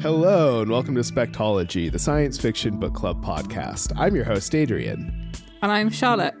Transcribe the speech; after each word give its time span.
Hello, 0.00 0.62
and 0.62 0.70
welcome 0.70 0.94
to 0.94 1.02
Spectology, 1.02 1.92
the 1.92 1.98
science 1.98 2.38
fiction 2.38 2.80
book 2.80 2.94
club 2.94 3.22
podcast. 3.22 3.92
I'm 3.98 4.16
your 4.16 4.24
host, 4.24 4.54
Adrian. 4.54 5.30
And 5.60 5.70
I'm 5.70 5.90
Charlotte. 5.90 6.34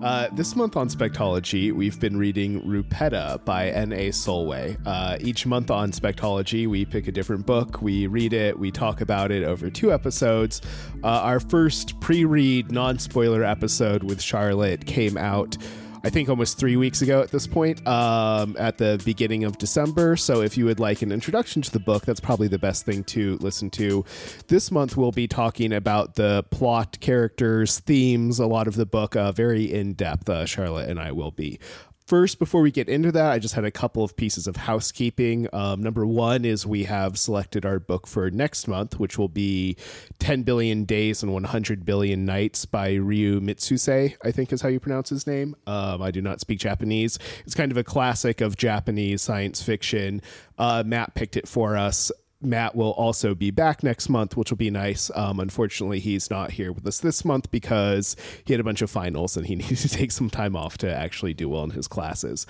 Uh, 0.00 0.28
this 0.32 0.54
month 0.54 0.76
on 0.76 0.88
Spectology, 0.88 1.72
we've 1.72 1.98
been 1.98 2.16
reading 2.16 2.62
Rupetta 2.62 3.44
by 3.44 3.70
N.A. 3.70 4.10
Sulway. 4.10 4.78
Uh, 4.86 5.18
each 5.20 5.44
month 5.44 5.72
on 5.72 5.90
Spectology, 5.90 6.68
we 6.68 6.84
pick 6.84 7.08
a 7.08 7.12
different 7.12 7.44
book, 7.44 7.82
we 7.82 8.06
read 8.06 8.32
it, 8.32 8.56
we 8.58 8.70
talk 8.70 9.00
about 9.00 9.32
it 9.32 9.42
over 9.42 9.70
two 9.70 9.92
episodes. 9.92 10.60
Uh, 11.02 11.08
our 11.08 11.40
first 11.40 11.98
pre 11.98 12.24
read, 12.24 12.70
non 12.70 13.00
spoiler 13.00 13.42
episode 13.42 14.04
with 14.04 14.22
Charlotte 14.22 14.86
came 14.86 15.16
out 15.16 15.56
I 16.04 16.10
think 16.10 16.28
almost 16.28 16.58
three 16.58 16.76
weeks 16.76 17.00
ago 17.00 17.22
at 17.22 17.30
this 17.30 17.46
point, 17.46 17.84
um, 17.88 18.56
at 18.58 18.76
the 18.76 19.00
beginning 19.06 19.44
of 19.44 19.56
December. 19.56 20.16
So 20.16 20.42
if 20.42 20.58
you 20.58 20.66
would 20.66 20.78
like 20.78 21.00
an 21.00 21.10
introduction 21.10 21.62
to 21.62 21.70
the 21.70 21.80
book, 21.80 22.04
that's 22.04 22.20
probably 22.20 22.46
the 22.46 22.58
best 22.58 22.84
thing 22.84 23.04
to 23.04 23.38
listen 23.38 23.70
to. 23.70 24.04
This 24.48 24.70
month 24.70 24.98
we'll 24.98 25.12
be 25.12 25.26
talking 25.26 25.72
about 25.72 26.16
the 26.16 26.44
plot, 26.50 27.00
characters, 27.00 27.78
themes, 27.78 28.38
a 28.38 28.46
lot 28.46 28.68
of 28.68 28.76
the 28.76 28.84
book, 28.84 29.16
uh, 29.16 29.32
very 29.32 29.72
in 29.72 29.94
depth. 29.94 30.28
Uh, 30.28 30.44
Charlotte 30.44 30.90
and 30.90 31.00
I 31.00 31.10
will 31.10 31.30
be. 31.30 31.58
First, 32.06 32.38
before 32.38 32.60
we 32.60 32.70
get 32.70 32.90
into 32.90 33.10
that, 33.12 33.30
I 33.30 33.38
just 33.38 33.54
had 33.54 33.64
a 33.64 33.70
couple 33.70 34.04
of 34.04 34.14
pieces 34.14 34.46
of 34.46 34.56
housekeeping. 34.56 35.48
Um, 35.54 35.82
number 35.82 36.04
one 36.04 36.44
is 36.44 36.66
we 36.66 36.84
have 36.84 37.18
selected 37.18 37.64
our 37.64 37.80
book 37.80 38.06
for 38.06 38.30
next 38.30 38.68
month, 38.68 39.00
which 39.00 39.16
will 39.16 39.30
be 39.30 39.78
10 40.18 40.42
Billion 40.42 40.84
Days 40.84 41.22
and 41.22 41.32
100 41.32 41.86
Billion 41.86 42.26
Nights 42.26 42.66
by 42.66 42.92
Ryu 42.92 43.40
Mitsuse, 43.40 44.16
I 44.22 44.30
think 44.32 44.52
is 44.52 44.60
how 44.60 44.68
you 44.68 44.80
pronounce 44.80 45.08
his 45.08 45.26
name. 45.26 45.56
Um, 45.66 46.02
I 46.02 46.10
do 46.10 46.20
not 46.20 46.40
speak 46.40 46.58
Japanese. 46.58 47.18
It's 47.46 47.54
kind 47.54 47.72
of 47.72 47.78
a 47.78 47.84
classic 47.84 48.42
of 48.42 48.54
Japanese 48.54 49.22
science 49.22 49.62
fiction. 49.62 50.20
Uh, 50.58 50.82
Matt 50.84 51.14
picked 51.14 51.38
it 51.38 51.48
for 51.48 51.74
us. 51.74 52.12
Matt 52.44 52.74
will 52.74 52.92
also 52.92 53.34
be 53.34 53.50
back 53.50 53.82
next 53.82 54.08
month, 54.08 54.36
which 54.36 54.50
will 54.50 54.56
be 54.56 54.70
nice. 54.70 55.10
Um, 55.14 55.40
unfortunately, 55.40 56.00
he's 56.00 56.30
not 56.30 56.52
here 56.52 56.72
with 56.72 56.86
us 56.86 56.98
this 56.98 57.24
month 57.24 57.50
because 57.50 58.16
he 58.44 58.52
had 58.52 58.60
a 58.60 58.64
bunch 58.64 58.82
of 58.82 58.90
finals 58.90 59.36
and 59.36 59.46
he 59.46 59.54
needed 59.56 59.78
to 59.78 59.88
take 59.88 60.12
some 60.12 60.30
time 60.30 60.56
off 60.56 60.78
to 60.78 60.94
actually 60.94 61.34
do 61.34 61.48
well 61.48 61.64
in 61.64 61.70
his 61.70 61.88
classes. 61.88 62.46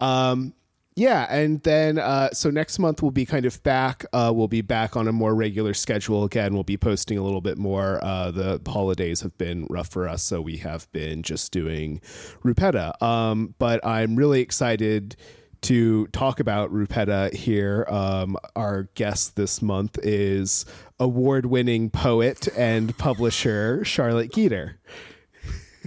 Um, 0.00 0.54
yeah, 0.96 1.26
and 1.28 1.60
then 1.64 1.98
uh, 1.98 2.30
so 2.32 2.50
next 2.50 2.78
month 2.78 3.02
we'll 3.02 3.10
be 3.10 3.26
kind 3.26 3.46
of 3.46 3.60
back. 3.64 4.04
Uh, 4.12 4.32
we'll 4.32 4.46
be 4.46 4.60
back 4.60 4.96
on 4.96 5.08
a 5.08 5.12
more 5.12 5.34
regular 5.34 5.74
schedule 5.74 6.22
again. 6.22 6.54
We'll 6.54 6.62
be 6.62 6.76
posting 6.76 7.18
a 7.18 7.22
little 7.22 7.40
bit 7.40 7.58
more. 7.58 7.98
Uh, 8.02 8.30
the 8.30 8.60
holidays 8.64 9.20
have 9.22 9.36
been 9.36 9.66
rough 9.68 9.88
for 9.88 10.08
us, 10.08 10.22
so 10.22 10.40
we 10.40 10.58
have 10.58 10.90
been 10.92 11.24
just 11.24 11.50
doing 11.50 12.00
Rupetta. 12.44 13.00
Um, 13.02 13.56
but 13.58 13.84
I'm 13.84 14.14
really 14.14 14.40
excited 14.40 15.16
to 15.64 16.06
talk 16.08 16.40
about 16.40 16.72
Rupetta 16.72 17.32
here. 17.32 17.86
Um, 17.88 18.36
our 18.54 18.84
guest 18.94 19.36
this 19.36 19.62
month 19.62 19.98
is 20.02 20.66
award 21.00 21.46
winning 21.46 21.90
poet 21.90 22.48
and 22.56 22.96
publisher 22.98 23.84
Charlotte 23.84 24.30
Geater. 24.30 24.74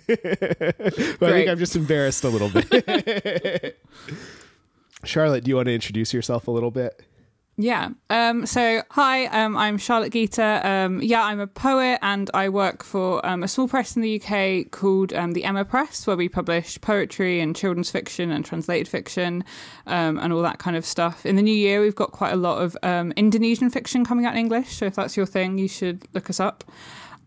I 0.10 0.16
think 0.16 1.50
I'm 1.50 1.58
just 1.60 1.76
embarrassed 1.76 2.24
a 2.24 2.30
little 2.30 2.50
bit. 2.50 3.78
Charlotte, 5.04 5.44
do 5.44 5.50
you 5.50 5.56
want 5.58 5.68
to 5.68 5.74
introduce 5.74 6.14
yourself 6.14 6.48
a 6.48 6.52
little 6.52 6.72
bit? 6.72 7.04
Yeah. 7.60 7.90
Um, 8.12 8.46
so, 8.46 8.84
hi, 8.92 9.26
um, 9.26 9.58
I'm 9.58 9.80
Charlotte 9.80 10.14
Geater. 10.14 10.64
Um, 10.64 11.02
yeah, 11.02 11.24
I'm 11.24 11.40
a 11.40 11.48
poet 11.48 11.98
and 12.04 12.30
I 12.36 12.50
work 12.50 12.84
for 12.84 13.26
um, 13.26 13.42
a 13.42 13.48
small 13.48 13.68
press 13.68 13.96
in 13.96 14.04
the 14.04 14.22
UK 14.22 14.70
called 14.70 15.12
um, 15.12 15.32
the 15.32 15.44
Emma 15.44 15.66
Press, 15.66 16.06
where 16.06 16.16
we 16.16 16.30
publish 16.30 16.80
poetry 16.82 17.40
and 17.40 17.56
children's 17.56 17.90
fiction 17.90 18.30
and 18.30 18.46
translated 18.46 18.88
fiction 18.88 19.44
um, 19.88 20.20
and 20.20 20.32
all 20.34 20.44
that 20.44 20.60
kind 20.60 20.78
of 20.78 20.86
stuff. 20.86 21.26
In 21.26 21.36
the 21.36 21.42
new 21.42 21.54
year, 21.54 21.82
we've 21.82 21.96
got 21.96 22.12
quite 22.12 22.32
a 22.32 22.36
lot 22.36 22.62
of 22.62 22.78
Indonesian 22.84 23.72
fiction 23.72 24.06
coming 24.06 24.28
out 24.28 24.34
in 24.34 24.40
English. 24.40 24.78
So, 24.78 24.86
if 24.86 24.94
that's 24.94 25.18
your 25.18 25.26
thing, 25.26 25.58
you 25.58 25.68
should 25.68 26.08
look 26.14 26.30
us 26.30 26.40
up. 26.40 26.64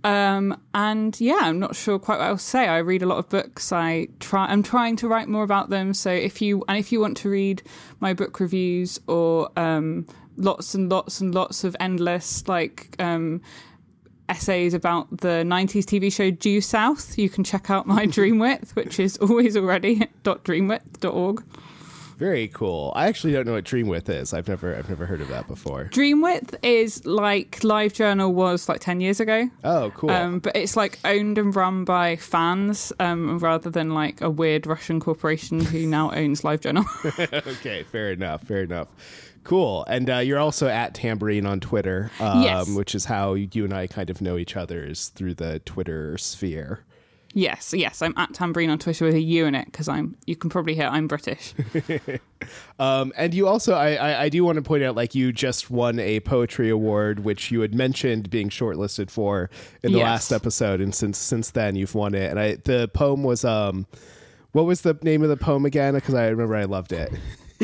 Um, 0.03 0.59
and 0.75 1.21
yeah, 1.21 1.41
I'm 1.43 1.59
not 1.59 1.77
sure 1.77 1.99
quite 1.99 2.19
what 2.19 2.31
to 2.31 2.39
say. 2.39 2.67
I 2.67 2.79
read 2.79 3.03
a 3.03 3.07
lot 3.07 3.19
of 3.19 3.29
books. 3.29 3.73
I 3.73 4.09
try. 4.19 4.47
I'm 4.47 4.63
trying 4.63 4.97
to 4.97 5.09
write 5.09 5.29
more 5.29 5.43
about 5.43 5.71
them. 5.71 5.93
So 5.93 6.11
if 6.11 6.41
you 6.41 6.65
and 6.69 6.79
if 6.79 6.91
you 6.93 7.01
want 7.01 7.17
to 7.19 7.29
read 7.29 7.63
my 8.01 8.15
book 8.15 8.41
reviews 8.41 8.99
or 9.07 9.51
um, 9.57 10.07
lots 10.41 10.75
and 10.75 10.91
lots 10.91 11.21
and 11.21 11.35
lots 11.35 11.65
of 11.65 11.77
endless 11.79 12.47
like 12.49 12.97
um, 12.99 13.41
essays 14.29 14.75
about 14.75 15.09
the 15.19 15.45
90s 15.45 15.85
TV 15.85 16.13
show 16.13 16.31
Due 16.31 16.61
South, 16.61 17.19
you 17.19 17.29
can 17.29 17.45
check 17.45 17.71
out 17.71 17.87
my 17.87 18.07
Dreamwidth, 18.17 18.75
which 18.75 18.99
is 18.99 19.17
always 19.19 19.57
already 19.57 19.97
.dreamwidth.org. 20.25 21.45
Very 22.17 22.49
cool. 22.49 22.93
I 22.95 23.07
actually 23.09 23.33
don't 23.33 23.47
know 23.47 23.55
what 23.55 23.65
Dreamwidth 23.65 24.11
is. 24.11 24.35
I've 24.35 24.47
never 24.47 24.77
I've 24.77 24.91
never 24.91 25.07
heard 25.07 25.23
of 25.23 25.29
that 25.29 25.49
before. 25.49 25.87
Dreamwidth 25.87 26.55
is 26.63 27.07
like 27.07 27.61
LiveJournal 27.61 28.35
was 28.35 28.69
like 28.69 28.81
ten 28.83 29.01
years 29.01 29.21
ago. 29.21 29.49
Oh, 29.65 29.91
cool. 29.97 30.11
Um, 30.11 30.39
but 30.39 30.55
it's 30.55 30.77
like 30.77 30.99
owned 31.07 31.39
and 31.39 31.57
run 31.57 31.87
by 31.87 32.17
fans 32.17 32.93
um, 33.01 33.39
rather 33.39 33.71
than 33.71 33.95
like 33.95 34.21
a 34.21 34.29
weird 34.29 34.67
Russian 34.67 35.01
corporation 35.01 35.65
who 35.65 35.87
now 35.87 36.13
owns 36.13 36.43
LiveJournal. 36.43 36.85
okay, 37.59 37.85
fair 37.85 38.13
enough. 38.13 38.43
Fair 38.43 38.65
enough. 38.65 38.89
Cool. 39.45 39.85
And 39.89 40.11
uh, 40.11 40.19
you're 40.19 40.39
also 40.39 40.69
at 40.69 40.95
Tambourine 40.95 41.47
on 41.47 41.61
Twitter, 41.61 42.11
um, 42.21 42.43
yes. 42.43 42.69
which 42.69 42.95
is 42.95 43.07
how 43.07 43.35
you 43.35 43.65
and 43.65 43.73
I 43.73 43.87
kind 43.87 44.11
of 44.11 44.21
know 44.21 44.37
each 44.37 44.57
other 44.57 44.85
is 44.85 45.09
through 45.09 45.35
the 45.35 45.61
Twitter 45.61 46.19
sphere. 46.19 46.85
Yes, 47.33 47.73
yes, 47.73 48.03
I'm 48.03 48.13
at 48.17 48.35
Tambourine 48.35 48.71
on 48.71 48.79
Twitter 48.79 49.05
with 49.05 49.15
a 49.15 49.21
U 49.21 49.47
in 49.47 49.55
it 49.55 49.67
because 49.67 49.87
I'm. 49.89 50.17
You 50.27 50.35
can 50.35 50.51
probably 50.51 50.75
hear 50.75 50.87
I'm 50.87 51.07
British. 51.07 51.55
um, 52.81 53.13
and 53.17 53.33
you 53.33 53.47
also, 53.47 53.75
I, 53.75 53.95
I, 53.95 54.23
I, 54.23 54.29
do 54.31 54.43
want 54.43 54.57
to 54.57 54.63
point 54.63 54.83
out, 54.83 54.97
like 54.97 55.15
you 55.15 55.33
just 55.33 55.71
won 55.71 56.01
a 56.01 56.19
poetry 56.21 56.71
award, 56.71 57.21
which 57.21 57.53
you 57.53 57.61
had 57.61 57.73
mentioned 57.73 58.31
being 58.31 58.49
shortlisted 58.49 59.11
for 59.11 59.49
in 59.85 59.93
the 59.93 59.99
yes. 59.99 60.05
last 60.05 60.33
episode, 60.33 60.81
and 60.81 60.93
since 60.93 61.19
since 61.19 61.51
then 61.51 61.77
you've 61.77 61.95
won 61.95 62.15
it. 62.15 62.31
And 62.31 62.41
I, 62.41 62.57
the 62.57 62.91
poem 62.93 63.23
was, 63.23 63.45
um, 63.45 63.87
what 64.51 64.65
was 64.67 64.81
the 64.81 64.99
name 65.03 65.23
of 65.23 65.29
the 65.29 65.37
poem 65.37 65.65
again? 65.65 65.95
Because 65.95 66.15
I 66.15 66.27
remember 66.29 66.57
I 66.57 66.65
loved 66.65 66.93
it. 66.93 67.13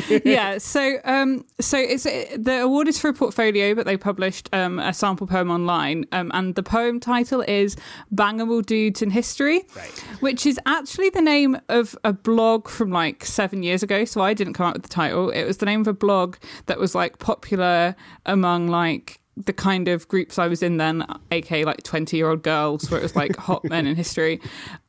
yeah. 0.24 0.58
So, 0.58 0.98
um, 1.04 1.44
so 1.60 1.78
it's 1.78 2.04
the 2.04 2.60
award 2.62 2.88
is 2.88 2.98
for 2.98 3.08
a 3.08 3.14
portfolio, 3.14 3.74
but 3.74 3.86
they 3.86 3.96
published 3.96 4.48
um, 4.52 4.78
a 4.78 4.92
sample 4.92 5.26
poem 5.26 5.50
online, 5.50 6.04
um, 6.12 6.30
and 6.34 6.54
the 6.54 6.62
poem 6.62 7.00
title 7.00 7.42
is 7.42 7.76
"Bangable 8.14 8.64
Dudes 8.64 9.02
in 9.02 9.10
History," 9.10 9.64
right. 9.74 9.98
which 10.20 10.46
is 10.46 10.60
actually 10.66 11.10
the 11.10 11.22
name 11.22 11.58
of 11.68 11.96
a 12.04 12.12
blog 12.12 12.68
from 12.68 12.90
like 12.90 13.24
seven 13.24 13.62
years 13.62 13.82
ago. 13.82 14.04
So 14.04 14.20
I 14.20 14.34
didn't 14.34 14.54
come 14.54 14.66
up 14.66 14.74
with 14.74 14.82
the 14.82 14.88
title. 14.88 15.30
It 15.30 15.44
was 15.44 15.58
the 15.58 15.66
name 15.66 15.80
of 15.80 15.88
a 15.88 15.94
blog 15.94 16.36
that 16.66 16.78
was 16.78 16.94
like 16.94 17.18
popular 17.18 17.96
among 18.26 18.68
like 18.68 19.20
the 19.36 19.52
kind 19.52 19.88
of 19.88 20.08
groups 20.08 20.38
I 20.38 20.46
was 20.46 20.62
in 20.62 20.78
then, 20.78 21.04
aka 21.30 21.64
like 21.64 21.82
20 21.82 22.16
year 22.16 22.30
old 22.30 22.42
girls, 22.42 22.90
where 22.90 22.98
it 22.98 23.02
was 23.02 23.14
like 23.14 23.36
hot 23.36 23.64
men 23.64 23.86
in 23.86 23.94
history. 23.94 24.40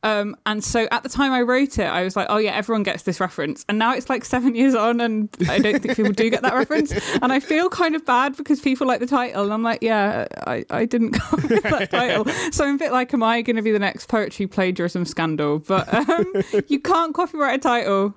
Um, 0.04 0.38
and 0.46 0.64
so 0.64 0.88
at 0.92 1.04
the 1.04 1.10
time 1.10 1.34
I 1.34 1.42
wrote 1.42 1.78
it, 1.80 1.86
I 1.86 2.04
was 2.04 2.16
like, 2.16 2.28
oh 2.30 2.38
yeah, 2.38 2.52
everyone 2.52 2.84
gets 2.84 3.04
this 3.04 3.20
reference. 3.20 3.66
And 3.68 3.78
now 3.78 3.94
it's 3.94 4.10
like 4.10 4.24
seven 4.24 4.56
years 4.56 4.74
on, 4.74 5.02
and 5.02 5.30
I 5.50 5.60
don't 5.60 5.82
think 5.82 5.98
people 5.98 6.14
do 6.14 6.30
get 6.30 6.44
that 6.44 6.54
reference. 6.54 6.94
And 7.22 7.34
I 7.34 7.40
feel 7.40 7.70
kind 7.70 7.96
of 7.96 8.06
bad 8.06 8.38
because 8.38 8.62
people 8.62 8.88
like 8.88 9.02
the 9.02 9.08
title. 9.08 9.44
And 9.44 9.54
I'm 9.54 9.64
like, 9.64 9.80
yeah, 9.82 10.28
I, 10.46 10.64
I 10.70 10.86
didn't 10.86 11.12
come 11.20 11.42
with 11.42 11.64
that 11.64 11.92
title. 11.92 12.26
So 12.52 12.66
I'm 12.66 12.76
a 12.76 12.78
bit 12.78 12.92
like, 12.92 13.14
am 13.14 13.24
I 13.24 13.42
going 13.42 13.58
to 13.58 13.62
be 13.62 13.72
the 13.72 13.80
next 13.80 14.08
poetry 14.08 14.48
plagiarism 14.48 15.06
scandal? 15.06 15.60
But 15.60 15.94
um, 15.94 16.26
you 16.68 16.80
can't 16.80 17.14
copyright 17.14 17.58
a 17.58 17.60
title. 17.60 18.16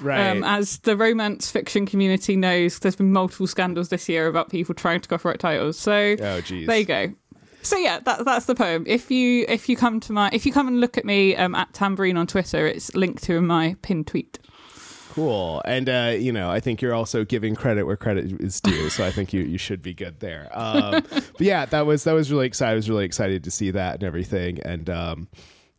Right. 0.00 0.28
Um, 0.28 0.44
as 0.44 0.78
the 0.80 0.96
romance 0.96 1.50
fiction 1.50 1.86
community 1.86 2.36
knows, 2.36 2.78
there's 2.78 2.96
been 2.96 3.12
multiple 3.12 3.46
scandals 3.46 3.88
this 3.88 4.08
year 4.08 4.26
about 4.26 4.50
people 4.50 4.74
trying 4.74 5.00
to 5.00 5.08
copyright 5.08 5.40
titles. 5.40 5.78
So 5.78 6.16
oh, 6.20 6.40
geez. 6.40 6.66
there 6.66 6.78
you 6.78 6.84
go. 6.84 7.12
So 7.62 7.76
yeah, 7.76 8.00
that, 8.00 8.24
that's 8.24 8.46
the 8.46 8.54
poem. 8.54 8.84
If 8.86 9.10
you 9.10 9.44
if 9.48 9.68
you 9.68 9.76
come 9.76 10.00
to 10.00 10.12
my 10.12 10.30
if 10.32 10.46
you 10.46 10.52
come 10.52 10.68
and 10.68 10.80
look 10.80 10.96
at 10.96 11.04
me 11.04 11.36
um, 11.36 11.54
at 11.54 11.72
Tambourine 11.72 12.16
on 12.16 12.26
Twitter, 12.26 12.66
it's 12.66 12.94
linked 12.94 13.22
to 13.24 13.36
in 13.36 13.46
my 13.46 13.76
pinned 13.82 14.06
tweet. 14.06 14.38
Cool, 15.10 15.62
and 15.64 15.88
uh, 15.88 16.14
you 16.16 16.30
know, 16.30 16.48
I 16.48 16.60
think 16.60 16.80
you're 16.80 16.94
also 16.94 17.24
giving 17.24 17.56
credit 17.56 17.84
where 17.84 17.96
credit 17.96 18.40
is 18.40 18.60
due. 18.60 18.88
so 18.88 19.04
I 19.04 19.10
think 19.10 19.32
you, 19.32 19.42
you 19.42 19.58
should 19.58 19.82
be 19.82 19.92
good 19.92 20.20
there. 20.20 20.48
Um, 20.52 21.04
but 21.10 21.40
yeah, 21.40 21.64
that 21.66 21.86
was 21.86 22.04
that 22.04 22.12
was 22.12 22.30
really 22.30 22.46
excited. 22.46 22.72
I 22.72 22.74
was 22.76 22.88
really 22.88 23.04
excited 23.04 23.42
to 23.44 23.50
see 23.50 23.72
that 23.72 23.94
and 23.94 24.04
everything, 24.04 24.60
and 24.60 24.88
um, 24.88 25.28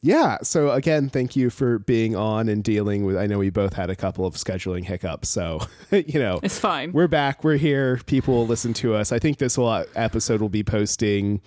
yeah. 0.01 0.37
So 0.43 0.71
again, 0.71 1.09
thank 1.09 1.35
you 1.35 1.49
for 1.49 1.79
being 1.79 2.15
on 2.15 2.49
and 2.49 2.63
dealing 2.63 3.05
with. 3.05 3.17
I 3.17 3.27
know 3.27 3.37
we 3.37 3.49
both 3.49 3.73
had 3.73 3.89
a 3.89 3.95
couple 3.95 4.25
of 4.25 4.35
scheduling 4.35 4.83
hiccups, 4.83 5.29
so 5.29 5.59
you 5.91 6.19
know 6.19 6.39
it's 6.41 6.59
fine. 6.59 6.91
We're 6.91 7.07
back. 7.07 7.43
We're 7.43 7.57
here. 7.57 7.99
People 8.05 8.35
will 8.35 8.47
listen 8.47 8.73
to 8.75 8.95
us. 8.95 9.11
I 9.11 9.19
think 9.19 9.37
this 9.37 9.57
will, 9.57 9.67
uh, 9.67 9.85
episode 9.95 10.41
will 10.41 10.49
be 10.49 10.63
posting 10.63 11.41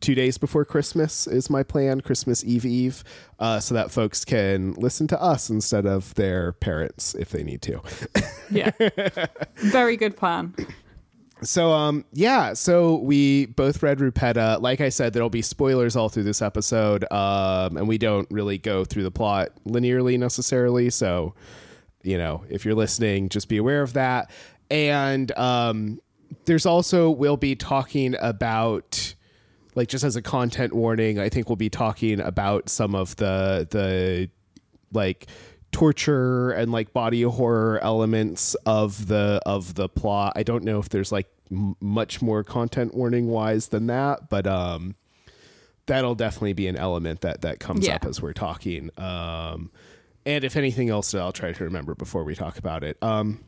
two 0.00 0.14
days 0.14 0.38
before 0.38 0.64
Christmas 0.64 1.26
is 1.26 1.50
my 1.50 1.62
plan. 1.62 2.00
Christmas 2.00 2.42
Eve 2.44 2.64
Eve, 2.64 3.04
uh, 3.38 3.60
so 3.60 3.74
that 3.74 3.90
folks 3.90 4.24
can 4.24 4.72
listen 4.74 5.06
to 5.08 5.20
us 5.20 5.50
instead 5.50 5.86
of 5.86 6.14
their 6.14 6.52
parents 6.52 7.14
if 7.14 7.30
they 7.30 7.42
need 7.42 7.62
to. 7.62 7.80
yeah. 8.50 8.70
Very 9.56 9.96
good 9.96 10.16
plan 10.16 10.54
so 11.42 11.72
um 11.72 12.04
yeah 12.12 12.52
so 12.52 12.96
we 12.96 13.46
both 13.46 13.82
read 13.82 13.98
rupetta. 13.98 14.60
Like 14.60 14.80
i 14.80 14.88
said 14.88 15.12
there'll 15.12 15.30
be 15.30 15.42
spoilers 15.42 15.96
all 15.96 16.08
through 16.08 16.24
this 16.24 16.42
episode 16.42 17.10
um 17.12 17.76
and 17.76 17.88
we 17.88 17.98
don't 17.98 18.30
really 18.30 18.58
go 18.58 18.84
through 18.84 19.04
the 19.04 19.10
plot 19.10 19.50
linearly 19.66 20.18
necessarily. 20.18 20.90
So 20.90 21.34
you 22.02 22.18
know 22.18 22.44
if 22.48 22.64
you're 22.64 22.74
listening 22.74 23.28
just 23.28 23.48
be 23.48 23.56
aware 23.56 23.82
of 23.82 23.94
that. 23.94 24.30
And 24.70 25.36
um 25.38 26.00
there's 26.44 26.66
also 26.66 27.10
we'll 27.10 27.36
be 27.36 27.56
talking 27.56 28.14
about 28.20 29.14
like 29.74 29.88
just 29.88 30.04
as 30.04 30.16
a 30.16 30.22
content 30.22 30.72
warning 30.72 31.18
i 31.18 31.28
think 31.28 31.48
we'll 31.48 31.56
be 31.56 31.70
talking 31.70 32.20
about 32.20 32.68
some 32.68 32.94
of 32.94 33.14
the 33.16 33.66
the 33.70 34.28
like 34.92 35.26
torture 35.72 36.50
and 36.50 36.72
like 36.72 36.92
body 36.92 37.22
horror 37.22 37.78
elements 37.82 38.54
of 38.66 39.06
the 39.08 39.40
of 39.46 39.74
the 39.74 39.88
plot. 39.88 40.32
I 40.36 40.42
don't 40.42 40.64
know 40.64 40.78
if 40.78 40.88
there's 40.88 41.12
like 41.12 41.28
m- 41.50 41.76
much 41.80 42.20
more 42.20 42.42
content 42.44 42.94
warning 42.94 43.28
wise 43.28 43.68
than 43.68 43.86
that 43.86 44.28
but 44.28 44.46
um 44.46 44.94
that'll 45.86 46.14
definitely 46.14 46.52
be 46.52 46.66
an 46.66 46.76
element 46.76 47.20
that 47.22 47.42
that 47.42 47.60
comes 47.60 47.86
Yeah. 47.86 47.96
up 47.96 48.04
as 48.04 48.20
we're 48.20 48.32
talking. 48.32 48.90
Um 48.98 49.70
and 50.26 50.44
if 50.44 50.56
anything 50.56 50.90
else 50.90 51.14
i'll 51.14 51.32
try 51.32 51.52
to 51.52 51.64
remember 51.64 51.94
before 51.94 52.24
we 52.24 52.34
talk 52.34 52.58
about 52.58 52.82
it. 52.84 52.96
Um 53.02 53.40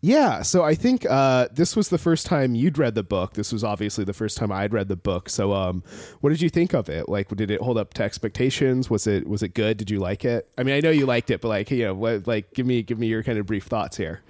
yeah, 0.00 0.42
so 0.42 0.62
I 0.62 0.76
think 0.76 1.04
uh, 1.10 1.48
this 1.52 1.74
was 1.74 1.88
the 1.88 1.98
first 1.98 2.24
time 2.26 2.54
you'd 2.54 2.78
read 2.78 2.94
the 2.94 3.02
book. 3.02 3.34
This 3.34 3.52
was 3.52 3.64
obviously 3.64 4.04
the 4.04 4.12
first 4.12 4.36
time 4.36 4.52
I'd 4.52 4.72
read 4.72 4.86
the 4.86 4.96
book. 4.96 5.28
So, 5.28 5.52
um, 5.52 5.82
what 6.20 6.30
did 6.30 6.40
you 6.40 6.48
think 6.48 6.72
of 6.72 6.88
it? 6.88 7.08
Like, 7.08 7.28
did 7.34 7.50
it 7.50 7.60
hold 7.60 7.78
up 7.78 7.94
to 7.94 8.04
expectations? 8.04 8.88
Was 8.88 9.08
it 9.08 9.26
was 9.26 9.42
it 9.42 9.54
good? 9.54 9.76
Did 9.76 9.90
you 9.90 9.98
like 9.98 10.24
it? 10.24 10.48
I 10.56 10.62
mean, 10.62 10.76
I 10.76 10.80
know 10.80 10.90
you 10.90 11.04
liked 11.04 11.30
it, 11.30 11.40
but 11.40 11.48
like, 11.48 11.70
you 11.72 11.84
know, 11.84 11.94
what, 11.94 12.28
like, 12.28 12.54
give 12.54 12.64
me 12.64 12.82
give 12.82 12.98
me 12.98 13.08
your 13.08 13.24
kind 13.24 13.38
of 13.38 13.46
brief 13.46 13.64
thoughts 13.64 13.96
here. 13.96 14.22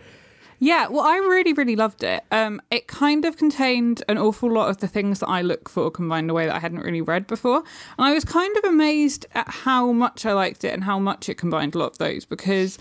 Yeah, 0.61 0.89
well, 0.89 1.05
I 1.05 1.19
really, 1.19 1.53
really 1.53 1.77
loved 1.77 2.03
it. 2.03 2.25
Um, 2.33 2.61
it 2.73 2.89
kind 2.89 3.25
of 3.25 3.37
contained 3.37 4.03
an 4.09 4.19
awful 4.19 4.51
lot 4.51 4.71
of 4.71 4.79
the 4.79 4.89
things 4.89 5.21
that 5.21 5.29
I 5.29 5.41
look 5.41 5.69
for 5.69 5.89
combined 5.89 6.25
in 6.25 6.31
a 6.31 6.35
way 6.35 6.47
that 6.47 6.55
I 6.55 6.59
hadn't 6.59 6.81
really 6.81 7.01
read 7.01 7.29
before. 7.29 7.59
And 7.59 8.07
I 8.07 8.13
was 8.13 8.25
kind 8.25 8.57
of 8.57 8.65
amazed 8.65 9.27
at 9.35 9.49
how 9.49 9.93
much 9.93 10.27
I 10.27 10.33
liked 10.33 10.65
it 10.65 10.75
and 10.75 10.83
how 10.83 10.99
much 10.99 11.29
it 11.29 11.37
combined 11.37 11.77
a 11.77 11.79
lot 11.79 11.93
of 11.93 11.99
those 11.99 12.25
because 12.25 12.77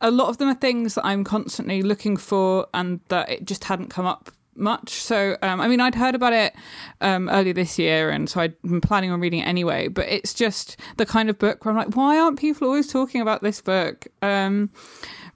a 0.00 0.10
lot 0.10 0.28
of 0.28 0.38
them 0.38 0.48
are 0.48 0.54
things 0.54 0.94
that 0.94 1.04
I'm 1.04 1.24
constantly 1.24 1.82
looking 1.82 2.16
for 2.16 2.66
and 2.72 3.00
that 3.08 3.28
it 3.28 3.44
just 3.44 3.64
hadn't 3.64 3.88
come 3.88 4.06
up 4.06 4.30
much. 4.56 4.90
So, 4.90 5.36
um, 5.42 5.60
I 5.60 5.68
mean, 5.68 5.80
I'd 5.80 5.94
heard 5.94 6.14
about 6.14 6.32
it 6.32 6.54
um, 7.00 7.28
earlier 7.28 7.52
this 7.52 7.78
year, 7.78 8.10
and 8.10 8.28
so 8.28 8.40
I'd 8.40 8.60
been 8.62 8.80
planning 8.80 9.10
on 9.10 9.20
reading 9.20 9.40
it 9.40 9.46
anyway. 9.46 9.88
But 9.88 10.08
it's 10.08 10.34
just 10.34 10.76
the 10.96 11.06
kind 11.06 11.30
of 11.30 11.38
book 11.38 11.64
where 11.64 11.72
I'm 11.72 11.78
like, 11.78 11.96
why 11.96 12.18
aren't 12.18 12.38
people 12.38 12.68
always 12.68 12.86
talking 12.86 13.20
about 13.20 13.42
this 13.42 13.60
book? 13.60 14.06
Um, 14.22 14.70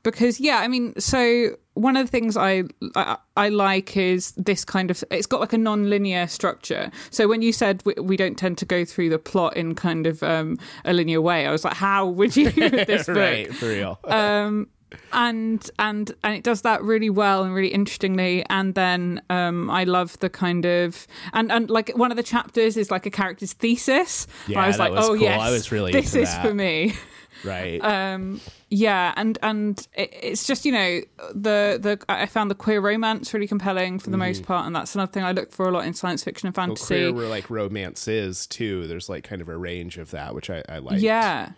because 0.05 0.39
yeah, 0.39 0.59
I 0.59 0.69
mean, 0.69 0.95
so 1.01 1.57
one 1.75 1.97
of 1.97 2.07
the 2.07 2.11
things 2.11 2.37
I, 2.37 2.63
I 2.95 3.17
I 3.37 3.49
like 3.49 3.97
is 3.97 4.31
this 4.37 4.65
kind 4.65 4.91
of 4.93 5.03
it's 5.11 5.27
got 5.27 5.41
like 5.41 5.53
a 5.53 5.59
non-linear 5.59 6.29
structure. 6.29 6.93
So 7.11 7.27
when 7.27 7.43
you 7.43 7.53
said 7.53 7.83
we, 7.85 7.95
we 8.01 8.17
don't 8.17 8.39
tend 8.39 8.59
to 8.59 8.65
go 8.65 8.85
through 8.85 9.09
the 9.09 9.19
plot 9.19 9.57
in 9.57 9.75
kind 9.75 10.07
of 10.07 10.23
um, 10.23 10.59
a 10.85 10.93
linear 10.93 11.21
way, 11.21 11.47
I 11.47 11.51
was 11.51 11.65
like, 11.65 11.75
how 11.75 12.07
would 12.07 12.37
you 12.37 12.45
with 12.57 12.87
this 12.87 13.07
book? 13.09 13.17
right, 13.17 13.53
for 13.53 13.67
real. 13.67 13.99
um 14.05 14.69
and 15.13 15.69
and 15.81 16.13
and 16.23 16.37
it 16.37 16.45
does 16.45 16.63
that 16.63 16.81
really 16.85 17.11
well 17.11 17.43
and 17.43 17.53
really 17.53 17.67
interestingly 17.75 18.45
and 18.49 18.77
then 18.77 19.21
um 19.29 19.69
i 19.69 19.83
love 19.83 20.17
the 20.21 20.31
kind 20.31 20.65
of 20.65 21.09
and 21.33 21.51
and 21.51 21.69
like 21.69 21.89
one 21.97 22.13
of 22.13 22.17
the 22.17 22.23
chapters 22.23 22.77
is 22.77 22.93
like 22.93 23.05
a 23.05 23.11
character's 23.11 23.55
thesis 23.55 24.29
Yeah, 24.47 24.61
i 24.63 24.69
was 24.69 24.77
that 24.77 24.85
like 24.85 24.93
was 24.93 25.05
oh 25.07 25.15
cool. 25.15 25.23
yes 25.23 25.41
I 25.41 25.51
was 25.51 25.73
really 25.73 25.91
this 25.91 26.15
is 26.15 26.29
that. 26.31 26.47
for 26.47 26.55
me 26.55 26.95
right. 27.45 27.79
um 27.85 28.41
yeah 28.71 29.13
and 29.17 29.39
and 29.43 29.87
it, 29.95 30.13
it's 30.23 30.47
just 30.47 30.65
you 30.65 30.73
know 30.73 31.01
the 31.35 31.79
the 31.81 31.99
i 32.09 32.27
found 32.27 32.51
the 32.51 32.55
queer 32.55 32.81
romance 32.81 33.33
really 33.35 33.47
compelling 33.47 33.99
for 33.99 34.11
the 34.11 34.17
most 34.17 34.45
part 34.45 34.67
and 34.67 34.75
that's 34.75 34.95
another 34.95 35.13
thing 35.13 35.23
i 35.23 35.33
look 35.33 35.53
for 35.53 35.69
a 35.69 35.71
lot 35.71 35.85
in 35.85 35.95
science 35.95 36.25
fiction 36.25 36.47
and 36.47 36.55
Mm-hmm. 36.55 36.61
Well, 36.61 36.77
fantasy 36.77 36.95
queer 36.95 37.13
where 37.13 37.29
like 37.29 37.51
romance 37.51 38.09
is 38.09 38.47
too. 38.47 38.87
There's 38.87 39.09
like 39.09 39.25
kind 39.25 39.43
of 39.43 39.49
a 39.49 39.57
range 39.57 39.99
of 39.99 40.11
that, 40.13 40.35
which 40.35 40.51
I, 40.51 40.63
I 40.69 40.79
like. 40.79 41.01
Yeah. 41.01 41.51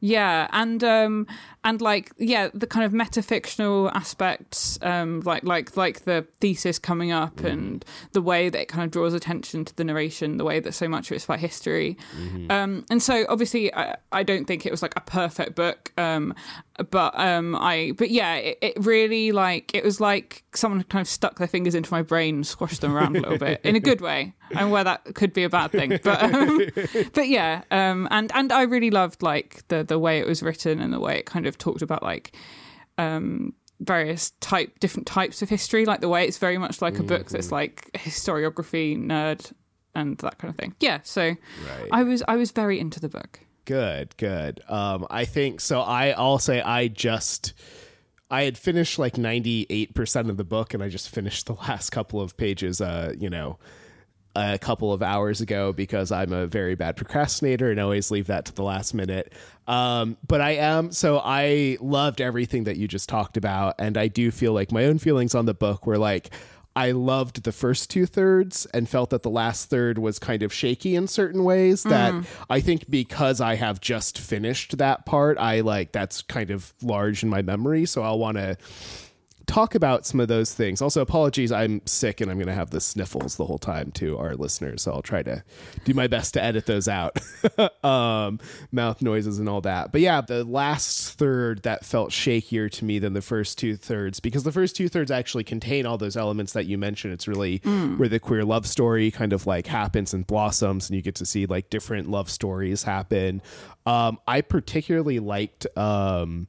Yeah, 0.00 0.48
and 0.50 0.82
um 0.82 1.26
and 1.64 1.80
like 1.80 2.12
yeah, 2.18 2.48
the 2.52 2.66
kind 2.66 2.84
of 2.84 2.92
metafictional 2.92 3.90
aspects, 3.94 4.78
um 4.82 5.20
like 5.20 5.44
like 5.44 5.76
like 5.76 6.04
the 6.04 6.26
thesis 6.40 6.78
coming 6.78 7.12
up 7.12 7.40
and 7.40 7.84
the 8.12 8.22
way 8.22 8.48
that 8.48 8.62
it 8.62 8.68
kind 8.68 8.84
of 8.84 8.90
draws 8.90 9.14
attention 9.14 9.64
to 9.64 9.76
the 9.76 9.84
narration, 9.84 10.36
the 10.36 10.44
way 10.44 10.60
that 10.60 10.72
so 10.72 10.88
much 10.88 11.10
of 11.10 11.16
it's 11.16 11.24
about 11.24 11.38
history. 11.38 11.96
Um 12.50 12.84
and 12.90 13.02
so 13.02 13.24
obviously 13.28 13.72
I, 13.74 13.96
I 14.10 14.22
don't 14.22 14.46
think 14.46 14.66
it 14.66 14.70
was 14.70 14.82
like 14.82 14.94
a 14.96 15.00
perfect 15.00 15.54
book. 15.54 15.92
Um 15.96 16.34
but 16.90 17.18
um 17.18 17.54
I 17.56 17.92
but 17.96 18.10
yeah, 18.10 18.34
it, 18.34 18.58
it 18.60 18.84
really 18.84 19.30
like 19.32 19.74
it 19.74 19.84
was 19.84 20.00
like 20.00 20.42
someone 20.54 20.82
kind 20.84 21.02
of 21.02 21.08
stuck 21.08 21.38
their 21.38 21.46
fingers 21.46 21.74
into 21.74 21.92
my 21.92 22.02
brain 22.02 22.36
and 22.36 22.46
squashed 22.46 22.80
them 22.80 22.94
around 22.94 23.16
a 23.16 23.20
little 23.20 23.38
bit 23.38 23.60
in 23.64 23.76
a 23.76 23.80
good 23.80 24.00
way. 24.00 24.34
And 24.54 24.70
where 24.70 24.84
that 24.84 25.14
could 25.14 25.32
be 25.32 25.44
a 25.44 25.48
bad 25.48 25.70
thing. 25.72 25.98
But 26.02 26.22
um, 26.22 26.60
but 27.14 27.28
yeah, 27.28 27.62
um, 27.70 28.06
and 28.10 28.30
and 28.34 28.52
I 28.52 28.62
really 28.62 28.90
loved 28.90 29.22
like 29.22 29.66
the 29.68 29.82
the 29.82 29.98
way 29.98 30.18
it 30.18 30.26
was 30.26 30.42
written 30.42 30.78
and 30.78 30.92
the 30.92 31.00
way 31.00 31.18
it 31.18 31.26
kind 31.26 31.46
of 31.46 31.51
talked 31.58 31.82
about 31.82 32.02
like 32.02 32.36
um, 32.98 33.54
various 33.80 34.30
type 34.40 34.78
different 34.80 35.06
types 35.06 35.42
of 35.42 35.48
history, 35.48 35.84
like 35.84 36.00
the 36.00 36.08
way 36.08 36.26
it's 36.26 36.38
very 36.38 36.58
much 36.58 36.82
like 36.82 36.98
a 36.98 37.02
book 37.02 37.28
that's 37.28 37.52
like 37.52 37.90
historiography 37.94 38.98
nerd 38.98 39.52
and 39.94 40.16
that 40.18 40.38
kind 40.38 40.50
of 40.50 40.56
thing. 40.56 40.74
Yeah, 40.80 41.00
so 41.02 41.22
Right. 41.22 41.88
I 41.90 42.02
was 42.02 42.22
I 42.28 42.36
was 42.36 42.50
very 42.50 42.78
into 42.78 43.00
the 43.00 43.08
book. 43.08 43.40
Good, 43.64 44.16
good. 44.16 44.60
Um, 44.68 45.06
I 45.10 45.24
think 45.24 45.60
so. 45.60 45.80
I 45.80 46.10
I'll 46.10 46.38
say 46.38 46.60
I 46.60 46.88
just 46.88 47.54
I 48.30 48.42
had 48.44 48.56
finished 48.58 48.98
like 48.98 49.18
ninety 49.18 49.66
eight 49.70 49.94
percent 49.94 50.30
of 50.30 50.36
the 50.36 50.44
book, 50.44 50.74
and 50.74 50.82
I 50.82 50.88
just 50.88 51.10
finished 51.10 51.46
the 51.46 51.54
last 51.68 51.90
couple 51.90 52.20
of 52.20 52.36
pages. 52.36 52.80
Uh, 52.80 53.12
you 53.18 53.30
know, 53.30 53.58
a 54.34 54.58
couple 54.58 54.92
of 54.92 55.02
hours 55.02 55.40
ago 55.40 55.72
because 55.72 56.10
I'm 56.10 56.32
a 56.32 56.46
very 56.46 56.74
bad 56.74 56.96
procrastinator 56.96 57.70
and 57.70 57.78
always 57.78 58.10
leave 58.10 58.28
that 58.28 58.46
to 58.46 58.54
the 58.54 58.62
last 58.62 58.94
minute. 58.94 59.32
Um, 59.66 60.16
but 60.26 60.40
I 60.40 60.52
am 60.52 60.92
so 60.92 61.20
I 61.22 61.76
loved 61.80 62.20
everything 62.20 62.64
that 62.64 62.76
you 62.76 62.88
just 62.88 63.08
talked 63.08 63.36
about, 63.36 63.74
and 63.78 63.96
I 63.96 64.08
do 64.08 64.30
feel 64.30 64.52
like 64.52 64.72
my 64.72 64.86
own 64.86 64.98
feelings 64.98 65.34
on 65.34 65.46
the 65.46 65.54
book 65.54 65.86
were 65.86 65.98
like. 65.98 66.30
I 66.74 66.92
loved 66.92 67.42
the 67.42 67.52
first 67.52 67.90
two 67.90 68.06
thirds 68.06 68.64
and 68.72 68.88
felt 68.88 69.10
that 69.10 69.22
the 69.22 69.28
last 69.28 69.68
third 69.68 69.98
was 69.98 70.18
kind 70.18 70.42
of 70.42 70.54
shaky 70.54 70.96
in 70.96 71.06
certain 71.06 71.44
ways. 71.44 71.82
That 71.82 72.14
I 72.48 72.60
think 72.60 72.88
because 72.88 73.42
I 73.42 73.56
have 73.56 73.78
just 73.78 74.18
finished 74.18 74.78
that 74.78 75.04
part, 75.04 75.36
I 75.36 75.60
like 75.60 75.92
that's 75.92 76.22
kind 76.22 76.50
of 76.50 76.72
large 76.80 77.22
in 77.22 77.28
my 77.28 77.42
memory. 77.42 77.84
So 77.84 78.00
I'll 78.00 78.18
want 78.18 78.38
to 78.38 78.56
talk 79.46 79.74
about 79.74 80.06
some 80.06 80.20
of 80.20 80.28
those 80.28 80.54
things. 80.54 80.80
Also, 80.82 81.00
apologies, 81.00 81.52
I'm 81.52 81.80
sick 81.86 82.20
and 82.20 82.30
I'm 82.30 82.36
going 82.36 82.46
to 82.46 82.54
have 82.54 82.70
the 82.70 82.80
sniffles 82.80 83.36
the 83.36 83.44
whole 83.44 83.58
time 83.58 83.90
to 83.92 84.18
our 84.18 84.34
listeners. 84.34 84.82
So 84.82 84.92
I'll 84.92 85.02
try 85.02 85.22
to 85.22 85.42
do 85.84 85.94
my 85.94 86.06
best 86.06 86.34
to 86.34 86.42
edit 86.42 86.66
those 86.66 86.88
out, 86.88 87.18
um, 87.84 88.40
mouth 88.70 89.02
noises 89.02 89.38
and 89.38 89.48
all 89.48 89.60
that. 89.62 89.92
But 89.92 90.00
yeah, 90.00 90.20
the 90.20 90.44
last 90.44 91.18
third 91.18 91.62
that 91.62 91.84
felt 91.84 92.10
shakier 92.10 92.70
to 92.70 92.84
me 92.84 92.98
than 92.98 93.12
the 93.12 93.22
first 93.22 93.58
two 93.58 93.76
thirds 93.76 94.20
because 94.20 94.44
the 94.44 94.52
first 94.52 94.76
two 94.76 94.88
thirds 94.88 95.10
actually 95.10 95.44
contain 95.44 95.86
all 95.86 95.98
those 95.98 96.16
elements 96.16 96.52
that 96.52 96.66
you 96.66 96.78
mentioned. 96.78 97.12
It's 97.12 97.28
really 97.28 97.58
where 97.58 98.08
the 98.08 98.20
queer 98.20 98.44
love 98.44 98.66
story 98.66 99.10
kind 99.10 99.32
of 99.32 99.46
like 99.46 99.66
happens 99.66 100.14
and 100.14 100.26
blossoms, 100.26 100.88
and 100.88 100.96
you 100.96 101.02
get 101.02 101.16
to 101.16 101.26
see 101.26 101.46
like 101.46 101.70
different 101.70 102.10
love 102.10 102.30
stories 102.30 102.82
happen. 102.82 103.42
Um, 103.86 104.18
I 104.26 104.40
particularly 104.40 105.18
liked. 105.18 105.66
Um, 105.76 106.48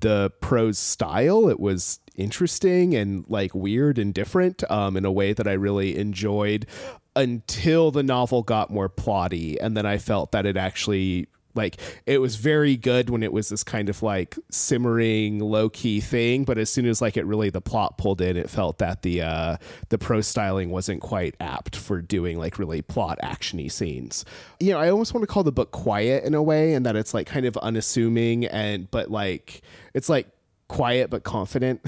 the 0.00 0.30
prose 0.40 0.78
style. 0.78 1.48
It 1.48 1.60
was 1.60 2.00
interesting 2.14 2.94
and 2.94 3.24
like 3.28 3.54
weird 3.54 3.98
and 3.98 4.12
different 4.14 4.68
um, 4.70 4.96
in 4.96 5.04
a 5.04 5.12
way 5.12 5.32
that 5.32 5.46
I 5.46 5.52
really 5.52 5.96
enjoyed 5.96 6.66
until 7.14 7.90
the 7.90 8.02
novel 8.02 8.42
got 8.42 8.70
more 8.70 8.88
plotty. 8.88 9.56
And 9.60 9.76
then 9.76 9.86
I 9.86 9.98
felt 9.98 10.32
that 10.32 10.46
it 10.46 10.56
actually. 10.56 11.28
Like 11.56 11.80
it 12.04 12.18
was 12.20 12.36
very 12.36 12.76
good 12.76 13.10
when 13.10 13.22
it 13.22 13.32
was 13.32 13.48
this 13.48 13.64
kind 13.64 13.88
of 13.88 14.02
like 14.02 14.36
simmering 14.50 15.40
low 15.40 15.68
key 15.68 16.00
thing, 16.00 16.44
but 16.44 16.58
as 16.58 16.70
soon 16.70 16.86
as 16.86 17.00
like 17.00 17.16
it 17.16 17.24
really 17.26 17.50
the 17.50 17.60
plot 17.60 17.98
pulled 17.98 18.20
in, 18.20 18.36
it 18.36 18.50
felt 18.50 18.78
that 18.78 19.02
the 19.02 19.22
uh 19.22 19.56
the 19.88 19.98
pro 19.98 20.20
styling 20.20 20.70
wasn't 20.70 21.00
quite 21.00 21.34
apt 21.40 21.76
for 21.76 22.00
doing 22.00 22.38
like 22.38 22.58
really 22.58 22.82
plot 22.82 23.18
actiony 23.22 23.70
scenes. 23.70 24.24
You 24.60 24.72
know, 24.72 24.78
I 24.78 24.90
almost 24.90 25.14
want 25.14 25.22
to 25.22 25.26
call 25.26 25.42
the 25.42 25.52
book 25.52 25.70
quiet 25.72 26.24
in 26.24 26.34
a 26.34 26.42
way, 26.42 26.74
and 26.74 26.84
that 26.86 26.96
it's 26.96 27.14
like 27.14 27.26
kind 27.26 27.46
of 27.46 27.56
unassuming 27.58 28.46
and 28.46 28.90
but 28.90 29.10
like 29.10 29.62
it's 29.94 30.08
like 30.08 30.28
quiet 30.68 31.10
but 31.10 31.22
confident 31.22 31.80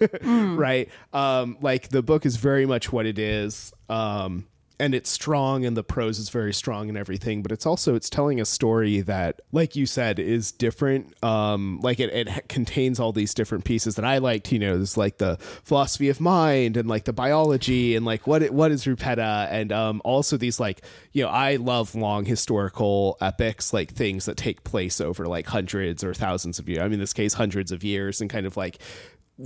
right? 0.22 0.88
Um 1.12 1.56
like 1.60 1.88
the 1.88 2.02
book 2.02 2.26
is 2.26 2.36
very 2.36 2.66
much 2.66 2.92
what 2.92 3.06
it 3.06 3.18
is. 3.18 3.72
Um 3.88 4.46
and 4.78 4.94
it's 4.94 5.10
strong 5.10 5.64
and 5.64 5.76
the 5.76 5.82
prose 5.82 6.18
is 6.18 6.28
very 6.28 6.52
strong 6.52 6.88
and 6.88 6.98
everything 6.98 7.42
but 7.42 7.50
it's 7.52 7.66
also 7.66 7.94
it's 7.94 8.10
telling 8.10 8.40
a 8.40 8.44
story 8.44 9.00
that 9.00 9.40
like 9.52 9.74
you 9.74 9.86
said 9.86 10.18
is 10.18 10.52
different. 10.52 11.12
Um 11.24 11.80
like 11.82 12.00
it, 12.00 12.12
it 12.12 12.48
contains 12.48 13.00
all 13.00 13.12
these 13.12 13.34
different 13.34 13.64
pieces 13.64 13.96
that 13.96 14.04
i 14.04 14.18
liked 14.18 14.52
you 14.52 14.58
know 14.58 14.76
there's 14.76 14.96
like 14.96 15.18
the 15.18 15.36
philosophy 15.64 16.08
of 16.08 16.20
mind 16.20 16.76
and 16.76 16.88
like 16.88 17.04
the 17.04 17.12
biology 17.12 17.96
and 17.96 18.04
like 18.04 18.26
what 18.26 18.42
it, 18.42 18.52
what 18.52 18.70
is 18.70 18.84
rupetta 18.84 19.48
and 19.50 19.72
um 19.72 20.02
also 20.04 20.36
these 20.36 20.60
like 20.60 20.82
you 21.12 21.22
know 21.22 21.28
i 21.28 21.56
love 21.56 21.94
long 21.94 22.24
historical 22.24 23.16
epics 23.20 23.72
like 23.72 23.92
things 23.92 24.26
that 24.26 24.36
take 24.36 24.64
place 24.64 25.00
over 25.00 25.26
like 25.26 25.46
hundreds 25.46 26.04
or 26.04 26.12
thousands 26.14 26.58
of 26.58 26.68
years 26.68 26.80
i 26.80 26.84
mean 26.84 26.94
in 26.94 27.00
this 27.00 27.12
case 27.12 27.34
hundreds 27.34 27.72
of 27.72 27.82
years 27.82 28.20
and 28.20 28.30
kind 28.30 28.46
of 28.46 28.56
like 28.56 28.78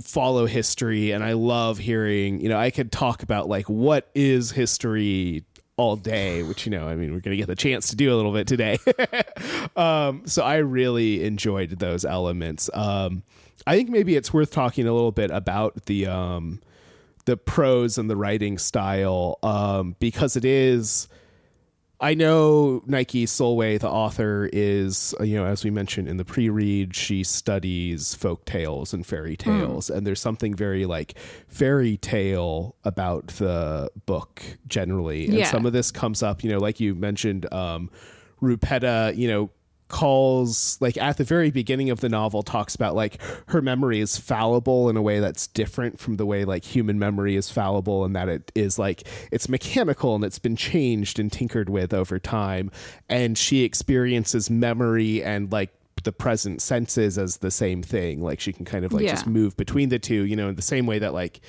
follow 0.03 0.45
history 0.45 1.11
and 1.11 1.23
I 1.23 1.33
love 1.33 1.77
hearing, 1.77 2.39
you 2.39 2.49
know, 2.49 2.57
I 2.57 2.71
could 2.71 2.91
talk 2.91 3.23
about 3.23 3.49
like 3.49 3.69
what 3.69 4.09
is 4.15 4.51
history 4.51 5.43
all 5.77 5.95
day, 5.95 6.43
which 6.43 6.65
you 6.65 6.71
know, 6.71 6.87
I 6.87 6.95
mean, 6.95 7.13
we're 7.13 7.19
going 7.19 7.35
to 7.35 7.37
get 7.37 7.47
the 7.47 7.55
chance 7.55 7.89
to 7.89 7.95
do 7.95 8.13
a 8.13 8.15
little 8.15 8.33
bit 8.33 8.47
today. 8.47 8.77
um 9.75 10.23
so 10.25 10.43
I 10.43 10.57
really 10.57 11.23
enjoyed 11.23 11.71
those 11.79 12.05
elements. 12.05 12.69
Um 12.73 13.23
I 13.67 13.75
think 13.75 13.89
maybe 13.89 14.15
it's 14.15 14.33
worth 14.33 14.51
talking 14.51 14.87
a 14.87 14.93
little 14.93 15.11
bit 15.11 15.31
about 15.31 15.85
the 15.85 16.07
um 16.07 16.61
the 17.25 17.37
prose 17.37 17.97
and 17.97 18.09
the 18.09 18.15
writing 18.15 18.57
style 18.57 19.37
um, 19.43 19.95
because 19.99 20.35
it 20.35 20.45
is. 20.45 21.07
I 22.01 22.15
know 22.15 22.81
Nike 22.87 23.27
Sulway, 23.27 23.79
the 23.79 23.89
author, 23.89 24.49
is 24.51 25.13
you 25.21 25.35
know 25.35 25.45
as 25.45 25.63
we 25.63 25.69
mentioned 25.69 26.07
in 26.07 26.17
the 26.17 26.25
pre-read, 26.25 26.95
she 26.95 27.23
studies 27.23 28.15
folk 28.15 28.43
tales 28.45 28.91
and 28.91 29.05
fairy 29.05 29.37
tales, 29.37 29.89
mm. 29.89 29.95
and 29.95 30.07
there's 30.07 30.19
something 30.19 30.55
very 30.55 30.87
like 30.87 31.17
fairy 31.47 31.97
tale 31.97 32.75
about 32.83 33.27
the 33.27 33.91
book 34.07 34.41
generally, 34.67 35.25
and 35.25 35.35
yeah. 35.35 35.45
some 35.45 35.67
of 35.67 35.73
this 35.73 35.91
comes 35.91 36.23
up, 36.23 36.43
you 36.43 36.49
know, 36.49 36.57
like 36.57 36.79
you 36.79 36.95
mentioned, 36.95 37.51
um, 37.53 37.91
Rupetta, 38.41 39.15
you 39.15 39.27
know, 39.27 39.51
calls 39.91 40.77
like 40.79 40.97
at 40.97 41.17
the 41.17 41.23
very 41.23 41.51
beginning 41.51 41.89
of 41.89 41.99
the 41.99 42.07
novel 42.07 42.41
talks 42.41 42.73
about 42.75 42.95
like 42.95 43.21
her 43.47 43.61
memory 43.61 43.99
is 43.99 44.17
fallible 44.17 44.89
in 44.89 44.95
a 44.95 45.01
way 45.01 45.19
that's 45.19 45.47
different 45.47 45.99
from 45.99 46.15
the 46.15 46.25
way 46.25 46.45
like 46.45 46.63
human 46.63 46.97
memory 46.97 47.35
is 47.35 47.51
fallible 47.51 48.05
and 48.05 48.15
that 48.15 48.29
it 48.29 48.51
is 48.55 48.79
like 48.79 49.05
it's 49.31 49.49
mechanical 49.49 50.15
and 50.15 50.23
it's 50.23 50.39
been 50.39 50.55
changed 50.55 51.19
and 51.19 51.31
tinkered 51.31 51.69
with 51.69 51.93
over 51.93 52.17
time 52.17 52.71
and 53.09 53.37
she 53.37 53.63
experiences 53.63 54.49
memory 54.49 55.21
and 55.21 55.51
like 55.51 55.71
the 56.03 56.13
present 56.13 56.61
senses 56.61 57.17
as 57.17 57.37
the 57.37 57.51
same 57.51 57.83
thing 57.83 58.21
like 58.21 58.39
she 58.39 58.53
can 58.53 58.63
kind 58.63 58.85
of 58.85 58.93
like 58.93 59.03
yeah. 59.03 59.11
just 59.11 59.27
move 59.27 59.55
between 59.57 59.89
the 59.89 59.99
two 59.99 60.23
you 60.23 60.37
know 60.37 60.47
in 60.47 60.55
the 60.55 60.61
same 60.61 60.85
way 60.85 60.99
that 60.99 61.13
like 61.13 61.41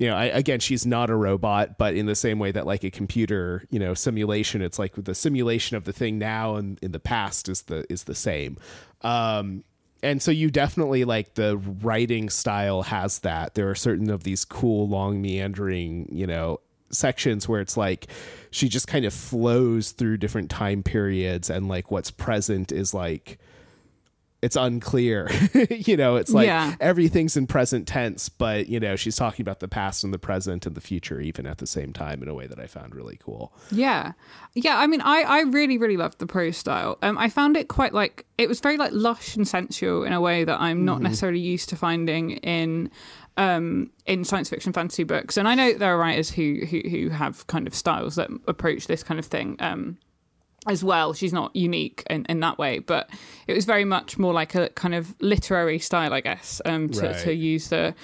you 0.00 0.08
know, 0.08 0.16
I, 0.16 0.24
again, 0.24 0.60
she's 0.60 0.86
not 0.86 1.10
a 1.10 1.14
robot, 1.14 1.76
but 1.76 1.94
in 1.94 2.06
the 2.06 2.14
same 2.14 2.38
way 2.38 2.50
that 2.52 2.64
like 2.64 2.84
a 2.84 2.90
computer, 2.90 3.64
you 3.68 3.78
know, 3.78 3.92
simulation, 3.92 4.62
it's 4.62 4.78
like 4.78 4.94
the 4.96 5.14
simulation 5.14 5.76
of 5.76 5.84
the 5.84 5.92
thing 5.92 6.18
now 6.18 6.56
and 6.56 6.78
in 6.80 6.92
the 6.92 6.98
past 6.98 7.50
is 7.50 7.62
the 7.62 7.84
is 7.92 8.04
the 8.04 8.14
same. 8.14 8.56
Um, 9.02 9.62
and 10.02 10.22
so 10.22 10.30
you 10.30 10.50
definitely 10.50 11.04
like 11.04 11.34
the 11.34 11.58
writing 11.58 12.30
style 12.30 12.80
has 12.84 13.18
that. 13.18 13.54
There 13.54 13.68
are 13.68 13.74
certain 13.74 14.08
of 14.08 14.24
these 14.24 14.46
cool, 14.46 14.88
long, 14.88 15.20
meandering, 15.20 16.08
you 16.10 16.26
know, 16.26 16.60
sections 16.88 17.46
where 17.46 17.60
it's 17.60 17.76
like 17.76 18.06
she 18.50 18.70
just 18.70 18.88
kind 18.88 19.04
of 19.04 19.12
flows 19.12 19.90
through 19.90 20.16
different 20.16 20.48
time 20.48 20.82
periods 20.82 21.50
and 21.50 21.68
like 21.68 21.90
what's 21.90 22.10
present 22.10 22.72
is 22.72 22.94
like 22.94 23.38
it's 24.42 24.56
unclear. 24.56 25.28
you 25.70 25.96
know, 25.96 26.16
it's 26.16 26.32
like 26.32 26.46
yeah. 26.46 26.74
everything's 26.80 27.36
in 27.36 27.46
present 27.46 27.86
tense, 27.86 28.28
but 28.28 28.68
you 28.68 28.80
know, 28.80 28.96
she's 28.96 29.16
talking 29.16 29.42
about 29.42 29.60
the 29.60 29.68
past 29.68 30.02
and 30.02 30.14
the 30.14 30.18
present 30.18 30.66
and 30.66 30.74
the 30.74 30.80
future 30.80 31.20
even 31.20 31.46
at 31.46 31.58
the 31.58 31.66
same 31.66 31.92
time 31.92 32.22
in 32.22 32.28
a 32.28 32.34
way 32.34 32.46
that 32.46 32.58
I 32.58 32.66
found 32.66 32.94
really 32.94 33.18
cool. 33.22 33.52
Yeah. 33.70 34.12
Yeah, 34.54 34.78
I 34.78 34.86
mean 34.86 35.00
I 35.02 35.22
I 35.22 35.40
really 35.42 35.78
really 35.78 35.96
loved 35.96 36.18
the 36.18 36.26
prose 36.26 36.56
style. 36.56 36.98
Um 37.02 37.18
I 37.18 37.28
found 37.28 37.56
it 37.56 37.68
quite 37.68 37.92
like 37.92 38.26
it 38.38 38.48
was 38.48 38.60
very 38.60 38.76
like 38.76 38.92
lush 38.92 39.36
and 39.36 39.46
sensual 39.46 40.04
in 40.04 40.12
a 40.12 40.20
way 40.20 40.44
that 40.44 40.60
I'm 40.60 40.84
not 40.84 40.96
mm-hmm. 40.96 41.04
necessarily 41.04 41.40
used 41.40 41.68
to 41.70 41.76
finding 41.76 42.32
in 42.38 42.90
um, 43.36 43.90
in 44.06 44.24
science 44.24 44.50
fiction 44.50 44.72
fantasy 44.72 45.04
books. 45.04 45.36
And 45.36 45.48
I 45.48 45.54
know 45.54 45.72
there 45.72 45.94
are 45.94 45.98
writers 45.98 46.30
who 46.30 46.60
who, 46.68 46.82
who 46.88 47.08
have 47.08 47.46
kind 47.46 47.66
of 47.66 47.74
styles 47.74 48.16
that 48.16 48.28
approach 48.46 48.86
this 48.86 49.02
kind 49.02 49.18
of 49.18 49.26
thing. 49.26 49.56
Um, 49.60 49.98
as 50.66 50.84
well. 50.84 51.12
She's 51.12 51.32
not 51.32 51.54
unique 51.54 52.04
in, 52.10 52.26
in 52.28 52.40
that 52.40 52.58
way, 52.58 52.78
but 52.80 53.08
it 53.46 53.54
was 53.54 53.64
very 53.64 53.84
much 53.84 54.18
more 54.18 54.32
like 54.32 54.54
a 54.54 54.68
kind 54.70 54.94
of 54.94 55.14
literary 55.20 55.78
style, 55.78 56.12
I 56.12 56.20
guess, 56.20 56.60
um, 56.64 56.88
to, 56.90 57.06
right. 57.06 57.18
to 57.20 57.34
use 57.34 57.68
the 57.68 57.94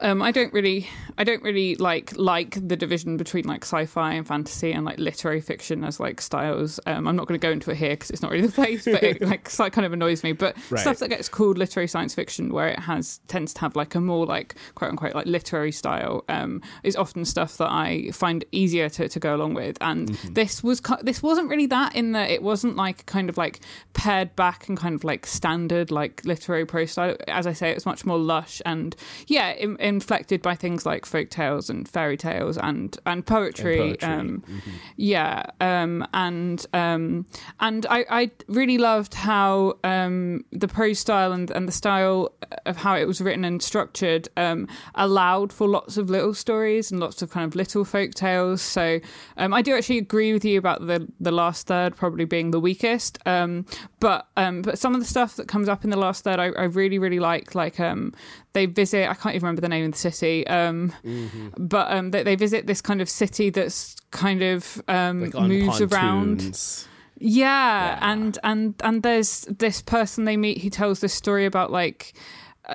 um, 0.00 0.22
I 0.22 0.30
don't 0.30 0.52
really, 0.52 0.88
I 1.16 1.24
don't 1.24 1.42
really 1.42 1.74
like 1.76 2.16
like 2.16 2.56
the 2.66 2.76
division 2.76 3.16
between 3.16 3.46
like 3.46 3.62
sci-fi 3.62 4.14
and 4.14 4.26
fantasy 4.26 4.72
and 4.72 4.84
like 4.84 4.98
literary 4.98 5.40
fiction 5.40 5.84
as 5.84 5.98
like 5.98 6.20
styles. 6.20 6.78
Um, 6.86 7.08
I'm 7.08 7.16
not 7.16 7.26
going 7.26 7.38
to 7.38 7.44
go 7.44 7.50
into 7.50 7.70
it 7.70 7.76
here 7.76 7.90
because 7.90 8.10
it's 8.10 8.22
not 8.22 8.30
really 8.30 8.46
the 8.46 8.52
place, 8.52 8.84
but 8.84 9.02
it 9.02 9.20
like 9.58 9.72
kind 9.72 9.86
of 9.86 9.92
annoys 9.92 10.22
me. 10.22 10.32
But 10.32 10.56
right. 10.70 10.80
stuff 10.80 10.98
that 10.98 11.08
gets 11.08 11.28
called 11.28 11.58
literary 11.58 11.88
science 11.88 12.14
fiction, 12.14 12.52
where 12.52 12.68
it 12.68 12.78
has 12.78 13.20
tends 13.28 13.54
to 13.54 13.60
have 13.60 13.76
like 13.76 13.94
a 13.94 14.00
more 14.00 14.26
like 14.26 14.54
quote 14.74 14.90
unquote 14.90 15.14
like 15.14 15.26
literary 15.26 15.72
style, 15.72 16.24
um, 16.28 16.62
is 16.82 16.94
often 16.96 17.24
stuff 17.24 17.56
that 17.56 17.70
I 17.70 18.10
find 18.12 18.44
easier 18.52 18.88
to, 18.90 19.08
to 19.08 19.20
go 19.20 19.34
along 19.34 19.54
with. 19.54 19.78
And 19.80 20.10
mm-hmm. 20.10 20.34
this 20.34 20.62
was 20.62 20.80
this 21.02 21.22
wasn't 21.22 21.48
really 21.48 21.66
that 21.66 21.96
in 21.96 22.12
that 22.12 22.30
it 22.30 22.42
wasn't 22.42 22.76
like 22.76 23.06
kind 23.06 23.28
of 23.28 23.36
like 23.36 23.60
pared 23.94 24.36
back 24.36 24.68
and 24.68 24.78
kind 24.78 24.94
of 24.94 25.02
like 25.02 25.26
standard 25.26 25.90
like 25.90 26.24
literary 26.24 26.66
prose 26.66 26.92
style. 26.92 27.16
As 27.26 27.46
I 27.46 27.52
say, 27.52 27.70
it 27.70 27.74
was 27.74 27.86
much 27.86 28.04
more 28.04 28.18
lush 28.18 28.62
and 28.64 28.94
yeah. 29.26 29.52
In, 29.52 29.76
inflected 29.88 30.42
by 30.42 30.54
things 30.54 30.86
like 30.86 31.04
folk 31.06 31.30
tales 31.30 31.68
and 31.70 31.88
fairy 31.88 32.16
tales 32.16 32.56
and 32.58 32.96
and 33.06 33.26
poetry. 33.26 33.80
And 33.80 33.90
poetry. 33.90 34.08
Um, 34.08 34.44
mm-hmm. 34.46 34.70
Yeah, 34.96 35.42
um, 35.60 36.06
and 36.14 36.64
um, 36.72 37.26
and 37.60 37.86
I, 37.90 38.04
I 38.10 38.30
really 38.46 38.78
loved 38.78 39.14
how 39.14 39.78
um, 39.84 40.44
the 40.52 40.68
prose 40.68 40.98
style 40.98 41.32
and, 41.32 41.50
and 41.50 41.66
the 41.66 41.72
style 41.72 42.32
of 42.66 42.76
how 42.76 42.96
it 42.96 43.06
was 43.06 43.20
written 43.20 43.44
and 43.44 43.62
structured 43.62 44.28
um, 44.36 44.68
allowed 44.94 45.52
for 45.52 45.68
lots 45.68 45.96
of 45.96 46.10
little 46.10 46.34
stories 46.34 46.90
and 46.90 47.00
lots 47.00 47.22
of 47.22 47.30
kind 47.30 47.44
of 47.44 47.54
little 47.54 47.84
folk 47.84 48.14
tales. 48.14 48.62
So 48.62 49.00
um, 49.36 49.52
I 49.52 49.62
do 49.62 49.74
actually 49.74 49.98
agree 49.98 50.32
with 50.32 50.44
you 50.44 50.58
about 50.58 50.86
the 50.86 51.08
the 51.20 51.32
last 51.32 51.66
third 51.66 51.96
probably 51.96 52.24
being 52.24 52.50
the 52.50 52.60
weakest. 52.60 53.18
but 53.24 54.28
but 54.36 54.78
some 54.78 54.94
of 54.94 55.00
the 55.00 55.06
stuff 55.06 55.36
that 55.36 55.48
comes 55.48 55.68
up 55.68 55.84
in 55.84 55.90
the 55.90 55.96
last 55.96 56.24
third 56.24 56.38
I, 56.38 56.46
I 56.46 56.64
really 56.64 56.98
really 56.98 57.18
like 57.18 57.54
like 57.54 57.80
they 58.58 58.66
visit. 58.66 59.08
I 59.08 59.14
can't 59.14 59.34
even 59.36 59.46
remember 59.46 59.60
the 59.60 59.68
name 59.68 59.84
of 59.86 59.92
the 59.92 59.98
city, 59.98 60.46
um, 60.48 60.92
mm-hmm. 61.04 61.48
but 61.56 61.90
um, 61.92 62.10
they, 62.10 62.24
they, 62.24 62.34
visit 62.34 62.66
this 62.66 62.80
kind 62.80 63.00
of 63.00 63.08
city 63.08 63.50
that's 63.50 63.94
kind 64.10 64.42
of 64.42 64.82
um, 64.88 65.30
like 65.30 65.34
moves 65.34 65.80
around. 65.80 66.42
Yeah, 67.20 67.96
yeah, 67.96 67.98
and 68.02 68.36
and 68.42 68.74
and 68.82 69.02
there's 69.02 69.42
this 69.42 69.80
person 69.80 70.24
they 70.24 70.36
meet 70.36 70.62
who 70.62 70.70
tells 70.70 71.00
this 71.00 71.14
story 71.14 71.46
about 71.46 71.70
like 71.70 72.14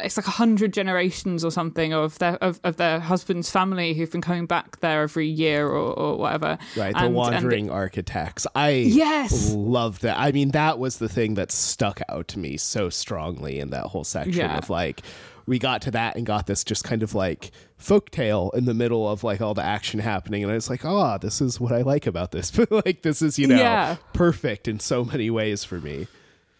it's 0.01 0.17
like 0.17 0.27
a 0.27 0.31
hundred 0.31 0.73
generations 0.73 1.45
or 1.45 1.51
something 1.51 1.93
of 1.93 2.17
their 2.19 2.35
of, 2.35 2.59
of, 2.63 2.77
their 2.77 2.99
husband's 2.99 3.49
family 3.51 3.93
who've 3.93 4.11
been 4.11 4.21
coming 4.21 4.45
back 4.45 4.79
there 4.79 5.03
every 5.03 5.27
year 5.27 5.67
or, 5.67 5.93
or 5.93 6.17
whatever. 6.17 6.57
Right, 6.75 6.95
the 6.95 7.09
wandering 7.09 7.65
and 7.65 7.73
architects. 7.73 8.47
I 8.55 8.69
yes 8.71 9.53
loved 9.53 10.01
that. 10.01 10.17
I 10.17 10.31
mean, 10.31 10.51
that 10.51 10.79
was 10.79 10.97
the 10.97 11.09
thing 11.09 11.35
that 11.35 11.51
stuck 11.51 12.01
out 12.09 12.27
to 12.29 12.39
me 12.39 12.57
so 12.57 12.89
strongly 12.89 13.59
in 13.59 13.69
that 13.69 13.85
whole 13.85 14.03
section 14.03 14.33
yeah. 14.33 14.57
of 14.57 14.69
like 14.69 15.01
we 15.45 15.59
got 15.59 15.81
to 15.83 15.91
that 15.91 16.15
and 16.15 16.25
got 16.25 16.47
this 16.47 16.63
just 16.63 16.83
kind 16.83 17.03
of 17.03 17.13
like 17.13 17.51
folk 17.77 18.09
tale 18.09 18.51
in 18.53 18.65
the 18.65 18.73
middle 18.73 19.09
of 19.09 19.23
like 19.23 19.41
all 19.41 19.53
the 19.53 19.63
action 19.63 19.99
happening 19.99 20.41
and 20.41 20.51
i 20.51 20.55
was 20.55 20.69
like 20.69 20.85
oh 20.85 21.17
this 21.21 21.41
is 21.41 21.59
what 21.59 21.73
i 21.73 21.81
like 21.81 22.07
about 22.07 22.31
this 22.31 22.49
but 22.49 22.71
like 22.85 23.01
this 23.01 23.21
is 23.21 23.37
you 23.37 23.45
know 23.45 23.57
yeah. 23.57 23.97
perfect 24.13 24.69
in 24.69 24.79
so 24.79 25.03
many 25.03 25.29
ways 25.29 25.65
for 25.65 25.81
me 25.81 26.07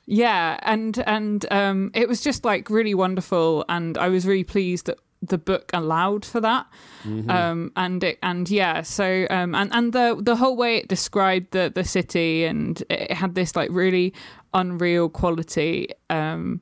yeah 0.06 0.60
and 0.64 1.00
and 1.06 1.46
um 1.52 1.92
it 1.94 2.08
was 2.08 2.22
just 2.22 2.44
like 2.44 2.70
really 2.70 2.94
wonderful 2.94 3.64
and 3.70 3.98
i 3.98 4.10
was 4.10 4.26
really 4.26 4.44
pleased 4.44 4.88
that 4.88 4.98
the 5.22 5.38
book 5.38 5.72
allowed 5.74 6.26
for 6.26 6.42
that 6.42 6.66
mm-hmm. 7.04 7.30
um 7.30 7.72
and 7.78 8.04
it 8.04 8.20
and 8.22 8.50
yeah 8.50 8.82
so 8.82 9.26
um 9.30 9.56
and 9.56 9.74
and 9.74 9.94
the 9.94 10.18
the 10.20 10.36
whole 10.36 10.58
way 10.58 10.78
it 10.78 10.88
described 10.90 11.52
the 11.52 11.72
the 11.74 11.84
city 11.84 12.44
and 12.44 12.84
it 12.90 13.12
had 13.14 13.34
this 13.34 13.56
like 13.56 13.70
really 13.72 14.14
unreal 14.54 15.08
quality 15.08 15.88
um 16.10 16.60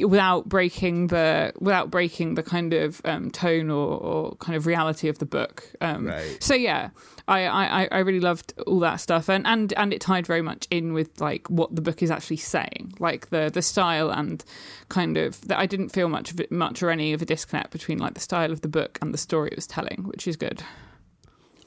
without 0.00 0.48
breaking 0.48 1.08
the 1.08 1.52
without 1.58 1.90
breaking 1.90 2.34
the 2.34 2.42
kind 2.42 2.72
of 2.72 3.00
um, 3.04 3.30
tone 3.30 3.70
or, 3.70 3.98
or, 3.98 4.36
kind 4.36 4.56
of 4.56 4.66
reality 4.66 5.08
of 5.08 5.18
the 5.18 5.26
book. 5.26 5.70
Um, 5.80 6.06
right. 6.06 6.38
So 6.40 6.54
yeah, 6.54 6.90
I, 7.28 7.46
I, 7.46 7.88
I 7.90 7.98
really 7.98 8.20
loved 8.20 8.54
all 8.66 8.78
that 8.80 8.96
stuff, 8.96 9.28
and, 9.28 9.46
and 9.46 9.72
and 9.76 9.92
it 9.92 10.00
tied 10.00 10.26
very 10.26 10.42
much 10.42 10.68
in 10.70 10.92
with 10.92 11.20
like 11.20 11.48
what 11.50 11.74
the 11.74 11.82
book 11.82 12.02
is 12.02 12.10
actually 12.10 12.36
saying, 12.36 12.94
like 13.00 13.30
the 13.30 13.50
the 13.52 13.62
style 13.62 14.10
and 14.10 14.44
kind 14.88 15.16
of 15.16 15.40
that. 15.48 15.58
I 15.58 15.66
didn't 15.66 15.88
feel 15.88 16.08
much 16.08 16.30
of 16.30 16.40
it, 16.40 16.52
much 16.52 16.82
or 16.82 16.90
any 16.90 17.12
of 17.12 17.22
a 17.22 17.24
disconnect 17.24 17.72
between 17.72 17.98
like 17.98 18.14
the 18.14 18.20
style 18.20 18.52
of 18.52 18.60
the 18.60 18.68
book 18.68 18.98
and 19.02 19.12
the 19.12 19.18
story 19.18 19.48
it 19.50 19.56
was 19.56 19.66
telling, 19.66 20.04
which 20.04 20.28
is 20.28 20.36
good. 20.36 20.62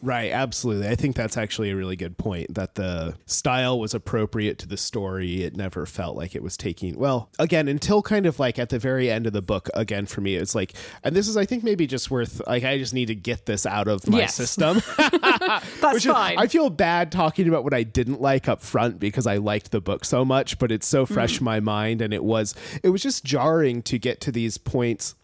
Right, 0.01 0.31
absolutely. 0.31 0.87
I 0.87 0.95
think 0.95 1.15
that's 1.15 1.35
actually 1.35 1.71
a 1.71 1.75
really 1.75 1.97
good 1.97 2.17
point 2.17 2.53
that 2.53 2.75
the 2.75 3.15
style 3.25 3.79
was 3.79 3.93
appropriate 3.93 4.57
to 4.59 4.67
the 4.67 4.77
story. 4.77 5.43
It 5.43 5.57
never 5.57 5.85
felt 5.85 6.15
like 6.15 6.35
it 6.35 6.43
was 6.43 6.55
taking, 6.55 6.97
well, 6.97 7.29
again, 7.37 7.67
until 7.67 8.01
kind 8.01 8.25
of 8.25 8.39
like 8.39 8.57
at 8.57 8.69
the 8.69 8.79
very 8.79 9.11
end 9.11 9.27
of 9.27 9.33
the 9.33 9.41
book, 9.41 9.69
again, 9.73 10.05
for 10.05 10.21
me, 10.21 10.35
it's 10.35 10.55
like, 10.55 10.73
and 11.03 11.15
this 11.15 11.27
is, 11.27 11.35
I 11.35 11.45
think, 11.45 11.63
maybe 11.63 11.85
just 11.85 12.09
worth, 12.09 12.41
like, 12.47 12.63
I 12.63 12.77
just 12.77 12.93
need 12.93 13.07
to 13.07 13.15
get 13.15 13.45
this 13.45 13.65
out 13.65 13.89
of 13.89 14.07
my 14.07 14.19
yes. 14.19 14.35
system. 14.35 14.81
that's 14.97 15.93
Which 15.93 16.05
fine. 16.05 16.33
Is, 16.33 16.39
I 16.39 16.47
feel 16.47 16.69
bad 16.69 17.11
talking 17.11 17.49
about 17.49 17.65
what 17.65 17.73
I 17.73 17.83
didn't 17.83 18.21
like 18.21 18.47
up 18.47 18.61
front 18.61 18.99
because 18.99 19.27
I 19.27 19.37
liked 19.37 19.71
the 19.71 19.81
book 19.81 20.05
so 20.05 20.23
much, 20.23 20.59
but 20.59 20.71
it's 20.71 20.87
so 20.87 21.05
fresh 21.05 21.35
mm. 21.35 21.39
in 21.39 21.45
my 21.45 21.59
mind. 21.59 22.01
And 22.01 22.13
it 22.13 22.23
was, 22.23 22.55
it 22.83 22.89
was 22.89 23.03
just 23.03 23.25
jarring 23.25 23.81
to 23.83 23.99
get 23.99 24.21
to 24.21 24.31
these 24.31 24.57
points 24.57 25.15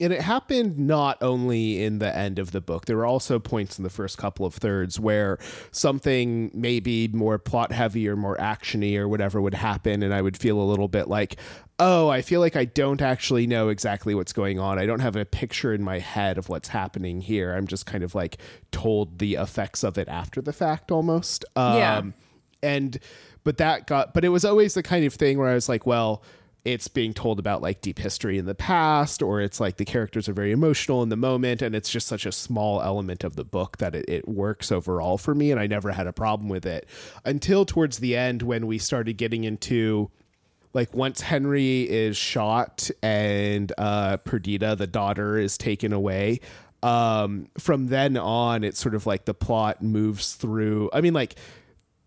and 0.00 0.12
it 0.12 0.20
happened 0.20 0.76
not 0.76 1.22
only 1.22 1.82
in 1.82 1.98
the 1.98 2.16
end 2.16 2.38
of 2.38 2.50
the 2.50 2.60
book. 2.60 2.86
There 2.86 2.96
were 2.96 3.06
also 3.06 3.38
points 3.38 3.78
in 3.78 3.84
the 3.84 3.90
first 3.90 4.18
couple 4.18 4.44
of 4.44 4.54
thirds 4.54 4.98
where 4.98 5.38
something 5.70 6.50
maybe 6.52 7.08
more 7.08 7.38
plot 7.38 7.70
heavy 7.70 8.08
or 8.08 8.16
more 8.16 8.36
actiony 8.36 8.96
or 8.96 9.08
whatever 9.08 9.40
would 9.40 9.54
happen 9.54 10.02
and 10.02 10.12
i 10.12 10.20
would 10.20 10.36
feel 10.36 10.60
a 10.60 10.64
little 10.64 10.88
bit 10.88 11.08
like 11.08 11.36
oh 11.78 12.08
i 12.08 12.22
feel 12.22 12.40
like 12.40 12.56
i 12.56 12.64
don't 12.64 13.02
actually 13.02 13.46
know 13.46 13.68
exactly 13.68 14.14
what's 14.14 14.32
going 14.32 14.58
on. 14.58 14.78
I 14.78 14.86
don't 14.86 15.00
have 15.00 15.16
a 15.16 15.24
picture 15.24 15.72
in 15.72 15.82
my 15.82 15.98
head 15.98 16.38
of 16.38 16.48
what's 16.48 16.68
happening 16.68 17.20
here. 17.20 17.54
I'm 17.54 17.66
just 17.66 17.86
kind 17.86 18.02
of 18.02 18.14
like 18.14 18.38
told 18.72 19.18
the 19.18 19.34
effects 19.34 19.82
of 19.84 19.98
it 19.98 20.08
after 20.08 20.40
the 20.40 20.52
fact 20.52 20.90
almost. 20.90 21.44
Um, 21.56 21.76
yeah. 21.76 22.02
and 22.62 22.98
but 23.44 23.58
that 23.58 23.86
got 23.86 24.14
but 24.14 24.24
it 24.24 24.30
was 24.30 24.44
always 24.44 24.74
the 24.74 24.82
kind 24.82 25.04
of 25.04 25.14
thing 25.14 25.38
where 25.38 25.48
i 25.48 25.54
was 25.54 25.68
like 25.68 25.86
well 25.86 26.22
it's 26.64 26.88
being 26.88 27.12
told 27.12 27.38
about 27.38 27.60
like 27.60 27.82
deep 27.82 27.98
history 27.98 28.38
in 28.38 28.46
the 28.46 28.54
past 28.54 29.22
or 29.22 29.40
it's 29.40 29.60
like 29.60 29.76
the 29.76 29.84
characters 29.84 30.28
are 30.28 30.32
very 30.32 30.50
emotional 30.50 31.02
in 31.02 31.10
the 31.10 31.16
moment 31.16 31.60
and 31.60 31.74
it's 31.74 31.90
just 31.90 32.06
such 32.06 32.24
a 32.24 32.32
small 32.32 32.80
element 32.80 33.22
of 33.22 33.36
the 33.36 33.44
book 33.44 33.76
that 33.78 33.94
it, 33.94 34.08
it 34.08 34.26
works 34.26 34.72
overall 34.72 35.18
for 35.18 35.34
me 35.34 35.50
and 35.50 35.60
i 35.60 35.66
never 35.66 35.92
had 35.92 36.06
a 36.06 36.12
problem 36.12 36.48
with 36.48 36.64
it. 36.64 36.88
Until 37.24 37.64
towards 37.64 37.98
the 37.98 38.16
end 38.16 38.42
when 38.42 38.66
we 38.66 38.78
started 38.78 39.18
getting 39.18 39.44
into 39.44 40.10
like 40.72 40.94
once 40.94 41.20
henry 41.20 41.82
is 41.82 42.16
shot 42.16 42.90
and 43.02 43.72
uh 43.76 44.16
perdita 44.18 44.74
the 44.76 44.86
daughter 44.86 45.36
is 45.36 45.58
taken 45.58 45.92
away 45.92 46.40
um 46.82 47.48
from 47.58 47.88
then 47.88 48.16
on 48.16 48.64
it's 48.64 48.80
sort 48.80 48.94
of 48.94 49.06
like 49.06 49.26
the 49.26 49.34
plot 49.34 49.82
moves 49.82 50.34
through 50.34 50.88
i 50.92 51.00
mean 51.00 51.14
like 51.14 51.36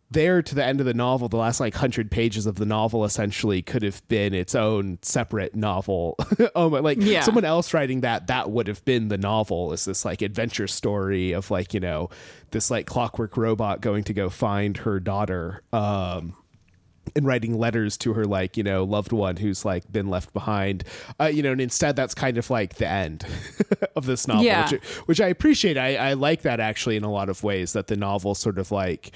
there 0.10 0.42
to 0.42 0.56
the 0.56 0.64
end 0.64 0.80
of 0.80 0.86
the 0.86 0.94
novel, 0.94 1.28
the 1.28 1.38
last 1.38 1.60
like 1.60 1.76
hundred 1.76 2.10
pages 2.10 2.46
of 2.46 2.56
the 2.56 2.66
novel 2.66 3.04
essentially 3.04 3.62
could 3.62 3.84
have 3.84 4.08
been 4.08 4.34
its 4.34 4.56
own 4.56 5.00
separate 5.02 5.54
novel. 5.56 6.16
oh 6.56 6.70
my, 6.70 6.80
like 6.80 6.98
Yeah. 7.02 7.22
someone 7.22 7.44
else 7.46 7.74
writing 7.74 8.02
that, 8.02 8.28
that 8.28 8.50
would 8.50 8.68
have 8.68 8.84
been 8.86 9.10
the 9.10 9.18
novel. 9.18 9.74
Is 9.74 9.84
this 9.86 10.06
like 10.06 10.22
adventure 10.22 10.68
story 10.68 11.34
of 11.34 11.52
like 11.52 11.74
you 11.74 11.80
know 11.82 12.10
this 12.52 12.72
like 12.72 12.86
clockwork 12.86 13.36
robot 13.36 13.82
going 13.82 14.06
to 14.06 14.14
go 14.14 14.30
find 14.30 14.78
her 14.78 15.00
daughter, 15.02 15.62
um, 15.74 16.36
and 17.16 17.26
writing 17.26 17.58
letters 17.58 17.98
to 17.98 18.14
her 18.14 18.24
like 18.26 18.56
you 18.58 18.64
know 18.64 18.84
loved 18.86 19.12
one 19.12 19.36
who's 19.38 19.66
like 19.66 19.92
been 19.92 20.08
left 20.08 20.32
behind, 20.34 20.86
uh, 21.20 21.26
you 21.26 21.44
know, 21.44 21.52
and 21.52 21.60
instead 21.62 21.96
that's 21.98 22.14
kind 22.14 22.38
of 22.38 22.50
like 22.50 22.76
the 22.76 22.88
end 22.88 23.26
of 23.98 24.06
this 24.06 24.26
novel, 24.28 24.44
Yeah. 24.46 24.70
which, 24.72 24.84
which 25.06 25.22
I 25.22 25.28
appreciate. 25.28 25.78
I, 25.78 25.96
I 25.98 26.14
like 26.14 26.44
that 26.44 26.60
actually 26.62 26.96
in 26.96 27.04
a 27.04 27.12
lot 27.12 27.28
of 27.28 27.44
ways 27.44 27.74
that 27.74 27.88
the 27.88 27.98
novel 27.98 28.36
sort 28.36 28.58
of 28.58 28.72
like 28.72 29.12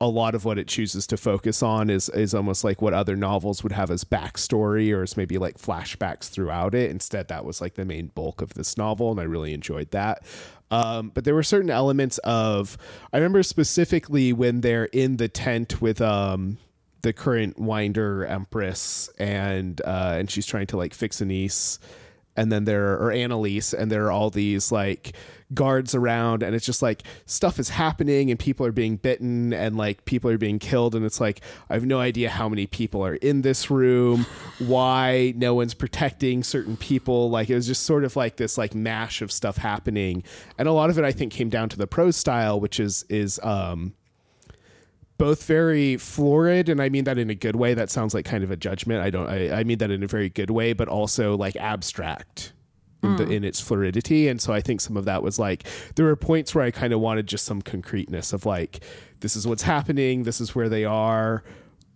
a 0.00 0.08
lot 0.08 0.34
of 0.34 0.44
what 0.44 0.58
it 0.58 0.66
chooses 0.66 1.06
to 1.06 1.16
focus 1.16 1.62
on 1.62 1.90
is 1.90 2.08
is 2.10 2.34
almost 2.34 2.64
like 2.64 2.82
what 2.82 2.92
other 2.92 3.16
novels 3.16 3.62
would 3.62 3.72
have 3.72 3.90
as 3.90 4.04
backstory 4.04 4.94
or 4.94 5.02
as 5.02 5.16
maybe 5.16 5.38
like 5.38 5.58
flashbacks 5.58 6.28
throughout 6.28 6.74
it. 6.74 6.90
Instead, 6.90 7.28
that 7.28 7.44
was 7.44 7.60
like 7.60 7.74
the 7.74 7.84
main 7.84 8.08
bulk 8.08 8.42
of 8.42 8.54
this 8.54 8.76
novel, 8.76 9.10
and 9.10 9.20
I 9.20 9.24
really 9.24 9.54
enjoyed 9.54 9.90
that. 9.92 10.22
Um, 10.70 11.10
but 11.14 11.24
there 11.24 11.34
were 11.34 11.42
certain 11.42 11.70
elements 11.70 12.18
of 12.18 12.76
I 13.12 13.18
remember 13.18 13.42
specifically 13.42 14.32
when 14.32 14.60
they're 14.60 14.86
in 14.86 15.16
the 15.16 15.28
tent 15.28 15.80
with 15.80 16.00
um 16.00 16.58
the 17.02 17.12
current 17.12 17.58
Winder 17.58 18.26
Empress 18.26 19.08
and 19.18 19.80
uh 19.84 20.16
and 20.18 20.30
she's 20.30 20.46
trying 20.46 20.66
to 20.68 20.76
like 20.76 20.94
fix 20.94 21.20
Anise 21.20 21.78
and 22.36 22.52
then 22.52 22.64
there 22.64 22.94
or 22.94 23.10
Annalise, 23.10 23.74
and 23.74 23.90
there 23.90 24.06
are 24.06 24.12
all 24.12 24.30
these 24.30 24.70
like 24.70 25.14
guards 25.54 25.94
around, 25.94 26.42
and 26.42 26.54
it's 26.54 26.66
just 26.66 26.82
like 26.82 27.02
stuff 27.26 27.58
is 27.58 27.70
happening, 27.70 28.30
and 28.30 28.38
people 28.38 28.64
are 28.66 28.72
being 28.72 28.96
bitten, 28.96 29.52
and 29.52 29.76
like 29.76 30.04
people 30.04 30.30
are 30.30 30.38
being 30.38 30.58
killed, 30.58 30.94
and 30.94 31.04
it's 31.04 31.20
like 31.20 31.40
I 31.68 31.74
have 31.74 31.86
no 31.86 31.98
idea 31.98 32.30
how 32.30 32.48
many 32.48 32.66
people 32.66 33.04
are 33.04 33.16
in 33.16 33.42
this 33.42 33.70
room, 33.70 34.26
why 34.58 35.32
no 35.36 35.54
one's 35.54 35.74
protecting 35.74 36.42
certain 36.42 36.76
people. 36.76 37.30
Like 37.30 37.50
it 37.50 37.54
was 37.54 37.66
just 37.66 37.84
sort 37.84 38.04
of 38.04 38.16
like 38.16 38.36
this 38.36 38.56
like 38.56 38.74
mash 38.74 39.22
of 39.22 39.32
stuff 39.32 39.56
happening, 39.56 40.22
and 40.58 40.68
a 40.68 40.72
lot 40.72 40.90
of 40.90 40.98
it 40.98 41.04
I 41.04 41.12
think 41.12 41.32
came 41.32 41.48
down 41.48 41.68
to 41.70 41.76
the 41.76 41.86
prose 41.86 42.16
style, 42.16 42.60
which 42.60 42.78
is 42.78 43.04
is 43.08 43.40
um 43.42 43.94
both 45.18 45.44
very 45.44 45.98
florid 45.98 46.70
and 46.70 46.80
i 46.80 46.88
mean 46.88 47.04
that 47.04 47.18
in 47.18 47.28
a 47.28 47.34
good 47.34 47.54
way. 47.54 47.74
That 47.74 47.90
sounds 47.90 48.14
like 48.14 48.24
kind 48.24 48.42
of 48.42 48.50
a 48.50 48.56
judgment. 48.56 49.02
I 49.02 49.10
don't 49.10 49.28
i, 49.28 49.60
I 49.60 49.64
mean 49.64 49.76
that 49.78 49.90
in 49.90 50.02
a 50.02 50.06
very 50.06 50.30
good 50.30 50.50
way 50.50 50.72
but 50.72 50.88
also 50.88 51.36
like 51.36 51.56
abstract 51.56 52.54
in, 53.02 53.16
the, 53.16 53.24
mm. 53.24 53.32
in 53.32 53.44
its 53.44 53.60
fluidity. 53.60 54.28
And 54.28 54.40
so 54.40 54.52
i 54.52 54.60
think 54.60 54.80
some 54.80 54.96
of 54.96 55.04
that 55.04 55.22
was 55.22 55.38
like 55.38 55.64
there 55.96 56.06
were 56.06 56.16
points 56.16 56.54
where 56.54 56.64
i 56.64 56.70
kind 56.70 56.92
of 56.92 57.00
wanted 57.00 57.26
just 57.26 57.44
some 57.44 57.62
concreteness 57.62 58.32
of 58.32 58.46
like 58.46 58.84
this 59.20 59.36
is 59.36 59.46
what's 59.46 59.62
happening 59.62 60.22
this 60.22 60.40
is 60.40 60.54
where 60.54 60.68
they 60.68 60.84
are 60.84 61.42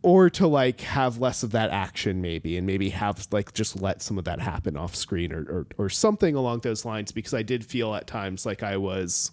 or 0.03 0.29
to 0.29 0.47
like 0.47 0.83
have 0.83 1.19
less 1.19 1.43
of 1.43 1.53
that 1.53 1.71
action 1.71 2.21
maybe 2.21 2.57
and 2.57 2.67
maybe 2.67 2.91
have 2.91 3.27
like 3.31 3.55
just 3.55 3.81
let 3.81 4.03
some 4.03 4.19
of 4.19 4.25
that 4.25 4.41
happen 4.41 4.77
off 4.77 4.95
screen 4.95 5.33
or, 5.33 5.43
or 5.43 5.67
or 5.79 5.89
something 5.89 6.35
along 6.35 6.61
those 6.61 6.85
lines 6.85 7.13
because 7.13 7.35
i 7.35 7.43
did 7.43 7.65
feel 7.65 7.95
at 7.95 8.07
times 8.07 8.45
like 8.45 8.63
i 8.63 8.77
was 8.77 9.31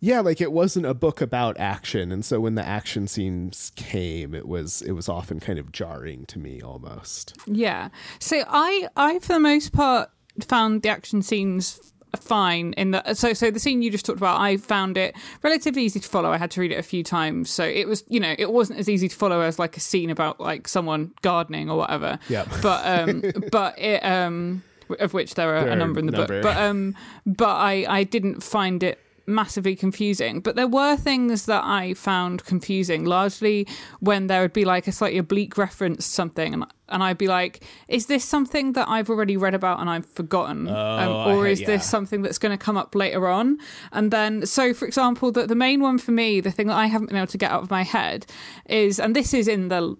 yeah 0.00 0.20
like 0.20 0.40
it 0.40 0.50
wasn't 0.50 0.86
a 0.86 0.94
book 0.94 1.20
about 1.20 1.58
action. 1.60 2.10
And 2.10 2.24
so 2.24 2.40
when 2.40 2.54
the 2.54 2.66
action 2.66 3.06
scenes 3.06 3.70
came 3.76 4.34
it 4.34 4.48
was 4.48 4.82
it 4.82 4.92
was 4.92 5.08
often 5.08 5.40
kind 5.40 5.58
of 5.58 5.72
jarring 5.72 6.24
to 6.26 6.38
me 6.38 6.60
almost. 6.62 7.36
Yeah. 7.46 7.90
So 8.18 8.42
I, 8.48 8.88
I 8.96 9.18
for 9.18 9.34
the 9.34 9.40
most 9.40 9.72
part 9.72 10.10
found 10.46 10.82
the 10.82 10.88
action 10.88 11.22
scenes 11.22 11.80
fine 12.18 12.72
in 12.76 12.90
the 12.90 13.14
so 13.14 13.32
so 13.32 13.52
the 13.52 13.60
scene 13.60 13.82
you 13.82 13.90
just 13.90 14.04
talked 14.04 14.18
about 14.18 14.40
i 14.40 14.56
found 14.56 14.96
it 14.96 15.14
relatively 15.44 15.84
easy 15.84 16.00
to 16.00 16.08
follow 16.08 16.32
i 16.32 16.36
had 16.36 16.50
to 16.50 16.60
read 16.60 16.72
it 16.72 16.78
a 16.78 16.82
few 16.82 17.04
times 17.04 17.48
so 17.48 17.62
it 17.64 17.86
was 17.86 18.02
you 18.08 18.18
know 18.18 18.34
it 18.36 18.50
wasn't 18.52 18.76
as 18.76 18.88
easy 18.88 19.06
to 19.08 19.14
follow 19.14 19.40
as 19.42 19.60
like 19.60 19.76
a 19.76 19.80
scene 19.80 20.10
about 20.10 20.40
like 20.40 20.66
someone 20.66 21.12
gardening 21.22 21.70
or 21.70 21.76
whatever 21.78 22.18
Yeah. 22.28 22.46
but 22.62 22.84
um 22.84 23.22
but 23.52 23.78
it 23.78 24.00
um 24.04 24.64
of 24.98 25.14
which 25.14 25.34
there 25.36 25.54
are 25.54 25.62
There 25.64 25.72
a 25.72 25.76
number 25.76 26.00
in 26.00 26.06
the 26.06 26.12
number. 26.12 26.42
book 26.42 26.42
but 26.42 26.56
um 26.56 26.96
but 27.26 27.54
i 27.54 27.86
i 27.88 28.02
didn't 28.02 28.42
find 28.42 28.82
it 28.82 28.98
massively 29.30 29.76
confusing. 29.76 30.40
But 30.40 30.56
there 30.56 30.68
were 30.68 30.96
things 30.96 31.46
that 31.46 31.64
i 31.64 31.94
found 31.94 32.44
confusing 32.44 33.04
largely 33.04 33.66
when 34.00 34.26
there 34.26 34.42
would 34.42 34.52
be 34.52 34.64
like 34.64 34.86
a 34.86 34.92
slightly 34.92 35.18
oblique 35.18 35.56
reference 35.56 36.06
to 36.06 36.12
something 36.12 36.54
and, 36.54 36.66
and 36.88 37.02
i'd 37.02 37.18
be 37.18 37.26
like 37.26 37.64
is 37.88 38.06
this 38.06 38.24
something 38.24 38.72
that 38.72 38.88
i've 38.88 39.08
already 39.08 39.36
read 39.36 39.54
about 39.54 39.80
and 39.80 39.88
i've 39.88 40.06
forgotten? 40.06 40.68
Um, 40.68 41.08
or 41.08 41.46
hate- 41.46 41.52
is 41.52 41.60
yeah. 41.60 41.66
this 41.68 41.88
something 41.88 42.22
that's 42.22 42.38
going 42.38 42.56
to 42.56 42.62
come 42.62 42.76
up 42.76 42.94
later 42.94 43.28
on? 43.28 43.58
And 43.92 44.10
then 44.10 44.46
so 44.46 44.74
for 44.74 44.86
example 44.86 45.32
the, 45.32 45.46
the 45.46 45.54
main 45.54 45.80
one 45.80 45.98
for 45.98 46.12
me 46.12 46.40
the 46.40 46.50
thing 46.50 46.66
that 46.68 46.76
i 46.76 46.86
haven't 46.86 47.08
been 47.08 47.16
able 47.16 47.26
to 47.28 47.38
get 47.38 47.50
out 47.50 47.62
of 47.62 47.70
my 47.70 47.82
head 47.82 48.26
is 48.66 48.98
and 48.98 49.16
this 49.16 49.34
is 49.34 49.48
in 49.48 49.68
the 49.68 49.96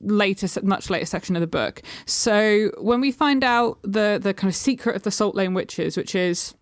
later 0.00 0.46
much 0.62 0.90
later 0.90 1.06
section 1.06 1.36
of 1.36 1.40
the 1.40 1.46
book. 1.46 1.82
So 2.06 2.70
when 2.78 3.00
we 3.00 3.12
find 3.12 3.44
out 3.44 3.78
the 3.82 4.18
the 4.22 4.34
kind 4.34 4.48
of 4.48 4.56
secret 4.56 4.96
of 4.96 5.02
the 5.02 5.10
salt 5.10 5.34
lane 5.34 5.54
witches 5.54 5.96
which 5.96 6.14
is 6.14 6.54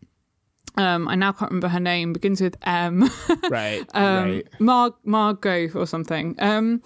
um, 0.76 1.08
I 1.08 1.14
now 1.14 1.32
can't 1.32 1.50
remember 1.50 1.68
her 1.68 1.80
name. 1.80 2.12
Begins 2.12 2.40
with 2.40 2.56
M. 2.62 3.08
right 3.50 3.84
um, 3.94 4.24
right 4.24 4.48
Mar- 4.60 4.94
Margot 5.04 5.70
or 5.74 5.86
something. 5.86 6.34
Um, 6.38 6.82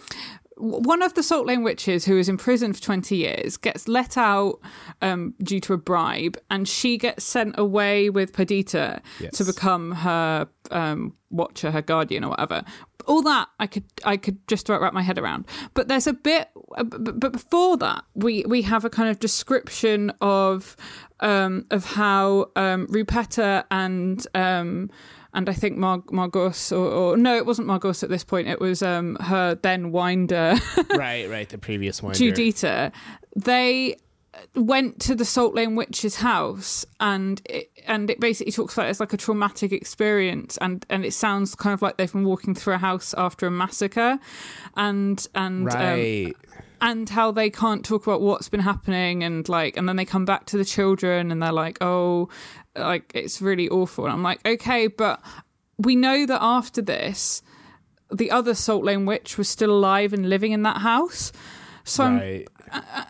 one 0.56 1.00
of 1.02 1.14
the 1.14 1.22
Salt 1.22 1.46
Lane 1.46 1.62
witches 1.62 2.04
who 2.04 2.18
is 2.18 2.28
in 2.28 2.36
prison 2.36 2.74
for 2.74 2.82
20 2.82 3.16
years 3.16 3.56
gets 3.56 3.88
let 3.88 4.18
out 4.18 4.60
um, 5.00 5.34
due 5.42 5.58
to 5.60 5.72
a 5.72 5.78
bribe, 5.78 6.36
and 6.50 6.68
she 6.68 6.98
gets 6.98 7.24
sent 7.24 7.58
away 7.58 8.10
with 8.10 8.32
Perdita 8.34 9.00
Yes. 9.20 9.38
to 9.38 9.44
become 9.44 9.92
her 9.92 10.46
um, 10.70 11.14
watcher, 11.30 11.70
her 11.70 11.80
guardian, 11.80 12.24
or 12.24 12.30
whatever. 12.30 12.62
All 13.10 13.22
that 13.22 13.48
I 13.58 13.66
could 13.66 13.84
I 14.04 14.16
could 14.16 14.38
just 14.46 14.68
about 14.68 14.80
wrap 14.80 14.92
my 14.92 15.02
head 15.02 15.18
around. 15.18 15.46
But 15.74 15.88
there's 15.88 16.06
a 16.06 16.12
bit, 16.12 16.48
uh, 16.76 16.84
but 16.84 17.32
before 17.32 17.76
that, 17.78 18.04
we 18.14 18.44
we 18.46 18.62
have 18.62 18.84
a 18.84 18.90
kind 18.90 19.08
of 19.10 19.18
description 19.18 20.12
of 20.20 20.76
um, 21.18 21.66
of 21.72 21.84
how 21.84 22.50
um, 22.54 22.86
Rupetta 22.86 23.64
and 23.68 24.24
um, 24.36 24.90
and 25.34 25.48
I 25.48 25.52
think 25.52 25.76
Mar- 25.76 26.04
Margos 26.12 26.70
or, 26.70 26.86
or 26.86 27.16
no, 27.16 27.36
it 27.36 27.46
wasn't 27.46 27.66
Margos 27.66 28.04
at 28.04 28.10
this 28.10 28.22
point. 28.22 28.46
It 28.46 28.60
was 28.60 28.80
um, 28.80 29.16
her 29.16 29.56
then 29.56 29.90
winder 29.90 30.54
right 30.94 31.28
right 31.28 31.48
the 31.48 31.58
previous 31.58 32.02
one 32.02 32.14
Judita. 32.14 32.92
They 33.34 33.96
went 34.54 35.00
to 35.02 35.14
the 35.14 35.24
Salt 35.24 35.54
Lane 35.54 35.76
Witch's 35.76 36.16
house, 36.16 36.84
and 36.98 37.40
it, 37.44 37.70
and 37.86 38.10
it 38.10 38.20
basically 38.20 38.52
talks 38.52 38.74
about 38.74 38.86
it 38.86 38.90
as 38.90 39.00
like 39.00 39.12
a 39.12 39.16
traumatic 39.16 39.72
experience, 39.72 40.56
and 40.58 40.84
and 40.90 41.04
it 41.04 41.12
sounds 41.12 41.54
kind 41.54 41.74
of 41.74 41.82
like 41.82 41.96
they've 41.96 42.12
been 42.12 42.24
walking 42.24 42.54
through 42.54 42.74
a 42.74 42.78
house 42.78 43.14
after 43.16 43.46
a 43.46 43.50
massacre, 43.50 44.18
and 44.76 45.26
and 45.34 45.70
um, 45.70 46.34
and 46.80 47.08
how 47.08 47.30
they 47.30 47.50
can't 47.50 47.84
talk 47.84 48.06
about 48.06 48.20
what's 48.20 48.48
been 48.48 48.60
happening 48.60 49.22
and 49.22 49.48
like 49.48 49.76
and 49.76 49.88
then 49.88 49.96
they 49.96 50.04
come 50.04 50.24
back 50.24 50.46
to 50.46 50.56
the 50.56 50.64
children 50.64 51.30
and 51.30 51.42
they're 51.42 51.52
like 51.52 51.78
oh 51.80 52.28
like 52.74 53.12
it's 53.14 53.42
really 53.42 53.68
awful 53.68 54.04
and 54.04 54.14
i'm 54.14 54.22
like 54.22 54.40
okay 54.46 54.86
but 54.86 55.20
we 55.78 55.94
know 55.94 56.24
that 56.26 56.42
after 56.42 56.80
this 56.80 57.42
the 58.10 58.30
other 58.30 58.54
salt 58.54 58.84
lane 58.84 59.04
witch 59.04 59.36
was 59.36 59.48
still 59.48 59.70
alive 59.70 60.12
and 60.12 60.28
living 60.28 60.52
in 60.52 60.62
that 60.62 60.78
house 60.78 61.32
so 61.90 62.04
I'm 62.04 62.18
right 62.18 62.48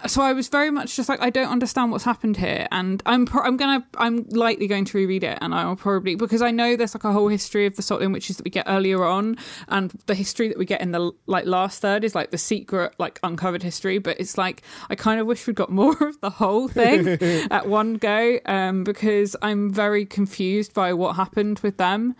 so 0.06 0.22
I 0.22 0.32
was 0.32 0.48
very 0.48 0.70
much 0.70 0.96
just 0.96 1.08
like 1.08 1.20
I 1.20 1.30
don't 1.30 1.48
understand 1.48 1.92
what's 1.92 2.04
happened 2.04 2.36
here, 2.36 2.66
and 2.70 3.02
I'm 3.06 3.26
pro- 3.26 3.42
I'm 3.42 3.56
gonna 3.56 3.86
I'm 3.96 4.26
likely 4.30 4.66
going 4.66 4.84
to 4.86 4.98
reread 4.98 5.24
it, 5.24 5.38
and 5.40 5.54
I'll 5.54 5.76
probably 5.76 6.14
because 6.14 6.42
I 6.42 6.50
know 6.50 6.76
there's 6.76 6.94
like 6.94 7.04
a 7.04 7.12
whole 7.12 7.28
history 7.28 7.66
of 7.66 7.76
the 7.76 7.82
Salt 7.82 8.00
Lane 8.00 8.12
Witches 8.12 8.36
that 8.36 8.44
we 8.44 8.50
get 8.50 8.64
earlier 8.66 9.04
on, 9.04 9.36
and 9.68 9.92
the 10.06 10.14
history 10.14 10.48
that 10.48 10.58
we 10.58 10.64
get 10.64 10.80
in 10.80 10.92
the 10.92 11.12
like 11.26 11.46
last 11.46 11.80
third 11.80 12.04
is 12.04 12.14
like 12.14 12.30
the 12.30 12.38
secret 12.38 12.94
like 12.98 13.20
uncovered 13.22 13.62
history, 13.62 13.98
but 13.98 14.18
it's 14.18 14.38
like 14.38 14.62
I 14.88 14.94
kind 14.94 15.20
of 15.20 15.26
wish 15.26 15.46
we'd 15.46 15.56
got 15.56 15.70
more 15.80 15.96
of 16.00 16.20
the 16.20 16.30
whole 16.30 16.68
thing 16.68 17.06
at 17.50 17.68
one 17.68 17.94
go, 17.94 18.38
um, 18.46 18.84
because 18.84 19.36
I'm 19.42 19.72
very 19.72 20.06
confused 20.06 20.74
by 20.74 20.92
what 20.92 21.16
happened 21.16 21.60
with 21.60 21.76
them. 21.76 22.14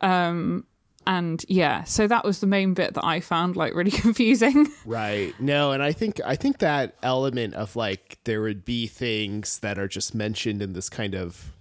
Um, 0.00 0.64
and 1.06 1.44
yeah, 1.48 1.84
so 1.84 2.06
that 2.06 2.24
was 2.24 2.40
the 2.40 2.46
main 2.46 2.74
bit 2.74 2.94
that 2.94 3.04
I 3.04 3.20
found 3.20 3.56
like 3.56 3.74
really 3.74 3.90
confusing. 4.06 4.68
Right. 4.84 5.34
No, 5.40 5.72
and 5.72 5.82
I 5.82 5.92
think 5.92 6.20
I 6.24 6.36
think 6.36 6.58
that 6.58 6.96
element 7.02 7.54
of 7.54 7.76
like 7.76 8.18
there 8.24 8.42
would 8.42 8.64
be 8.64 8.86
things 8.86 9.58
that 9.60 9.78
are 9.78 9.88
just 9.88 10.14
mentioned 10.14 10.62
in 10.62 10.72
this 10.72 10.88
kind 10.88 11.14
of 11.14 11.52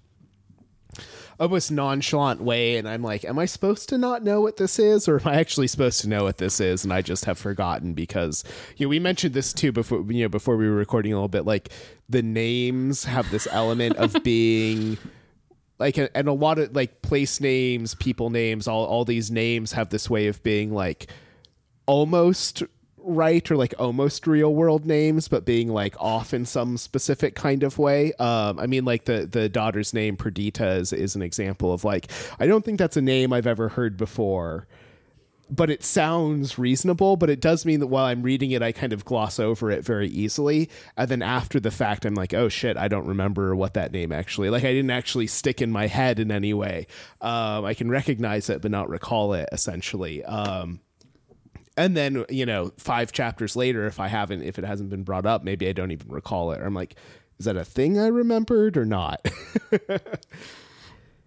almost 1.39 1.71
nonchalant 1.71 2.41
way 2.41 2.75
and 2.75 2.89
i'm 2.89 3.01
like 3.01 3.23
am 3.23 3.39
i 3.39 3.45
supposed 3.45 3.87
to 3.87 3.97
not 3.97 4.23
know 4.23 4.41
what 4.41 4.57
this 4.57 4.77
is 4.77 5.07
or 5.07 5.21
am 5.21 5.27
i 5.27 5.35
actually 5.35 5.67
supposed 5.67 6.01
to 6.01 6.09
know 6.09 6.23
what 6.23 6.37
this 6.37 6.59
is 6.59 6.83
and 6.83 6.91
i 6.91 7.01
just 7.01 7.23
have 7.23 7.37
forgotten 7.37 7.93
because 7.93 8.43
you 8.75 8.85
know 8.85 8.89
we 8.89 8.99
mentioned 8.99 9.33
this 9.33 9.53
too 9.53 9.71
before 9.71 10.01
you 10.11 10.23
know 10.23 10.29
before 10.29 10.57
we 10.57 10.67
were 10.67 10.75
recording 10.75 11.13
a 11.13 11.15
little 11.15 11.29
bit 11.29 11.45
like 11.45 11.69
the 12.09 12.21
names 12.21 13.05
have 13.05 13.29
this 13.31 13.47
element 13.51 13.95
of 13.95 14.13
being 14.23 14.97
like 15.79 15.97
and 15.97 16.27
a 16.27 16.33
lot 16.33 16.59
of 16.59 16.75
like 16.75 17.01
place 17.01 17.39
names 17.39 17.95
people 17.95 18.29
names 18.29 18.67
all 18.67 18.85
all 18.85 19.05
these 19.05 19.31
names 19.31 19.71
have 19.71 19.89
this 19.89 20.09
way 20.09 20.27
of 20.27 20.43
being 20.43 20.73
like 20.73 21.09
almost 21.85 22.63
right 22.97 23.49
or 23.49 23.55
like 23.55 23.73
almost 23.79 24.27
real 24.27 24.53
world 24.53 24.85
names 24.85 25.27
but 25.27 25.45
being 25.45 25.69
like 25.69 25.95
off 25.99 26.33
in 26.33 26.45
some 26.45 26.77
specific 26.77 27.33
kind 27.33 27.63
of 27.63 27.77
way. 27.77 28.13
Um 28.19 28.59
i 28.59 28.67
mean 28.67 28.85
like 28.85 29.05
the 29.05 29.25
the 29.25 29.49
daughter's 29.49 29.93
name 29.93 30.17
perdita 30.17 30.75
is, 30.75 30.93
is 30.93 31.15
an 31.15 31.21
example 31.21 31.73
of 31.73 31.83
like 31.83 32.11
i 32.39 32.45
don't 32.45 32.63
think 32.65 32.77
that's 32.77 32.97
a 32.97 33.01
name 33.01 33.31
i've 33.33 33.47
ever 33.47 33.69
heard 33.69 33.97
before 33.97 34.67
but 35.49 35.69
it 35.69 35.83
sounds 35.83 36.57
reasonable 36.59 37.17
but 37.17 37.29
it 37.29 37.41
does 37.41 37.65
mean 37.65 37.79
that 37.79 37.87
while 37.87 38.05
i'm 38.05 38.21
reading 38.21 38.51
it 38.51 38.61
i 38.61 38.71
kind 38.71 38.93
of 38.93 39.05
gloss 39.05 39.39
over 39.39 39.71
it 39.71 39.83
very 39.83 40.07
easily. 40.09 40.69
And 40.97 41.09
then 41.09 41.21
after 41.21 41.59
the 41.59 41.71
fact 41.71 42.05
i'm 42.05 42.15
like 42.15 42.33
oh 42.33 42.49
shit 42.49 42.77
i 42.77 42.87
don't 42.87 43.07
remember 43.07 43.55
what 43.55 43.73
that 43.73 43.91
name 43.91 44.11
actually 44.11 44.49
like 44.49 44.63
i 44.63 44.71
didn't 44.73 44.91
actually 44.91 45.27
stick 45.27 45.61
in 45.61 45.71
my 45.71 45.87
head 45.87 46.19
in 46.19 46.31
any 46.31 46.53
way. 46.53 46.87
Um 47.21 47.65
i 47.65 47.73
can 47.73 47.89
recognize 47.89 48.49
it 48.49 48.61
but 48.61 48.71
not 48.71 48.89
recall 48.89 49.33
it 49.33 49.49
essentially. 49.51 50.23
Um 50.23 50.79
and 51.77 51.95
then 51.95 52.25
you 52.29 52.45
know 52.45 52.71
five 52.77 53.11
chapters 53.11 53.55
later 53.55 53.85
if 53.87 53.99
i 53.99 54.07
haven't 54.07 54.43
if 54.43 54.59
it 54.59 54.65
hasn't 54.65 54.89
been 54.89 55.03
brought 55.03 55.25
up 55.25 55.43
maybe 55.43 55.67
i 55.67 55.71
don't 55.71 55.91
even 55.91 56.09
recall 56.09 56.51
it. 56.51 56.59
Or 56.61 56.65
i'm 56.65 56.73
like 56.73 56.95
is 57.39 57.45
that 57.45 57.55
a 57.55 57.63
thing 57.65 57.97
i 57.97 58.07
remembered 58.07 58.77
or 58.77 58.85
not 58.85 59.25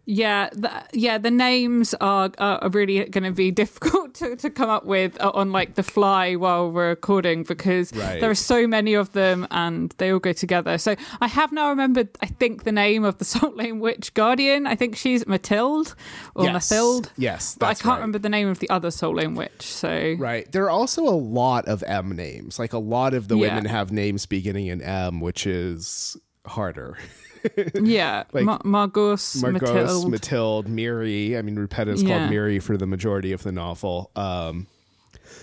Yeah, 0.04 0.48
the, 0.52 0.82
yeah, 0.92 1.18
the 1.18 1.30
names 1.30 1.94
are 2.00 2.30
are 2.38 2.68
really 2.70 3.04
going 3.04 3.22
to 3.22 3.30
be 3.30 3.50
difficult 3.64 4.14
to, 4.14 4.34
to 4.34 4.50
come 4.50 4.68
up 4.68 4.84
with 4.84 5.20
uh, 5.20 5.30
on 5.32 5.52
like 5.52 5.76
the 5.76 5.84
fly 5.84 6.34
while 6.34 6.72
we're 6.72 6.88
recording 6.88 7.44
because 7.44 7.92
Right. 7.94 8.20
there 8.20 8.28
are 8.28 8.34
so 8.34 8.66
many 8.66 8.94
of 8.94 9.12
them 9.12 9.46
and 9.52 9.94
they 9.98 10.12
all 10.12 10.18
go 10.18 10.32
together. 10.32 10.76
So 10.78 10.96
I 11.20 11.28
have 11.28 11.52
now 11.52 11.68
remembered, 11.68 12.08
I 12.20 12.26
think, 12.26 12.64
the 12.64 12.72
name 12.72 13.04
of 13.04 13.18
the 13.18 13.24
Salt 13.32 13.56
Lane 13.56 13.78
Witch 13.78 14.12
Guardian. 14.14 14.66
I 14.66 14.74
think 14.74 14.96
she's 14.96 15.24
Mathilde 15.26 15.94
or 16.34 16.44
Yes. 16.46 16.52
Mathilde. 16.70 17.12
Yes, 17.16 17.56
but 17.58 17.66
I 17.66 17.74
can't 17.74 17.84
right. 17.86 17.94
remember 17.96 18.18
the 18.18 18.28
name 18.28 18.48
of 18.48 18.58
the 18.58 18.70
other 18.70 18.90
Salt 18.90 19.14
Lane 19.14 19.36
Witch. 19.36 19.62
So 19.62 20.16
right 20.18 20.50
there 20.50 20.64
are 20.64 20.70
also 20.70 21.02
a 21.04 21.14
lot 21.14 21.66
of 21.68 21.84
m 21.86 22.10
names 22.16 22.58
like 22.58 22.72
a 22.72 22.78
lot 22.78 23.14
of 23.14 23.28
the 23.28 23.36
Yeah. 23.36 23.54
women 23.54 23.66
have 23.66 23.92
names 23.92 24.26
beginning 24.26 24.66
in 24.66 24.82
m 24.82 25.20
which 25.20 25.46
is 25.46 26.16
harder 26.44 26.98
yeah, 27.74 28.24
Like, 28.32 28.44
Mar- 28.44 28.60
Margos, 28.64 29.36
Margos, 29.36 29.60
Mathilde. 29.70 30.10
Mathilde, 30.10 30.68
Miri. 30.68 31.36
I 31.36 31.42
mean, 31.42 31.56
Rupetta 31.56 31.88
is 31.88 32.02
Yeah. 32.02 32.18
called 32.18 32.30
Miri 32.30 32.58
for 32.58 32.76
the 32.76 32.86
majority 32.86 33.32
of 33.32 33.42
the 33.42 33.52
novel. 33.52 34.10
Um, 34.16 34.66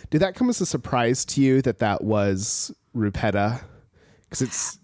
did 0.10 0.20
that 0.22 0.36
come 0.36 0.50
as 0.50 0.62
a 0.62 0.66
surprise 0.66 1.26
to 1.26 1.42
you 1.42 1.62
that 1.64 1.80
that 1.80 2.04
was 2.04 2.74
Rupetta? 2.96 3.62
Because 4.24 4.42
it's 4.42 4.80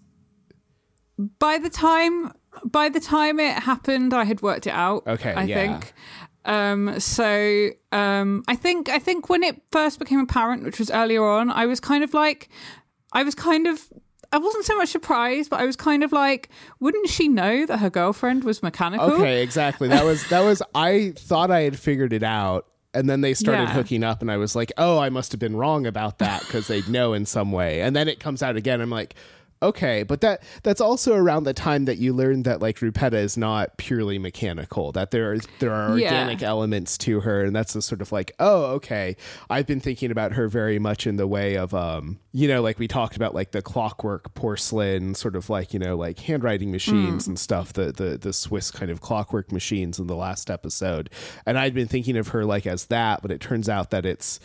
by 1.18 1.58
the 1.58 1.70
time 1.70 2.32
by 2.64 2.88
the 2.88 3.00
time 3.00 3.38
it 3.40 3.52
happened 3.62 4.12
i 4.12 4.24
had 4.24 4.42
worked 4.42 4.66
it 4.66 4.70
out 4.72 5.06
Okay, 5.06 5.32
i 5.32 5.44
yeah. 5.44 5.54
think 5.54 5.92
um 6.44 6.98
so 7.00 7.68
um 7.92 8.42
i 8.48 8.54
think 8.56 8.88
i 8.90 8.98
think 8.98 9.28
when 9.30 9.42
it 9.42 9.60
first 9.72 9.98
became 9.98 10.20
apparent 10.20 10.62
which 10.62 10.78
was 10.78 10.90
earlier 10.90 11.24
on 11.24 11.50
i 11.50 11.64
was 11.66 11.80
kind 11.80 12.02
of 12.04 12.12
like 12.14 12.48
i 13.12 13.22
was 13.22 13.34
kind 13.34 13.66
of 13.66 13.80
I 14.36 14.38
wasn't 14.38 14.64
so 14.66 14.76
much 14.76 14.90
surprised, 14.90 15.48
but 15.50 15.60
I 15.60 15.64
was 15.64 15.76
kind 15.76 16.04
of 16.04 16.12
like, 16.12 16.50
wouldn't 16.78 17.08
she 17.08 17.26
know 17.26 17.64
that 17.66 17.78
her 17.78 17.88
girlfriend 17.90 18.44
was 18.44 18.62
mechanical? 18.62 19.12
okay, 19.14 19.42
exactly. 19.42 19.88
That 19.88 20.04
was 20.04 20.28
that 20.28 20.42
was. 20.42 20.62
I 20.74 21.12
thought 21.16 21.50
I 21.50 21.62
had 21.62 21.78
figured 21.78 22.12
it 22.12 22.22
out, 22.22 22.66
and 22.92 23.08
then 23.08 23.22
they 23.22 23.32
started 23.32 23.62
Yeah. 23.62 23.72
hooking 23.72 24.04
up, 24.04 24.20
and 24.20 24.30
I 24.30 24.36
was 24.36 24.54
like, 24.54 24.72
oh, 24.76 24.98
I 24.98 25.08
must 25.08 25.32
have 25.32 25.38
been 25.38 25.56
wrong 25.56 25.86
about 25.86 26.18
that 26.18 26.40
because 26.42 26.66
they 26.66 26.82
know 26.82 27.14
in 27.14 27.24
some 27.24 27.50
way. 27.50 27.80
And 27.80 27.96
then 27.96 28.08
it 28.08 28.20
comes 28.20 28.42
out 28.42 28.56
again. 28.56 28.80
I'm 28.82 28.90
like. 28.90 29.14
Okay, 29.62 30.02
but 30.02 30.20
that 30.20 30.42
that's 30.62 30.82
also 30.82 31.14
around 31.14 31.44
the 31.44 31.54
time 31.54 31.86
that 31.86 31.96
you 31.96 32.12
learned 32.12 32.44
that 32.44 32.60
like 32.60 32.78
Rupetta 32.80 33.14
is 33.14 33.38
not 33.38 33.78
purely 33.78 34.18
mechanical, 34.18 34.92
that 34.92 35.10
there 35.12 35.32
is 35.32 35.48
there 35.60 35.72
are 35.72 35.98
Yeah. 35.98 36.08
organic 36.12 36.42
elements 36.42 36.98
to 36.98 37.20
her, 37.20 37.42
and 37.42 37.56
that's 37.56 37.74
a 37.74 37.80
sort 37.80 38.02
of 38.02 38.12
like, 38.12 38.32
oh, 38.38 38.66
okay. 38.74 39.16
I've 39.48 39.66
been 39.66 39.80
thinking 39.80 40.10
about 40.10 40.32
her 40.32 40.46
very 40.48 40.78
much 40.78 41.06
in 41.06 41.16
the 41.16 41.26
way 41.26 41.56
of 41.56 41.72
um, 41.72 42.18
you 42.32 42.48
know, 42.48 42.60
like 42.60 42.78
we 42.78 42.86
talked 42.86 43.16
about 43.16 43.34
like 43.34 43.52
the 43.52 43.62
clockwork 43.62 44.34
porcelain, 44.34 45.14
sort 45.14 45.34
of 45.34 45.48
like, 45.48 45.72
you 45.72 45.78
know, 45.78 45.96
like 45.96 46.18
handwriting 46.18 46.70
machines 46.70 47.26
and 47.26 47.38
stuff, 47.38 47.72
the 47.72 47.92
the 47.92 48.18
the 48.18 48.34
Swiss 48.34 48.70
kind 48.70 48.90
of 48.90 49.00
clockwork 49.00 49.50
machines 49.52 49.98
in 49.98 50.06
the 50.06 50.16
last 50.16 50.50
episode. 50.50 51.08
And 51.46 51.58
I'd 51.58 51.72
been 51.72 51.88
thinking 51.88 52.18
of 52.18 52.28
her 52.28 52.44
like 52.44 52.66
as 52.66 52.86
that, 52.86 53.22
but 53.22 53.30
it 53.30 53.40
turns 53.40 53.70
out 53.70 53.90
that 53.90 54.04
it's 54.04 54.38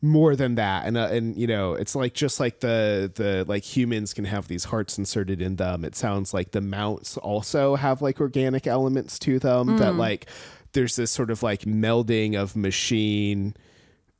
more 0.00 0.36
than 0.36 0.54
that. 0.56 0.86
And 0.86 0.96
uh, 0.96 1.08
and 1.10 1.36
you 1.36 1.46
know 1.46 1.74
it's 1.74 1.94
like 1.96 2.14
just 2.14 2.38
like 2.40 2.60
the 2.60 3.10
the 3.14 3.44
like 3.48 3.64
humans 3.64 4.14
can 4.14 4.24
have 4.24 4.46
these 4.48 4.64
hearts 4.64 4.98
inserted 4.98 5.42
in 5.42 5.56
them. 5.56 5.84
It 5.84 5.96
sounds 5.96 6.32
like 6.32 6.52
the 6.52 6.60
mounts 6.60 7.16
also 7.16 7.74
have 7.76 8.00
like 8.02 8.20
organic 8.20 8.66
elements 8.66 9.18
to 9.20 9.38
them 9.38 9.76
that 9.78 9.94
like 9.96 10.26
there's 10.72 10.96
this 10.96 11.10
sort 11.10 11.30
of 11.30 11.42
like 11.42 11.62
melding 11.62 12.36
of 12.36 12.54
machine 12.56 13.54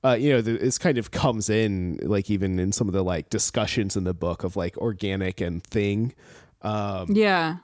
uh, 0.04 0.12
you 0.18 0.30
know, 0.30 0.40
the, 0.40 0.52
this 0.56 0.78
kind 0.78 0.96
of 0.96 1.10
comes 1.10 1.50
in 1.50 1.98
like 2.02 2.30
even 2.30 2.60
in 2.60 2.70
some 2.70 2.86
of 2.86 2.94
the 2.94 3.02
like 3.02 3.28
discussions 3.30 3.96
in 3.96 4.04
the 4.04 4.14
book 4.14 4.44
of 4.44 4.54
like 4.56 4.76
organic 4.78 5.40
and 5.40 5.62
thing, 5.64 6.14
Um, 6.62 7.08
Yeah. 7.10 7.56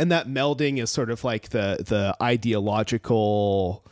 and 0.00 0.10
that 0.10 0.26
melding 0.26 0.78
is 0.80 0.88
sort 0.90 1.10
of 1.10 1.22
like 1.22 1.50
the 1.50 1.76
the 1.86 2.16
ideological 2.22 3.84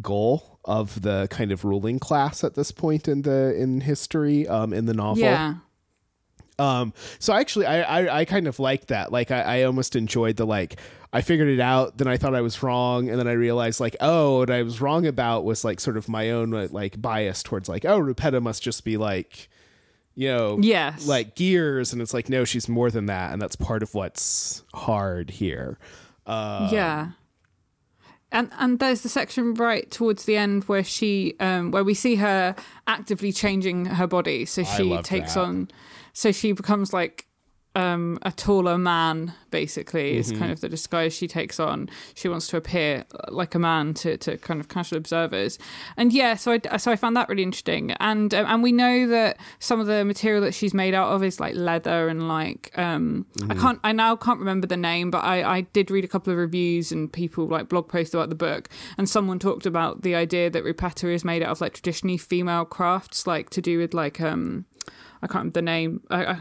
goal 0.00 0.49
of 0.64 1.00
the 1.02 1.26
kind 1.30 1.52
of 1.52 1.64
ruling 1.64 1.98
class 1.98 2.44
at 2.44 2.54
this 2.54 2.70
point 2.72 3.08
in 3.08 3.22
the 3.22 3.54
in 3.56 3.80
history 3.80 4.46
um 4.46 4.72
in 4.72 4.84
the 4.86 4.94
novel 4.94 5.22
Yeah. 5.24 5.54
um 6.58 6.92
so 7.18 7.32
actually 7.32 7.66
i 7.66 7.80
i, 8.00 8.20
I 8.20 8.24
kind 8.26 8.46
of 8.46 8.58
liked 8.58 8.88
that 8.88 9.10
like 9.10 9.30
I, 9.30 9.40
I 9.40 9.62
almost 9.62 9.96
enjoyed 9.96 10.36
the 10.36 10.46
like 10.46 10.78
i 11.12 11.22
figured 11.22 11.48
it 11.48 11.60
out 11.60 11.96
then 11.96 12.06
i 12.08 12.16
thought 12.18 12.34
i 12.34 12.42
was 12.42 12.62
wrong 12.62 13.08
and 13.08 13.18
then 13.18 13.26
i 13.26 13.32
realized 13.32 13.80
like 13.80 13.96
oh 14.00 14.38
what 14.40 14.50
i 14.50 14.62
was 14.62 14.80
wrong 14.82 15.06
about 15.06 15.44
was 15.44 15.64
like 15.64 15.80
sort 15.80 15.96
of 15.96 16.08
my 16.08 16.30
own 16.30 16.52
uh, 16.54 16.68
like 16.70 17.00
bias 17.00 17.42
towards 17.42 17.68
like 17.68 17.84
oh 17.86 17.98
rupetta 17.98 18.42
must 18.42 18.62
just 18.62 18.84
be 18.84 18.96
like 18.98 19.48
you 20.14 20.28
know 20.28 20.58
Yes. 20.60 21.06
like 21.06 21.36
gears 21.36 21.92
and 21.94 22.02
it's 22.02 22.12
like 22.12 22.28
no 22.28 22.44
she's 22.44 22.68
more 22.68 22.90
than 22.90 23.06
that 23.06 23.32
and 23.32 23.40
that's 23.40 23.56
part 23.56 23.82
of 23.82 23.94
what's 23.94 24.62
hard 24.74 25.30
here 25.30 25.78
uh 26.26 26.68
yeah. 26.70 27.10
And 28.32 28.50
and 28.58 28.78
there's 28.78 29.02
the 29.02 29.08
section 29.08 29.54
right 29.54 29.90
towards 29.90 30.24
the 30.24 30.36
end 30.36 30.64
where 30.64 30.84
she 30.84 31.34
um 31.40 31.70
where 31.70 31.84
we 31.84 31.94
see 31.94 32.16
her 32.16 32.54
actively 32.86 33.32
changing 33.32 33.86
her 33.86 34.06
body. 34.06 34.44
So 34.44 34.62
she 34.62 34.96
takes 35.02 35.34
that. 35.34 35.40
on 35.40 35.68
so 36.12 36.32
she 36.32 36.52
becomes 36.52 36.92
like 36.92 37.26
um 37.76 38.18
a 38.22 38.32
taller 38.32 38.76
man 38.76 39.32
basically 39.50 40.16
is 40.16 40.30
Mm-hmm. 40.30 40.38
kind 40.40 40.52
of 40.52 40.60
the 40.60 40.68
disguise 40.68 41.12
she 41.12 41.28
takes 41.28 41.60
on. 41.60 41.88
She 42.14 42.28
wants 42.28 42.48
to 42.48 42.56
appear 42.56 43.04
like 43.28 43.54
a 43.54 43.58
man 43.60 43.94
to 43.94 44.16
to 44.18 44.36
kind 44.38 44.60
of 44.60 44.68
casual 44.68 44.98
observers. 44.98 45.58
And 45.96 46.12
yeah, 46.12 46.34
so 46.34 46.58
I 46.72 46.76
so 46.78 46.90
I 46.90 46.96
found 46.96 47.16
that 47.16 47.28
really 47.28 47.44
interesting. 47.44 47.92
And 48.00 48.34
um, 48.34 48.46
and 48.48 48.62
we 48.62 48.72
know 48.72 49.06
that 49.08 49.38
some 49.60 49.78
of 49.78 49.86
the 49.86 50.04
material 50.04 50.42
that 50.42 50.54
she's 50.54 50.74
made 50.74 50.94
out 50.94 51.10
of 51.12 51.22
is 51.22 51.38
like 51.38 51.54
leather 51.54 52.08
and 52.08 52.26
like 52.26 52.72
um 52.76 53.24
I 53.48 53.54
can't 53.54 53.78
I 53.84 53.92
now 53.92 54.16
can't 54.16 54.40
remember 54.40 54.66
the 54.66 54.76
name, 54.76 55.10
but 55.10 55.24
I 55.24 55.58
I 55.58 55.60
did 55.60 55.90
read 55.92 56.04
a 56.04 56.08
couple 56.08 56.32
of 56.32 56.38
reviews 56.38 56.90
and 56.90 57.12
people 57.12 57.46
like 57.46 57.68
blog 57.68 57.88
posts 57.88 58.14
about 58.14 58.30
the 58.30 58.34
book 58.34 58.68
and 58.98 59.08
someone 59.08 59.38
talked 59.38 59.66
about 59.66 60.02
the 60.02 60.14
idea 60.16 60.50
that 60.50 60.64
Rupetta 60.64 61.12
is 61.14 61.24
made 61.24 61.42
out 61.42 61.50
of 61.50 61.60
like 61.60 61.74
traditionally 61.74 62.16
female 62.18 62.64
crafts 62.64 63.26
like 63.28 63.50
to 63.50 63.60
do 63.60 63.78
with 63.78 63.94
like 63.94 64.20
um 64.20 64.64
I 65.22 65.26
can't 65.26 65.40
remember 65.40 65.54
the 65.54 65.62
name. 65.62 66.00
I, 66.10 66.24
I, 66.24 66.38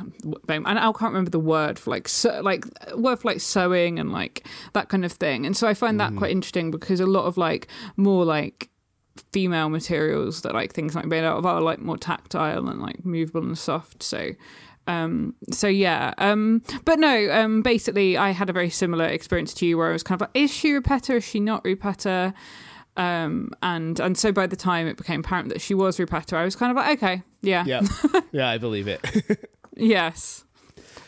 name, 0.48 0.66
and 0.66 0.80
I 0.80 0.84
can't 0.84 1.12
remember 1.12 1.32
the 1.32 1.40
word 1.40 1.78
for 1.78 1.90
like 1.92 2.08
so, 2.08 2.42
like 2.42 2.66
word 2.96 3.20
for 3.20 3.28
like 3.28 3.42
sewing 3.42 4.00
and 4.00 4.12
like 4.12 4.48
that 4.74 4.90
kind 4.90 5.04
of 5.04 5.12
thing. 5.12 5.46
And 5.46 5.56
so 5.56 5.68
I 5.68 5.74
find 5.74 6.00
that 6.00 6.16
quite 6.16 6.32
interesting 6.32 6.72
because 6.72 7.00
a 7.00 7.06
lot 7.06 7.26
of 7.26 7.38
like 7.38 7.68
more 7.98 8.26
like 8.26 8.70
female 9.34 9.70
materials 9.70 10.44
that 10.44 10.54
like 10.54 10.74
things 10.74 10.96
like 10.96 11.06
made 11.06 11.24
out 11.24 11.38
of 11.38 11.46
are 11.46 11.62
like 11.62 11.80
more 11.80 11.98
tactile 11.98 12.70
and 12.70 12.82
like 12.82 13.06
movable 13.06 13.44
and 13.44 13.58
soft. 13.58 14.02
So 14.02 14.32
um 14.88 15.36
so 15.52 15.68
yeah 15.68 16.16
um 16.18 16.64
but 16.84 16.98
no 16.98 17.30
um 17.32 17.62
basically 17.62 18.18
i 18.18 18.32
had 18.32 18.50
a 18.50 18.54
very 18.54 18.72
similar 18.72 19.06
experience 19.06 19.54
to 19.54 19.66
you 19.66 19.78
where 19.78 19.90
i 19.90 19.92
was 19.92 20.02
kind 20.02 20.20
of 20.20 20.28
like 20.28 20.32
is 20.34 20.52
she 20.52 20.70
rupetta 20.72 21.18
is 21.18 21.24
she 21.24 21.40
not 21.40 21.64
rupetta 21.64 22.34
um 22.98 23.52
and 23.62 24.00
and 24.00 24.18
so 24.18 24.32
by 24.32 24.46
the 24.48 24.56
time 24.56 24.88
it 24.88 24.98
became 24.98 25.22
apparent 25.22 25.50
that 25.50 25.62
she 25.62 25.74
was 25.74 25.98
rupetta 25.98 26.34
i 26.34 26.44
was 26.44 26.56
kind 26.56 26.72
of 26.72 26.76
like 26.76 26.98
okay 27.02 27.22
yeah 27.42 27.64
yeah 27.66 27.82
yeah 28.32 28.50
i 28.50 28.58
believe 28.58 28.88
it 28.88 29.50
yes 29.76 30.44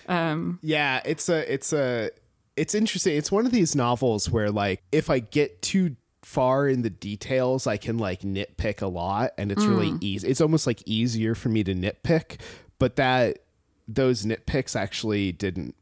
um 0.07 0.59
Yeah, 0.61 1.01
it's 1.05 1.29
a 1.29 1.53
it's 1.53 1.73
a 1.73 2.09
it's 2.57 2.75
interesting. 2.75 3.15
It's 3.15 3.31
one 3.31 3.45
of 3.45 3.51
these 3.51 3.75
novels 3.75 4.29
where 4.29 4.51
like 4.51 4.81
if 4.91 5.09
I 5.09 5.19
get 5.19 5.61
too 5.61 5.95
far 6.23 6.67
in 6.67 6.81
the 6.81 6.89
details, 6.89 7.65
I 7.65 7.77
can 7.77 7.97
like 7.97 8.21
nitpick 8.21 8.81
a 8.81 8.87
lot 8.87 9.31
and 9.37 9.51
it's 9.51 9.65
really 9.65 9.93
easy. 10.01 10.27
It's 10.27 10.41
almost 10.41 10.67
like 10.67 10.83
easier 10.85 11.33
for 11.33 11.49
me 11.49 11.63
to 11.63 11.73
nitpick, 11.73 12.41
but 12.77 12.95
that 12.97 13.39
those 13.87 14.25
nitpicks 14.25 14.75
actually 14.75 15.31
didn't 15.31 15.75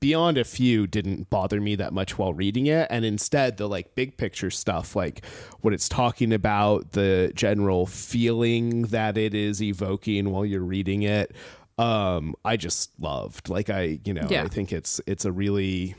beyond 0.00 0.36
a 0.36 0.44
few 0.44 0.86
didn't 0.86 1.30
bother 1.30 1.60
me 1.60 1.74
that 1.74 1.92
much 1.94 2.18
while 2.18 2.34
reading 2.34 2.66
it 2.66 2.86
and 2.90 3.04
instead 3.06 3.56
the 3.56 3.66
like 3.66 3.94
big 3.94 4.16
picture 4.18 4.50
stuff 4.50 4.94
like 4.94 5.24
what 5.62 5.72
it's 5.72 5.88
talking 5.88 6.32
about 6.32 6.92
the 6.92 7.32
general 7.34 7.86
feeling 7.86 8.82
that 8.82 9.16
it 9.16 9.34
is 9.34 9.62
evoking 9.62 10.30
while 10.30 10.44
you're 10.44 10.60
reading 10.60 11.02
it 11.02 11.34
um 11.78 12.34
i 12.44 12.54
just 12.56 12.90
loved 13.00 13.48
like 13.48 13.70
i 13.70 13.98
you 14.04 14.12
know 14.12 14.26
Yeah. 14.28 14.42
i 14.44 14.48
think 14.48 14.72
it's 14.74 15.00
it's 15.06 15.24
a 15.24 15.32
really 15.32 15.94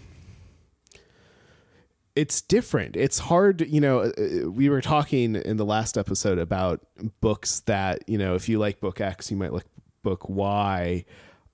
it's 2.13 2.41
different. 2.41 2.97
It's 2.97 3.19
hard, 3.19 3.61
you 3.61 3.79
know. 3.79 3.99
uh, 4.01 4.49
We 4.51 4.67
were 4.67 4.81
talking 4.81 5.35
in 5.37 5.55
the 5.55 5.63
last 5.65 5.97
episode 5.97 6.39
about 6.39 6.81
books 7.21 7.61
that, 7.61 8.03
you 8.05 8.17
know, 8.17 8.35
if 8.35 8.49
you 8.49 8.59
like 8.59 8.81
book 8.81 8.99
X, 8.99 9.31
you 9.31 9.37
might 9.37 9.53
like 9.53 9.65
book 10.03 10.27
Y. 10.27 11.05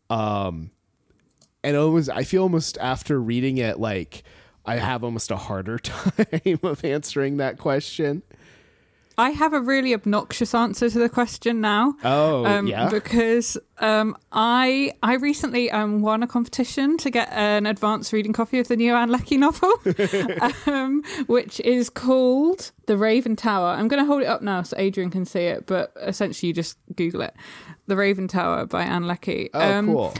Um, 0.10 0.71
and 1.67 1.75
almost, 1.75 2.10
I 2.10 2.23
feel 2.23 2.43
almost 2.43 2.77
after 2.77 3.19
reading 3.19 3.58
it, 3.58 3.77
like 3.77 4.23
I 4.65 4.77
have 4.77 5.03
almost 5.03 5.32
a 5.32 5.36
harder 5.36 5.77
time 5.80 6.60
of 6.63 6.86
answering 6.86 7.38
that 7.38 7.58
question. 7.58 8.23
I 9.19 9.32
have 9.32 9.51
a 9.51 9.60
really 9.60 9.93
obnoxious 9.93 10.53
answer 10.53 10.89
to 10.91 10.99
the 10.99 11.10
question 11.10 11.60
now. 11.60 11.95
Oh, 12.06 12.45
um, 12.45 12.67
yeah. 12.67 12.88
because 12.88 13.58
um, 13.80 14.15
I 14.32 14.93
I 15.01 15.15
recently 15.15 15.69
um, 15.71 16.01
won 16.01 16.23
a 16.23 16.27
competition 16.27 16.97
to 16.99 17.10
get 17.10 17.27
an 17.32 17.65
advanced 17.65 18.13
reading 18.13 18.32
copy 18.32 18.60
of 18.60 18.67
the 18.69 18.77
new 18.77 18.93
Anne 18.93 19.10
Leckie 19.10 19.38
novel, 19.38 19.73
um, 20.67 21.03
which 21.25 21.60
is 21.62 21.89
called 21.89 22.71
The 22.86 22.95
Raven 22.95 23.36
Tower. 23.36 23.69
I'm 23.69 23.88
going 23.88 24.01
to 24.01 24.06
hold 24.06 24.21
it 24.21 24.27
up 24.27 24.43
now 24.43 24.62
so 24.62 24.77
Adrian 24.77 25.10
can 25.10 25.25
see 25.25 25.45
it, 25.47 25.65
but 25.65 25.91
essentially 25.99 26.47
you 26.47 26.53
just 26.53 26.77
Google 26.95 27.21
it. 27.21 27.34
The 27.88 27.97
Raven 27.97 28.27
Tower 28.27 28.67
by 28.67 28.84
Anne 28.84 29.08
Leckie. 29.08 29.49
Oh, 29.53 29.60
Um, 29.60 29.86
cool. 29.88 30.13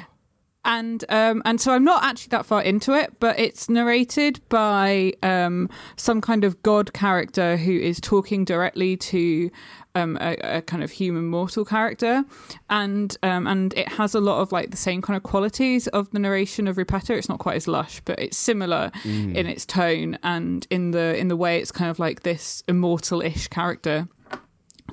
And 0.67 1.03
um 1.10 1.41
and 1.45 1.60
so 1.60 1.71
I'm 1.71 1.84
not 1.84 2.03
actually 2.03 2.30
that 2.30 2.45
far 2.45 2.62
into 2.62 2.93
it, 2.93 3.13
but 3.19 3.39
it's 3.39 3.67
narrated 3.69 4.39
by 4.49 5.13
um 5.23 5.69
some 5.95 6.21
kind 6.21 6.43
of 6.43 6.62
god 6.62 6.93
character 6.93 7.58
who 7.58 7.71
is 7.71 7.99
talking 7.99 8.45
directly 8.45 8.95
to 8.97 9.49
um 9.95 10.17
a, 10.21 10.36
a 10.58 10.62
kind 10.62 10.84
of 10.84 10.91
human 10.91 11.25
mortal 11.25 11.65
character, 11.65 12.23
and 12.69 13.17
um 13.23 13.47
and 13.47 13.73
it 13.73 13.89
has 13.93 14.13
a 14.13 14.19
lot 14.19 14.41
of 14.41 14.51
like 14.51 14.69
the 14.69 14.77
same 14.77 15.01
kind 15.01 15.17
of 15.17 15.23
qualities 15.23 15.88
of 15.88 16.12
the 16.12 16.19
narration 16.19 16.67
of 16.67 16.75
Rupetta. 16.75 17.17
It's 17.17 17.30
not 17.30 17.39
quite 17.39 17.56
as 17.56 17.67
lush, 17.67 18.01
but 18.06 18.19
it's 18.19 18.38
similar 18.38 18.91
in 19.06 19.47
its 19.47 19.65
tone 19.65 20.19
and 20.21 20.67
in 20.69 20.91
the 20.91 21.17
in 21.17 21.30
the 21.30 21.38
way 21.38 21.60
it's 21.60 21.71
kind 21.71 21.89
of 21.89 21.97
like 21.97 22.21
this 22.21 22.62
immortal-ish 22.67 23.47
character 23.47 24.08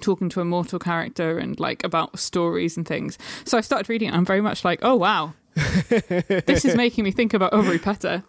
talking 0.00 0.28
to 0.28 0.40
a 0.40 0.44
mortal 0.44 0.78
character 0.78 1.38
and 1.38 1.60
like 1.60 1.84
about 1.84 2.18
stories 2.18 2.76
and 2.76 2.86
things. 2.86 3.18
So 3.44 3.56
I 3.58 3.60
started 3.60 3.88
reading 3.88 4.08
it. 4.08 4.10
And 4.10 4.18
I'm 4.18 4.24
very 4.24 4.40
much 4.40 4.64
like, 4.64 4.80
oh 4.82 4.96
wow, 4.96 5.34
this 5.54 6.64
is 6.64 6.74
making 6.76 7.04
me 7.04 7.10
think 7.12 7.34
about 7.34 7.52
Ovary. 7.52 7.80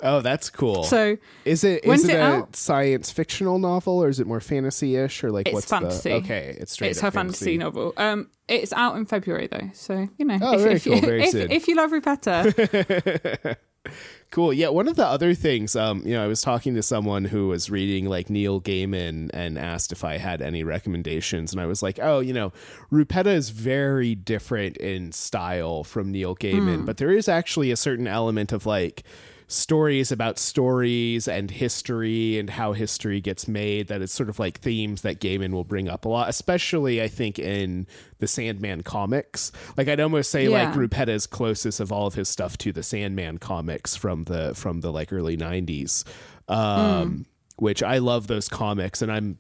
Oh, 0.04 0.22
that's 0.22 0.50
cool. 0.50 0.84
So 0.84 1.18
is 1.44 1.64
it 1.64 1.86
when's 1.86 2.04
it, 2.06 2.12
it 2.12 2.20
a 2.20 2.24
out? 2.24 2.56
science 2.56 3.12
fictional 3.12 3.58
novel 3.60 4.02
or 4.04 4.10
is 4.10 4.20
it 4.20 4.28
more 4.28 4.40
fantasy 4.40 4.96
ish 4.96 5.24
or 5.24 5.32
like 5.32 5.48
It's 5.48 5.54
what's 5.54 5.68
fantasy. 5.70 6.10
the 6.10 6.16
okay? 6.18 6.56
It's 6.60 6.74
straight 6.74 6.92
it's 6.92 7.02
her 7.02 7.12
fantasy 7.12 7.58
novel. 7.58 7.94
Um, 7.98 8.30
it's 8.48 8.74
out 8.74 8.96
in 8.98 9.06
February 9.06 9.48
though, 9.48 9.70
so 9.74 10.08
you 10.18 10.26
know, 10.26 10.38
Oh, 10.42 10.54
if, 10.56 10.62
very 10.62 10.76
if, 10.76 10.84
cool, 10.84 11.02
very 11.02 11.24
if, 11.24 11.32
soon. 11.32 11.52
if 11.52 11.68
you 11.68 11.76
love 11.76 11.92
Rupetta, 11.92 13.56
Cool. 14.36 14.52
Yeah, 14.52 14.68
one 14.68 14.90
of 14.90 14.98
the 14.98 15.06
other 15.06 15.34
things, 15.34 15.78
um, 15.78 16.02
you 16.06 16.12
know, 16.12 16.22
I 16.22 16.28
was 16.28 16.42
talking 16.42 16.76
to 16.76 16.84
someone 16.84 17.24
who 17.24 17.48
was 17.48 17.70
reading 17.70 18.10
like 18.10 18.30
Neil 18.30 18.60
Gaiman 18.60 19.30
and 19.34 19.58
asked 19.58 19.94
if 19.94 20.04
I 20.04 20.18
had 20.18 20.42
any 20.42 20.62
recommendations, 20.62 21.54
and 21.54 21.62
I 21.62 21.66
was 21.66 21.82
like, 21.82 22.00
oh, 22.02 22.20
you 22.20 22.34
know, 22.34 22.52
Rupetta 22.92 23.28
is 23.28 23.52
very 23.52 24.14
different 24.14 24.76
in 24.76 25.14
style 25.14 25.86
from 25.86 26.12
Neil 26.12 26.36
Gaiman, 26.36 26.86
but 26.86 26.98
there 26.98 27.12
is 27.12 27.30
actually 27.30 27.72
a 27.72 27.78
certain 27.78 28.08
element 28.08 28.52
of 28.52 28.66
like 28.66 29.04
stories 29.48 30.12
about 30.12 30.40
stories 30.40 31.28
and 31.28 31.52
history 31.52 32.40
and 32.40 32.50
how 32.50 32.74
history 32.74 33.22
gets 33.22 33.48
made 33.48 33.88
that 33.88 34.02
is 34.02 34.12
sort 34.12 34.28
of 34.30 34.40
like 34.40 34.60
themes 34.60 35.04
that 35.04 35.20
Gaiman 35.20 35.52
will 35.52 35.64
bring 35.64 35.88
up 35.88 36.06
a 36.06 36.10
lot, 36.10 36.30
especially 36.30 37.02
I 37.02 37.08
think 37.08 37.38
in 37.38 37.86
the 38.18 38.28
Sandman 38.28 38.82
comics. 38.82 39.52
Like 39.78 39.88
I'd 39.88 40.00
almost 40.00 40.32
say 40.32 40.48
like 40.48 40.70
Yeah. 40.70 40.76
Rupetta's 40.80 41.28
closest 41.28 41.80
of 41.80 41.92
all 41.92 42.08
of 42.08 42.16
his 42.16 42.28
stuff 42.28 42.58
to 42.60 42.72
the 42.72 42.82
Sandman 42.84 43.38
comics 43.38 43.96
from 43.96 44.24
the 44.24 44.56
from 44.56 44.82
the 44.82 44.92
like 44.92 45.14
early 45.14 45.38
90s. 45.38 46.04
Um 46.48 47.26
which 47.58 47.82
I 47.82 48.00
love 48.00 48.28
those 48.28 48.50
comics 48.50 49.02
and 49.02 49.12
I'm 49.12 49.38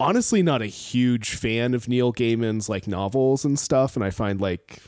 honestly 0.00 0.42
not 0.42 0.62
a 0.62 0.66
huge 0.66 1.34
fan 1.34 1.74
of 1.74 1.88
Neil 1.88 2.12
Gaiman's 2.12 2.68
like 2.68 2.86
novels 2.86 3.44
and 3.44 3.58
stuff 3.58 3.96
and 3.96 4.04
I 4.04 4.10
find 4.10 4.40
like 4.40 4.78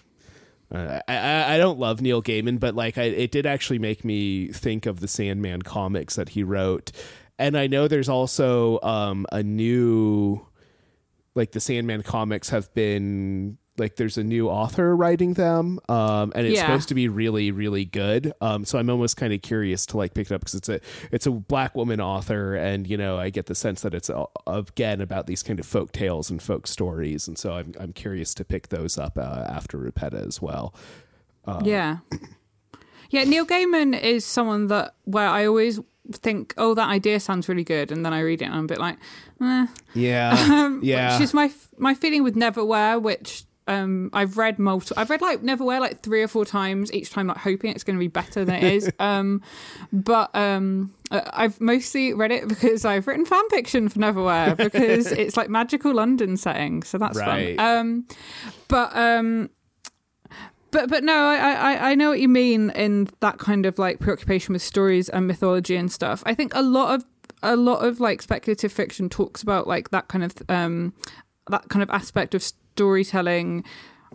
I- 0.73 1.01
I, 1.09 1.55
I 1.55 1.59
don't 1.59 1.79
love 1.79 2.01
Neil 2.01 2.23
Gaiman, 2.23 2.59
but 2.59 2.75
like 2.75 2.99
I, 2.99 3.05
it 3.05 3.31
did 3.31 3.47
actually 3.47 3.79
make 3.79 4.05
me 4.05 4.49
think 4.49 4.87
of 4.87 5.01
the 5.01 5.09
Sandman 5.09 5.63
comics 5.63 6.17
that 6.17 6.31
he 6.31 6.43
wrote, 6.43 6.93
and 7.39 7.57
I 7.57 7.67
know 7.67 7.87
there's 7.89 8.09
also 8.09 8.81
um, 8.83 9.27
a 9.31 9.43
new, 9.43 10.45
like 11.35 11.53
the 11.53 11.61
Sandman 11.61 12.03
comics 12.03 12.49
have 12.51 12.73
been 12.75 13.59
like 13.79 13.97
there's 13.97 14.17
a 14.19 14.25
new 14.25 14.49
author 14.49 14.95
writing 14.97 15.35
them, 15.35 15.79
um, 15.89 16.33
and 16.35 16.47
it's 16.47 16.57
Yeah. 16.57 16.67
supposed 16.67 16.89
to 16.89 16.95
be 16.95 17.09
really 17.09 17.51
really 17.51 17.85
good. 17.85 18.33
Um, 18.41 18.65
so 18.65 18.79
I'm 18.79 18.89
almost 18.91 19.17
kind 19.17 19.33
of 19.33 19.43
curious 19.43 19.87
to 19.87 19.97
like 19.97 20.15
pick 20.15 20.31
it 20.31 20.35
up 20.35 20.41
because 20.41 20.55
it's 20.55 20.69
a 20.69 20.81
it's 21.12 21.27
a 21.27 21.31
black 21.31 21.75
woman 21.75 22.01
author, 22.01 22.55
and 22.55 22.87
you 22.87 22.97
know 22.97 23.19
I 23.19 23.31
get 23.31 23.47
the 23.47 23.55
sense 23.55 23.83
that 23.83 23.95
it's 23.95 24.11
uh, 24.11 24.25
again 24.47 25.01
about 25.01 25.27
these 25.27 25.43
kind 25.43 25.59
of 25.61 25.67
folk 25.67 25.93
tales 25.93 26.31
and 26.31 26.43
folk 26.43 26.67
stories, 26.67 27.29
and 27.29 27.39
so 27.39 27.53
I'm 27.55 27.73
I'm 27.79 27.93
curious 27.93 28.35
to 28.35 28.45
pick 28.45 28.69
those 28.69 28.99
up 28.99 29.17
uh, 29.19 29.45
after 29.49 29.79
Rupetta 29.79 30.27
as 30.27 30.41
well. 30.43 30.75
yeah, 31.65 31.99
yeah. 33.11 33.25
Neil 33.25 33.47
Gaiman 33.47 33.99
is 34.01 34.25
someone 34.25 34.67
that 34.69 34.95
where 35.05 35.29
I 35.29 35.47
always 35.47 35.81
think, 36.12 36.55
oh, 36.57 36.75
that 36.75 36.89
idea 36.89 37.19
sounds 37.21 37.49
really 37.49 37.65
good, 37.65 37.91
and 37.93 38.05
then 38.05 38.12
I 38.12 38.21
read 38.21 38.43
it 38.43 38.47
and 38.47 38.55
I'm 38.55 38.65
a 38.65 38.69
bit 38.69 38.79
like, 38.79 38.97
eh. 39.43 39.67
Yeah, 39.95 40.37
Um, 40.51 40.81
yeah. 40.83 41.15
Which 41.15 41.23
is 41.23 41.35
my 41.35 41.51
my 41.79 41.95
feeling 41.95 42.23
with 42.23 42.35
Neverwhere, 42.37 43.01
which 43.01 43.45
um, 43.69 44.11
I've 44.13 44.37
read 44.39 44.59
multiple. 44.59 45.01
I've 45.01 45.11
read 45.11 45.21
like 45.21 45.43
Neverwhere 45.43 45.81
like 45.81 46.03
three 46.03 46.23
or 46.23 46.29
four 46.29 46.45
times 46.45 46.93
each 46.93 47.11
time, 47.11 47.27
like 47.27 47.39
hoping 47.39 47.71
it's 47.73 47.83
going 47.85 47.97
to 47.97 48.01
be 48.01 48.09
better 48.09 48.45
than 48.45 48.55
it 48.55 48.73
is. 48.75 48.91
um, 49.01 49.43
but 49.93 50.35
um, 50.35 50.95
uh, 51.11 51.23
I've 51.33 51.61
mostly 51.61 52.15
read 52.15 52.31
it 52.33 52.47
because 52.49 52.85
I've 52.85 53.07
written 53.07 53.25
fan 53.25 53.49
fiction 53.51 53.89
for 53.89 53.99
Neverwhere 53.99 54.57
because 54.57 55.07
it's 55.13 55.37
like 55.37 55.49
magical 55.49 55.95
London 55.95 56.37
setting, 56.37 56.83
so 56.83 56.97
that's 56.99 57.19
Right. 57.19 57.57
fun. 57.59 57.79
Um, 57.79 58.07
but 58.69 58.95
um, 58.97 59.51
but 60.71 60.89
but 60.91 61.05
no, 61.05 61.27
I, 61.27 61.53
I 61.75 61.91
I 61.91 61.95
know 61.95 62.11
what 62.11 62.21
you 62.21 62.29
mean 62.29 62.71
in 62.71 63.09
that 63.21 63.39
kind 63.39 63.67
of 63.67 63.79
like 63.79 63.99
preoccupation 64.01 64.53
with 64.53 64.63
stories 64.63 65.09
and 65.09 65.27
mythology 65.27 65.77
and 65.77 65.91
stuff. 65.91 66.23
I 66.27 66.35
think 66.35 66.53
a 66.55 66.63
lot 66.63 66.95
of 66.95 67.05
a 67.43 67.57
lot 67.57 67.85
of 67.85 68.01
like 68.01 68.23
speculative 68.23 68.73
fiction 68.73 69.09
talks 69.09 69.43
about 69.43 69.67
like 69.67 69.91
that 69.91 70.09
kind 70.09 70.25
of 70.25 70.35
um 70.49 70.93
that 71.49 71.69
kind 71.69 71.83
of 71.83 71.91
aspect 71.91 72.35
of 72.35 72.43
storytelling. 72.77 73.65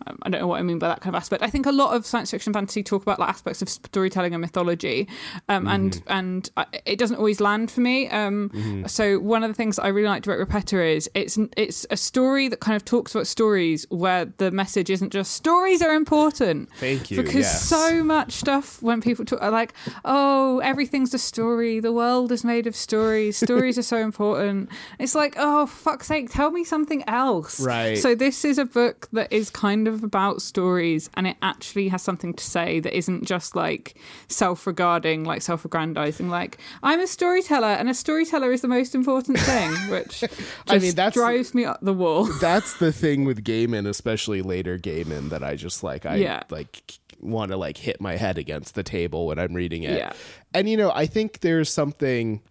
Um, 0.08 0.18
I 0.24 0.30
don't 0.30 0.42
know 0.42 0.48
what 0.48 0.60
I 0.60 0.64
mean 0.64 0.80
by 0.80 0.88
that 0.88 1.02
kind 1.02 1.16
of 1.16 1.20
aspect. 1.20 1.44
I 1.44 1.50
think 1.50 1.66
a 1.66 1.72
lot 1.72 1.96
of 1.96 2.06
science 2.06 2.32
fiction 2.32 2.54
fantasy 2.54 2.82
talk 2.84 3.02
about 3.04 3.20
like 3.20 3.30
aspects 3.30 3.62
of 3.62 3.70
storytelling 3.70 4.34
and 4.34 4.42
mythology, 4.42 5.08
um, 5.50 5.68
and 5.68 6.02
and 6.08 6.50
I, 6.58 6.66
it 6.86 6.98
doesn't 6.98 7.18
always 7.18 7.40
land 7.40 7.70
for 7.72 7.82
me. 7.82 8.10
Um, 8.10 8.84
So 8.88 9.20
one 9.20 9.44
of 9.44 9.50
the 9.50 9.54
things 9.54 9.78
I 9.80 9.90
really 9.90 10.08
like 10.08 10.26
about 10.26 10.40
Rupetta 10.40 10.96
is 10.96 11.10
it's 11.14 11.38
it's 11.58 11.86
a 11.90 11.98
story 11.98 12.48
that 12.48 12.60
kind 12.60 12.76
of 12.76 12.84
talks 12.86 13.14
about 13.14 13.28
stories 13.28 13.86
where 13.90 14.26
the 14.38 14.50
message 14.52 14.90
isn't 14.90 15.12
just 15.12 15.34
stories 15.34 15.82
are 15.82 15.94
important. 15.94 16.70
Thank 16.80 17.12
you, 17.12 17.18
Because 17.22 17.36
yes. 17.46 17.66
so 17.68 18.04
much 18.04 18.34
stuff 18.34 18.82
when 18.82 19.02
people 19.02 19.26
talk 19.26 19.42
are 19.42 19.52
like, 19.52 19.74
oh, 20.06 20.60
everything's 20.60 21.14
a 21.14 21.20
story. 21.20 21.80
The 21.80 21.92
world 21.92 22.32
is 22.32 22.44
made 22.44 22.66
of 22.68 22.76
stories. 22.76 23.38
Stories 23.38 23.78
are 23.78 23.84
so 23.84 23.98
important. 24.10 24.70
It's 25.00 25.16
like, 25.16 25.36
oh, 25.38 25.66
fuck's 25.68 26.08
sake, 26.08 26.30
tell 26.32 26.52
me 26.52 26.64
something 26.64 27.04
else. 27.08 27.60
Right. 27.60 27.98
So 27.98 28.16
this 28.16 28.44
is 28.46 28.58
a 28.58 28.66
book 28.66 29.08
that 29.14 29.32
is 29.32 29.50
kind 29.50 29.81
of 29.88 30.04
about 30.04 30.42
stories, 30.42 31.10
and 31.16 31.28
it 31.28 31.38
actually 31.42 31.88
has 31.90 32.02
something 32.02 32.34
to 32.34 32.44
say 32.44 32.80
that 32.80 32.96
isn't 32.96 33.26
just 33.26 33.56
like 33.56 33.96
self-regarding, 34.28 35.24
like 35.24 35.42
self-aggrandizing. 35.42 36.30
Like 36.30 36.58
I'm 36.84 37.00
a 37.00 37.08
storyteller, 37.08 37.68
and 37.68 37.90
a 37.90 37.94
storyteller 37.94 38.52
is 38.52 38.62
the 38.62 38.68
most 38.68 38.96
important 38.96 39.40
thing, 39.40 39.72
which 39.90 40.24
I 40.68 40.78
mean, 40.80 40.96
that's- 40.96 41.14
drives 41.14 41.54
me 41.54 41.66
up 41.66 41.80
the 41.82 41.94
wall. 41.94 42.26
That's 42.42 42.78
the 42.78 42.92
thing 42.92 43.26
with 43.26 43.44
Gaiman, 43.44 43.88
especially 43.88 44.42
later 44.42 44.78
Gaiman, 44.78 45.30
that 45.30 45.44
I 45.44 45.56
just 45.56 45.84
like. 45.84 46.06
I 46.06 46.16
Yeah. 46.16 46.44
like 46.50 47.00
want 47.20 47.52
to 47.52 47.58
like 47.58 47.78
hit 47.78 48.02
my 48.02 48.16
head 48.16 48.38
against 48.40 48.74
the 48.74 48.82
table 48.84 49.28
when 49.28 49.38
I'm 49.38 49.54
reading 49.54 49.84
it. 49.84 49.98
Yeah. 49.98 50.14
And 50.56 50.68
you 50.68 50.76
know, 50.76 50.92
I 50.92 51.06
think 51.06 51.42
there's 51.42 51.72
something 51.72 52.42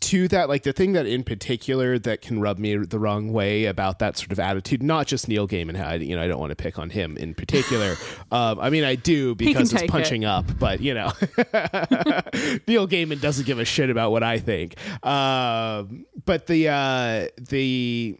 to 0.00 0.28
that 0.28 0.48
like 0.48 0.62
the 0.62 0.72
thing 0.72 0.92
that 0.92 1.06
in 1.06 1.22
particular 1.22 1.98
that 1.98 2.22
can 2.22 2.40
rub 2.40 2.58
me 2.58 2.76
the 2.76 2.98
wrong 2.98 3.32
way 3.32 3.66
about 3.66 3.98
that 3.98 4.16
sort 4.16 4.32
of 4.32 4.40
attitude 4.40 4.82
not 4.82 5.06
just 5.06 5.28
neil 5.28 5.46
gaiman 5.46 5.76
had 5.76 6.02
you 6.02 6.16
know 6.16 6.22
i 6.22 6.26
don't 6.26 6.40
want 6.40 6.50
to 6.50 6.56
pick 6.56 6.78
on 6.78 6.90
him 6.90 7.16
in 7.16 7.34
particular. 7.34 7.96
Um, 8.32 8.60
i 8.60 8.70
mean 8.70 8.84
i 8.84 8.94
do 8.94 9.34
because 9.34 9.72
it's 9.72 9.90
punching 9.90 10.24
up 10.24 10.44
but 10.58 10.80
you 10.80 10.94
know 10.94 11.06
neil 12.68 12.86
gaiman 12.86 13.20
doesn't 13.20 13.44
give 13.44 13.58
a 13.58 13.64
shit 13.64 13.90
about 13.90 14.12
what 14.12 14.22
i 14.22 14.38
think. 14.38 14.76
Um, 15.04 16.06
but 16.24 16.46
the 16.46 16.68
uh, 16.68 17.28
the 17.36 18.16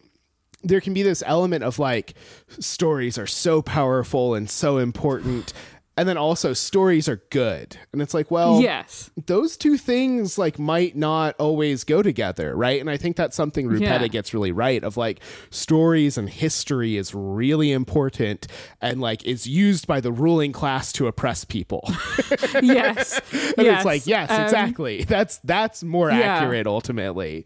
there 0.63 0.81
can 0.81 0.93
be 0.93 1.03
this 1.03 1.23
element 1.27 1.65
of 1.65 1.79
like 1.79 2.15
stories 2.59 3.19
are 3.19 3.27
so 3.27 3.63
powerful 3.63 4.35
and 4.35 4.49
so 4.51 4.79
important 4.79 5.53
and 6.01 6.09
then 6.09 6.17
also 6.17 6.55
stories 6.55 7.11
are 7.11 7.21
good. 7.29 7.77
And 7.93 8.01
it's 8.01 8.15
like 8.15 8.31
well 8.31 8.63
yes. 8.63 9.11
those 9.27 9.59
two 9.59 9.77
things 9.77 10.39
like 10.39 10.59
might 10.59 10.97
not 10.97 11.35
always 11.39 11.85
go 11.85 12.03
together 12.03 12.57
right? 12.57 12.81
And 12.81 12.89
i 12.89 12.97
think 12.97 13.17
that's 13.17 13.37
something 13.37 13.69
rupetta 13.69 14.01
Yeah. 14.01 14.09
gets 14.09 14.33
really 14.33 14.51
right 14.51 14.83
of 14.83 14.97
like 14.97 15.21
stories 15.51 16.17
and 16.17 16.31
history 16.31 16.97
is 16.97 17.15
really 17.15 17.71
important 17.71 18.47
and 18.81 19.01
like 19.03 19.23
is 19.27 19.47
used 19.47 19.87
by 19.87 20.01
the 20.01 20.11
ruling 20.11 20.53
class 20.53 20.91
to 20.95 21.07
oppress 21.07 21.45
people. 21.45 21.83
Yes. 22.63 23.21
And 23.59 23.67
yes. 23.67 23.77
it's 23.79 23.85
like 23.85 24.07
yes 24.07 24.31
Um, 24.31 24.41
exactly. 24.43 25.05
That's 25.05 25.39
that's 25.45 25.83
more 25.83 26.11
yeah. 26.11 26.21
accurate 26.21 26.67
ultimately 26.67 27.45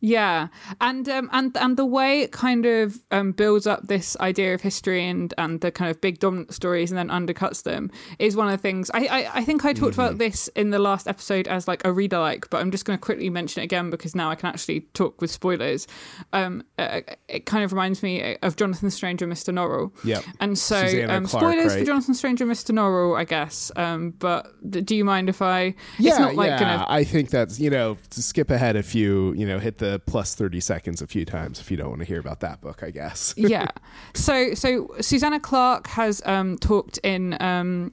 Yeah, 0.00 0.48
and 0.80 1.08
um, 1.08 1.28
and 1.32 1.56
and 1.56 1.76
the 1.76 1.84
way 1.84 2.20
it 2.20 2.32
kind 2.32 2.66
of 2.66 2.98
um, 3.10 3.32
builds 3.32 3.66
up 3.66 3.88
this 3.88 4.16
idea 4.20 4.54
of 4.54 4.60
history 4.60 5.06
and 5.08 5.34
and 5.38 5.60
the 5.60 5.70
kind 5.72 5.90
of 5.90 6.00
big 6.00 6.18
dominant 6.20 6.54
stories 6.54 6.90
and 6.90 6.98
then 6.98 7.08
undercuts 7.08 7.62
them 7.64 7.90
is 8.18 8.36
one 8.36 8.46
of 8.46 8.52
the 8.52 8.58
things. 8.62 8.90
I 8.94 9.06
I, 9.06 9.30
I 9.38 9.44
think 9.44 9.64
I 9.64 9.72
talked 9.72 9.88
Mm-hmm. 9.92 10.00
about 10.00 10.18
this 10.18 10.48
in 10.48 10.70
the 10.70 10.78
last 10.78 11.08
episode 11.08 11.48
as 11.48 11.66
like 11.66 11.84
a 11.86 11.92
reader 11.92 12.18
like, 12.18 12.50
but 12.50 12.60
I'm 12.60 12.70
just 12.70 12.84
going 12.84 12.98
to 12.98 13.02
quickly 13.02 13.30
mention 13.30 13.62
it 13.62 13.64
again 13.64 13.90
because 13.90 14.14
now 14.14 14.30
I 14.30 14.34
can 14.34 14.48
actually 14.50 14.80
talk 14.92 15.20
with 15.20 15.30
spoilers. 15.30 15.86
Um, 16.32 16.62
uh, 16.78 17.00
it 17.26 17.46
kind 17.46 17.64
of 17.64 17.72
reminds 17.72 18.02
me 18.02 18.36
of 18.42 18.56
Jonathan 18.56 18.90
Strange 18.90 19.22
and 19.22 19.32
Mr. 19.32 19.52
Norrell. 19.52 19.92
Yep. 20.04 20.24
And 20.40 20.58
so, 20.58 20.76
um, 21.08 21.24
Clarke, 21.26 21.52
spoilers 21.54 21.74
for? 21.76 21.84
Jonathan 21.84 22.14
Strange 22.14 22.40
and 22.42 22.50
Mr. 22.50 22.70
Norrell, 22.72 23.18
I 23.18 23.24
guess. 23.24 23.72
Um, 23.76 24.10
but 24.18 24.46
do 24.84 24.94
you 24.94 25.04
mind 25.04 25.28
if 25.28 25.40
I? 25.42 25.74
yeah 25.98 26.10
it's 26.10 26.18
not 26.18 26.34
like 26.34 26.48
yeah 26.48 26.58
gonna 26.60 26.86
i 26.88 27.02
think 27.02 27.30
that's 27.30 27.58
you 27.58 27.70
know 27.70 27.96
to 28.10 28.22
skip 28.22 28.50
ahead 28.50 28.76
a 28.76 28.82
few 28.82 29.32
you 29.34 29.46
know 29.46 29.58
hit 29.58 29.78
the 29.78 29.87
plus 30.04 30.34
30 30.34 30.60
seconds 30.60 31.00
a 31.00 31.06
few 31.06 31.24
times 31.24 31.60
if 31.60 31.70
you 31.70 31.76
don't 31.76 31.88
want 31.88 32.00
to 32.00 32.06
hear 32.06 32.20
about 32.20 32.40
that 32.40 32.60
book 32.60 32.82
i 32.82 32.90
guess 32.90 33.34
yeah. 33.36 33.66
So 34.14 34.54
so 34.54 34.94
Susanna 35.00 35.40
Clarke 35.40 35.86
has 35.88 36.22
um, 36.26 36.58
talked 36.58 36.98
in 36.98 37.40
um, 37.40 37.92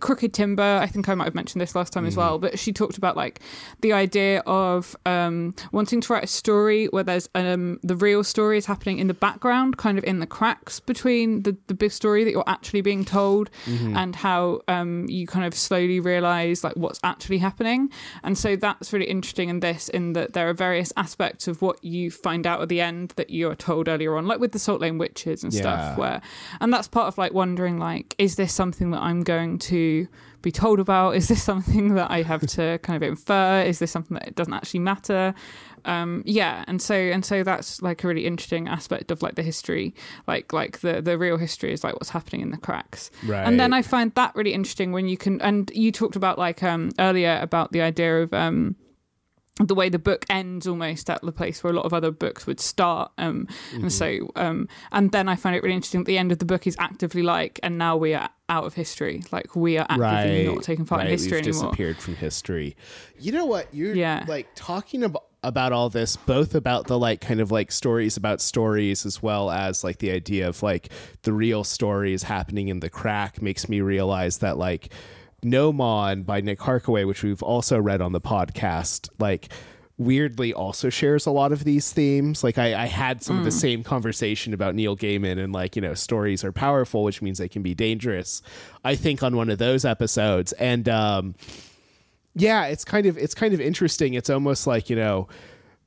Crooked 0.00 0.32
Timber. 0.32 0.78
I 0.82 0.86
think 0.86 1.08
I 1.08 1.14
might 1.14 1.24
have 1.24 1.34
mentioned 1.34 1.60
this 1.60 1.74
last 1.74 1.92
time 1.92 2.06
as 2.06 2.16
well, 2.16 2.38
but 2.38 2.58
she 2.58 2.72
talked 2.72 2.96
about 2.98 3.16
like 3.16 3.40
the 3.80 3.92
idea 3.92 4.40
of 4.46 4.96
um, 5.06 5.54
wanting 5.72 6.00
to 6.00 6.12
write 6.12 6.24
a 6.24 6.28
story 6.28 6.86
where 6.86 7.02
there's 7.04 7.28
um, 7.34 7.78
the 7.82 7.96
real 7.96 8.22
story 8.24 8.58
is 8.58 8.66
happening 8.66 8.98
in 8.98 9.06
the 9.06 9.14
background, 9.14 9.76
kind 9.76 9.98
of 9.98 10.04
in 10.04 10.20
the 10.20 10.26
cracks 10.26 10.80
between 10.80 11.42
the, 11.42 11.56
the 11.66 11.74
big 11.74 11.92
story 11.92 12.24
that 12.24 12.30
you're 12.30 12.44
actually 12.46 12.80
being 12.80 13.04
told 13.04 13.50
and 13.66 14.14
how 14.16 14.60
um, 14.68 15.06
you 15.08 15.26
kind 15.26 15.44
of 15.44 15.54
slowly 15.54 16.00
realize 16.00 16.62
like 16.64 16.74
what's 16.76 17.00
actually 17.02 17.38
happening. 17.38 17.88
And 18.22 18.36
so 18.38 18.56
that's 18.56 18.92
really 18.92 19.06
interesting 19.06 19.48
in 19.48 19.60
this, 19.60 19.88
in 19.88 20.12
that 20.14 20.32
there 20.32 20.48
are 20.48 20.54
various 20.54 20.92
aspects 20.96 21.48
of 21.48 21.62
what 21.62 21.82
you 21.84 22.10
find 22.10 22.46
out 22.46 22.60
at 22.62 22.68
the 22.68 22.80
end 22.80 23.12
that 23.16 23.30
you're 23.30 23.54
told 23.54 23.88
earlier 23.88 24.16
on, 24.16 24.26
like 24.26 24.40
with 24.40 24.52
the 24.52 24.58
Salt 24.58 24.80
Lane 24.80 24.98
Witches 24.98 25.42
and 25.44 25.52
Yeah. 25.52 25.60
stuff, 25.60 25.98
where, 25.98 26.20
and 26.60 26.72
that's 26.72 26.88
part 26.88 27.06
of 27.08 27.18
like 27.18 27.32
wondering, 27.32 27.78
like, 27.78 28.14
is 28.18 28.36
this 28.36 28.52
something 28.52 28.90
that 28.90 29.00
I'm 29.02 29.22
going 29.22 29.58
to 29.70 30.06
be 30.42 30.52
told 30.52 30.80
about? 30.80 31.16
Is 31.16 31.28
this 31.28 31.42
something 31.50 31.94
that 31.94 32.10
I 32.10 32.22
have 32.22 32.46
to 32.48 32.78
kind 32.82 33.02
of 33.02 33.08
infer? 33.08 33.62
Is 33.62 33.78
this 33.78 33.90
something 33.90 34.16
that 34.18 34.34
doesn't 34.34 34.52
actually 34.54 34.80
matter? 34.80 35.34
Um, 35.86 36.22
yeah, 36.24 36.64
and 36.66 36.80
so 36.80 36.94
and 36.94 37.22
so 37.24 37.42
that's 37.42 37.82
like 37.82 38.04
a 38.04 38.08
really 38.08 38.24
interesting 38.24 38.68
aspect 38.68 39.10
of 39.10 39.20
like 39.20 39.34
the 39.34 39.42
history, 39.42 39.94
like 40.26 40.52
like 40.52 40.80
the 40.80 41.02
the 41.02 41.18
real 41.18 41.36
history 41.36 41.72
is 41.74 41.84
like 41.84 41.92
what's 41.94 42.08
happening 42.08 42.40
in 42.40 42.50
the 42.50 42.56
cracks. 42.56 43.10
Right. 43.26 43.46
And 43.46 43.60
then 43.60 43.74
I 43.74 43.82
find 43.82 44.10
that 44.14 44.34
really 44.34 44.54
interesting 44.54 44.92
when 44.92 45.08
you 45.08 45.18
can, 45.18 45.42
and 45.42 45.70
you 45.74 45.92
talked 45.92 46.16
about 46.16 46.38
like 46.38 46.62
um 46.62 46.90
earlier 46.98 47.38
about 47.42 47.72
the 47.72 47.82
idea 47.82 48.22
of 48.22 48.32
um 48.32 48.76
the 49.60 49.74
way 49.74 49.88
the 49.88 49.98
book 50.00 50.24
ends 50.30 50.66
almost 50.66 51.08
at 51.10 51.20
the 51.22 51.30
place 51.32 51.62
where 51.62 51.72
a 51.72 51.76
lot 51.76 51.84
of 51.84 51.92
other 51.94 52.10
books 52.10 52.44
would 52.46 52.58
start 52.58 53.12
um 53.18 53.46
Mm-hmm. 53.70 53.82
and 53.82 53.92
so 53.92 54.32
um 54.34 54.68
and 54.90 55.12
then 55.12 55.28
i 55.28 55.36
find 55.36 55.54
it 55.54 55.62
really 55.62 55.76
interesting 55.76 56.00
at 56.00 56.06
the 56.06 56.18
end 56.18 56.32
of 56.32 56.40
the 56.40 56.44
book 56.44 56.66
is 56.66 56.74
actively 56.80 57.22
like 57.22 57.60
and 57.62 57.78
now 57.78 57.96
we 57.96 58.14
are 58.14 58.28
out 58.48 58.64
of 58.64 58.74
history. 58.74 59.22
Like 59.32 59.56
we 59.56 59.78
are 59.78 59.86
actively 59.88 60.46
not 60.46 60.62
taking 60.62 60.84
part 60.84 61.00
right, 61.00 61.06
in 61.06 61.12
history 61.12 61.38
we've 61.38 61.48
anymore. 61.48 61.70
disappeared 61.70 61.96
from 61.98 62.16
history. 62.16 62.76
You 63.18 63.32
know 63.32 63.46
what? 63.46 63.72
You're 63.74 63.94
Yeah. 63.94 64.24
like 64.28 64.48
talking 64.54 65.02
about 65.02 65.24
about 65.42 65.72
all 65.72 65.90
this 65.90 66.16
both 66.16 66.54
about 66.54 66.86
the 66.86 66.98
like 66.98 67.20
kind 67.20 67.38
of 67.38 67.50
like 67.50 67.70
stories 67.70 68.16
about 68.16 68.40
stories 68.40 69.04
as 69.04 69.22
well 69.22 69.50
as 69.50 69.84
like 69.84 69.98
the 69.98 70.10
idea 70.10 70.48
of 70.48 70.62
like 70.62 70.88
the 71.20 71.34
real 71.34 71.62
stories 71.62 72.22
happening 72.22 72.68
in 72.68 72.80
the 72.80 72.88
crack 72.88 73.42
makes 73.42 73.68
me 73.68 73.82
realize 73.82 74.38
that 74.38 74.56
like 74.56 74.90
Gnomon 75.42 76.22
by 76.22 76.40
nick 76.40 76.60
harkaway 76.60 77.06
which 77.06 77.22
we've 77.22 77.42
also 77.42 77.78
read 77.78 78.00
on 78.00 78.12
the 78.12 78.20
podcast 78.22 79.10
like 79.18 79.50
weirdly 79.96 80.52
also 80.52 80.90
shares 80.90 81.24
a 81.24 81.30
lot 81.30 81.52
of 81.52 81.64
these 81.64 81.92
themes. 81.92 82.42
Like 82.42 82.58
i, 82.58 82.74
I 82.82 82.86
had 82.86 83.22
some 83.22 83.38
of 83.38 83.44
the 83.44 83.50
same 83.50 83.82
conversation 83.82 84.52
about 84.52 84.74
neil 84.74 84.96
gaiman 84.96 85.42
and 85.42 85.52
like 85.52 85.76
you 85.76 85.82
know 85.82 85.94
stories 85.94 86.42
are 86.44 86.52
powerful 86.52 87.04
which 87.04 87.22
means 87.22 87.38
they 87.38 87.48
can 87.48 87.62
be 87.62 87.74
dangerous 87.74 88.42
i 88.84 88.96
think 88.96 89.22
on 89.22 89.36
one 89.36 89.50
of 89.50 89.58
those 89.58 89.84
episodes. 89.84 90.52
And 90.54 90.88
um 90.88 91.34
yeah 92.34 92.66
it's 92.66 92.84
kind 92.84 93.06
of 93.06 93.16
it's 93.16 93.34
kind 93.34 93.54
of 93.54 93.60
interesting. 93.60 94.14
It's 94.14 94.30
almost 94.30 94.66
like 94.66 94.90
you 94.90 94.96
know 94.96 95.28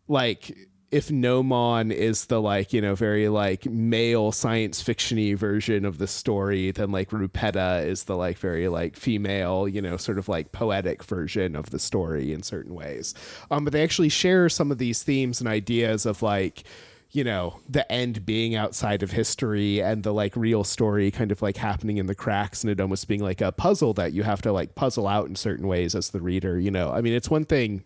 like 0.08 0.58
if 0.90 1.12
Gnomon 1.12 1.92
is 1.92 2.26
the 2.28 2.42
like 2.42 2.72
you 2.72 2.82
know 2.82 2.96
very 2.96 3.28
like 3.28 3.66
male 3.66 4.32
science 4.32 4.82
fictiony 4.82 5.36
version 5.36 5.84
of 5.84 5.98
the 5.98 6.08
story 6.08 6.72
then 6.72 6.92
like 6.92 7.10
rupetta 7.10 7.86
is 7.86 8.06
the 8.06 8.16
like 8.16 8.38
very 8.38 8.68
like 8.70 8.96
female 8.96 9.68
you 9.68 9.82
know 9.82 9.98
sort 9.98 10.18
of 10.18 10.30
like 10.30 10.52
poetic 10.52 11.04
version 11.04 11.56
of 11.56 11.72
the 11.72 11.80
story 11.80 12.32
in 12.32 12.42
certain 12.42 12.74
ways. 12.74 13.14
Um 13.52 13.66
but 13.66 13.74
they 13.74 13.84
actually 13.84 14.10
share 14.10 14.48
some 14.48 14.72
of 14.72 14.78
these 14.78 15.04
themes 15.04 15.42
and 15.42 15.48
ideas 15.50 16.06
of 16.06 16.22
like 16.22 16.64
you 17.12 17.24
know 17.24 17.60
the 17.68 17.90
end 17.92 18.26
being 18.26 18.56
outside 18.56 19.04
of 19.04 19.12
history 19.12 19.82
and 19.82 20.04
the 20.04 20.14
like 20.14 20.36
real 20.38 20.64
story 20.64 21.12
kind 21.12 21.34
of 21.34 21.42
like 21.42 21.58
happening 21.58 21.98
in 21.98 22.06
the 22.06 22.16
cracks 22.16 22.64
and 22.64 22.72
it 22.72 22.80
almost 22.80 23.08
being 23.10 23.22
like 23.22 23.42
a 23.42 23.52
puzzle 23.52 23.94
that 23.94 24.14
you 24.14 24.24
have 24.24 24.42
to 24.42 24.54
like 24.54 24.76
puzzle 24.76 25.08
out 25.08 25.28
in 25.28 25.36
certain 25.36 25.68
ways 25.68 25.96
as 25.96 26.12
the 26.12 26.22
reader 26.22 26.58
you 26.58 26.72
know. 26.72 26.92
I 26.92 27.02
mean 27.02 27.14
it's 27.14 27.30
one 27.30 27.44
thing 27.44 27.84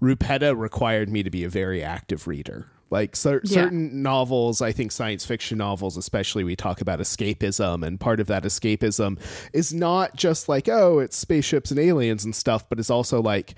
rupetta 0.00 0.54
required 0.56 1.08
me 1.08 1.22
to 1.22 1.30
be 1.30 1.44
a 1.44 1.48
very 1.48 1.82
active 1.82 2.26
reader 2.26 2.66
like 2.90 3.14
cer- 3.14 3.40
Yeah. 3.44 3.54
certain 3.64 4.02
novels 4.02 4.60
i 4.60 4.72
think 4.72 4.90
science 4.92 5.24
fiction 5.24 5.58
novels 5.58 5.96
especially 5.96 6.42
we 6.44 6.56
talk 6.56 6.80
about 6.80 6.98
escapism 7.00 7.86
and 7.86 8.00
part 8.00 8.18
of 8.20 8.26
that 8.28 8.42
escapism 8.44 9.18
is 9.52 9.72
not 9.72 10.16
just 10.16 10.48
like 10.48 10.68
oh 10.68 10.98
it's 10.98 11.16
spaceships 11.16 11.70
and 11.70 11.78
aliens 11.78 12.24
and 12.24 12.34
stuff 12.34 12.68
but 12.68 12.78
it's 12.78 12.90
also 12.90 13.20
like 13.22 13.54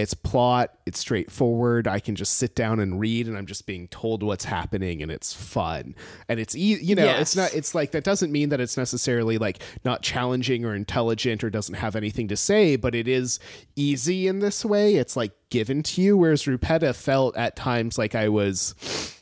it's 0.00 0.14
plot 0.14 0.74
it's 0.86 0.98
straightforward. 0.98 1.86
I 1.86 2.00
can 2.00 2.16
just 2.16 2.36
sit 2.36 2.56
down 2.56 2.80
and 2.80 2.98
read 2.98 3.28
and 3.28 3.36
i'm 3.38 3.46
just 3.46 3.66
being 3.66 3.86
told 3.88 4.22
what's 4.22 4.44
happening 4.44 5.02
and 5.02 5.10
it's 5.12 5.32
fun. 5.32 5.94
And 6.28 6.40
it's 6.40 6.56
e- 6.56 6.80
you 6.80 6.94
know 6.94 7.06
it's 7.20 7.36
not 7.36 7.54
it's 7.54 7.74
like 7.74 7.92
that 7.92 8.04
doesn't 8.04 8.32
mean 8.32 8.48
that 8.48 8.60
it's 8.60 8.76
necessarily 8.76 9.38
like 9.38 9.62
not 9.84 10.02
challenging 10.02 10.64
or 10.64 10.74
intelligent 10.74 11.44
or 11.44 11.50
doesn't 11.50 11.76
have 11.76 11.94
anything 11.94 12.28
to 12.28 12.36
say 12.36 12.76
but 12.76 12.94
it 12.94 13.06
is 13.06 13.38
easy 13.76 14.26
in 14.26 14.40
this 14.40 14.64
way. 14.64 14.96
It's 14.96 15.16
like 15.16 15.32
given 15.50 15.82
to 15.82 16.02
you 16.02 16.16
whereas 16.16 16.44
rupetta 16.44 16.94
felt 16.94 17.36
at 17.36 17.56
times 17.56 17.98
like 17.98 18.14
i 18.14 18.28
was 18.28 19.19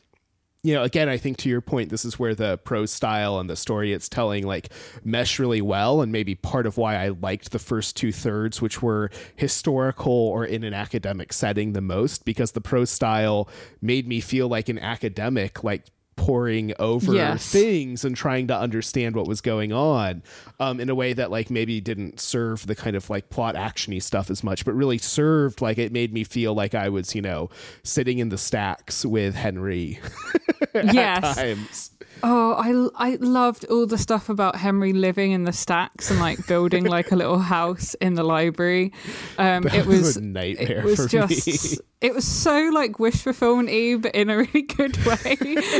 you 0.61 0.73
know, 0.73 0.83
again, 0.83 1.07
I 1.07 1.17
think 1.17 1.37
to 1.37 1.49
your 1.49 1.61
point, 1.61 1.89
this 1.89 2.03
is 2.03 2.19
where 2.19 2.35
the 2.35 2.57
prose 2.57 2.91
style 2.91 3.39
and 3.39 3.49
the 3.49 3.55
story 3.55 3.93
it's 3.93 4.09
telling 4.09 4.45
like 4.45 4.69
mesh 5.05 5.39
really 5.39 5.61
well, 5.61 6.01
and 6.01 6.11
maybe 6.11 6.35
part 6.35 6.65
of 6.65 6.77
why 6.77 6.95
I 6.95 7.09
liked 7.09 7.51
the 7.51 7.59
first 7.59 7.95
two 7.95 8.11
thirds, 8.11 8.61
which 8.61 8.81
were 8.81 9.09
historical 9.35 10.11
or 10.11 10.43
in 10.43 10.65
an 10.65 10.73
academic 10.73 11.31
setting, 11.31 11.71
the 11.71 11.81
most, 11.81 12.25
because 12.25 12.51
the 12.51 12.61
prose 12.61 12.89
style 12.89 13.47
made 13.81 14.07
me 14.07 14.19
feel 14.19 14.49
like 14.49 14.67
an 14.67 14.79
academic, 14.79 15.63
like 15.63 15.85
poring 16.19 16.73
over 16.79 17.13
Yes. 17.13 17.49
things 17.49 18.03
and 18.03 18.13
trying 18.13 18.47
to 18.47 18.55
understand 18.57 19.15
what 19.15 19.25
was 19.25 19.39
going 19.39 19.71
on 19.71 20.21
um, 20.59 20.81
in 20.81 20.89
a 20.89 20.93
way 20.95 21.13
that 21.13 21.31
like 21.31 21.49
maybe 21.49 21.79
didn't 21.79 22.19
serve 22.19 22.67
the 22.67 22.75
kind 22.75 22.97
of 22.97 23.09
like 23.09 23.29
plot 23.29 23.55
actiony 23.55 24.03
stuff 24.03 24.29
as 24.29 24.43
much 24.43 24.65
but 24.65 24.73
really 24.73 24.97
served 24.97 25.61
like 25.61 25.77
it 25.77 25.93
made 25.93 26.11
me 26.11 26.25
feel 26.25 26.53
like 26.53 26.75
i 26.75 26.89
was 26.89 27.15
you 27.15 27.21
know 27.21 27.49
sitting 27.83 28.19
in 28.19 28.27
the 28.27 28.37
stacks 28.37 29.05
with 29.05 29.33
henry 29.33 29.97
yes 30.73 31.35
times 31.37 31.91
Oh, 32.23 32.53
I, 32.97 33.11
I 33.11 33.15
loved 33.15 33.65
all 33.65 33.85
the 33.85 33.97
stuff 33.97 34.29
about 34.29 34.55
Henry 34.55 34.93
living 34.93 35.31
in 35.31 35.43
the 35.45 35.53
stacks 35.53 36.11
and 36.11 36.19
like 36.19 36.45
building 36.47 36.85
like 36.97 37.11
a 37.11 37.15
little 37.15 37.39
house 37.39 37.93
in 37.95 38.15
the 38.15 38.23
library. 38.23 38.91
Um, 39.37 39.65
it 39.67 39.85
was 39.85 40.17
a 40.17 40.21
nightmare 40.21 40.79
It 40.79 40.83
was 40.83 40.95
for 40.97 41.07
just 41.07 41.47
me. 41.47 41.77
it 42.01 42.13
was 42.13 42.25
so 42.25 42.69
like 42.73 42.99
wish 42.99 43.21
fulfillment 43.21 43.69
y, 43.69 43.95
but 43.99 44.13
in 44.15 44.29
a 44.29 44.37
really 44.37 44.61
good 44.63 44.97
way 45.05 45.37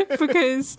because 0.20 0.78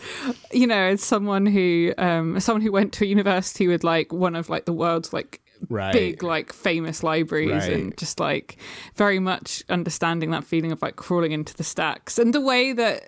you 0.53 0.67
know 0.67 0.75
as 0.93 1.03
someone 1.03 1.47
who 1.47 1.93
um 1.99 2.39
someone 2.41 2.63
who 2.63 2.73
went 2.73 2.93
to 2.95 3.07
university 3.07 3.67
with 3.69 3.85
like 3.85 4.13
one 4.13 4.35
of 4.37 4.49
like 4.49 4.65
the 4.65 4.73
world's 4.73 5.13
like 5.13 5.41
Right. 5.69 5.93
big 5.93 6.23
like 6.23 6.55
famous 6.55 7.03
libraries 7.03 7.51
Right. 7.51 7.73
and 7.75 7.97
just 7.99 8.19
like 8.19 8.57
very 8.97 9.19
much 9.19 9.63
understanding 9.69 10.31
that 10.31 10.43
feeling 10.43 10.73
of 10.73 10.81
like 10.81 10.97
crawling 10.97 11.33
into 11.33 11.55
the 11.55 11.65
stacks 11.65 12.19
and 12.19 12.33
the 12.33 12.41
way 12.41 12.73
that 12.73 13.03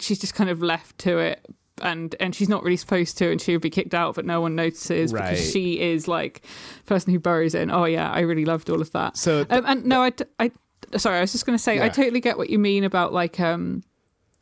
she's 0.00 0.18
just 0.18 0.34
kind 0.34 0.50
of 0.50 0.60
left 0.60 0.98
to 0.98 1.18
it 1.18 1.46
and 1.82 2.14
and 2.20 2.34
she's 2.34 2.48
not 2.48 2.62
really 2.62 2.76
supposed 2.76 3.18
to 3.18 3.30
and 3.30 3.40
she 3.40 3.52
would 3.52 3.60
be 3.62 3.70
kicked 3.70 3.94
out 3.94 4.14
but 4.14 4.24
no 4.24 4.40
one 4.40 4.54
notices 4.54 5.12
Right. 5.12 5.30
because 5.30 5.50
she 5.52 5.80
is 5.80 6.08
like 6.08 6.42
the 6.42 6.84
person 6.84 7.12
who 7.12 7.18
burrows 7.18 7.54
in. 7.54 7.70
Oh 7.70 7.84
yeah 7.84 8.10
i 8.10 8.20
really 8.20 8.44
loved 8.44 8.70
all 8.70 8.80
of 8.80 8.90
that. 8.92 9.16
So 9.16 9.44
th- 9.44 9.58
um, 9.58 9.64
and 9.66 9.84
no 9.84 10.02
i 10.02 10.12
i 10.38 10.50
sorry 10.96 11.18
i 11.18 11.20
was 11.20 11.32
just 11.32 11.44
going 11.46 11.56
to 11.56 11.62
say 11.62 11.82
i 11.82 11.88
totally 11.88 12.20
get 12.20 12.38
what 12.38 12.48
you 12.50 12.58
mean 12.58 12.84
about 12.84 13.12
like 13.12 13.38
um 13.40 13.82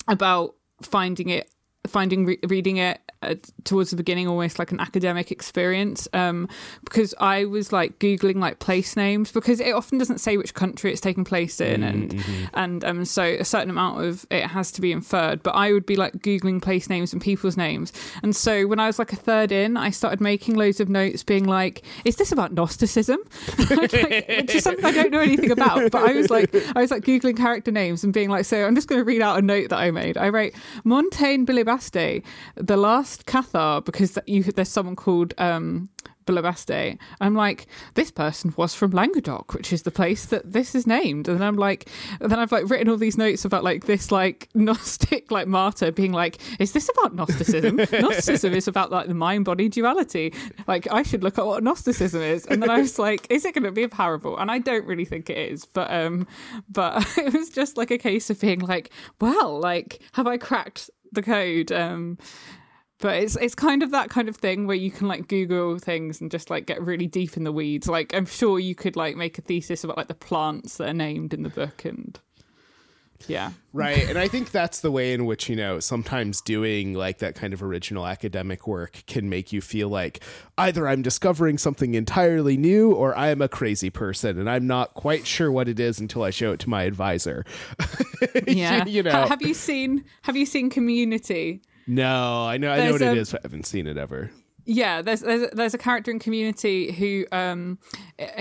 about 0.09 0.55
finding 0.82 1.28
it 1.30 1.51
finding 1.89 2.26
re- 2.26 2.39
reading 2.49 2.76
it 2.78 3.01
uh, 3.22 3.34
towards 3.64 3.91
the 3.91 3.97
beginning 3.97 4.28
almost 4.28 4.59
like 4.59 4.72
an 4.72 4.80
academic 4.80 5.30
experience 5.32 6.07
um, 6.12 6.49
because 6.84 7.14
I 7.18 7.45
was 7.47 7.72
like 7.72 7.99
googling 7.99 8.37
like 8.37 8.59
place 8.59 8.97
names 8.97 9.32
because 9.32 9.59
it 9.61 9.72
often 9.72 9.99
doesn't 9.99 10.18
say 10.18 10.37
which 10.37 10.55
country 10.55 10.93
it's 10.93 11.01
taking 11.01 11.24
place 11.24 11.61
in 11.61 11.82
and 11.82 12.07
Mm-hmm. 12.07 12.45
and 12.55 12.84
um, 12.84 13.05
so 13.05 13.22
a 13.22 13.45
certain 13.45 13.68
amount 13.70 14.05
of 14.05 14.26
it 14.30 14.47
has 14.47 14.70
to 14.72 14.80
be 14.80 14.93
inferred 14.93 15.43
but 15.43 15.53
I 15.53 15.72
would 15.72 15.87
be 15.87 15.97
like 15.97 16.14
googling 16.18 16.62
place 16.62 16.89
names 16.89 17.12
and 17.12 17.20
people's 17.20 17.57
names. 17.57 17.93
And 18.22 18.34
so 18.37 18.66
when 18.66 18.78
I 18.80 18.87
was 18.87 18.99
like 18.99 19.12
a 19.12 19.16
third 19.16 19.51
in 19.53 19.76
I 19.76 19.91
started 19.91 20.20
making 20.20 20.55
loads 20.55 20.78
of 20.80 20.89
notes 20.89 21.22
being 21.22 21.45
like 21.45 21.82
is 22.05 22.16
this 22.16 22.32
about 22.32 22.53
Gnosticism? 22.53 23.18
Like, 23.76 23.93
which 23.93 24.55
is 24.55 24.64
something 24.64 24.84
I 24.84 24.93
don't 24.93 25.11
know 25.11 25.20
anything 25.20 25.51
about 25.51 25.91
but 25.91 26.03
I 26.03 26.12
was 26.12 26.30
like 26.30 26.55
I 26.76 26.80
was 26.80 26.91
like 26.91 27.03
googling 27.03 27.37
character 27.37 27.70
names 27.72 28.05
and 28.05 28.12
being 28.12 28.28
like 28.30 28.45
so 28.45 28.64
I'm 28.64 28.74
just 28.74 28.89
going 28.89 29.01
to 29.01 29.05
read 29.05 29.22
out 29.22 29.39
a 29.39 29.43
note 29.43 29.70
that 29.70 29.78
I 29.78 29.91
made. 29.91 30.16
I 30.16 30.28
wrote 30.28 30.53
Montaigne 30.84 31.45
The 32.57 32.77
last 32.77 33.27
Cathar 33.27 33.85
because 33.85 34.18
you 34.27 34.43
there's 34.43 34.68
someone 34.68 34.97
called 34.97 35.35
um. 35.39 35.91
I'm 37.20 37.35
like, 37.35 37.66
this 37.95 38.11
person 38.11 38.53
was 38.57 38.74
from 38.74 38.91
Languedoc, 38.91 39.55
which 39.55 39.72
is 39.72 39.83
the 39.83 39.91
place 39.91 40.27
that 40.27 40.53
this 40.53 40.74
is 40.74 40.87
named. 40.87 41.29
And 41.29 41.43
I'm 41.43 41.57
like, 41.57 41.89
then 42.20 42.39
I've 42.39 42.53
like 42.53 42.68
written 42.68 42.89
all 42.89 42.97
these 42.97 43.16
notes 43.16 43.45
about 43.45 43.62
like 43.62 43.87
this 43.87 44.11
like 44.11 44.49
Gnostic 44.55 45.31
like 45.31 45.47
martyr 45.47 45.93
being 45.93 46.12
like, 46.12 46.39
is 46.61 46.72
this 46.72 46.91
about 46.91 47.14
Gnosticism? 47.14 47.77
Gnosticism 47.93 48.55
is 48.55 48.66
about 48.66 48.91
like 48.91 49.07
the 49.07 49.14
mind 49.14 49.45
body 49.45 49.68
duality. 49.68 50.35
Like 50.66 50.91
I 50.91 51.03
should 51.05 51.22
look 51.22 51.39
at 51.39 51.47
what 51.47 51.62
Gnosticism 51.62 52.20
is. 52.20 52.45
And 52.47 52.61
then 52.61 52.70
I 52.70 52.81
was 52.81 52.99
like, 52.99 53.27
is 53.31 53.45
it 53.45 53.55
going 53.55 53.64
to 53.64 53.72
be 53.72 53.85
a 53.85 53.89
parable? 53.89 54.37
And 54.37 54.51
I 54.51 54.59
don't 54.59 54.85
really 54.85 55.05
think 55.05 55.31
it 55.31 55.39
is, 55.39 55.64
but 55.64 55.93
um, 55.93 56.27
but 56.68 57.07
it 57.18 57.33
was 57.33 57.51
just 57.51 57.77
like 57.77 57.91
a 57.91 57.99
case 57.99 58.31
of 58.31 58.41
being 58.41 58.61
like, 58.61 58.91
well, 59.20 59.61
like 59.61 60.01
have 60.12 60.27
I 60.27 60.39
cracked 60.39 60.91
the 61.17 61.23
code? 61.23 61.73
Um, 61.73 62.19
but 62.99 63.17
it's 63.17 63.37
it's 63.37 63.55
kind 63.55 63.83
of 63.83 63.91
that 63.91 64.09
kind 64.09 64.29
of 64.29 64.37
thing 64.37 64.67
where 64.67 64.77
you 64.77 64.91
can 64.91 65.09
like 65.09 65.29
google 65.29 65.79
things 65.79 66.21
and 66.21 66.31
just 66.31 66.51
like 66.51 66.67
get 66.67 66.81
really 66.81 67.07
deep 67.07 67.37
in 67.37 67.45
the 67.45 67.53
weeds 67.53 67.89
like 67.89 68.14
i'm 68.14 68.27
sure 68.27 68.59
you 68.59 68.75
could 68.75 68.97
like 68.97 69.17
make 69.17 69.39
a 69.39 69.43
thesis 69.43 69.85
about 69.85 69.97
like 69.97 70.09
the 70.09 70.14
plants 70.14 70.79
that 70.79 70.89
are 70.89 70.95
named 70.95 71.35
in 71.35 71.43
the 71.43 71.51
book 71.51 71.85
and 71.85 72.21
yeah 73.29 73.51
Right. 73.73 74.09
And 74.09 74.17
I 74.17 74.27
think 74.27 74.53
that's 74.53 74.81
the 74.81 74.91
way 74.91 75.12
in 75.12 75.27
which, 75.27 75.51
you 75.51 75.55
know, 75.57 75.81
sometimes 75.81 76.41
doing 76.41 76.95
like 76.95 77.19
that 77.19 77.35
kind 77.35 77.53
of 77.53 77.62
original 77.62 78.07
academic 78.07 78.67
work 78.67 79.03
can 79.07 79.29
make 79.29 79.53
you 79.53 79.61
feel 79.61 79.91
like 79.91 80.21
either 80.57 80.89
I'm 80.89 81.03
discovering 81.03 81.59
something 81.59 81.93
entirely 81.95 82.57
new 82.57 82.93
or 82.93 83.14
I 83.14 83.29
am 83.29 83.43
a 83.43 83.49
crazy 83.49 83.91
person 83.91 84.39
and 84.39 84.49
I'm 84.49 84.67
not 84.67 84.95
quite 84.95 85.27
sure 85.27 85.53
what 85.53 85.69
it 85.69 85.79
is 85.79 86.01
until 86.01 86.23
I 86.23 86.31
show 86.31 86.53
it 86.53 86.61
to 86.61 86.71
my 86.71 86.85
advisor. 86.85 87.45
yeah 88.47 88.87
you 88.87 89.03
know. 89.03 89.27
Have 89.27 89.43
you 89.43 89.53
seen 89.55 90.05
have 90.23 90.37
you 90.37 90.47
seen 90.47 90.71
community 90.71 91.61
No, 91.87 92.47
I 92.47 92.57
know 92.57 92.71
I 92.73 92.79
know 92.87 92.93
what 92.93 93.03
it 93.03 93.17
a- 93.17 93.21
is, 93.21 93.31
but 93.33 93.41
I 93.43 93.45
haven't 93.45 93.67
seen 93.67 93.87
it 93.87 93.99
ever. 93.99 94.31
Yeah, 94.67 95.01
there's 95.01 95.21
there's 95.21 95.43
a, 95.43 95.55
there's 95.55 95.75
a 95.75 95.79
character 95.79 96.11
in 96.11 96.19
Community 96.19 96.93
who 96.93 97.25
um 97.31 97.79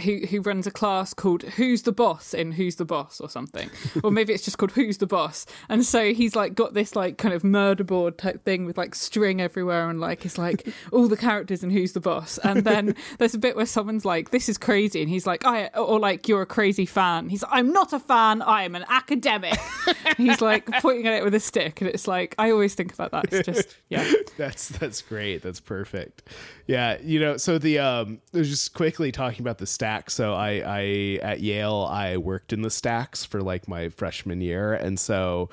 who 0.04 0.26
who 0.30 0.42
runs 0.42 0.66
a 0.66 0.72
class 0.72 1.14
called 1.14 1.44
Who's 1.44 1.84
the 1.84 1.92
Boss 1.92 2.34
in 2.34 2.52
Who's 2.52 2.78
the 2.78 2.86
Boss 2.86 3.22
or 3.22 3.30
something, 3.30 3.70
or 4.04 4.12
maybe 4.12 4.34
it's 4.34 4.44
just 4.44 4.58
called 4.58 4.72
Who's 4.72 4.98
the 4.98 5.08
Boss. 5.08 5.46
And 5.70 5.86
so 5.86 6.14
he's 6.14 6.36
like 6.36 6.56
got 6.56 6.74
this 6.74 6.96
like 6.96 7.18
kind 7.18 7.34
of 7.34 7.44
murder 7.44 7.84
board 7.84 8.18
type 8.18 8.42
thing 8.44 8.66
with 8.66 8.78
like 8.78 8.96
string 8.96 9.40
everywhere, 9.40 9.90
and 9.90 10.00
like 10.00 10.26
it's 10.26 10.38
like 10.38 10.68
all 10.92 11.08
the 11.08 11.18
characters 11.18 11.64
in 11.64 11.70
Who's 11.70 11.94
the 11.94 12.00
Boss. 12.00 12.40
And 12.40 12.64
then 12.64 12.96
there's 13.20 13.36
a 13.36 13.40
bit 13.40 13.56
where 13.56 13.66
someone's 13.66 14.06
like, 14.06 14.32
"This 14.32 14.50
is 14.50 14.58
crazy," 14.58 15.02
and 15.02 15.10
he's 15.10 15.28
like, 15.28 15.46
"I," 15.46 15.68
or 15.68 16.00
like, 16.00 16.28
"You're 16.28 16.42
a 16.42 16.48
crazy 16.48 16.88
fan." 16.88 17.30
He's, 17.30 17.44
like, 17.44 17.52
"I'm 17.54 17.72
not 17.72 17.94
a 17.94 18.00
fan. 18.00 18.42
I 18.42 18.64
am 18.64 18.76
an 18.76 18.86
academic." 18.90 19.60
he's 20.18 20.42
like 20.42 20.66
pointing 20.82 21.08
at 21.08 21.14
it 21.14 21.24
with 21.24 21.36
a 21.36 21.40
stick, 21.40 21.82
and 21.82 21.90
it's 21.90 22.08
like 22.08 22.34
I 22.40 22.52
always 22.52 22.74
think 22.74 22.94
about 22.94 23.12
that. 23.12 23.32
It's 23.32 23.46
just 23.46 23.78
yeah. 23.90 24.12
That's 24.38 24.70
that's 24.70 25.02
great. 25.02 25.42
That's 25.42 25.60
perfect. 25.60 26.15
Yeah, 26.68 26.98
you 27.02 27.20
know, 27.20 27.38
so 27.38 27.58
the 27.58 27.80
um 27.80 28.22
just 28.34 28.74
quickly 28.74 29.12
talking 29.12 29.42
about 29.42 29.60
the 29.60 29.68
stacks. 29.68 30.14
So 30.14 30.34
I 30.34 30.62
I 30.66 31.20
at 31.22 31.40
Yale 31.42 31.88
I 31.90 32.18
worked 32.18 32.54
in 32.54 32.62
the 32.62 32.72
stacks 32.72 33.24
for 33.24 33.42
like 33.42 33.68
my 33.68 33.90
freshman 33.90 34.42
year 34.42 34.74
and 34.74 35.00
so 35.00 35.50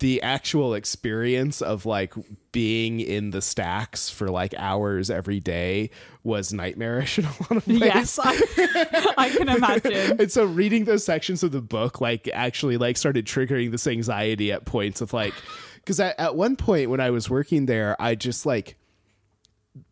the 0.00 0.20
actual 0.22 0.74
experience 0.74 1.60
of 1.62 1.86
like 1.86 2.14
being 2.52 3.00
in 3.00 3.30
the 3.30 3.42
stacks 3.42 4.08
for 4.08 4.28
like 4.28 4.54
hours 4.56 5.10
every 5.10 5.40
day 5.40 5.90
was 6.24 6.52
nightmarish 6.52 7.18
in 7.18 7.26
a 7.26 7.28
lot 7.28 7.50
of 7.52 7.66
ways. 7.66 7.80
Yes, 7.80 8.18
I, 8.22 9.12
I 9.16 9.30
can 9.30 9.48
imagine. 9.48 9.90
And 10.20 10.32
so 10.32 10.44
reading 10.44 10.84
those 10.84 11.04
sections 11.04 11.42
of 11.42 11.52
the 11.52 11.60
book 11.60 12.00
like 12.00 12.28
actually 12.32 12.76
like 12.76 12.96
started 12.96 13.26
triggering 13.26 13.70
this 13.70 13.86
anxiety 13.86 14.50
at 14.52 14.64
points 14.64 15.00
of 15.00 15.12
like 15.12 15.34
because 15.76 16.00
at, 16.00 16.18
at 16.18 16.34
one 16.34 16.56
point 16.56 16.90
when 16.90 17.00
I 17.00 17.10
was 17.10 17.30
working 17.30 17.66
there, 17.66 18.00
I 18.00 18.14
just 18.14 18.44
like 18.46 18.76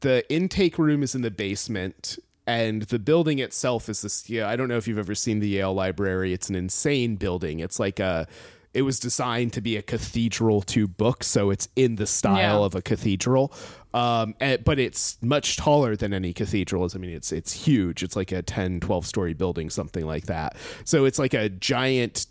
the 0.01 0.29
intake 0.33 0.79
room 0.79 1.03
is 1.03 1.15
in 1.15 1.23
the 1.23 1.31
basement 1.31 2.19
and 2.47 2.83
the 2.83 2.99
building 2.99 3.39
itself 3.39 3.89
is 3.89 4.03
this 4.03 4.29
yeah, 4.31 4.49
I 4.49 4.57
don't 4.57 4.69
know 4.69 4.77
if 4.77 4.89
you've 4.89 4.99
ever 4.99 5.15
seen 5.15 5.41
the 5.41 5.49
Yale 5.49 5.75
Library. 5.75 6.33
It's 6.33 6.49
an 6.49 6.55
insane 6.57 7.17
building. 7.17 7.61
It's 7.61 7.79
like 7.79 8.01
a 8.01 8.27
it 8.75 8.83
was 8.83 9.01
designed 9.01 9.53
to 9.55 9.61
be 9.63 9.77
a 9.77 9.83
cathedral 9.83 10.61
to 10.63 10.87
books, 10.87 11.27
so 11.27 11.51
it's 11.51 11.69
in 11.75 11.97
the 11.97 12.07
style 12.07 12.61
Yeah. 12.61 12.65
of 12.67 12.75
a 12.75 12.83
cathedral. 12.83 13.53
Um, 13.95 14.35
and- 14.41 14.63
but 14.63 14.79
it's 14.79 15.17
much 15.23 15.57
taller 15.57 15.97
than 15.97 16.13
any 16.13 16.33
cathedrals. 16.35 16.95
I 16.95 16.99
mean, 16.99 17.11
it's 17.11 17.33
it's 17.33 17.53
huge. 17.53 18.03
It's 18.03 18.15
like 18.17 18.31
a 18.33 18.43
10, 18.43 18.81
12 18.81 19.07
story 19.07 19.33
building, 19.33 19.71
something 19.71 20.05
like 20.07 20.27
that. 20.27 20.57
So 20.85 21.07
it's 21.07 21.19
like 21.19 21.35
a 21.35 21.49
giant 21.49 22.27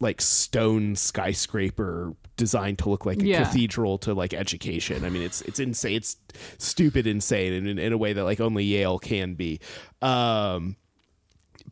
like 0.00 0.20
stone 0.20 0.96
skyscraper 0.96 2.14
designed 2.36 2.78
to 2.78 2.88
look 2.88 3.04
like 3.04 3.20
a 3.22 3.26
Yeah. 3.26 3.44
cathedral 3.44 3.98
to 3.98 4.14
like 4.14 4.32
education. 4.32 5.04
I 5.04 5.10
mean, 5.10 5.22
it's 5.22 5.42
it's 5.42 5.60
insane. 5.60 5.96
It's 5.96 6.16
stupid 6.58 7.06
insane 7.06 7.52
in, 7.52 7.66
in, 7.66 7.78
in 7.78 7.92
a 7.92 7.98
way 7.98 8.12
that 8.14 8.24
like 8.24 8.40
only 8.40 8.64
Yale 8.64 8.98
can 8.98 9.34
be. 9.34 9.60
Um, 10.00 10.76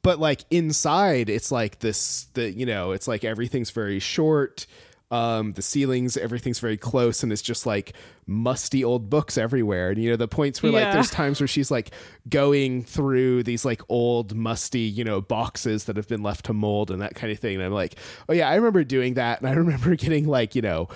but 0.02 0.18
like 0.20 0.44
inside, 0.50 1.28
it's 1.30 1.50
like 1.50 1.78
this. 1.80 2.26
The 2.34 2.52
you 2.52 2.66
know, 2.66 2.92
it's 2.92 3.08
like 3.08 3.24
everything's 3.24 3.70
very 3.70 3.98
short. 3.98 4.66
Um, 5.10 5.52
the 5.52 5.62
ceilings, 5.62 6.18
everything's 6.18 6.60
very 6.60 6.76
close, 6.76 7.22
and 7.22 7.32
it's 7.32 7.40
just 7.40 7.64
like 7.64 7.94
musty 8.26 8.84
old 8.84 9.08
books 9.08 9.38
everywhere. 9.38 9.90
And 9.90 10.02
you 10.02 10.10
know, 10.10 10.16
the 10.16 10.28
points 10.28 10.62
where 10.62 10.70
like 10.70 10.92
there's 10.92 11.10
times 11.10 11.40
where 11.40 11.48
she's 11.48 11.70
like 11.70 11.92
going 12.28 12.84
through 12.84 13.42
these 13.44 13.64
like 13.64 13.80
old 13.88 14.34
musty 14.34 14.80
you 14.80 15.04
know 15.04 15.20
boxes 15.20 15.84
that 15.84 15.96
have 15.96 16.08
been 16.08 16.22
left 16.22 16.46
to 16.46 16.52
mold 16.52 16.90
and 16.90 17.00
that 17.02 17.14
kind 17.14 17.32
of 17.32 17.38
thing. 17.38 17.56
And 17.56 17.64
i'm 17.64 17.72
like 17.72 17.94
oh 18.28 18.32
yeah 18.32 18.48
i 18.48 18.54
remember 18.54 18.84
doing 18.84 19.14
that. 19.14 19.40
And 19.40 19.48
i 19.48 19.54
remember 19.54 19.96
getting 19.96 20.26
like 20.26 20.54
you 20.54 20.62
know 20.62 20.88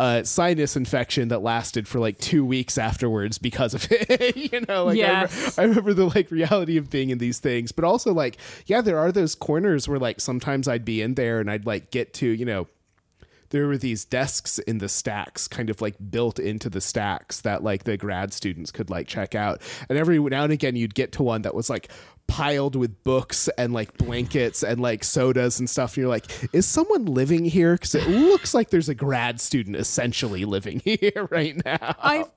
a 0.00 0.24
sinus 0.24 0.76
infection 0.76 1.28
that 1.28 1.42
lasted 1.42 1.88
for 1.88 1.98
like 1.98 2.18
two 2.18 2.44
weeks 2.44 2.78
afterwards 2.78 3.36
because 3.36 3.74
of 3.74 3.86
it 3.90 4.36
you 4.52 4.60
know? 4.68 4.84
Like 4.84 5.00
I, 5.00 5.22
remember, 5.22 5.52
I 5.58 5.62
remember 5.64 5.94
the 5.94 6.06
like 6.06 6.30
reality 6.30 6.76
of 6.76 6.88
being 6.88 7.10
in 7.10 7.18
these 7.18 7.40
things. 7.40 7.72
But 7.72 7.84
also 7.84 8.14
like 8.14 8.38
yeah 8.66 8.80
there 8.80 8.98
are 8.98 9.12
those 9.12 9.34
corners 9.34 9.88
where 9.88 9.98
like 9.98 10.20
sometimes 10.20 10.68
i'd 10.68 10.84
be 10.84 11.02
in 11.02 11.14
there 11.14 11.40
and 11.40 11.50
i'd 11.50 11.66
like 11.66 11.90
get 11.90 12.14
to 12.14 12.26
you 12.26 12.44
know 12.44 12.66
there 13.50 13.66
were 13.66 13.78
these 13.78 14.04
desks 14.04 14.58
in 14.60 14.78
the 14.78 14.88
stacks 14.88 15.48
kind 15.48 15.70
of 15.70 15.80
like 15.80 15.96
built 16.10 16.38
into 16.38 16.68
the 16.68 16.80
stacks 16.80 17.40
that 17.42 17.62
like 17.62 17.84
the 17.84 17.96
grad 17.96 18.32
students 18.32 18.70
could 18.70 18.90
like 18.90 19.06
check 19.06 19.34
out. 19.34 19.60
And 19.88 19.98
every 19.98 20.18
now 20.18 20.44
and 20.44 20.52
again 20.52 20.76
you'd 20.76 20.94
get 20.94 21.12
to 21.12 21.22
one 21.22 21.42
that 21.42 21.54
was 21.54 21.70
like 21.70 21.88
piled 22.26 22.76
with 22.76 23.02
books 23.04 23.48
and 23.56 23.72
like 23.72 23.96
blankets 23.96 24.62
and 24.62 24.80
like 24.80 25.02
sodas 25.02 25.58
and 25.58 25.68
stuff. 25.68 25.92
And 25.92 26.02
you're 26.02 26.08
like 26.08 26.26
is 26.52 26.66
someone 26.66 27.06
living 27.06 27.44
here? 27.44 27.74
Because 27.74 27.94
it 27.94 28.08
looks 28.08 28.54
like 28.54 28.70
there's 28.70 28.88
a 28.88 28.94
grad 28.94 29.40
student 29.40 29.76
essentially 29.76 30.44
living 30.44 30.80
here 30.84 31.28
right 31.30 31.60
now. 31.64 31.96
I've 32.02 32.30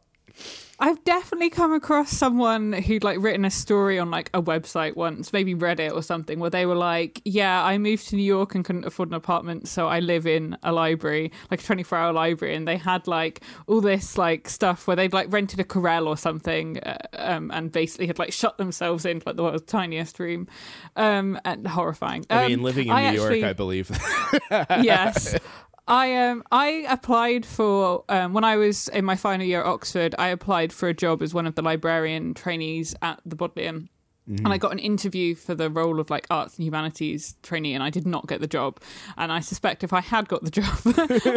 I've 0.84 1.04
definitely 1.04 1.52
come 1.52 1.74
across 1.74 2.10
someone 2.10 2.74
who'd 2.74 3.04
like 3.04 3.20
written 3.22 3.46
a 3.46 3.52
story 3.52 4.00
on 4.00 4.10
like 4.10 4.32
a 4.34 4.42
website 4.42 4.96
once, 4.96 5.32
maybe 5.32 5.54
Reddit 5.54 5.94
or 5.94 6.02
something, 6.02 6.40
where 6.40 6.50
they 6.50 6.66
were 6.66 6.76
like, 6.76 7.22
"Yeah, 7.24 7.64
I 7.64 7.78
moved 7.78 8.08
to 8.10 8.16
New 8.16 8.24
York 8.24 8.56
and 8.56 8.66
couldn't 8.66 8.86
afford 8.86 9.10
an 9.10 9.14
apartment, 9.14 9.68
so 9.68 9.88
I 9.88 10.00
live 10.00 10.26
in 10.26 10.58
a 10.64 10.72
library, 10.72 11.32
like 11.52 11.62
a 11.62 11.64
twenty-four 11.64 11.96
hour 11.98 12.12
library." 12.12 12.56
And 12.56 12.68
they 12.68 12.78
had 12.78 13.06
like 13.08 13.42
all 13.68 13.80
this 13.80 14.18
like 14.18 14.50
stuff 14.50 14.88
where 14.88 14.96
they'd 14.96 15.14
like 15.14 15.32
rented 15.32 15.60
a 15.60 15.64
corral 15.64 16.08
or 16.08 16.18
something, 16.18 16.80
uh, 16.80 16.98
um, 17.14 17.52
and 17.54 17.72
basically 17.72 18.08
had 18.08 18.18
like 18.18 18.34
shut 18.34 18.58
themselves 18.58 19.06
in 19.06 19.22
like 19.24 19.36
the 19.36 19.44
world's 19.44 19.64
tiniest 19.64 20.20
room, 20.20 20.48
um, 20.96 21.40
and 21.46 21.68
horrifying. 21.68 22.26
i 22.32 22.46
Um, 22.46 22.52
mean 22.52 22.64
living 22.64 22.88
in 22.88 22.96
new 22.96 23.00
actually- 23.02 23.40
york 23.42 23.50
i 23.52 23.54
believe 23.54 23.92
yes. 24.82 25.38
I 25.92 26.16
um 26.16 26.44
I 26.54 26.86
applied 26.88 27.46
for 27.46 28.06
um, 28.08 28.32
when 28.32 28.46
I 28.46 28.56
was 28.56 28.88
in 28.88 29.04
my 29.04 29.18
final 29.18 29.46
year 29.46 29.60
at 29.60 29.68
Oxford. 29.68 30.16
I 30.18 30.30
applied 30.30 30.72
for 30.72 30.88
a 30.88 30.94
job 30.94 31.22
as 31.22 31.34
one 31.34 31.46
of 31.46 31.56
the 31.56 31.62
librarian 31.62 32.34
trainees 32.34 32.96
at 33.02 33.20
the 33.26 33.36
Bodleian, 33.36 33.90
And 34.28 34.48
I 34.54 34.58
got 34.58 34.72
an 34.72 34.80
interview 34.80 35.36
for 35.36 35.56
the 35.56 35.70
role 35.70 36.00
of 36.00 36.10
like 36.10 36.26
arts 36.30 36.56
and 36.56 36.66
humanities 36.66 37.36
trainee, 37.44 37.74
and 37.74 37.84
I 37.84 37.90
did 37.90 38.08
not 38.08 38.28
get 38.28 38.40
the 38.40 38.48
job. 38.48 38.80
And 39.18 39.32
I 39.32 39.40
suspect 39.42 39.84
if 39.84 39.92
I 39.92 40.00
had 40.00 40.30
got 40.30 40.44
the 40.44 40.52
job, 40.52 40.66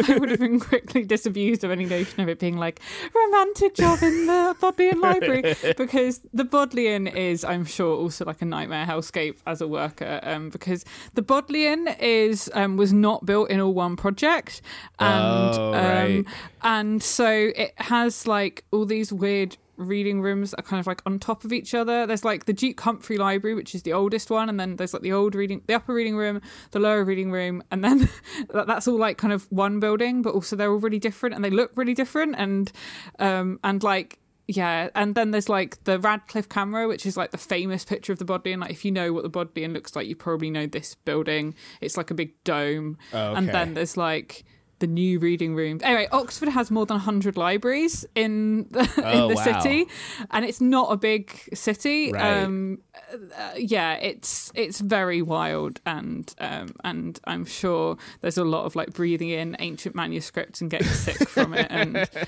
I 0.09 0.17
would 0.17 0.29
have 0.29 0.39
been 0.39 0.59
quickly 0.59 1.03
disabused 1.03 1.63
of 1.63 1.71
any 1.71 1.85
notion 1.85 2.21
of 2.21 2.29
it 2.29 2.39
being 2.39 2.57
like 2.57 2.79
romantic 3.13 3.75
job 3.75 4.01
in 4.01 4.27
the 4.27 4.55
Bodleian 4.61 5.01
Library, 5.01 5.55
because 5.77 6.21
the 6.33 6.45
Bodleian 6.45 7.07
is, 7.07 7.43
I'm 7.43 7.65
sure, 7.65 7.97
also 7.97 8.23
like 8.23 8.41
a 8.41 8.45
nightmare 8.45 8.85
hellscape 8.85 9.37
as 9.45 9.61
a 9.61 9.67
worker, 9.67 10.19
um, 10.23 10.49
because 10.49 10.85
the 11.15 11.21
Bodleian 11.21 11.87
is 11.99 12.49
um, 12.53 12.77
was 12.77 12.93
not 12.93 13.25
built 13.25 13.49
in 13.49 13.59
all 13.59 13.73
one 13.73 13.95
project, 13.95 14.61
and 14.99 15.55
Oh, 15.55 15.73
um, 15.73 16.25
and 16.61 17.03
so 17.03 17.51
it 17.55 17.73
has 17.77 18.27
like 18.27 18.63
all 18.71 18.85
these 18.85 19.11
weird 19.11 19.57
reading 19.77 20.21
rooms 20.21 20.53
are 20.53 20.61
kind 20.63 20.79
of 20.79 20.87
like 20.87 21.01
on 21.05 21.19
top 21.19 21.43
of 21.43 21.51
each 21.53 21.73
other. 21.73 22.05
There's 22.05 22.25
like 22.25 22.45
the 22.45 22.53
Duke 22.53 22.79
Humphrey 22.79 23.17
Library, 23.17 23.55
which 23.55 23.75
is 23.75 23.83
the 23.83 23.93
oldest 23.93 24.29
one, 24.29 24.49
and 24.49 24.59
then 24.59 24.75
there's 24.77 24.93
like 24.93 25.01
the 25.03 25.11
old 25.13 25.35
reading, 25.35 25.61
the 25.67 25.73
upper 25.73 25.93
reading 25.93 26.15
room, 26.15 26.41
the 26.71 26.79
lower 26.79 27.03
reading 27.03 27.31
room, 27.31 27.63
and 27.71 27.83
then 27.83 28.09
that's 28.49 28.87
all 28.87 28.97
like 28.97 29.17
kind 29.17 29.33
of 29.33 29.51
one 29.51 29.79
building, 29.79 30.21
but 30.21 30.33
also 30.33 30.55
they're 30.55 30.71
all 30.71 30.77
really 30.77 30.99
different 30.99 31.35
and 31.35 31.43
they 31.43 31.49
look 31.49 31.71
really 31.75 31.93
different, 31.93 32.35
and 32.37 32.71
um 33.19 33.59
and 33.63 33.83
like. 33.83 34.19
Yeah, 34.47 34.89
and 34.93 35.15
then 35.15 35.31
there's 35.31 35.49
like 35.49 35.83
the 35.85 35.97
Radcliffe 35.97 36.47
camera, 36.49 36.87
which 36.87 37.07
is 37.07 37.17
like 37.17 37.31
the 37.31 37.37
famous 37.39 37.83
picture 37.83 38.13
of 38.13 38.19
the 38.19 38.25
Bodleian. 38.25 38.59
Like, 38.59 38.69
if 38.69 38.85
you 38.85 38.91
know 38.91 39.11
what 39.11 39.23
the 39.23 39.29
Bodleian 39.29 39.73
looks 39.73 39.95
like, 39.95 40.05
you 40.07 40.15
probably 40.15 40.51
know 40.51 40.67
this 40.67 40.93
building. 40.93 41.55
It's 41.81 41.97
like 41.97 42.11
a 42.11 42.13
big 42.13 42.31
dome, 42.43 42.99
and 43.11 43.49
Okay. 43.49 43.51
then 43.51 43.73
there's 43.73 43.97
like 43.97 44.45
the 44.79 44.87
new 44.87 45.19
reading 45.19 45.55
rooms. 45.55 45.81
Anyway, 45.83 46.07
Oxford 46.11 46.49
has 46.49 46.69
more 46.69 46.85
than 46.85 46.95
100 46.95 47.37
libraries 47.37 48.05
in 48.15 48.67
the, 48.71 48.79
Oh, 49.03 49.11
in 49.11 49.27
the 49.29 49.35
wow. 49.35 49.59
city, 49.61 49.85
and 50.31 50.45
it's 50.45 50.61
not 50.61 50.91
a 50.91 50.97
big 50.97 51.31
city. 51.53 52.11
Right. 52.11 52.43
Um, 52.43 52.79
uh, 53.13 53.51
yeah, 53.57 53.93
it's 53.95 54.51
it's 54.55 54.79
very 54.79 55.21
wild, 55.21 55.79
and 55.85 56.33
um, 56.39 56.69
and 56.83 57.19
I'm 57.25 57.45
sure 57.45 57.97
there's 58.21 58.37
a 58.37 58.43
lot 58.43 58.65
of 58.65 58.75
like 58.75 58.93
breathing 58.93 59.29
in 59.29 59.55
ancient 59.59 59.95
manuscripts 59.95 60.61
and 60.61 60.69
getting 60.69 60.87
sick 60.87 61.27
from 61.29 61.53
it, 61.53 61.67
and. 61.69 62.09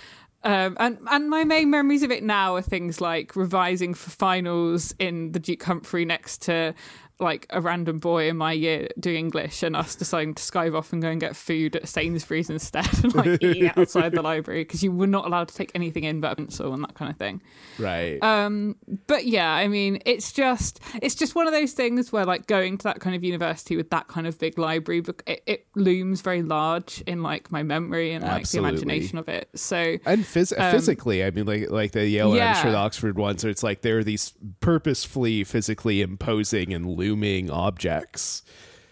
Um, 0.44 0.78
and 0.80 1.00
and 1.10 1.30
my 1.30 1.44
main 1.44 1.72
memories 1.72 2.04
of 2.04 2.12
it 2.12 2.24
now 2.24 2.56
are 2.56 2.62
things 2.62 3.02
like 3.02 3.36
revising 3.36 3.96
for 3.96 4.12
finals 4.12 4.94
in 5.00 5.32
the 5.32 5.40
Duke 5.40 5.64
Humphrey 5.64 6.06
next 6.06 6.44
to 6.44 6.76
like 7.20 7.48
a 7.50 7.60
random 7.60 7.98
boy 7.98 8.30
in 8.30 8.38
my 8.38 8.52
year 8.52 8.88
doing 9.00 9.18
English 9.18 9.64
and 9.64 9.76
us 9.76 9.96
deciding 9.96 10.36
to 10.36 10.44
skive 10.44 10.78
off 10.78 10.94
and 10.94 11.02
go 11.02 11.10
and 11.10 11.20
get 11.20 11.36
food 11.36 11.76
at 11.76 11.88
Sainsbury's 11.90 12.50
instead 12.50 12.88
and 13.04 13.16
like 13.16 13.42
eat 13.44 13.76
outside 13.76 14.12
the 14.12 14.22
library 14.32 14.64
because 14.64 14.84
you 14.84 14.92
were 14.92 15.08
not 15.08 15.26
allowed 15.26 15.48
to 15.48 15.56
take 15.56 15.72
anything 15.74 16.04
in 16.04 16.20
but 16.20 16.34
a 16.34 16.36
pencil 16.36 16.74
and 16.74 16.84
that 16.84 16.94
kind 16.94 17.10
of 17.10 17.18
thing. 17.18 17.42
Right. 17.80 18.22
Um, 18.22 18.76
but 19.08 19.26
yeah, 19.26 19.52
I 19.52 19.68
mean, 19.68 20.00
it's 20.06 20.32
just 20.32 20.80
it's 21.02 21.16
just 21.16 21.34
one 21.34 21.48
of 21.48 21.54
those 21.54 21.74
things 21.74 22.12
where 22.12 22.24
like 22.24 22.46
going 22.46 22.78
to 22.78 22.84
that 22.84 23.00
kind 23.00 23.16
of 23.16 23.24
university 23.24 23.76
with 23.76 23.90
that 23.90 24.08
kind 24.08 24.28
of 24.28 24.38
big 24.38 24.60
library, 24.60 25.04
it, 25.26 25.42
it 25.48 25.68
looms 25.76 26.22
very 26.22 26.44
large 26.44 27.02
in 27.08 27.24
like 27.24 27.52
my 27.52 27.64
memory 27.64 28.14
and 28.14 28.24
like 28.24 28.42
Absolutely. 28.42 28.70
the 28.70 28.76
imagination 28.76 29.18
of 29.18 29.28
it. 29.28 29.50
So 29.56 29.98
and 30.06 30.24
phys- 30.24 30.72
physically, 30.72 31.24
I 31.24 31.32
mean, 31.32 31.46
like 31.46 31.72
like 31.72 31.94
the 31.94 32.08
Yale 32.08 32.34
and 32.34 32.42
I'm 32.42 32.56
Um, 32.56 32.62
sure 32.62 32.72
the 32.72 32.78
Oxford 32.78 33.18
ones, 33.18 33.44
it's 33.44 33.64
like 33.64 33.82
there 33.82 33.98
are 33.98 34.04
these 34.04 34.34
purposefully, 34.60 35.44
physically 35.44 36.02
imposing 36.02 36.76
and 36.76 36.86
looming 36.86 37.07
objects. 37.50 38.44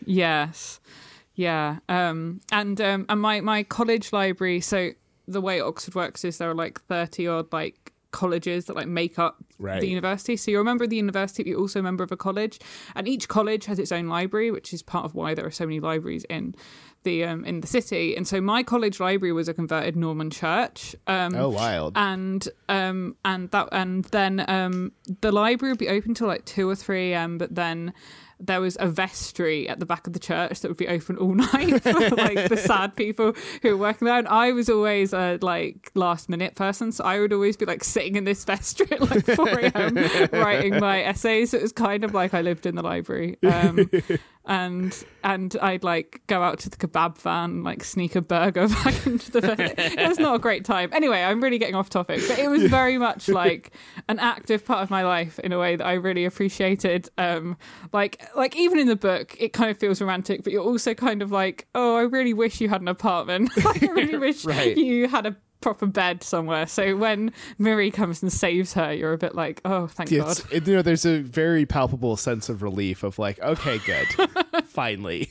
Yes. 0.06 0.80
Yeah. 1.36 1.80
Um 1.90 2.42
and 2.52 2.80
um 2.80 3.06
and 3.10 3.20
my 3.22 3.42
my 3.42 3.64
college 3.64 4.14
library 4.14 4.62
so 4.62 4.92
the 5.28 5.42
way 5.42 5.60
Oxford 5.60 5.96
works 5.96 6.24
is 6.24 6.38
there 6.38 6.50
are 6.52 6.56
like 6.56 6.80
30 6.82 7.28
odd 7.28 7.52
like 7.52 7.92
colleges 8.12 8.66
that 8.66 8.76
like 8.76 8.88
make 8.88 9.20
up 9.20 9.38
Right. 9.58 9.80
the 9.82 9.88
university. 9.88 10.36
So 10.38 10.52
you're 10.52 10.62
a 10.62 10.66
member 10.66 10.84
of 10.84 10.90
the 10.90 10.96
university, 10.98 11.44
but 11.44 11.50
you're 11.50 11.60
also 11.60 11.80
a 11.80 11.84
member 11.84 12.04
of 12.04 12.12
a 12.12 12.18
college. 12.18 12.60
And 12.96 13.08
each 13.08 13.28
college 13.28 13.66
has 13.66 13.80
its 13.80 13.92
own 13.92 14.08
library, 14.08 14.52
which 14.52 14.74
is 14.74 14.84
part 14.84 15.06
of 15.06 15.16
why 15.16 15.34
there 15.34 15.46
are 15.46 15.52
so 15.52 15.66
many 15.66 15.80
libraries 15.80 16.26
in 16.30 16.56
the 17.06 17.24
um 17.24 17.46
in 17.46 17.62
the 17.62 17.68
city. 17.68 18.18
And 18.18 18.28
so 18.28 18.42
my 18.42 18.62
college 18.64 19.00
library 19.00 19.32
was 19.32 19.48
a 19.48 19.54
converted 19.54 19.96
Norman 19.96 20.30
church. 20.30 20.94
Um 21.08 21.34
Oh, 21.36 21.48
wild. 21.50 21.94
and 21.96 22.46
um 22.68 23.16
and 23.24 23.50
that 23.52 23.70
and 23.72 24.04
then 24.06 24.44
um 24.50 24.92
the 25.22 25.32
library 25.32 25.72
would 25.72 25.80
be 25.80 25.88
open 25.90 26.14
till 26.14 26.28
like 26.28 26.44
two 26.44 26.68
or 26.70 26.76
three 26.76 27.14
a.m. 27.14 27.38
But 27.38 27.56
then 27.56 27.94
there 28.38 28.60
was 28.60 28.76
a 28.82 28.88
vestry 28.88 29.70
at 29.70 29.80
the 29.80 29.86
back 29.86 30.06
of 30.08 30.12
the 30.12 30.20
church 30.20 30.60
that 30.60 30.68
would 30.68 30.76
be 30.76 30.90
open 30.90 31.16
all 31.18 31.34
night 31.54 31.82
for 31.82 31.94
like 32.18 32.50
the 32.50 32.58
sad 32.70 32.94
people 32.94 33.34
who 33.62 33.70
were 33.70 33.78
working 33.78 34.08
there. 34.08 34.18
And 34.18 34.28
I 34.28 34.52
was 34.52 34.68
always 34.70 35.14
a 35.14 35.40
like 35.42 35.90
last 35.96 36.28
minute 36.28 36.54
person, 36.56 36.92
so 36.92 37.06
I 37.06 37.22
would 37.22 37.32
always 37.32 37.56
be 37.56 37.66
like 37.66 37.82
sitting 37.86 38.18
in 38.18 38.26
this 38.26 38.44
vestry 38.44 38.88
at 38.92 39.00
like 39.10 39.26
four 39.26 39.48
a.m. 39.48 39.96
writing 40.34 40.80
my 40.82 41.02
essays. 41.04 41.52
So 41.52 41.58
it 41.60 41.62
was 41.64 41.72
kind 41.72 42.04
of 42.04 42.14
like 42.14 42.34
I 42.34 42.42
lived 42.42 42.66
in 42.66 42.76
the 42.76 42.84
library. 42.84 43.38
Um, 43.42 43.90
and 44.48 45.06
and 45.24 45.56
I'd 45.62 45.84
like 45.84 46.22
go 46.28 46.44
out 46.44 46.60
to 46.60 46.70
the 46.70 46.78
kebab 46.78 47.18
van, 47.18 47.64
like 47.64 47.84
sneak 47.84 48.16
a 48.16 48.22
burger 48.22 48.68
back 48.84 49.06
into 49.08 49.32
the. 49.32 49.56
it 50.00 50.08
was 50.08 50.20
not 50.20 50.36
a 50.36 50.40
great 50.40 50.66
time. 50.66 50.90
Anyway, 50.94 51.22
I'm 51.22 51.42
really 51.42 51.58
getting 51.58 51.76
off 51.76 51.90
topic, 51.90 52.22
but 52.28 52.38
it 52.38 52.48
was 52.50 52.64
very 52.64 52.98
much 52.98 53.28
like 53.44 53.72
an 54.08 54.20
active 54.20 54.66
part 54.66 54.84
of 54.84 54.90
my 54.90 55.04
life 55.04 55.40
in 55.40 55.52
a 55.52 55.60
way 55.60 55.76
that 55.76 55.86
I 55.86 55.94
really 55.94 56.26
appreciated. 56.26 57.10
Um, 57.18 57.58
like 57.92 58.24
like 58.36 58.56
even 58.56 58.78
in 58.80 58.88
the 58.88 58.96
book, 58.96 59.36
it 59.40 59.54
kind 59.54 59.72
of 59.72 59.78
feels 59.78 60.00
romantic, 60.02 60.44
but 60.44 60.54
you're 60.54 60.64
also 60.64 60.94
kind 60.94 61.22
of 61.22 61.32
like, 61.32 61.68
oh, 61.74 61.96
I 61.96 62.02
really 62.02 62.34
wish 62.34 62.62
you 62.62 62.70
had 62.70 62.82
an 62.82 62.88
apartment. 62.88 63.50
like, 63.66 63.82
I 63.84 63.88
really 63.88 64.18
wish 64.18 64.46
Right. 64.46 64.78
you 64.78 65.08
had 65.08 65.26
a 65.26 65.36
proper 65.66 65.88
bed 65.88 66.22
somewhere. 66.22 66.68
So 66.68 66.96
when 66.96 67.34
Miri 67.58 67.90
comes 67.90 68.22
and 68.22 68.32
saves 68.32 68.74
her, 68.74 68.94
you're 68.94 69.14
a 69.14 69.18
bit 69.18 69.34
like, 69.34 69.62
oh, 69.66 69.88
thank 69.88 70.12
It's, 70.12 70.42
God. 70.42 70.54
it, 70.54 70.68
you 70.68 70.76
know, 70.76 70.84
there's 70.84 71.06
a 71.08 71.22
very 71.22 71.66
palpable 71.66 72.18
sense 72.18 72.50
of 72.50 72.62
relief 72.62 73.02
of 73.02 73.18
like, 73.18 73.40
okay, 73.40 73.80
good, 73.80 74.06
finally. 74.66 75.28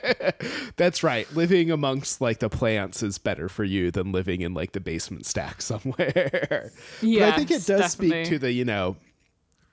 That's 0.76 1.02
right. 1.02 1.28
Living 1.34 1.72
amongst 1.72 2.20
like 2.20 2.38
the 2.38 2.48
plants 2.48 3.02
is 3.02 3.18
better 3.18 3.48
for 3.48 3.64
you 3.64 3.90
than 3.90 4.12
living 4.12 4.42
in 4.42 4.54
like 4.54 4.70
the 4.70 4.80
basement 4.80 5.26
stack 5.26 5.60
somewhere. 5.60 6.70
but 7.02 7.22
I 7.22 7.32
think 7.36 7.50
it 7.50 7.66
does 7.66 7.90
speak 7.90 8.10
definitely. 8.10 8.24
to 8.26 8.38
the, 8.38 8.52
you 8.52 8.64
know, 8.64 8.94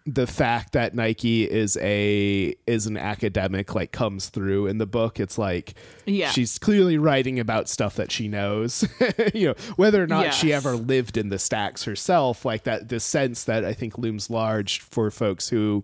the 0.05 0.25
fact 0.25 0.73
that 0.73 0.95
Nike 0.95 1.43
is 1.49 1.77
a 1.79 2.55
is 2.65 2.87
an 2.87 2.97
academic 2.97 3.75
like 3.75 3.91
comes 3.91 4.29
through 4.29 4.65
in 4.67 4.79
the 4.79 4.87
book. 4.87 5.19
It's 5.19 5.37
like 5.37 5.75
Yeah. 6.05 6.29
she's 6.31 6.57
clearly 6.57 6.97
writing 6.97 7.39
about 7.39 7.69
stuff 7.69 7.95
that 7.97 8.11
she 8.11 8.27
knows. 8.27 8.83
you 9.33 9.49
know, 9.49 9.55
whether 9.75 10.01
or 10.03 10.07
not 10.07 10.33
she 10.33 10.51
ever 10.51 10.75
lived 10.75 11.17
in 11.17 11.29
the 11.29 11.37
stacks 11.37 11.83
herself, 11.83 12.43
like 12.45 12.63
that 12.63 12.89
the 12.89 12.99
sense 12.99 13.43
that 13.43 13.63
I 13.63 13.73
think 13.73 13.97
looms 13.97 14.29
large 14.29 14.79
for 14.79 15.11
folks 15.11 15.49
who 15.49 15.83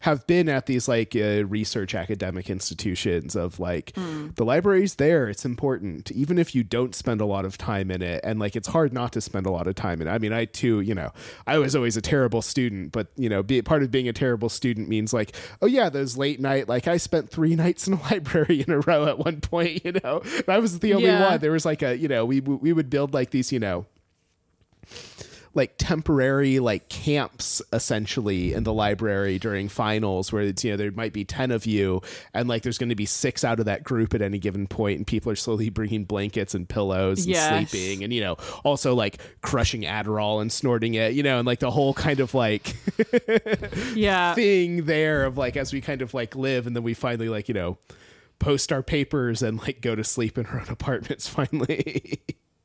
have 0.00 0.26
been 0.26 0.48
at 0.48 0.64
these 0.66 0.88
like 0.88 1.14
uh, 1.14 1.44
research 1.46 1.94
academic 1.94 2.48
institutions 2.48 3.36
of 3.36 3.60
like 3.60 3.92
the 3.94 4.44
library's 4.44 4.94
there 4.94 5.28
it's 5.28 5.44
important 5.44 6.10
even 6.12 6.38
if 6.38 6.54
you 6.54 6.64
don't 6.64 6.94
spend 6.94 7.20
a 7.20 7.26
lot 7.26 7.44
of 7.44 7.58
time 7.58 7.90
in 7.90 8.00
it 8.00 8.20
and 8.24 8.40
like 8.40 8.56
it's 8.56 8.68
hard 8.68 8.92
not 8.94 9.12
to 9.12 9.20
spend 9.20 9.44
a 9.44 9.50
lot 9.50 9.66
of 9.66 9.74
time 9.74 10.00
in 10.00 10.08
it. 10.08 10.10
I 10.10 10.18
mean 10.18 10.32
i 10.32 10.46
too 10.46 10.80
you 10.80 10.94
know 10.94 11.10
i 11.46 11.58
was 11.58 11.76
always 11.76 11.96
a 11.96 12.00
terrible 12.00 12.40
student 12.40 12.92
but 12.92 13.08
you 13.16 13.28
know 13.28 13.42
be, 13.42 13.60
part 13.62 13.82
of 13.82 13.90
being 13.90 14.08
a 14.08 14.12
terrible 14.12 14.48
student 14.48 14.88
means 14.88 15.12
like 15.12 15.34
oh 15.60 15.66
yeah 15.66 15.90
those 15.90 16.16
late 16.16 16.40
night 16.40 16.68
like 16.68 16.88
i 16.88 16.96
spent 16.96 17.28
three 17.30 17.54
nights 17.64 17.86
in 17.86 17.92
a 17.94 18.02
library 18.04 18.62
in 18.66 18.70
a 18.72 18.80
row 18.80 19.06
at 19.06 19.18
one 19.18 19.40
point 19.40 19.84
you 19.84 19.92
know? 20.02 20.22
And 20.24 20.48
i 20.48 20.58
was 20.58 20.78
the 20.78 20.94
only 20.94 21.08
Yeah. 21.08 21.30
one. 21.30 21.40
There 21.40 21.52
was 21.52 21.64
like 21.66 21.82
a 21.82 21.96
you 21.98 22.08
know 22.08 22.24
we 22.24 22.40
we 22.40 22.72
would 22.72 22.88
build 22.88 23.12
like 23.12 23.30
these 23.30 23.52
you 23.52 23.58
know 23.60 23.84
like 25.52 25.74
temporary 25.78 26.60
like 26.60 26.88
camps 26.88 27.60
essentially 27.72 28.52
in 28.52 28.62
the 28.62 28.72
library 28.72 29.36
during 29.38 29.68
finals 29.68 30.32
where 30.32 30.42
it's 30.42 30.62
you 30.62 30.70
know 30.70 30.76
there 30.76 30.92
might 30.92 31.12
be 31.12 31.24
10 31.24 31.50
of 31.50 31.66
you 31.66 32.00
and 32.32 32.48
like 32.48 32.62
there's 32.62 32.78
going 32.78 32.88
to 32.88 32.94
be 32.94 33.04
six 33.04 33.42
out 33.42 33.58
of 33.58 33.66
that 33.66 33.82
group 33.82 34.14
at 34.14 34.22
any 34.22 34.38
given 34.38 34.66
point 34.68 34.98
and 34.98 35.06
people 35.08 35.30
are 35.32 35.36
slowly 35.36 35.68
bringing 35.68 36.04
blankets 36.04 36.54
and 36.54 36.68
pillows 36.68 37.20
and 37.26 37.34
Yes. 37.34 37.68
sleeping 37.70 38.04
and 38.04 38.12
you 38.12 38.20
know 38.20 38.36
also 38.64 38.94
like 38.94 39.18
crushing 39.40 39.82
adderall 39.82 40.40
and 40.40 40.52
snorting 40.52 40.94
it 40.94 41.14
you 41.14 41.22
know 41.24 41.38
and 41.38 41.46
like 41.46 41.58
the 41.58 41.70
whole 41.72 41.94
kind 41.94 42.20
of 42.20 42.32
like 42.32 42.76
yeah. 43.94 44.34
thing 44.34 44.84
there 44.84 45.24
of 45.24 45.36
like 45.36 45.56
as 45.56 45.72
we 45.72 45.80
kind 45.80 46.02
of 46.02 46.14
like 46.14 46.36
live 46.36 46.66
and 46.66 46.76
then 46.76 46.82
we 46.82 46.94
finally 46.94 47.28
like 47.28 47.48
you 47.48 47.54
know 47.54 47.76
post 48.38 48.72
our 48.72 48.82
papers 48.82 49.42
and 49.42 49.58
like 49.58 49.80
go 49.80 49.94
to 49.94 50.04
sleep 50.04 50.38
in 50.38 50.46
our 50.46 50.60
own 50.60 50.68
apartments 50.68 51.28
finally 51.28 52.20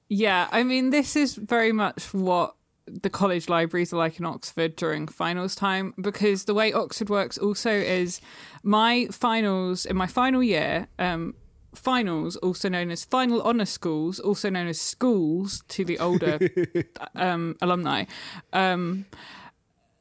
Yeah, 0.07 0.47
I 0.51 0.61
mean, 0.63 0.91
this 0.91 1.15
is 1.15 1.33
very 1.33 1.71
much 1.71 2.13
what 2.13 2.53
the 2.87 3.09
college 3.09 3.49
libraries 3.49 3.91
are 3.93 3.97
like 3.97 4.19
in 4.19 4.25
Oxford 4.25 4.75
during 4.75 5.07
finals 5.07 5.55
time 5.55 5.93
because 5.99 6.45
the 6.45 6.53
way 6.53 6.71
Oxford 6.71 7.09
works 7.09 7.37
also 7.37 7.71
is 7.71 8.21
my 8.63 9.07
finals 9.11 9.85
in 9.85 9.95
my 9.95 10.07
final 10.07 10.43
year, 10.43 10.87
um, 10.99 11.33
finals, 11.73 12.35
also 12.37 12.69
known 12.69 12.91
as 12.91 13.03
final 13.03 13.41
honour 13.41 13.65
schools, 13.65 14.19
also 14.19 14.49
known 14.49 14.67
as 14.67 14.79
schools 14.79 15.63
to 15.69 15.83
the 15.83 15.99
older 15.99 16.39
um, 17.15 17.55
alumni. 17.61 18.05
Um, 18.53 19.05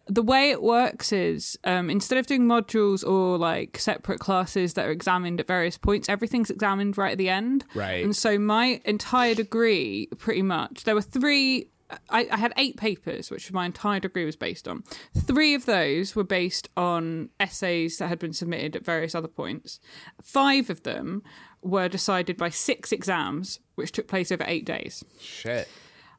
the 0.06 0.22
way 0.22 0.50
it 0.50 0.62
works 0.62 1.12
is 1.12 1.58
um, 1.64 1.88
instead 1.88 2.18
of 2.18 2.26
doing 2.26 2.42
modules 2.42 3.06
or 3.06 3.38
like 3.38 3.78
separate 3.78 4.20
classes 4.20 4.74
that 4.74 4.86
are 4.86 4.90
examined 4.90 5.40
at 5.40 5.46
various 5.46 5.78
points, 5.78 6.08
everything's 6.08 6.50
examined 6.50 6.98
right 6.98 7.12
at 7.12 7.18
the 7.18 7.30
end. 7.30 7.64
Right. 7.74 8.04
And 8.04 8.14
so 8.14 8.38
my 8.38 8.82
entire 8.84 9.34
degree, 9.34 10.08
pretty 10.18 10.42
much, 10.42 10.84
there 10.84 10.94
were 10.94 11.02
three 11.02 11.70
I, 12.08 12.26
I, 12.30 12.36
had 12.36 12.52
eight 12.56 12.76
papers, 12.76 13.30
which 13.30 13.52
my 13.52 13.66
entire 13.66 14.00
degree 14.00 14.24
was 14.24 14.36
based 14.36 14.66
on. 14.66 14.84
Three 15.16 15.54
of 15.54 15.66
those 15.66 16.16
were 16.16 16.24
based 16.24 16.68
on 16.76 17.28
essays 17.38 17.98
that 17.98 18.08
had 18.08 18.18
been 18.18 18.32
submitted 18.32 18.76
at 18.76 18.84
various 18.84 19.14
other 19.14 19.28
points. 19.28 19.80
Five 20.22 20.70
of 20.70 20.82
them 20.82 21.22
were 21.62 21.88
decided 21.88 22.36
by 22.36 22.50
six 22.50 22.92
exams, 22.92 23.60
which 23.74 23.92
took 23.92 24.08
place 24.08 24.32
over 24.32 24.44
eight 24.46 24.64
days. 24.64 25.04
Shit. 25.20 25.68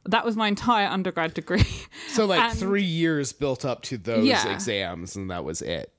That 0.06 0.24
was 0.24 0.36
my 0.36 0.48
entire 0.48 0.88
undergrad 0.88 1.34
degree. 1.34 1.66
So, 2.10 2.26
like, 2.26 2.40
and, 2.52 2.58
three 2.58 2.84
years 2.84 3.34
built 3.34 3.66
up 3.66 3.82
to 3.84 3.98
those 3.98 4.26
yeah. 4.26 4.54
exams, 4.54 5.16
and 5.16 5.32
that 5.32 5.44
was 5.44 5.62
it. 5.62 5.92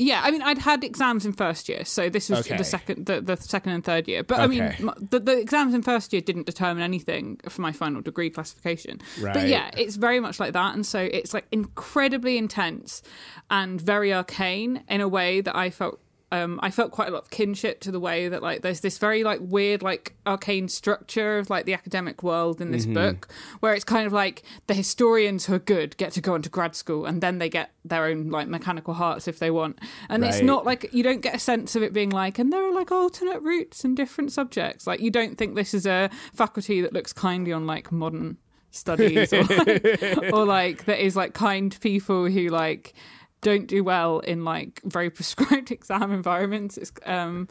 Yeah, 0.00 0.22
I 0.24 0.30
mean, 0.30 0.40
I'd 0.40 0.56
had 0.56 0.82
exams 0.82 1.26
in 1.26 1.34
first 1.34 1.68
year, 1.68 1.84
so 1.84 2.08
this 2.08 2.30
was 2.30 2.40
okay. 2.40 2.56
the 2.56 2.64
second, 2.64 3.04
the, 3.04 3.20
the 3.20 3.36
second 3.36 3.72
and 3.72 3.84
third 3.84 4.08
year. 4.08 4.22
But 4.22 4.40
okay. 4.40 4.62
I 4.62 4.78
mean, 4.78 4.90
the, 4.98 5.20
the 5.20 5.38
exams 5.38 5.74
in 5.74 5.82
first 5.82 6.14
year 6.14 6.22
didn't 6.22 6.46
determine 6.46 6.82
anything 6.82 7.38
for 7.50 7.60
my 7.60 7.70
final 7.70 8.00
degree 8.00 8.30
classification. 8.30 9.02
Right. 9.20 9.34
But 9.34 9.48
yeah, 9.48 9.70
it's 9.76 9.96
very 9.96 10.18
much 10.18 10.40
like 10.40 10.54
that, 10.54 10.74
and 10.74 10.86
so 10.86 11.00
it's 11.00 11.34
like 11.34 11.46
incredibly 11.52 12.38
intense 12.38 13.02
and 13.50 13.78
very 13.78 14.14
arcane 14.14 14.84
in 14.88 15.02
a 15.02 15.08
way 15.08 15.42
that 15.42 15.54
I 15.54 15.68
felt 15.68 16.00
um, 16.32 16.60
I 16.62 16.70
felt 16.70 16.92
quite 16.92 17.08
a 17.08 17.10
lot 17.10 17.22
of 17.22 17.30
kinship 17.30 17.80
to 17.80 17.90
the 17.90 17.98
way 17.98 18.28
that 18.28 18.42
like 18.42 18.62
there's 18.62 18.80
this 18.80 18.98
very 18.98 19.24
like 19.24 19.40
weird 19.42 19.82
like 19.82 20.14
arcane 20.26 20.68
structure 20.68 21.38
of 21.38 21.50
like 21.50 21.66
the 21.66 21.74
academic 21.74 22.22
world 22.22 22.60
in 22.60 22.70
this 22.70 22.84
mm-hmm. 22.84 22.94
book 22.94 23.28
where 23.60 23.74
it's 23.74 23.84
kind 23.84 24.06
of 24.06 24.12
like 24.12 24.42
the 24.68 24.74
historians 24.74 25.46
who 25.46 25.54
are 25.54 25.58
good 25.58 25.96
get 25.96 26.12
to 26.12 26.20
go 26.20 26.34
into 26.34 26.48
grad 26.48 26.76
school 26.76 27.04
and 27.04 27.20
then 27.20 27.38
they 27.38 27.48
get 27.48 27.72
their 27.84 28.04
own 28.04 28.30
like 28.30 28.46
mechanical 28.46 28.94
hearts 28.94 29.26
if 29.26 29.40
they 29.40 29.50
want 29.50 29.78
and 30.08 30.22
right. 30.22 30.32
it's 30.32 30.42
not 30.42 30.64
like 30.64 30.88
you 30.92 31.02
don't 31.02 31.20
get 31.20 31.34
a 31.34 31.38
sense 31.38 31.74
of 31.74 31.82
it 31.82 31.92
being 31.92 32.10
like 32.10 32.38
and 32.38 32.52
there 32.52 32.62
are 32.62 32.72
like 32.72 32.92
alternate 32.92 33.40
routes 33.42 33.84
and 33.84 33.96
different 33.96 34.30
subjects 34.30 34.86
like 34.86 35.00
you 35.00 35.10
don't 35.10 35.36
think 35.36 35.56
this 35.56 35.74
is 35.74 35.84
a 35.84 36.08
faculty 36.32 36.80
that 36.80 36.92
looks 36.92 37.12
kindly 37.12 37.52
on 37.52 37.66
like 37.66 37.90
modern 37.90 38.36
studies 38.70 39.32
or, 39.32 39.40
or 40.32 40.44
like 40.44 40.84
that 40.84 41.04
is 41.04 41.16
like 41.16 41.34
kind 41.34 41.76
people 41.80 42.26
who 42.28 42.48
like 42.48 42.94
don't 43.40 43.66
do 43.66 43.82
well 43.82 44.20
in 44.20 44.44
like 44.44 44.80
very 44.84 45.10
prescribed 45.10 45.70
exam 45.70 46.12
environments. 46.12 46.76
It's 46.76 46.92
um, 47.06 47.48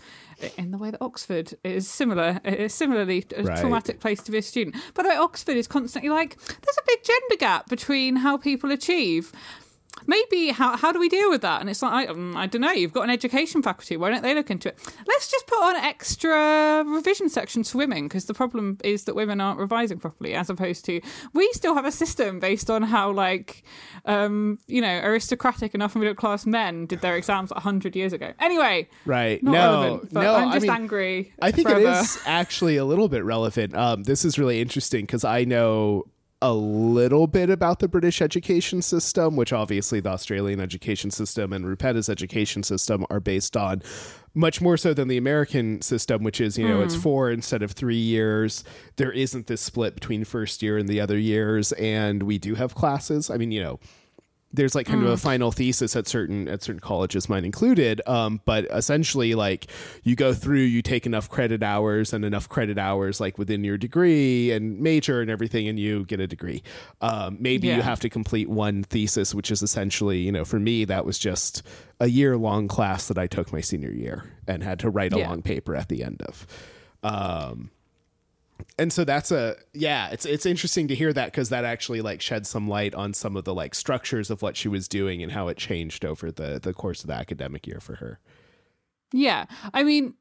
in 0.58 0.72
the 0.72 0.78
way 0.78 0.92
that 0.92 1.02
Oxford 1.02 1.54
is 1.64 1.90
similar, 1.90 2.40
is 2.44 2.74
similarly 2.74 3.26
a 3.36 3.44
right. 3.44 3.60
traumatic 3.60 4.00
place 4.00 4.22
to 4.24 4.32
be 4.32 4.38
a 4.38 4.42
student. 4.42 4.76
By 4.94 5.04
the 5.04 5.10
way, 5.10 5.16
Oxford 5.16 5.58
is 5.58 5.68
constantly 5.68 6.10
like 6.10 6.38
there's 6.46 6.78
a 6.78 6.86
big 6.86 7.04
gender 7.04 7.36
gap 7.40 7.70
between 7.70 8.16
how 8.16 8.38
people 8.38 8.72
achieve 8.72 9.32
maybe 10.08 10.50
how 10.50 10.76
how 10.78 10.92
do 10.92 11.00
we 11.00 11.10
deal 11.10 11.30
with 11.30 11.42
that? 11.42 11.62
And 11.62 11.70
it's 11.70 11.82
like 11.82 12.10
I, 12.10 12.12
um, 12.12 12.36
I 12.36 12.48
don't 12.48 12.62
know. 12.62 12.72
You've 12.72 12.94
got 12.94 13.04
an 13.04 13.10
education 13.10 13.62
faculty. 13.62 13.98
Why 13.98 14.10
don't 14.10 14.22
they 14.22 14.34
look 14.34 14.50
into 14.50 14.70
it? 14.70 14.80
Let's 15.08 15.30
just 15.30 15.48
put 15.48 15.62
on 15.62 15.76
extra 15.76 16.84
revision 16.86 17.30
sections 17.30 17.72
for 17.72 17.78
women 17.78 18.08
because 18.08 18.26
the 18.26 18.34
problem 18.34 18.78
is 18.84 19.06
that 19.06 19.16
women 19.16 19.42
aren't 19.42 19.60
revising 19.60 20.00
properly, 20.00 20.34
as 20.34 20.50
opposed 20.50 20.86
to 20.86 21.02
we 21.34 21.50
still 21.54 21.76
have 21.76 21.86
a 21.86 21.92
system 21.92 22.40
based 22.40 22.70
on 22.70 22.84
how 22.84 23.12
like 23.12 23.64
um, 24.06 24.60
you 24.68 24.82
know 24.82 25.00
aristocratic 25.04 25.74
and 25.74 25.84
upper 25.84 26.00
middle 26.00 26.16
class 26.16 26.46
men 26.46 26.86
did 26.86 27.02
their 27.02 27.16
exams 27.16 27.52
hundred 27.52 27.96
years 27.96 28.14
ago. 28.14 28.34
Anyway, 28.40 28.88
right? 29.06 29.44
no, 29.44 30.02
no. 30.12 30.36
I'm 30.36 30.52
just 30.52 30.66
I 30.66 30.74
mean, 30.74 30.82
angry. 30.82 31.34
I 31.42 31.52
think 31.52 31.68
forever. 31.68 31.88
it 31.88 32.02
is 32.02 32.20
actually 32.26 32.78
a 32.78 32.86
little 32.86 33.10
bit 33.10 33.24
relevant. 33.24 33.76
Um, 33.76 34.04
this 34.04 34.26
is 34.26 34.40
really 34.40 34.62
interesting 34.62 35.06
because 35.06 35.24
I 35.24 35.44
know 35.44 36.06
a 36.42 36.54
little 36.54 37.28
bit 37.28 37.50
about 37.50 37.80
the 37.80 37.88
British 37.88 38.22
education 38.22 38.82
system, 38.82 39.36
which 39.36 39.52
obviously 39.52 40.00
the 40.00 40.10
Australian 40.10 40.60
education 40.62 41.12
system 41.12 41.52
and 41.52 41.66
Rupetta's 41.66 42.08
education 42.08 42.64
system 42.64 43.06
are 43.10 43.20
based 43.20 43.58
on 43.58 43.82
much 44.34 44.62
more 44.62 44.78
so 44.78 44.94
than 44.94 45.10
the 45.10 45.18
American 45.18 45.82
system, 45.82 46.24
which 46.24 46.40
is, 46.40 46.58
you 46.58 46.68
know, 46.68 46.80
mm. 46.80 46.86
it's 46.86 46.96
hmm. 46.96 47.02
four 47.02 47.32
instead 47.32 47.62
of 47.62 47.72
three 47.72 47.98
years. 47.98 48.64
There 48.96 49.12
isn't 49.12 49.48
this 49.48 49.60
split 49.60 49.96
between 49.96 50.24
first 50.24 50.64
year 50.64 50.78
and 50.78 50.88
the 50.88 51.02
other 51.02 51.18
years. 51.18 51.74
And 51.74 52.24
we 52.24 52.38
do 52.38 52.56
have 52.56 52.74
classes. 52.74 53.30
I 53.30 53.38
mean, 53.38 53.52
you 53.52 53.62
know, 53.62 53.80
there's 54.52 54.74
like 54.74 54.88
kind 54.88 55.02
mm. 55.02 55.06
of 55.06 55.12
a 55.12 55.16
mm. 55.16 55.20
final 55.20 55.52
thesis 55.52 55.96
at 55.96 56.08
certain 56.08 56.48
at 56.48 56.64
certain 56.64 56.80
colleges 56.80 57.30
mine 57.30 57.46
included 57.46 58.02
um, 58.08 58.42
but 58.46 58.66
essentially 58.72 59.36
like 59.36 59.68
you 60.04 60.16
go 60.16 60.34
through 60.34 60.60
you 60.60 60.82
take 60.82 61.06
enough 61.06 61.30
credit 61.30 61.62
hours 61.62 62.14
and 62.14 62.26
enough 62.26 62.50
credit 62.50 62.78
hours 62.78 63.20
like 63.20 63.38
within 63.38 63.64
your 63.64 63.78
degree 63.78 64.52
and 64.52 64.80
major 64.80 65.22
and 65.22 65.30
everything 65.30 65.68
and 65.68 65.80
you 65.80 66.06
get 66.06 66.20
a 66.20 66.28
degree 66.28 66.64
um, 67.02 67.38
maybe 67.40 67.68
yeah. 67.68 67.76
you 67.76 67.82
have 67.82 68.00
to 68.00 68.10
complete 68.10 68.50
one 68.50 68.84
thesis 68.84 69.36
which 69.36 69.52
is 69.52 69.62
essentially 69.62 70.20
you 70.20 70.32
know 70.32 70.46
for 70.46 70.60
me 70.60 70.86
that 70.86 71.06
was 71.06 71.20
just 71.20 71.62
a 72.00 72.08
year 72.08 72.38
long 72.38 72.68
class 72.68 73.08
that 73.08 73.18
i 73.18 73.28
took 73.28 73.54
my 73.54 73.62
senior 73.62 73.92
year 73.92 74.24
and 74.48 74.64
had 74.64 74.80
to 74.80 74.90
write 74.90 75.14
a 75.14 75.20
yeah. 75.20 75.30
long 75.30 75.42
paper 75.42 75.76
at 75.76 75.90
the 75.90 76.04
end 76.04 76.22
of 76.24 76.48
um, 77.02 77.72
and 78.78 78.92
so 78.92 79.04
that's 79.04 79.32
a 79.32 79.56
yeah 79.74 80.10
it's 80.10 80.26
it's 80.26 80.46
interesting 80.46 80.88
to 80.88 80.96
hear 80.96 81.14
that 81.14 81.26
because 81.26 81.50
that 81.50 81.66
actually 81.66 82.02
like 82.02 82.22
shed 82.22 82.48
some 82.48 82.68
light 82.68 82.94
on 82.96 83.14
some 83.14 83.36
of 83.36 83.44
the 83.44 83.54
like 83.54 83.76
structures 83.76 84.30
of 84.30 84.42
what 84.42 84.56
she 84.56 84.68
was 84.68 84.88
doing 84.88 85.22
and 85.22 85.32
how 85.32 85.48
it 85.48 85.58
changed 85.58 86.06
over 86.06 86.32
the 86.32 86.60
the 86.62 86.74
course 86.74 87.02
of 87.02 87.08
the 87.08 87.14
academic 87.14 87.68
year 87.68 87.80
for 87.80 87.96
her 87.96 88.20
yeah 89.12 89.46
i 89.74 89.84
mean 89.84 90.14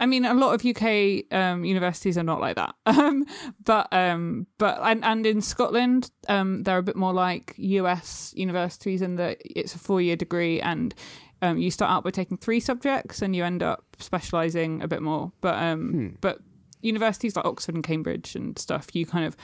I 0.00 0.06
mean, 0.06 0.24
a 0.24 0.34
lot 0.34 0.54
of 0.54 0.64
UK 0.64 1.24
um, 1.32 1.64
universities 1.64 2.16
are 2.16 2.22
not 2.22 2.40
like 2.40 2.56
that, 2.56 2.74
um, 2.86 3.26
but 3.64 3.92
um, 3.92 4.46
but 4.58 4.78
and, 4.82 5.04
and 5.04 5.26
in 5.26 5.40
Scotland, 5.40 6.10
um, 6.28 6.62
they're 6.62 6.78
a 6.78 6.82
bit 6.82 6.96
more 6.96 7.12
like 7.12 7.54
US 7.56 8.32
universities 8.36 9.02
in 9.02 9.16
that 9.16 9.38
it's 9.44 9.74
a 9.74 9.78
four 9.78 10.00
year 10.00 10.16
degree, 10.16 10.60
and 10.60 10.94
um, 11.42 11.58
you 11.58 11.70
start 11.70 11.90
out 11.90 12.04
by 12.04 12.10
taking 12.10 12.36
three 12.36 12.60
subjects, 12.60 13.22
and 13.22 13.34
you 13.34 13.44
end 13.44 13.62
up 13.62 13.84
specialising 13.98 14.82
a 14.82 14.88
bit 14.88 15.02
more. 15.02 15.32
But 15.40 15.60
um, 15.60 15.90
hmm. 15.90 16.08
but 16.20 16.38
universities 16.80 17.36
like 17.36 17.44
Oxford 17.44 17.74
and 17.74 17.84
Cambridge 17.84 18.34
and 18.34 18.58
stuff, 18.58 18.94
you 18.94 19.06
kind 19.06 19.24
of 19.24 19.36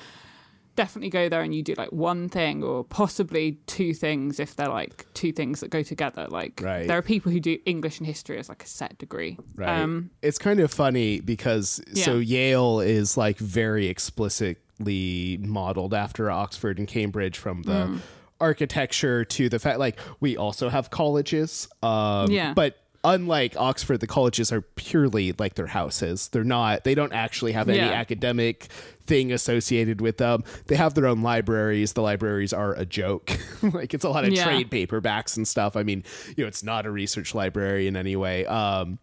definitely 0.76 1.10
go 1.10 1.28
there 1.28 1.42
and 1.42 1.54
you 1.54 1.62
do 1.62 1.74
like 1.76 1.92
one 1.92 2.28
thing 2.28 2.62
or 2.62 2.84
possibly 2.84 3.52
two 3.66 3.94
things 3.94 4.40
if 4.40 4.56
they're 4.56 4.68
like 4.68 5.06
two 5.14 5.32
things 5.32 5.60
that 5.60 5.70
go 5.70 5.82
together. 5.82 6.26
Like 6.28 6.60
right. 6.62 6.86
there 6.86 6.98
are 6.98 7.02
people 7.02 7.30
who 7.30 7.40
do 7.40 7.58
English 7.64 7.98
and 7.98 8.06
history 8.06 8.38
as 8.38 8.48
like 8.48 8.64
a 8.64 8.66
set 8.66 8.98
degree. 8.98 9.38
Right. 9.54 9.80
Um, 9.80 10.10
it's 10.22 10.38
kind 10.38 10.60
of 10.60 10.72
funny 10.72 11.20
because 11.20 11.80
yeah. 11.92 12.04
so 12.04 12.16
Yale 12.18 12.80
is 12.80 13.16
like 13.16 13.38
very 13.38 13.86
explicitly 13.86 15.38
modeled 15.40 15.94
after 15.94 16.30
Oxford 16.30 16.78
and 16.78 16.88
Cambridge 16.88 17.38
from 17.38 17.62
the 17.62 17.72
mm. 17.72 17.98
architecture 18.40 19.24
to 19.24 19.48
the 19.48 19.58
fact 19.58 19.78
like 19.78 19.98
we 20.20 20.36
also 20.36 20.68
have 20.68 20.90
colleges. 20.90 21.68
Um, 21.82 22.30
yeah. 22.30 22.52
But 22.52 22.78
unlike 23.04 23.56
Oxford, 23.56 23.98
the 23.98 24.06
colleges 24.06 24.50
are 24.50 24.62
purely 24.62 25.32
like 25.38 25.54
their 25.54 25.66
houses. 25.66 26.28
They're 26.28 26.42
not, 26.42 26.84
they 26.84 26.94
don't 26.94 27.12
actually 27.12 27.52
have 27.52 27.68
any 27.68 27.78
yeah. 27.78 27.90
academic 27.90 28.64
thing 29.02 29.30
associated 29.32 30.00
with 30.00 30.16
them. 30.16 30.42
They 30.66 30.76
have 30.76 30.94
their 30.94 31.06
own 31.06 31.22
libraries. 31.22 31.92
The 31.92 32.02
libraries 32.02 32.52
are 32.52 32.72
a 32.74 32.86
joke. 32.86 33.38
like 33.62 33.94
it's 33.94 34.04
a 34.04 34.08
lot 34.08 34.24
of 34.24 34.32
yeah. 34.32 34.44
trade 34.44 34.70
paperbacks 34.70 35.36
and 35.36 35.46
stuff. 35.46 35.76
I 35.76 35.82
mean, 35.82 36.02
you 36.36 36.44
know, 36.44 36.48
it's 36.48 36.62
not 36.62 36.86
a 36.86 36.90
research 36.90 37.34
library 37.34 37.86
in 37.86 37.96
any 37.96 38.16
way. 38.16 38.46
Um, 38.46 38.98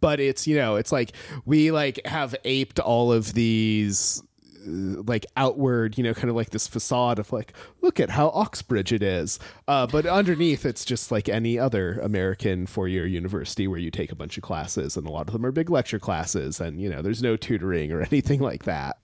but 0.00 0.20
it's, 0.20 0.46
you 0.46 0.56
know, 0.56 0.76
it's 0.76 0.92
like 0.92 1.12
we 1.44 1.70
like 1.70 2.00
have 2.06 2.34
aped 2.44 2.80
all 2.80 3.12
of 3.12 3.34
these 3.34 4.22
like 4.66 5.26
outward, 5.36 5.96
you 5.96 6.04
know, 6.04 6.14
kind 6.14 6.30
of 6.30 6.36
like 6.36 6.50
this 6.50 6.66
facade 6.66 7.18
of 7.18 7.32
like, 7.32 7.52
look 7.80 8.00
at 8.00 8.10
how 8.10 8.28
Oxbridge 8.28 8.92
it 8.92 9.02
is. 9.02 9.38
Uh, 9.68 9.86
but 9.86 10.06
underneath, 10.06 10.64
it's 10.64 10.84
just 10.84 11.10
like 11.10 11.28
any 11.28 11.58
other 11.58 11.98
American 12.00 12.66
four 12.66 12.88
year 12.88 13.06
university 13.06 13.66
where 13.66 13.78
you 13.78 13.90
take 13.90 14.12
a 14.12 14.16
bunch 14.16 14.36
of 14.36 14.42
classes, 14.42 14.96
and 14.96 15.06
a 15.06 15.10
lot 15.10 15.28
of 15.28 15.32
them 15.32 15.44
are 15.44 15.52
big 15.52 15.70
lecture 15.70 15.98
classes, 15.98 16.60
and, 16.60 16.80
you 16.80 16.88
know, 16.88 17.02
there's 17.02 17.22
no 17.22 17.36
tutoring 17.36 17.92
or 17.92 18.00
anything 18.10 18.40
like 18.40 18.64
that. 18.64 18.98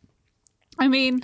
I 0.78 0.88
mean, 0.88 1.22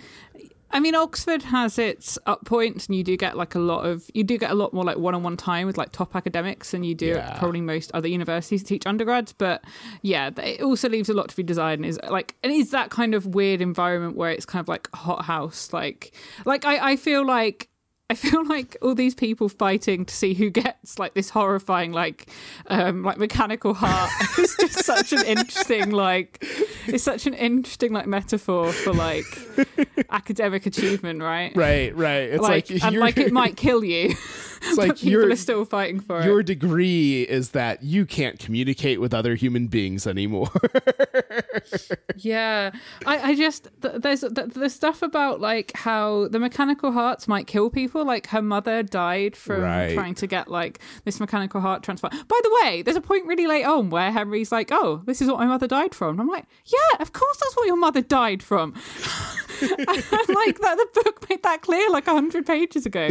I 0.74 0.80
mean, 0.80 0.96
Oxford 0.96 1.44
has 1.44 1.78
its 1.78 2.18
up 2.26 2.44
points, 2.44 2.88
and 2.88 2.96
you 2.96 3.04
do 3.04 3.16
get 3.16 3.36
like 3.36 3.54
a 3.54 3.60
lot 3.60 3.86
of 3.86 4.10
you 4.12 4.24
do 4.24 4.36
get 4.36 4.50
a 4.50 4.54
lot 4.54 4.74
more 4.74 4.82
like 4.82 4.98
one 4.98 5.14
on 5.14 5.22
one 5.22 5.36
time 5.36 5.68
with 5.68 5.78
like 5.78 5.92
top 5.92 6.16
academics 6.16 6.72
than 6.72 6.82
you 6.82 6.96
do 6.96 7.06
yeah. 7.06 7.30
at 7.30 7.38
probably 7.38 7.60
most 7.60 7.92
other 7.94 8.08
universities 8.08 8.64
teach 8.64 8.84
undergrads. 8.84 9.32
But 9.32 9.62
yeah, 10.02 10.30
it 10.36 10.62
also 10.62 10.88
leaves 10.88 11.08
a 11.08 11.14
lot 11.14 11.28
to 11.28 11.36
be 11.36 11.44
desired, 11.44 11.78
and 11.78 11.86
is 11.86 12.00
like 12.10 12.34
and 12.42 12.52
is 12.52 12.72
that 12.72 12.90
kind 12.90 13.14
of 13.14 13.36
weird 13.36 13.60
environment 13.60 14.16
where 14.16 14.32
it's 14.32 14.44
kind 14.44 14.60
of 14.60 14.66
like 14.68 14.88
a 14.92 14.96
hot 14.96 15.24
house, 15.24 15.72
like 15.72 16.12
like 16.44 16.64
I 16.64 16.90
I 16.90 16.96
feel 16.96 17.24
like 17.24 17.68
I 18.10 18.14
feel 18.14 18.44
like 18.48 18.76
all 18.82 18.94
these 18.94 19.14
people 19.14 19.48
fighting 19.48 20.04
to 20.04 20.14
see 20.14 20.34
who 20.34 20.50
gets 20.50 20.98
like 20.98 21.14
this 21.14 21.30
horrifying 21.30 21.92
like 21.92 22.28
um 22.66 23.02
like 23.02 23.18
mechanical 23.18 23.74
heart 23.74 24.10
is 24.38 24.56
just 24.60 24.84
such 24.84 25.12
an 25.12 25.24
interesting 25.24 25.90
like 25.90 26.44
it's 26.86 27.02
such 27.02 27.26
an 27.26 27.34
interesting 27.34 27.92
like 27.92 28.06
metaphor 28.06 28.72
for 28.72 28.92
like 28.92 29.24
academic 30.10 30.66
achievement, 30.66 31.22
right? 31.22 31.54
Right, 31.56 31.94
right. 31.96 32.30
It's 32.30 32.42
like, 32.42 32.70
like 32.70 32.84
and 32.84 32.96
like 32.98 33.18
it 33.18 33.32
might 33.40 33.56
kill 33.56 33.84
you. 33.84 34.14
It's 34.66 34.78
like 34.78 34.96
people 34.96 35.30
are 35.30 35.36
still 35.36 35.64
fighting 35.64 36.00
for 36.00 36.14
your 36.16 36.22
it. 36.22 36.26
Your 36.26 36.42
degree 36.42 37.22
is 37.22 37.50
that 37.50 37.82
you 37.82 38.06
can't 38.06 38.38
communicate 38.38 39.00
with 39.00 39.12
other 39.12 39.34
human 39.34 39.66
beings 39.66 40.06
anymore. 40.06 40.50
yeah, 42.16 42.70
I, 43.04 43.30
I 43.30 43.34
just 43.34 43.68
there's 43.80 44.22
the, 44.22 44.50
the, 44.54 44.70
stuff 44.70 45.02
about 45.02 45.40
like 45.40 45.72
how 45.74 46.28
the 46.28 46.38
mechanical 46.38 46.92
hearts 46.92 47.28
might 47.28 47.46
kill 47.46 47.68
people. 47.68 47.93
Like 48.02 48.28
her 48.28 48.42
mother 48.42 48.82
died 48.82 49.36
from 49.36 49.60
right. 49.60 49.94
trying 49.94 50.14
to 50.16 50.26
get 50.26 50.48
like 50.48 50.80
this 51.04 51.20
mechanical 51.20 51.60
heart 51.60 51.82
transplant. 51.82 52.14
By 52.26 52.40
the 52.42 52.60
way, 52.62 52.82
there's 52.82 52.96
a 52.96 53.00
point 53.00 53.26
really 53.26 53.46
late 53.46 53.64
on 53.64 53.90
where 53.90 54.10
Henry's 54.10 54.50
like, 54.50 54.70
"Oh, 54.72 55.02
this 55.04 55.20
is 55.20 55.28
what 55.28 55.38
my 55.38 55.46
mother 55.46 55.66
died 55.66 55.94
from." 55.94 56.10
And 56.10 56.20
I'm 56.20 56.28
like, 56.28 56.46
"Yeah, 56.64 57.00
of 57.00 57.12
course 57.12 57.36
that's 57.38 57.56
what 57.56 57.66
your 57.66 57.76
mother 57.76 58.00
died 58.00 58.42
from." 58.42 58.74
I 59.62 60.24
like 60.28 60.58
that 60.60 60.76
the 60.76 61.02
book 61.02 61.28
made 61.28 61.42
that 61.42 61.62
clear 61.62 61.88
like 61.90 62.06
a 62.06 62.12
hundred 62.12 62.46
pages 62.46 62.86
ago. 62.86 63.08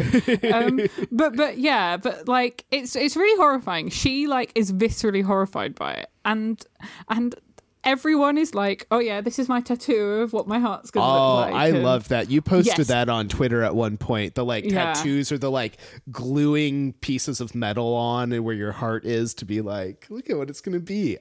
Um, 0.51 0.81
but 1.11 1.35
but 1.35 1.57
yeah, 1.57 1.97
but 1.97 2.27
like 2.27 2.65
it's 2.71 2.95
it's 2.95 3.15
really 3.15 3.37
horrifying. 3.37 3.89
She 3.89 4.27
like 4.27 4.51
is 4.55 4.71
viscerally 4.71 5.23
horrified 5.23 5.75
by 5.75 5.93
it, 5.93 6.09
and 6.25 6.63
and 7.09 7.35
everyone 7.83 8.37
is 8.37 8.53
like, 8.55 8.85
"Oh 8.91 8.99
yeah, 8.99 9.21
this 9.21 9.39
is 9.39 9.47
my 9.49 9.61
tattoo 9.61 10.21
of 10.21 10.33
what 10.33 10.47
my 10.47 10.59
heart's 10.59 10.91
gonna 10.91 11.05
Oh, 11.05 11.35
look 11.37 11.45
like." 11.47 11.53
I 11.53 11.67
and- 11.69 11.83
love 11.83 12.07
that. 12.09 12.29
You 12.31 12.41
posted 12.41 12.77
Yes. 12.79 12.87
that 12.87 13.09
on 13.09 13.27
Twitter 13.27 13.61
at 13.63 13.75
one 13.75 13.97
point. 13.97 14.35
The 14.35 14.45
like 14.45 14.65
Yeah. 14.65 14.93
tattoos 14.93 15.31
or 15.31 15.37
the 15.37 15.51
like 15.51 15.77
gluing 16.11 16.93
pieces 16.93 17.41
of 17.41 17.53
metal 17.55 17.93
on 17.93 18.31
and 18.31 18.43
where 18.43 18.55
your 18.55 18.71
heart 18.71 19.05
is 19.05 19.33
to 19.35 19.45
be 19.45 19.61
like, 19.61 20.07
look 20.09 20.29
at 20.29 20.37
what 20.37 20.49
it's 20.49 20.61
to 20.61 20.79
be. 20.79 21.17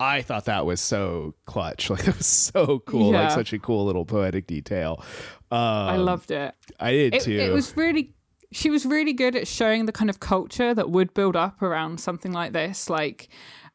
I 0.00 0.22
thought 0.22 0.44
that 0.46 0.66
was 0.66 0.80
so 0.80 1.34
clutch. 1.46 1.88
Like 1.90 2.04
that 2.04 2.16
was 2.18 2.26
so 2.26 2.80
cool. 2.80 3.12
Like 3.12 3.30
such 3.30 3.52
a 3.52 3.58
cool 3.58 3.84
little 3.84 4.04
poetic 4.04 4.46
detail. 4.46 5.02
Um, 5.50 5.58
I 5.58 5.96
loved 5.96 6.30
it. 6.30 6.54
I 6.80 6.90
did 6.92 7.14
it, 7.14 7.22
too. 7.22 7.38
it 7.38 7.52
was 7.52 7.76
really 7.76 8.12
she 8.52 8.70
was 8.70 8.86
really 8.86 9.12
good 9.12 9.34
at 9.34 9.48
showing 9.48 9.86
the 9.86 9.92
kind 9.92 10.08
of 10.08 10.20
culture 10.20 10.72
that 10.74 10.88
would 10.90 11.12
build 11.12 11.34
up 11.34 11.60
around 11.60 11.98
something 11.98 12.30
like 12.32 12.52
this 12.52 12.88
like 12.88 13.28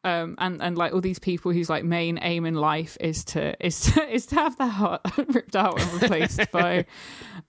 um 0.04 0.34
and 0.38 0.62
and 0.62 0.78
like 0.78 0.92
all 0.94 1.00
these 1.00 1.18
people 1.18 1.52
whose 1.52 1.68
like 1.68 1.84
main 1.84 2.18
aim 2.22 2.46
in 2.46 2.54
life 2.54 2.96
is 3.00 3.24
to 3.24 3.54
is 3.64 3.80
to 3.80 4.08
is 4.14 4.26
to 4.26 4.34
have 4.36 4.56
their 4.56 4.68
heart 4.68 5.00
ripped 5.28 5.56
out 5.56 5.80
and 5.80 6.02
replaced 6.02 6.50
by 6.52 6.84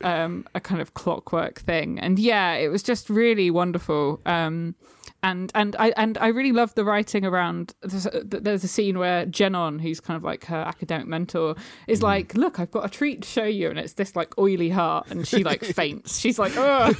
um 0.02 0.46
a 0.54 0.60
kind 0.60 0.82
of 0.82 0.94
clockwork 0.94 1.60
thing. 1.60 2.00
And 2.00 2.20
yeah 2.20 2.54
it 2.54 2.70
was 2.70 2.84
just 2.84 3.10
really 3.10 3.50
wonderful. 3.52 4.20
Um 4.26 4.76
and 5.24 5.52
and 5.56 5.76
I 5.78 5.90
and 5.98 6.18
I 6.18 6.28
really 6.28 6.52
love 6.52 6.74
the 6.76 6.84
writing 6.84 7.26
around. 7.26 7.74
There's 7.82 8.06
a, 8.08 8.24
there's 8.26 8.64
a 8.64 8.68
scene 8.68 8.98
where 8.98 9.26
Jenon, 9.26 9.80
who's 9.80 10.00
kind 10.00 10.18
of 10.18 10.24
like 10.24 10.46
her 10.46 10.58
academic 10.58 11.08
mentor, 11.08 11.56
is 11.88 12.02
like, 12.02 12.34
"Look, 12.36 12.60
I've 12.60 12.72
got 12.72 12.86
a 12.86 12.90
treat 12.90 13.22
to 13.22 13.28
show 13.28 13.44
you," 13.44 13.70
and 13.70 13.78
it's 13.78 13.94
this 13.94 14.16
like 14.16 14.38
oily 14.38 14.70
heart, 14.70 15.08
and 15.12 15.28
she 15.28 15.44
like 15.44 15.64
faints. 15.76 16.20
She's 16.20 16.40
like, 16.40 16.56
"Ugh," 16.58 16.96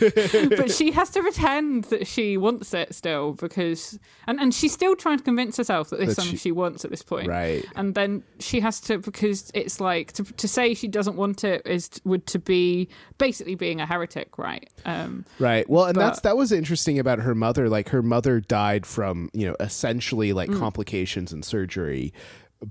but 0.50 0.72
she 0.72 0.92
has 0.92 1.10
to 1.12 1.22
pretend 1.22 1.86
that 1.86 2.06
she 2.08 2.38
wants 2.38 2.74
it 2.74 2.94
still 2.94 3.34
because, 3.34 3.98
and 4.28 4.40
and 4.40 4.54
she's 4.54 4.72
still 4.74 4.96
trying 4.96 5.18
to 5.18 5.24
convince 5.24 5.58
herself 5.58 5.90
that 5.90 6.00
this 6.00 6.10
is 6.10 6.16
something 6.16 6.32
she- 6.34 6.38
she 6.38 6.52
wants 6.52 6.84
at 6.86 6.92
this 6.92 7.02
point, 7.04 7.28
Right. 7.28 7.66
And 7.76 7.96
then 7.96 8.24
she 8.40 8.60
has 8.62 8.80
to 8.82 8.98
because 9.00 9.52
it's 9.54 9.80
like 9.80 10.12
to 10.14 10.24
to 10.24 10.48
say 10.48 10.74
she 10.74 10.88
doesn't 10.88 11.16
want 11.16 11.44
it 11.44 11.62
is 11.66 11.90
would 12.04 12.26
to 12.28 12.40
be 12.40 12.88
basically 13.18 13.56
being 13.56 13.80
a 13.82 13.86
heretic, 13.86 14.38
right? 14.38 14.70
Um, 14.86 15.26
Right. 15.40 15.70
Well, 15.70 15.86
and 15.86 15.96
But- 15.96 16.02
that's 16.02 16.22
that 16.22 16.38
was 16.38 16.52
interesting 16.52 17.00
about 17.00 17.20
her 17.20 17.34
mother. 17.36 17.70
Like 17.70 17.90
her 17.90 18.02
mother 18.16 18.40
died 18.40 18.86
from, 18.86 19.30
you 19.34 19.46
know, 19.48 19.56
essentially 19.60 20.30
Mm. 20.32 20.36
like 20.36 20.52
complications 20.66 21.32
and 21.34 21.44
surgery. 21.44 22.14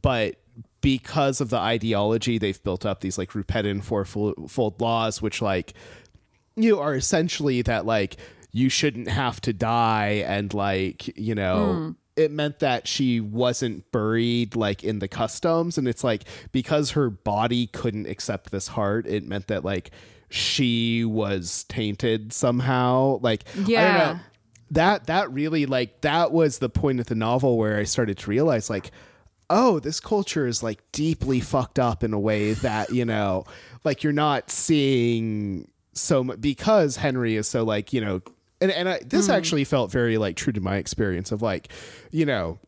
But 0.03 0.37
because 0.81 1.41
of 1.41 1.49
the 1.51 1.59
ideology, 1.59 2.39
they've 2.39 2.63
built 2.63 2.85
up 2.87 3.01
these 3.01 3.19
like 3.19 3.31
Rupetin 3.33 3.83
fourfold 3.83 4.81
laws, 4.81 5.21
which 5.23 5.43
like 5.43 5.75
you 6.57 6.71
know, 6.75 6.81
are 6.81 6.95
essentially 6.95 7.63
that 7.63 7.87
like 7.87 8.17
you 8.53 8.69
shouldn't 8.69 9.09
have 9.09 9.41
to 9.41 9.53
die 9.53 10.25
and 10.27 10.53
like, 10.53 11.17
you 11.19 11.35
know, 11.35 11.95
it 12.17 12.31
meant 12.31 12.59
that 12.59 12.87
she 12.89 13.21
wasn't 13.21 13.91
buried 13.93 14.57
like 14.57 14.85
in 14.85 14.99
the 14.99 15.09
customs 15.09 15.79
and 15.79 15.87
it's 15.89 16.05
like 16.05 16.25
because 16.53 16.91
her 16.91 17.09
body 17.09 17.67
couldn't 17.69 18.07
accept 18.07 18.51
this 18.51 18.69
heart, 18.69 19.07
it 19.07 19.25
meant 19.25 19.47
that 19.47 19.65
like 19.65 19.91
she 20.29 21.05
was 21.05 21.65
tainted 21.69 22.33
somehow. 22.33 23.19
Like 23.23 23.45
I 23.55 23.57
don't 23.61 23.69
Yeah. 23.71 24.19
That 24.71 25.07
that 25.07 25.33
really 25.33 25.67
like 25.67 26.01
that 26.03 26.33
was 26.33 26.59
the 26.59 26.69
point 26.69 27.01
of 27.01 27.07
the 27.07 27.15
novel 27.15 27.59
where 27.59 27.79
I 27.79 27.85
started 27.85 28.19
to 28.19 28.31
realize 28.31 28.71
like 28.71 28.91
oh, 29.51 29.81
this 29.81 29.99
culture 29.99 30.47
is 30.47 30.63
like 30.63 30.81
deeply 30.93 31.41
fucked 31.41 31.79
up 31.79 32.05
in 32.05 32.15
a 32.15 32.19
way 32.19 32.53
that, 32.55 32.91
you 32.91 33.05
know, 33.05 33.45
like 33.85 34.05
you're 34.05 34.13
not 34.13 34.49
seeing 34.49 35.69
so 35.93 36.23
much 36.23 36.41
because 36.41 36.97
Henry 36.97 37.35
is 37.35 37.49
so 37.49 37.65
like, 37.65 37.93
you 37.93 38.01
know, 38.01 38.23
and, 38.61 38.71
and 38.71 38.89
I, 38.89 39.01
this 39.05 39.27
mm-hmm. 39.27 39.33
actually 39.33 39.65
felt 39.65 39.91
very 39.91 40.19
like 40.19 40.37
true 40.37 40.53
to 40.53 40.61
my 40.61 40.77
experience 40.77 41.33
of 41.33 41.43
like, 41.43 41.69
you 42.13 42.25
know, 42.25 42.61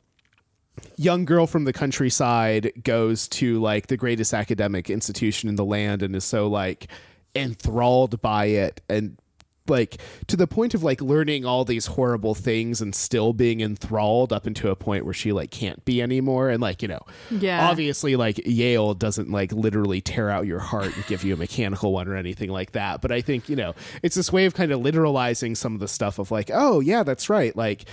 young 0.97 1.25
girl 1.25 1.47
from 1.47 1.65
the 1.65 1.73
countryside 1.73 2.73
goes 2.83 3.29
to 3.29 3.61
like 3.61 3.87
the 3.87 3.97
greatest 3.97 4.35
academic 4.35 4.91
institution 4.91 5.49
in 5.49 5.55
the 5.55 5.65
land 5.65 6.03
and 6.03 6.17
is 6.17 6.25
so 6.25 6.49
like 6.49 6.89
enthralled 7.37 8.21
by 8.21 8.47
it 8.47 8.81
and 8.89 9.17
like 9.69 10.01
to 10.27 10.37
the 10.37 10.47
point 10.47 10.75
of 10.75 10.83
like 10.83 11.01
learning 11.01 11.45
all 11.45 11.65
these 11.65 11.87
horrible 11.87 12.35
things 12.35 12.81
and 12.81 12.95
still 12.95 13.33
being 13.33 13.61
enthralled 13.61 14.33
up 14.33 14.47
into 14.47 14.71
a 14.71 14.77
point 14.77 15.05
where 15.05 15.15
she 15.15 15.33
like 15.33 15.51
can't 15.51 15.85
be 15.85 16.03
anymore 16.03 16.49
and 16.51 16.61
like 16.61 16.83
you 16.83 16.89
know 16.89 17.01
Yeah. 17.31 17.69
obviously 17.69 18.17
like 18.17 18.41
yale 18.45 18.95
doesn't 18.95 19.31
like 19.31 19.53
literally 19.53 20.01
tear 20.01 20.31
out 20.31 20.47
your 20.47 20.59
heart 20.59 20.95
and 20.97 21.07
give 21.07 21.23
you 21.23 21.35
a 21.35 21.37
mechanical 21.37 21.93
one 21.93 22.09
or 22.09 22.17
anything 22.17 22.51
like 22.51 22.73
that 22.73 23.01
but 23.01 23.13
i 23.13 23.21
think 23.21 23.49
you 23.49 23.55
know 23.57 23.75
it's 24.03 24.17
this 24.17 24.33
way 24.33 24.47
of 24.47 24.55
kind 24.55 24.73
of 24.73 24.81
literalizing 24.81 25.57
some 25.57 25.75
of 25.75 25.81
the 25.81 25.89
stuff 25.89 26.19
of 26.19 26.31
like 26.33 26.51
oh 26.53 26.81
yeah 26.81 27.03
that's 27.05 27.31
right 27.31 27.55
like 27.57 27.85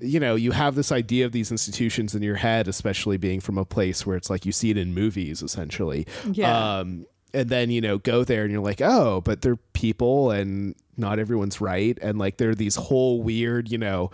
you 0.00 0.20
know 0.20 0.34
you 0.36 0.52
have 0.52 0.74
this 0.74 0.92
idea 0.92 1.26
of 1.26 1.32
these 1.32 1.50
institutions 1.50 2.14
in 2.14 2.22
your 2.22 2.36
head 2.36 2.68
especially 2.68 3.16
being 3.16 3.40
from 3.40 3.58
a 3.58 3.64
place 3.64 4.06
where 4.06 4.16
it's 4.16 4.30
like 4.30 4.46
you 4.46 4.52
see 4.52 4.70
it 4.70 4.76
in 4.76 4.94
movies 4.94 5.42
essentially 5.42 6.06
Yeah. 6.30 6.78
um 6.78 7.06
and 7.34 7.48
then 7.48 7.70
you 7.70 7.80
know 7.80 7.98
go 7.98 8.22
there 8.22 8.44
and 8.44 8.52
you're 8.52 8.62
like 8.62 8.80
oh 8.80 9.20
but 9.22 9.42
they're 9.42 9.56
people 9.72 10.30
and 10.30 10.74
not 10.96 11.18
everyone's 11.18 11.60
right. 11.60 11.98
And 12.02 12.18
like 12.18 12.36
there 12.38 12.50
are 12.50 12.54
these 12.54 12.76
whole 12.76 13.22
weird 13.22 13.70
you 13.70 13.78
know 13.78 14.10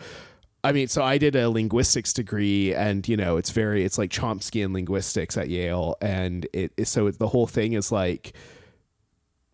i 0.64 0.70
mean 0.70 0.86
so 0.86 1.02
i 1.02 1.18
did 1.18 1.34
a 1.34 1.50
linguistics 1.50 2.12
degree 2.12 2.72
and 2.72 3.08
you 3.08 3.16
know 3.16 3.36
it's 3.36 3.50
very 3.50 3.84
it's 3.84 3.98
like 3.98 4.10
chomsky 4.10 4.64
and 4.64 4.72
linguistics 4.72 5.36
at 5.36 5.48
yale. 5.48 5.96
And 6.00 6.46
it 6.52 6.72
is 6.76 6.88
so 6.88 7.10
the 7.10 7.28
whole 7.28 7.46
thing 7.48 7.72
is 7.72 7.90
like 7.90 8.32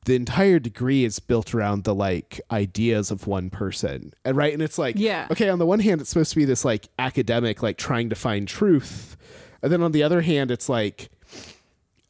the 0.05 0.15
entire 0.15 0.59
degree 0.59 1.05
is 1.05 1.19
built 1.19 1.55
around 1.55 1.85
the 1.85 1.95
like 1.95 2.41
ideas 2.51 3.11
of 3.11 3.27
one 3.27 3.51
person. 3.51 4.13
And 4.25 4.37
right 4.37 4.53
and 4.53 4.63
it's 4.63 4.79
like 4.79 4.97
Yeah. 4.99 5.27
okay 5.31 5.49
on 5.49 5.59
the 5.59 5.67
one 5.67 5.81
hand 5.81 6.01
it's 6.01 6.11
supposed 6.11 6.31
to 6.31 6.37
be 6.37 6.45
this 6.45 6.65
like 6.65 6.89
academic 6.99 7.63
like 7.63 7.77
trying 7.79 8.09
to 8.11 8.15
find 8.17 8.47
truth. 8.49 9.17
And 9.63 9.73
then 9.73 9.83
on 9.83 9.93
the 9.93 10.03
other 10.03 10.21
hand 10.23 10.51
it's 10.51 10.69
like 10.69 11.09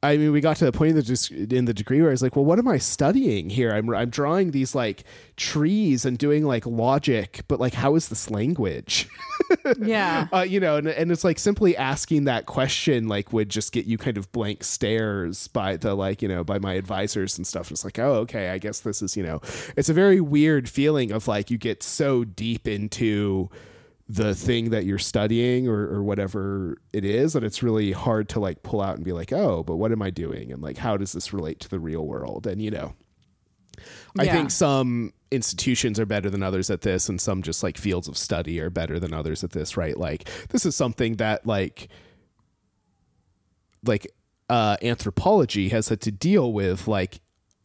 I 0.01 0.17
mean, 0.17 0.31
we 0.31 0.41
got 0.41 0.57
to 0.59 0.65
the 0.65 0.71
point 0.71 0.91
in 0.91 0.97
the, 0.97 1.57
in 1.57 1.65
the 1.65 1.75
degree 1.75 2.01
where 2.01 2.11
I 2.11 2.13
was 2.13 2.23
like, 2.23 2.37
well, 2.37 2.45
what 2.45 2.61
am 2.61 2.69
I 2.69 2.79
studying 2.79 3.51
here? 3.51 3.73
I'm, 3.73 3.93
I'm 3.93 4.11
drawing 4.11 4.53
these 4.53 4.73
like 4.73 5.03
trees 5.37 6.05
and 6.05 6.17
doing 6.17 6.45
like 6.45 6.67
logic, 6.67 7.41
but 7.49 7.59
like, 7.59 7.75
how 7.75 7.97
is 7.97 8.09
this 8.09 8.31
language? 8.31 9.09
yeah. 9.81 10.29
uh, 10.33 10.43
you 10.43 10.61
know, 10.61 10.77
and, 10.77 10.87
and 10.87 11.11
it's 11.11 11.25
like 11.25 11.41
simply 11.41 11.77
asking 11.77 12.25
that 12.25 12.47
question, 12.47 13.09
like, 13.09 13.33
would 13.33 13.49
just 13.49 13.73
get 13.73 13.87
you 13.87 13.99
kind 13.99 14.17
of 14.17 14.31
blank 14.31 14.63
stares 14.63 15.49
by 15.49 15.77
the 15.77 15.95
like, 15.97 16.23
you 16.23 16.29
know, 16.29 16.45
by 16.45 16.61
my 16.61 16.75
advisors 16.75 17.37
and 17.37 17.45
stuff. 17.45 17.73
It's 17.73 17.85
like, 17.85 17.99
oh, 17.99 18.15
okay, 18.19 18.51
I 18.51 18.59
guess 18.59 18.81
this 18.81 19.03
is, 19.03 19.17
you 19.17 19.25
know, 19.25 19.41
it's 19.77 19.89
a 19.89 19.95
very 19.95 20.21
weird 20.21 20.69
feeling 20.69 21.11
of 21.11 21.27
like 21.27 21.51
you 21.51 21.59
get 21.59 21.83
so 21.83 22.23
deep 22.23 22.69
into 22.69 23.51
the 24.09 24.35
thing 24.35 24.71
that 24.71 24.87
you're 24.87 24.99
studying 24.99 25.69
or, 25.69 25.87
or 25.87 26.03
whatever 26.03 26.79
it 26.95 27.05
is 27.05 27.35
that 27.35 27.45
it's 27.45 27.63
really 27.63 27.93
hard 27.93 28.29
to 28.31 28.41
like 28.41 28.63
pull 28.63 28.81
out 28.81 28.97
and 28.97 29.05
be 29.05 29.13
like 29.13 29.33
oh 29.33 29.63
but 29.63 29.77
what 29.77 29.93
am 29.93 30.01
i 30.01 30.11
doing? 30.11 30.51
And 30.51 30.63
like 30.63 30.79
how 30.79 30.97
does 30.97 31.13
this 31.13 31.33
relate 31.33 31.61
to 31.61 31.69
the 31.69 31.79
real 31.79 32.07
world? 32.07 32.47
And 32.47 32.63
you 32.63 32.71
know 32.71 32.95
i 34.19 34.27
think 34.27 34.51
some 34.51 35.13
institutions 35.31 36.01
are 36.01 36.07
better 36.07 36.29
than 36.29 36.43
others 36.43 36.69
at 36.69 36.81
this 36.81 37.09
and 37.09 37.21
some 37.21 37.43
just 37.43 37.63
like 37.63 37.77
fields 37.77 38.09
of 38.09 38.19
study 38.19 38.59
are 38.61 38.71
better 38.71 38.99
than 38.99 39.13
others 39.13 39.45
at 39.45 39.51
this 39.51 39.77
right? 39.77 39.97
Like 39.97 40.29
this 40.49 40.65
is 40.65 40.75
something 40.75 41.17
that 41.17 41.47
like 41.47 41.89
like 43.85 44.07
uh 44.49 44.77
anthropology 44.83 45.69
has 45.69 45.91
had 45.91 46.01
to 46.01 46.11
deal 46.11 46.53
with 46.53 46.89
like 46.89 47.21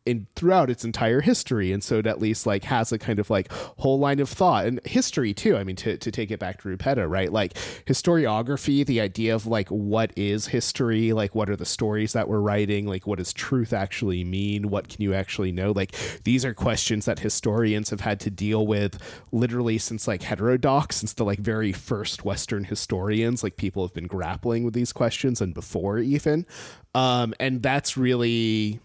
in 0.05 0.27
throughout 0.35 0.69
its 0.69 0.83
entire 0.83 1.21
history 1.21 1.71
and 1.71 1.83
so 1.83 1.99
it 1.99 2.07
at 2.07 2.19
least 2.19 2.45
like 2.45 2.65
has 2.65 2.91
a 2.91 2.99
kind 2.99 3.19
of 3.19 3.29
like 3.29 3.51
whole 3.51 3.99
line 3.99 4.19
of 4.19 4.29
thought 4.29 4.65
and 4.65 4.79
history 4.85 5.33
too. 5.33 5.55
I 5.55 5.63
mean 5.63 5.77
to, 5.77 5.97
to 5.97 6.11
take 6.11 6.29
it 6.29 6.39
back 6.39 6.61
to 6.61 6.67
rupetta 6.67 7.09
right? 7.09 7.31
Like 7.31 7.53
historiography 7.85 8.85
the 8.85 8.99
idea 8.99 9.33
of 9.33 9.45
like 9.45 9.69
what 9.69 10.11
is 10.17 10.47
history 10.47 11.13
like 11.13 11.33
what 11.33 11.49
are 11.49 11.55
the 11.55 11.65
stories 11.65 12.13
that 12.13 12.27
we're 12.27 12.39
writing 12.39 12.85
like 12.85 13.07
what 13.07 13.19
does 13.19 13.31
truth 13.31 13.71
actually 13.71 14.23
mean? 14.25 14.69
What 14.69 14.89
can 14.89 15.01
you 15.01 15.13
actually 15.13 15.53
know? 15.53 15.71
Like 15.71 15.95
these 16.23 16.43
are 16.43 16.53
questions 16.53 17.05
that 17.05 17.19
historians 17.19 17.89
have 17.89 18.01
had 18.01 18.19
to 18.21 18.29
deal 18.29 18.67
with 18.67 18.99
literally 19.31 19.77
since 19.77 20.07
like 20.07 20.23
heterodox 20.23 20.97
since 20.97 21.13
the 21.13 21.23
like 21.23 21.39
very 21.39 21.71
first 21.71 22.25
western 22.25 22.65
historians 22.65 23.41
like 23.41 23.55
people 23.55 23.85
have 23.85 23.93
been 23.93 24.07
grappling 24.07 24.65
with 24.65 24.73
these 24.73 24.91
questions 24.91 25.39
and 25.39 25.53
before 25.53 25.99
even. 25.99 26.45
Um 26.93 27.33
and 27.39 27.63
that's 27.63 27.95
really 27.95 28.81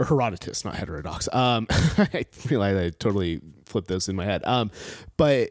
Herodotus, 0.00 0.64
not 0.64 0.74
heterodox. 0.76 1.28
Um, 1.32 1.66
I 1.70 2.26
realize 2.50 2.76
I 2.76 2.90
totally 2.90 3.40
flipped 3.64 3.88
those 3.88 4.08
in 4.08 4.16
my 4.16 4.24
head. 4.24 4.44
Um, 4.44 4.70
but 5.16 5.50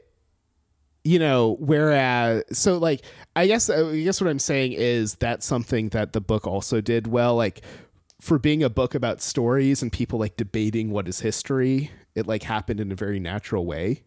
you 1.04 1.20
know, 1.20 1.56
whereas, 1.60 2.44
so 2.52 2.78
like, 2.80 3.02
I 3.36 3.46
guess, 3.46 3.70
I 3.70 4.02
guess 4.02 4.20
what 4.20 4.28
I'm 4.30 4.40
saying 4.40 4.74
is 4.74 5.16
that's 5.16 5.46
something 5.46 5.90
that 5.90 6.14
the 6.14 6.22
book 6.22 6.48
also 6.48 6.82
did 6.82 7.06
well. 7.08 7.36
Like, 7.36 7.62
for 8.22 8.40
being 8.40 8.64
a 8.64 8.70
book 8.72 8.96
about 8.96 9.22
stories 9.22 9.84
and 9.84 9.92
people 9.92 10.18
like 10.18 10.36
debating 10.36 10.90
what 10.90 11.08
is 11.08 11.20
history, 11.20 11.92
it 12.16 12.26
like 12.26 12.42
happened 12.44 12.80
in 12.80 12.92
a 12.92 12.96
very 12.96 13.20
natural 13.20 13.66
way 13.68 14.02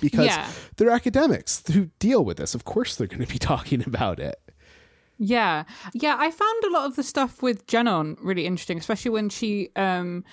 because 0.00 0.26
Yeah. 0.26 0.50
they're 0.76 0.90
academics 0.90 1.62
who 1.72 1.90
deal 2.00 2.24
with 2.24 2.38
this. 2.38 2.56
Of 2.56 2.64
course, 2.64 2.96
they're 2.96 3.06
going 3.06 3.24
to 3.24 3.32
be 3.32 3.38
talking 3.38 3.84
about 3.86 4.18
it. 4.18 4.36
Yeah, 5.18 5.64
yeah. 5.92 6.16
I 6.18 6.30
found 6.30 6.64
a 6.64 6.70
lot 6.70 6.86
of 6.86 6.96
the 6.96 7.02
stuff 7.02 7.42
with 7.42 7.66
Jenon 7.66 8.16
really 8.20 8.46
interesting, 8.46 8.78
especially 8.78 9.12
when 9.12 9.28
she. 9.28 9.70
Um, 9.76 10.24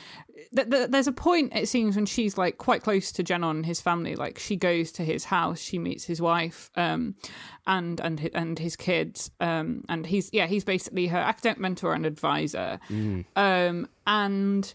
th- 0.56 0.70
th- 0.70 0.90
there's 0.90 1.08
a 1.08 1.12
point 1.12 1.56
it 1.56 1.68
seems 1.68 1.96
when 1.96 2.06
she's 2.06 2.38
like 2.38 2.58
quite 2.58 2.82
close 2.82 3.12
to 3.14 3.24
Jenon 3.24 3.58
and 3.58 3.66
his 3.66 3.80
family. 3.80 4.16
Like 4.16 4.40
she 4.40 4.56
goes 4.56 4.92
to 4.94 5.04
his 5.04 5.26
house, 5.26 5.60
she 5.60 5.78
meets 5.78 6.06
his 6.06 6.22
wife, 6.22 6.72
um, 6.76 7.16
and 7.68 8.00
and 8.00 8.30
and 8.34 8.58
his 8.58 8.76
kids, 8.76 9.32
um, 9.40 9.84
and 9.88 10.06
he's 10.06 10.30
yeah 10.34 10.48
he's 10.48 10.64
basically 10.64 11.08
her 11.08 11.20
academic 11.20 11.60
mentor 11.60 11.94
and 11.94 12.06
advisor, 12.06 12.80
um, 13.36 13.88
and 14.08 14.74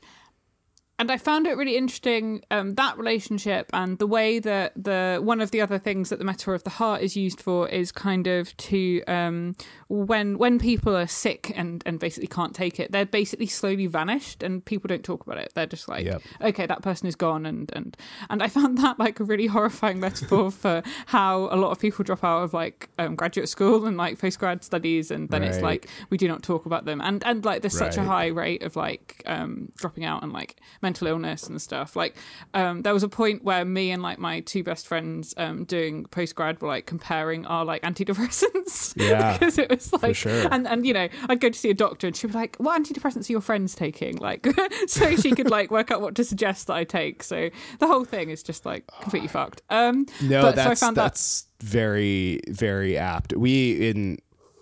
and 0.99 1.11
I 1.11 1.19
found 1.19 1.47
it 1.47 1.57
really 1.57 1.77
interesting 1.77 2.43
um, 2.51 2.75
that 2.77 2.97
relationship 2.97 3.69
and 3.73 3.99
the 3.99 4.07
way 4.07 4.39
that 4.39 4.73
the 4.83 5.21
one 5.23 5.41
of 5.43 5.51
the 5.51 5.61
other 5.61 5.79
things 5.79 6.09
that 6.09 6.19
the 6.19 6.25
metaphor 6.25 6.55
of 6.55 6.65
the 6.65 6.71
heart 6.71 7.03
is 7.03 7.17
used 7.17 7.41
for 7.41 7.69
is 7.69 7.93
kind 7.93 8.27
of 8.27 8.57
to 8.57 9.03
um, 9.07 9.57
when 9.89 10.37
when 10.37 10.59
people 10.59 10.97
are 10.97 11.07
sick 11.07 11.53
and 11.55 11.83
and 11.87 12.01
basically 12.01 12.27
can't 12.27 12.55
take 12.55 12.81
it, 12.81 12.91
they're 12.91 13.07
basically 13.07 13.47
slowly 13.47 13.87
vanished 13.87 14.43
and 14.43 14.65
people 14.65 14.89
don't 14.89 15.05
talk 15.05 15.25
about 15.25 15.39
it. 15.39 15.53
They're 15.55 15.67
just 15.67 15.89
like, 15.89 16.05
Yep. 16.05 16.23
okay, 16.43 16.67
that 16.67 16.83
person 16.83 17.07
is 17.07 17.15
gone, 17.15 17.47
and 17.47 17.71
and 17.75 17.97
and 18.29 18.43
I 18.43 18.49
found 18.49 18.79
that 18.79 18.99
like 18.99 19.21
a 19.21 19.25
really 19.25 19.47
horrifying 19.57 20.01
metaphor 20.01 20.51
for 20.51 20.83
how 21.07 21.49
a 21.53 21.57
lot 21.57 21.71
of 21.71 21.79
people 21.79 22.03
drop 22.05 22.25
out 22.25 22.43
of 22.43 22.53
like 22.53 22.89
um, 22.99 23.15
graduate 23.15 23.49
school 23.49 23.87
and 23.87 23.97
like 23.97 24.19
postgrad 24.19 24.65
studies, 24.65 25.11
and 25.11 25.29
then 25.29 25.45
it's 25.45 25.61
like 25.61 25.89
we 26.11 26.17
do 26.19 26.27
not 26.27 26.43
talk 26.43 26.67
about 26.67 26.85
them, 26.85 27.01
and 27.01 27.25
and 27.25 27.45
like 27.45 27.63
there's 27.63 27.79
such 27.79 27.97
a 27.97 28.03
high 28.03 28.27
rate 28.27 28.63
of 28.65 28.75
like 28.75 29.23
um, 29.27 29.71
dropping 29.77 30.05
out 30.05 30.23
and 30.25 30.33
like 30.33 30.57
mental 30.83 31.07
illness 31.07 31.47
and 31.47 31.63
stuff. 31.63 31.95
Like 31.95 32.17
um, 32.55 32.83
there 32.83 32.93
was 32.93 33.05
a 33.05 33.09
point 33.09 33.45
where 33.45 33.65
me 33.65 33.93
and 33.93 34.03
like 34.03 34.19
my 34.19 34.41
two 34.41 34.65
best 34.65 34.87
friends 34.89 35.33
um, 35.37 35.65
doing 35.65 36.07
postgrad 36.07 36.61
were 36.61 36.69
like 36.69 36.87
comparing 36.87 37.47
our 37.47 37.65
like 37.65 37.83
antidepressants. 37.83 38.95
Yeah, 38.97 39.33
because 39.39 39.59
it 39.59 39.76
was 39.77 39.93
like, 40.03 40.17
sure. 40.17 40.49
and 40.53 40.67
and 40.67 40.87
you 40.87 40.93
know, 40.93 41.09
I'd 41.29 41.41
go 41.41 41.49
to 41.49 41.59
see 41.59 41.71
a 41.71 41.75
doctor 41.75 42.07
and 42.07 42.17
she'd 42.17 42.29
be 42.29 42.33
like, 42.33 42.57
"What 42.57 42.83
antidepressants 42.83 43.29
are 43.29 43.33
your 43.33 43.41
friends 43.41 43.75
taking?" 43.75 44.17
Like, 44.17 44.47
so 44.87 45.17
she 45.17 45.33
could 45.33 45.51
like 45.51 45.71
work 45.71 45.91
out 45.91 46.01
what 46.01 46.15
to 46.17 46.25
suggest 46.25 46.67
that 46.67 46.75
I 46.75 46.85
take. 46.85 47.23
So 47.23 47.51
the 47.79 47.87
whole 47.87 48.05
thing 48.05 48.31
is 48.31 48.43
just 48.43 48.67
like 48.67 48.87
completely 49.01 49.29
fucked. 49.29 49.63
Um, 49.71 50.07
No, 50.23 50.43
but, 50.43 50.57
so 50.57 50.61
I 50.63 50.65
that's 50.65 50.81
found 50.81 50.97
that 50.97 51.03
that's 51.03 51.47
very 51.61 52.41
very 52.49 52.99
apt. 52.99 53.37
We 53.37 53.89
in 53.89 54.19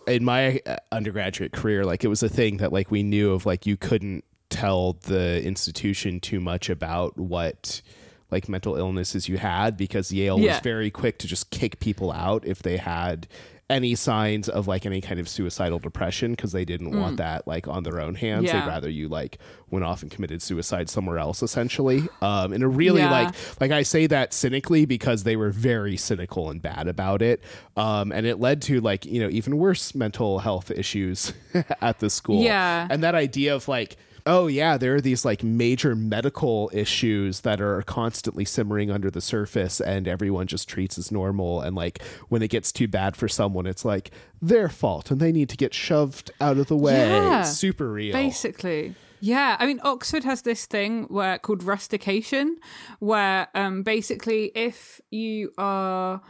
in 0.06 0.24
my 0.24 0.60
uh, 0.66 0.76
undergraduate 0.92 1.52
career, 1.52 1.84
like 1.84 2.04
it 2.04 2.08
was 2.08 2.22
a 2.22 2.28
thing 2.28 2.58
that 2.58 2.72
like 2.72 2.90
we 2.90 3.02
knew 3.02 3.32
of. 3.32 3.46
Like 3.46 3.66
you 3.66 3.76
couldn't 3.76 4.24
tell 4.50 4.94
the 5.02 5.42
institution 5.42 6.20
too 6.20 6.40
much 6.40 6.70
about 6.70 7.18
what 7.18 7.82
like 8.30 8.48
mental 8.48 8.76
illnesses 8.76 9.28
you 9.28 9.38
had 9.38 9.76
because 9.76 10.12
Yale 10.12 10.38
was 10.38 10.58
very 10.60 10.90
quick 10.90 11.18
to 11.18 11.26
just 11.26 11.50
kick 11.50 11.78
people 11.80 12.10
out 12.10 12.44
if 12.44 12.62
they 12.62 12.76
had 12.76 13.28
any 13.70 13.94
signs 13.94 14.48
of 14.48 14.68
like 14.68 14.84
any 14.84 15.00
kind 15.00 15.18
of 15.18 15.26
suicidal 15.26 15.78
depression 15.78 16.32
because 16.32 16.52
they 16.52 16.66
didn't 16.66 16.98
want 17.00 17.16
that 17.16 17.46
like 17.46 17.66
on 17.66 17.82
their 17.82 17.98
own 17.98 18.14
hands. 18.14 18.44
Mm. 18.44 18.48
Yeah. 18.52 18.60
They'd 18.60 18.66
rather 18.68 18.90
you 18.90 19.08
like 19.08 19.38
went 19.70 19.86
off 19.86 20.02
and 20.02 20.10
committed 20.10 20.42
suicide 20.42 20.90
somewhere 20.90 21.18
else 21.18 21.42
essentially. 21.42 22.06
Um 22.20 22.52
in 22.52 22.62
a 22.62 22.68
really 22.68 23.00
Yeah. 23.00 23.10
like 23.10 23.34
like 23.62 23.70
I 23.70 23.82
say 23.82 24.06
that 24.08 24.34
cynically 24.34 24.84
because 24.84 25.22
they 25.24 25.34
were 25.36 25.48
very 25.50 25.96
cynical 25.96 26.50
and 26.50 26.60
bad 26.60 26.88
about 26.88 27.22
it. 27.22 27.42
Um 27.74 28.12
and 28.12 28.26
it 28.26 28.38
led 28.38 28.60
to 28.62 28.82
like, 28.82 29.06
you 29.06 29.18
know, 29.20 29.30
even 29.30 29.56
worse 29.56 29.94
mental 29.94 30.40
health 30.40 30.70
issues 30.70 31.32
at 31.80 32.00
the 32.00 32.10
school. 32.10 32.42
Yeah. 32.42 32.86
And 32.90 33.02
that 33.02 33.14
idea 33.14 33.54
of 33.54 33.66
like 33.66 33.96
Oh 34.26 34.46
yeah, 34.46 34.78
there 34.78 34.94
are 34.94 35.00
these 35.02 35.24
like 35.24 35.42
major 35.42 35.94
medical 35.94 36.70
issues 36.72 37.40
that 37.40 37.60
are 37.60 37.82
constantly 37.82 38.46
simmering 38.46 38.90
under 38.90 39.10
the 39.10 39.20
surface 39.20 39.82
and 39.82 40.08
everyone 40.08 40.46
just 40.46 40.66
treats 40.66 40.96
as 40.96 41.12
normal 41.12 41.60
and 41.60 41.76
like 41.76 42.02
when 42.30 42.40
it 42.42 42.48
gets 42.48 42.72
too 42.72 42.88
bad 42.88 43.16
for 43.16 43.28
someone 43.28 43.66
it's 43.66 43.84
like 43.84 44.10
their 44.40 44.70
fault 44.70 45.10
and 45.10 45.20
they 45.20 45.30
need 45.30 45.50
to 45.50 45.58
get 45.58 45.74
shoved 45.74 46.30
out 46.40 46.56
of 46.56 46.68
the 46.68 46.76
way. 46.76 47.08
Yeah. 47.08 47.42
Super 47.42 47.92
real. 47.92 48.14
Basically. 48.14 48.94
Yeah, 49.20 49.56
I 49.58 49.66
mean 49.66 49.80
Oxford 49.84 50.24
has 50.24 50.42
this 50.42 50.66
thing 50.66 51.04
where 51.04 51.38
called 51.38 51.62
rustication, 51.62 52.58
where 52.98 53.48
um, 53.54 53.82
basically 53.82 54.52
if 54.54 55.00
you 55.10 55.50
are, 55.56 56.20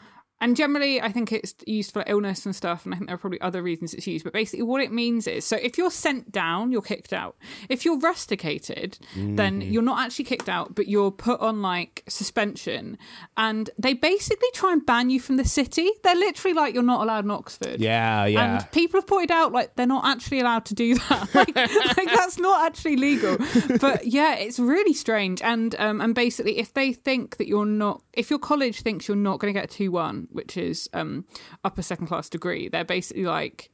and 0.44 0.56
generally 0.56 1.00
I 1.00 1.10
think 1.10 1.32
it's 1.32 1.54
used 1.66 1.90
for 1.90 2.04
illness 2.06 2.44
and 2.44 2.54
stuff, 2.54 2.84
and 2.84 2.92
I 2.92 2.98
think 2.98 3.08
there 3.08 3.14
are 3.14 3.18
probably 3.18 3.40
other 3.40 3.62
reasons 3.62 3.94
it's 3.94 4.06
used. 4.06 4.24
But 4.24 4.34
basically, 4.34 4.64
what 4.64 4.82
it 4.82 4.92
means 4.92 5.26
is, 5.26 5.46
so 5.46 5.56
if 5.56 5.78
you're 5.78 5.90
sent 5.90 6.32
down, 6.32 6.70
you're 6.70 6.82
kicked 6.82 7.14
out. 7.14 7.36
If 7.70 7.86
you're 7.86 7.98
rusticated, 7.98 8.98
then 9.16 9.62
you're 9.62 9.82
not 9.82 10.04
actually 10.04 10.26
kicked 10.26 10.50
out, 10.50 10.74
but 10.74 10.86
you're 10.86 11.10
put 11.10 11.40
on 11.40 11.62
like 11.62 12.02
suspension, 12.10 12.98
and 13.38 13.70
they 13.78 13.94
basically 13.94 14.50
try 14.52 14.74
and 14.74 14.84
ban 14.84 15.08
you 15.08 15.18
from 15.18 15.38
the 15.38 15.46
city. 15.46 15.88
They're 16.02 16.14
literally 16.14 16.52
like 16.52 16.74
you're 16.74 16.82
not 16.82 17.00
allowed 17.00 17.24
in 17.24 17.30
Oxford. 17.30 17.80
Yeah, 17.80 18.26
yeah. 18.26 18.56
And 18.58 18.70
people 18.70 19.00
have 19.00 19.06
pointed 19.06 19.30
out 19.30 19.52
like 19.52 19.76
they're 19.76 19.86
not 19.86 20.04
actually 20.04 20.40
allowed 20.40 20.66
to 20.66 20.74
do 20.74 20.96
that. 20.96 21.30
Like, 21.34 21.56
like 21.56 22.08
that's 22.14 22.38
not 22.38 22.66
actually 22.66 22.96
legal. 22.96 23.38
But 23.80 24.06
yeah, 24.06 24.36
it's 24.36 24.58
really 24.58 24.92
strange. 24.94 25.42
And 25.42 25.74
um 25.78 26.00
and 26.00 26.14
basically 26.14 26.58
if 26.58 26.74
they 26.74 26.92
think 26.92 27.38
that 27.38 27.48
you're 27.48 27.66
not 27.66 28.02
if 28.16 28.30
your 28.30 28.38
college 28.38 28.82
thinks 28.82 29.08
you're 29.08 29.16
not 29.16 29.38
going 29.40 29.52
to 29.52 29.60
get 29.60 29.72
a 29.74 29.90
2-1, 29.90 30.28
which 30.34 30.56
is 30.56 30.88
um 30.92 31.24
upper 31.64 31.82
second 31.82 32.06
class 32.06 32.28
degree, 32.28 32.68
they're 32.68 32.84
basically 32.84 33.24
like 33.24 33.70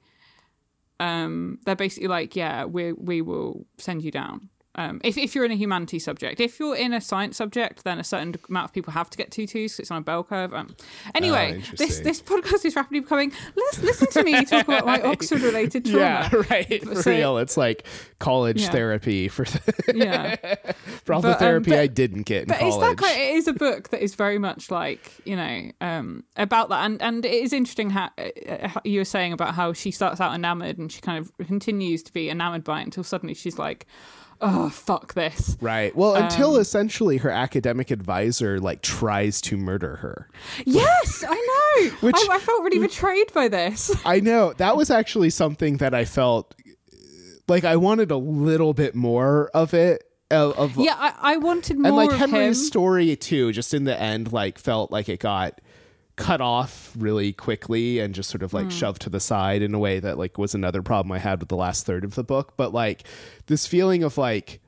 um 1.00 1.58
they're 1.64 1.76
basically 1.76 2.08
like 2.08 2.36
yeah, 2.36 2.64
we 2.64 2.92
we 2.92 3.22
will 3.22 3.66
send 3.78 4.02
you 4.02 4.11
down. 4.11 4.48
Um, 4.76 5.00
if, 5.02 5.18
if 5.18 5.34
you're 5.34 5.44
in 5.44 5.50
a 5.50 5.56
humanities 5.56 6.04
subject, 6.04 6.38
if 6.40 6.60
you're 6.60 6.76
in 6.76 6.92
a 6.92 7.00
science 7.00 7.36
subject, 7.36 7.82
then 7.82 7.98
a 7.98 8.04
certain 8.04 8.36
amount 8.48 8.66
of 8.66 8.72
people 8.72 8.92
have 8.92 9.10
to 9.10 9.18
get 9.18 9.32
two 9.32 9.44
twos 9.44 9.72
'cause 9.72 9.80
it's 9.80 9.90
on 9.90 9.98
a 9.98 10.00
bell 10.00 10.22
curve. 10.22 10.54
Um, 10.54 10.76
anyway, 11.14 11.60
this 11.76 11.98
this 12.00 12.22
podcast 12.22 12.64
is 12.64 12.76
rapidly 12.76 13.00
becoming. 13.00 13.32
Let's 13.56 13.82
listen 13.82 14.06
to 14.12 14.22
me 14.22 14.44
talk 14.44 14.68
about 14.68 14.86
my 14.86 15.00
Oxford 15.10 15.40
related 15.40 15.86
trauma. 15.86 16.00
Yeah, 16.00 16.30
right. 16.50 16.84
For 16.84 17.02
So- 17.02 17.10
real. 17.10 17.38
It's 17.38 17.56
like 17.56 17.84
college 18.20 18.60
Yeah. 18.62 18.70
therapy 18.70 19.26
for 19.28 19.44
the 19.44 19.92
yeah. 19.94 20.36
for 21.04 21.14
all 21.14 21.20
the 21.20 21.28
But, 21.28 21.32
um, 21.34 21.38
therapy 21.40 21.70
but- 21.70 21.80
I 21.80 21.86
didn't 21.88 22.22
get 22.22 22.42
in 22.42 22.48
But 22.48 22.62
it's 22.62 22.76
college. 22.76 22.96
that 22.98 23.04
kind. 23.04 23.20
It 23.20 23.34
is 23.34 23.48
a 23.48 23.52
book 23.52 23.88
that 23.88 24.02
is 24.02 24.14
very 24.14 24.38
much 24.38 24.70
like 24.70 25.10
you 25.24 25.34
know 25.34 25.72
um, 25.80 26.22
about 26.36 26.68
that, 26.68 26.84
and 26.84 27.02
and 27.02 27.24
it 27.24 27.34
is 27.34 27.52
interesting 27.52 27.90
how, 27.90 28.10
uh, 28.18 28.68
how 28.68 28.80
you 28.84 29.00
were 29.00 29.04
saying 29.04 29.32
about 29.32 29.54
how 29.54 29.72
she 29.72 29.90
starts 29.90 30.20
out 30.20 30.32
enamored 30.32 30.78
and 30.78 30.92
she 30.92 31.00
kind 31.00 31.18
of 31.18 31.46
continues 31.48 32.04
to 32.04 32.12
be 32.12 32.30
enamored 32.30 32.62
by 32.62 32.80
it 32.80 32.84
until 32.84 33.02
suddenly 33.02 33.34
she's 33.34 33.58
like, 33.58 33.86
oh 34.41 34.68
fuck 34.70 35.14
this. 35.14 35.57
Right. 35.61 35.95
Well, 35.95 36.14
until 36.14 36.55
Um, 36.55 36.61
essentially 36.61 37.18
her 37.18 37.30
academic 37.30 37.91
advisor 37.91 38.59
like 38.61 38.82
tries 38.82 39.41
to 39.43 39.57
murder 39.57 39.97
her. 39.97 40.28
Yes, 40.64 41.24
I 41.26 41.34
know. 41.34 41.91
Which- 42.01 42.16
I, 42.30 42.36
I 42.36 42.38
felt 42.38 42.62
really 42.62 42.78
betrayed 42.78 43.32
by 43.32 43.49
this. 43.49 43.91
I 44.05 44.20
know 44.20 44.53
that 44.55 44.76
was 44.76 44.91
actually 44.91 45.30
something 45.30 45.76
that 45.78 45.95
I 45.95 46.05
felt 46.05 46.55
like 47.49 47.64
I 47.64 47.76
wanted 47.76 48.11
a 48.11 48.16
little 48.16 48.74
bit 48.74 48.95
more 48.95 49.51
of 49.55 49.74
it. 49.74 50.05
Of, 50.30 50.57
of 50.57 50.76
Yeah, 50.76 50.95
I, 50.97 51.34
I 51.34 51.36
wanted 51.38 51.76
more 51.78 51.88
and 51.88 51.97
like 51.97 52.12
Henry's 52.12 52.61
him. 52.61 52.64
story 52.66 53.16
too, 53.16 53.51
just 53.51 53.74
in 53.74 53.82
the 53.82 54.01
end, 54.01 54.32
like 54.32 54.59
felt 54.61 54.93
like 54.93 55.09
it 55.09 55.18
got 55.18 55.61
cut 56.20 56.40
off 56.40 56.92
really 56.96 57.32
quickly 57.32 57.98
and 57.98 58.14
just 58.14 58.30
sort 58.30 58.42
of 58.42 58.52
like 58.52 58.64
hmm. 58.64 58.70
shoved 58.70 59.02
to 59.02 59.10
the 59.10 59.20
side 59.20 59.62
in 59.62 59.74
a 59.74 59.78
way 59.78 60.00
that 60.00 60.18
like 60.18 60.38
was 60.38 60.54
another 60.54 60.82
problem 60.82 61.12
I 61.12 61.18
had 61.18 61.40
with 61.40 61.48
the 61.48 61.56
last 61.56 61.86
third 61.86 62.04
of 62.04 62.14
the 62.14 62.24
book. 62.24 62.54
But 62.56 62.72
like 62.72 63.06
this 63.46 63.66
feeling 63.66 64.02
of 64.02 64.18
like 64.18 64.60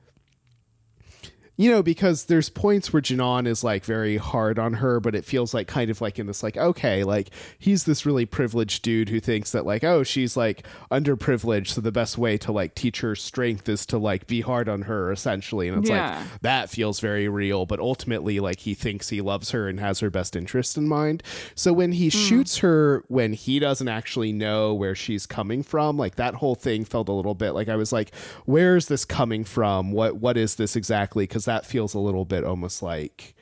you 1.55 1.69
know, 1.69 1.83
because 1.83 2.25
there's 2.25 2.49
points 2.49 2.91
where 2.91 3.01
Janon 3.01 3.45
is 3.45 3.63
like 3.63 3.85
very 3.85 4.17
hard 4.17 4.57
on 4.57 4.73
her, 4.75 4.99
but 4.99 5.13
it 5.13 5.23
feels 5.23 5.53
like 5.53 5.67
kind 5.67 5.91
of 5.91 6.01
like 6.01 6.17
in 6.17 6.25
this 6.25 6.41
like, 6.41 6.57
okay, 6.57 7.03
like 7.03 7.29
he's 7.59 7.83
this 7.83 8.07
really 8.07 8.25
privileged 8.25 8.81
dude 8.81 9.09
who 9.09 9.19
thinks 9.19 9.51
that 9.51 9.63
like, 9.63 9.83
oh, 9.83 10.01
she's 10.01 10.35
like 10.35 10.65
underprivileged, 10.91 11.67
so 11.67 11.81
the 11.81 11.91
best 11.91 12.17
way 12.17 12.37
to 12.39 12.51
like 12.51 12.73
teach 12.73 13.01
her 13.01 13.15
strength 13.15 13.69
is 13.69 13.85
to 13.85 13.99
like 13.99 14.25
be 14.25 14.41
hard 14.41 14.67
on 14.67 14.83
her 14.83 15.11
essentially. 15.11 15.67
And 15.67 15.79
it's 15.79 15.89
Yeah. 15.89 16.17
like 16.17 16.41
that 16.41 16.69
feels 16.71 16.99
very 16.99 17.29
real, 17.29 17.67
but 17.67 17.79
ultimately 17.79 18.39
like 18.39 18.61
he 18.61 18.73
thinks 18.73 19.09
he 19.09 19.21
loves 19.21 19.51
her 19.51 19.67
and 19.67 19.79
has 19.79 19.99
her 19.99 20.09
best 20.09 20.35
interest 20.35 20.75
in 20.75 20.87
mind. 20.87 21.21
So 21.53 21.71
when 21.71 21.91
he 21.91 22.05
hmm. 22.05 22.17
shoots 22.17 22.57
her 22.57 23.03
when 23.09 23.33
he 23.33 23.59
doesn't 23.59 23.87
actually 23.87 24.31
know 24.31 24.73
where 24.73 24.95
she's 24.95 25.27
coming 25.27 25.61
from, 25.61 25.97
like 25.97 26.15
that 26.15 26.33
whole 26.35 26.55
thing 26.55 26.83
felt 26.83 27.09
a 27.09 27.13
little 27.13 27.35
bit 27.35 27.51
like 27.51 27.69
I 27.69 27.75
was 27.75 27.93
like, 27.93 28.13
where 28.45 28.75
is 28.75 28.87
this 28.87 29.05
coming 29.05 29.43
from? 29.43 29.91
What 29.91 30.15
what 30.15 30.35
is 30.35 30.55
this 30.55 30.75
exactly? 30.75 31.25
Because 31.25 31.42
that 31.45 31.65
feels 31.65 31.93
a 31.93 31.99
little 31.99 32.25
bit 32.25 32.43
almost 32.43 32.81
like 32.83 33.35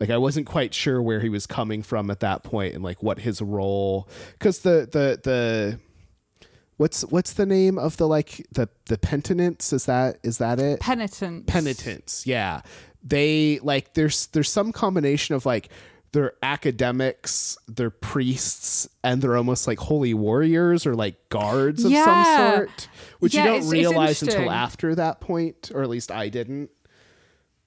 like 0.00 0.10
I 0.10 0.16
wasn't 0.18 0.46
quite 0.46 0.74
sure 0.74 1.02
where 1.02 1.20
he 1.20 1.28
was 1.28 1.46
coming 1.46 1.82
from 1.82 2.10
at 2.10 2.20
that 2.20 2.42
point 2.44 2.74
and 2.74 2.84
like 2.84 3.02
what 3.02 3.18
his 3.20 3.42
role 3.42 4.08
because 4.32 4.60
the 4.60 4.88
the 4.90 5.18
the 5.22 5.80
what's 6.76 7.02
what's 7.06 7.32
the 7.32 7.46
name 7.46 7.78
of 7.78 7.96
the 7.96 8.06
like 8.06 8.46
the 8.52 8.68
the 8.86 8.98
penitents? 8.98 9.72
Is 9.72 9.86
that 9.86 10.18
is 10.22 10.38
that 10.38 10.60
it? 10.60 10.80
Penitent. 10.80 11.46
penitents 11.46 12.26
yeah. 12.26 12.62
They 13.02 13.58
like 13.62 13.94
there's 13.94 14.26
there's 14.28 14.50
some 14.50 14.72
combination 14.72 15.34
of 15.34 15.44
like 15.46 15.68
they're 16.12 16.32
academics 16.42 17.58
they're 17.68 17.90
priests 17.90 18.88
and 19.04 19.20
they're 19.20 19.36
almost 19.36 19.66
like 19.66 19.78
holy 19.78 20.14
warriors 20.14 20.86
or 20.86 20.94
like 20.94 21.28
guards 21.28 21.84
of 21.84 21.92
some 21.92 22.24
sort 22.24 22.88
which 23.18 23.34
Yeah, 23.34 23.42
you 23.42 23.46
don't 23.48 23.56
it's- 23.58 23.66
it's 23.66 23.72
realize 23.72 24.22
until 24.22 24.50
after 24.50 24.94
that 24.94 25.20
point 25.20 25.70
or 25.74 25.82
at 25.82 25.88
least 25.90 26.10
i 26.10 26.28
didn't 26.30 26.70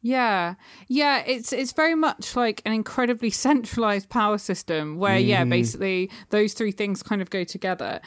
Yeah. 0.02 0.56
Yeah, 0.88 1.20
it's 1.26 1.54
it's 1.54 1.74
very 1.74 1.96
much 1.96 2.36
like 2.36 2.62
an 2.66 2.74
incredibly 2.74 3.30
centralized 3.48 4.10
power 4.10 4.38
system 4.38 4.98
where 4.98 5.20
yeah, 5.20 5.42
Mm-hmm. 5.42 5.50
basically 5.50 6.10
those 6.30 6.54
three 6.54 6.72
things 6.72 7.04
kind 7.04 7.22
of 7.22 7.30
go 7.30 7.44
together. 7.44 8.00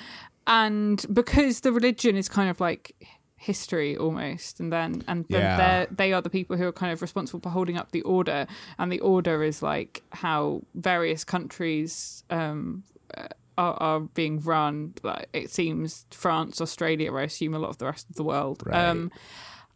and 0.46 1.06
because 1.12 1.60
the 1.60 1.72
religion 1.72 2.16
is 2.16 2.28
kind 2.28 2.50
of 2.50 2.60
like 2.60 2.94
history 3.36 3.96
almost 3.96 4.60
and 4.60 4.70
then 4.72 5.02
and 5.08 5.24
then 5.30 5.40
Yeah. 5.42 5.86
they 5.90 6.12
are 6.12 6.20
the 6.22 6.30
people 6.30 6.56
who 6.56 6.66
are 6.66 6.72
kind 6.72 6.92
of 6.92 7.00
responsible 7.02 7.40
for 7.40 7.50
holding 7.50 7.76
up 7.78 7.90
the 7.92 8.02
order 8.02 8.46
and 8.78 8.90
the 8.92 9.00
order 9.00 9.42
is 9.42 9.62
like 9.62 10.02
how 10.12 10.62
various 10.74 11.24
countries 11.24 12.24
um 12.30 12.82
uh, 13.16 13.28
are, 13.58 13.74
are 13.82 14.00
being 14.00 14.40
run 14.40 14.94
like 15.02 15.28
it 15.32 15.50
seems 15.50 16.06
france 16.10 16.60
australia 16.60 17.12
i 17.14 17.22
assume 17.22 17.54
a 17.54 17.58
lot 17.58 17.68
of 17.70 17.78
the 17.78 17.84
rest 17.86 18.08
of 18.10 18.16
the 18.16 18.24
world 18.24 18.62
Right. 18.66 18.88
um 18.88 19.10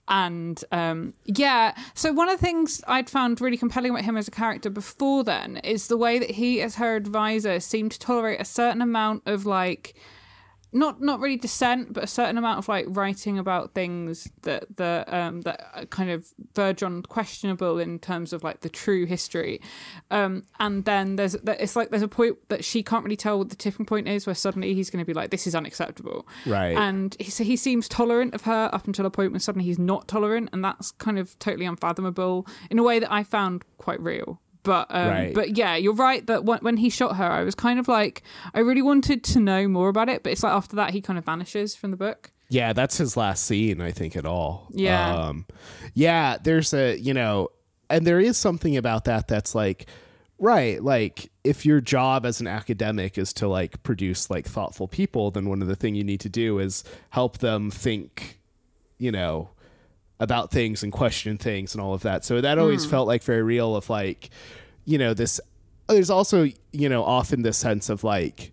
and 0.09 0.63
um, 0.73 1.15
yeah, 1.25 1.77
so 1.95 2.13
one 2.13 2.29
of 2.29 2.39
the 2.39 2.45
things 2.45 2.83
I'd 2.87 3.11
found 3.11 3.41
really 3.41 3.57
compelling 3.57 3.91
about 3.91 4.05
him 4.05 4.17
as 4.17 4.29
a 4.29 4.31
character 4.33 4.71
before 4.71 5.25
then 5.25 5.59
is 5.59 5.89
the 5.89 5.97
way 5.97 6.19
that 6.19 6.31
he, 6.31 6.61
as 6.63 6.77
her 6.77 6.97
advisor, 6.97 7.61
seemed 7.61 7.93
to 7.93 7.99
tolerate 7.99 8.41
a 8.41 8.45
certain 8.45 8.83
amount 8.83 9.23
of 9.27 9.47
like 9.47 9.95
not 10.73 11.01
not 11.01 11.21
really 11.21 11.37
dissent, 11.37 11.93
but 11.93 12.05
a 12.05 12.07
certain 12.07 12.37
amount 12.37 12.59
of 12.59 12.69
like 12.69 12.85
writing 12.89 13.39
about 13.39 13.75
things 13.75 14.29
that 14.43 14.77
the 14.77 15.05
um 15.09 15.41
that 15.43 15.89
kind 15.91 16.11
of 16.11 16.27
verge 16.55 16.83
on 16.83 17.03
questionable 17.03 17.79
in 17.79 17.99
terms 17.99 18.33
of 18.33 18.45
like 18.45 18.61
the 18.61 18.69
true 18.69 19.07
history. 19.07 19.61
Um 20.11 20.45
and 20.61 20.85
then 20.85 21.16
there's 21.16 21.35
it's 21.35 21.77
like 21.77 21.91
there's 21.91 22.03
a 22.03 22.09
point 22.09 22.37
that 22.49 22.64
she 22.64 22.83
can't 22.83 23.05
really 23.05 23.16
tell 23.16 23.39
what 23.39 23.49
the 23.49 23.57
tipping 23.57 23.87
point 23.87 24.09
is 24.09 24.27
where 24.27 24.35
suddenly 24.35 24.75
he's 24.75 24.91
going 24.91 25.03
to 25.03 25.07
be 25.07 25.14
like 25.14 25.31
this 25.31 25.47
is 25.47 25.55
unacceptable. 25.55 26.27
Right. 26.45 26.77
And 26.77 27.16
he, 27.19 27.31
so 27.31 27.45
he 27.45 27.57
seems 27.57 27.89
tolerant 27.89 28.35
of 28.35 28.43
her 28.43 28.69
up 28.73 28.87
until 28.87 29.07
a 29.07 29.11
point 29.11 29.33
when 29.33 29.41
suddenly 29.41 29.64
he's 29.64 29.79
not 29.79 30.07
tolerant 30.07 30.51
and 30.53 30.62
that's 30.62 30.91
kind 30.93 31.19
of 31.19 31.39
totally 31.39 31.64
unfathomable 31.64 32.47
in 32.71 32.79
a 32.79 32.83
way 32.83 32.99
that 32.99 33.11
I 33.11 33.23
found 33.23 33.64
quite 33.79 34.01
real. 34.01 34.41
But 34.63 34.87
um, 34.91 35.09
Right. 35.09 35.35
but 35.35 35.57
yeah, 35.57 35.77
you're 35.77 35.95
right 35.95 36.27
that 36.27 36.45
when, 36.45 36.59
when 36.61 36.77
he 36.77 36.91
shot 36.91 37.17
her, 37.17 37.25
I 37.25 37.43
was 37.45 37.55
kind 37.55 37.79
of 37.79 37.89
like, 37.89 38.23
I 38.55 38.61
really 38.61 38.83
wanted 38.83 39.25
to 39.25 39.41
know 39.41 39.69
more 39.69 39.89
about 39.89 40.09
it, 40.09 40.23
but 40.23 40.33
it's 40.33 40.43
like 40.43 40.53
after 40.53 40.77
that 40.77 40.91
he 40.91 41.01
kind 41.01 41.19
of 41.19 41.25
vanishes 41.25 41.75
from 41.75 41.91
the 41.91 41.97
book. 41.97 42.31
Yeah, 42.51 42.73
that's 42.73 42.97
his 42.99 43.17
last 43.17 43.45
scene, 43.45 43.81
I 43.81 43.91
think, 43.93 44.17
at 44.17 44.25
all. 44.25 44.69
Yeah. 44.73 45.15
Um, 45.15 45.47
yeah, 45.95 46.39
there's 46.43 46.73
a, 46.75 46.97
you 46.99 47.13
know, 47.15 47.49
and 47.91 48.07
there 48.07 48.21
is 48.21 48.37
something 48.39 48.77
about 48.77 49.05
that 49.05 49.29
that's 49.29 49.55
like, 49.55 49.87
right, 50.39 50.83
like 50.83 51.31
if 51.45 51.65
your 51.67 51.81
job 51.81 52.25
as 52.27 52.41
an 52.41 52.47
academic 52.47 53.19
is 53.19 53.33
to 53.35 53.49
like 53.49 53.83
produce 53.83 54.31
like 54.31 54.47
thoughtful 54.47 54.89
people, 54.89 55.31
then 55.31 55.49
one 55.49 55.63
of 55.63 55.69
the 55.69 55.77
thing 55.77 55.95
you 55.95 56.05
need 56.05 56.21
to 56.21 56.29
do 56.29 56.59
is 56.59 56.85
help 57.11 57.39
them 57.39 57.71
think, 57.71 58.39
you 58.99 59.13
know, 59.13 59.51
about 60.21 60.51
things 60.51 60.83
and 60.83 60.93
question 60.93 61.39
things 61.39 61.75
and 61.75 61.83
all 61.83 61.95
of 61.95 62.03
that. 62.03 62.25
So 62.25 62.41
that 62.41 62.59
always 62.59 62.85
hmm. 62.85 62.91
felt 62.91 63.07
like 63.07 63.23
very 63.23 63.43
real 63.43 63.77
of 63.77 63.89
like, 63.89 64.31
you 64.85 64.99
know, 64.99 65.14
this 65.14 65.41
there's 65.89 66.11
also, 66.11 66.49
you 66.73 66.89
know, 66.89 67.03
often 67.03 67.43
this 67.43 67.57
sense 67.57 67.89
of 67.89 68.05
like, 68.05 68.53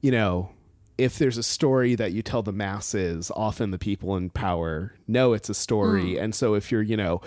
you 0.00 0.10
know, 0.10 0.50
if 0.98 1.18
there's 1.18 1.38
a 1.38 1.42
story 1.42 1.94
that 1.94 2.12
you 2.12 2.22
tell 2.22 2.42
the 2.42 2.52
masses, 2.52 3.30
often 3.34 3.70
the 3.70 3.78
people 3.78 4.16
in 4.16 4.30
power 4.30 4.94
know 5.06 5.32
it's 5.32 5.48
a 5.48 5.54
story. 5.54 6.14
Hmm. 6.14 6.24
And 6.24 6.34
so 6.34 6.54
if 6.54 6.72
you're, 6.72 6.82
you 6.82 6.96
know, 6.96 7.20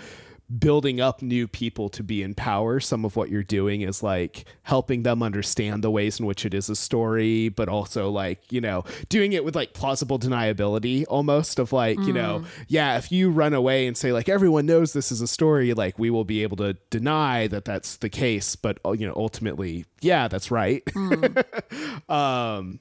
building 0.56 1.00
up 1.00 1.20
new 1.20 1.46
people 1.46 1.88
to 1.90 2.02
be 2.02 2.22
in 2.22 2.34
power, 2.34 2.80
some 2.80 3.04
of 3.04 3.16
what 3.16 3.28
you're 3.28 3.42
doing 3.42 3.82
is 3.82 4.02
like 4.02 4.46
helping 4.62 5.02
them 5.02 5.22
understand 5.22 5.84
the 5.84 5.90
ways 5.90 6.18
in 6.18 6.26
which 6.26 6.46
it 6.46 6.54
is 6.54 6.70
a 6.70 6.76
story, 6.76 7.48
but 7.50 7.68
also 7.68 8.10
like, 8.10 8.40
you 8.50 8.60
know, 8.60 8.84
doing 9.08 9.32
it 9.34 9.44
with 9.44 9.54
like 9.54 9.74
plausible 9.74 10.18
deniability 10.18 11.04
almost 11.08 11.58
of 11.58 11.72
like, 11.72 11.98
you 11.98 12.12
know, 12.12 12.44
yeah, 12.68 12.96
if 12.96 13.12
you 13.12 13.30
run 13.30 13.52
away 13.52 13.86
and 13.86 13.96
say 13.96 14.12
like 14.12 14.28
everyone 14.28 14.64
knows 14.66 14.92
this 14.92 15.12
is 15.12 15.20
a 15.20 15.28
story, 15.28 15.74
like 15.74 15.98
we 15.98 16.10
will 16.10 16.24
be 16.24 16.42
able 16.42 16.56
to 16.56 16.74
deny 16.90 17.46
that 17.48 17.64
that's 17.64 17.96
the 17.96 18.08
case, 18.08 18.56
but 18.56 18.78
uh, 18.86 18.92
you 18.92 19.06
know, 19.06 19.14
ultimately, 19.16 19.84
yeah, 20.00 20.28
that's 20.28 20.50
right. 20.50 20.82
um 22.08 22.80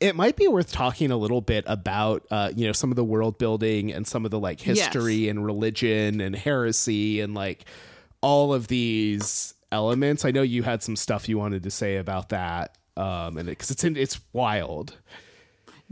it 0.00 0.16
might 0.16 0.36
be 0.36 0.48
worth 0.48 0.72
talking 0.72 1.10
a 1.10 1.16
little 1.16 1.40
bit 1.40 1.64
about 1.66 2.26
uh, 2.30 2.50
you 2.54 2.66
know 2.66 2.72
some 2.72 2.90
of 2.90 2.96
the 2.96 3.04
world 3.04 3.38
building 3.38 3.92
and 3.92 4.06
some 4.06 4.24
of 4.24 4.30
the 4.30 4.38
like 4.38 4.60
history 4.60 5.28
and 5.28 5.44
religion 5.44 6.20
and 6.20 6.36
heresy 6.36 7.20
and 7.20 7.34
like 7.34 7.64
all 8.20 8.52
of 8.52 8.68
these 8.68 9.54
elements. 9.70 10.24
I 10.24 10.30
know 10.30 10.42
you 10.42 10.62
had 10.62 10.82
some 10.82 10.96
stuff 10.96 11.28
you 11.28 11.38
wanted 11.38 11.62
to 11.64 11.70
say 11.70 11.96
about 11.96 12.28
that, 12.30 12.76
um, 12.96 13.38
and 13.38 13.48
because 13.48 13.70
it's 13.70 13.84
in, 13.84 13.96
it's 13.96 14.20
wild. 14.32 14.98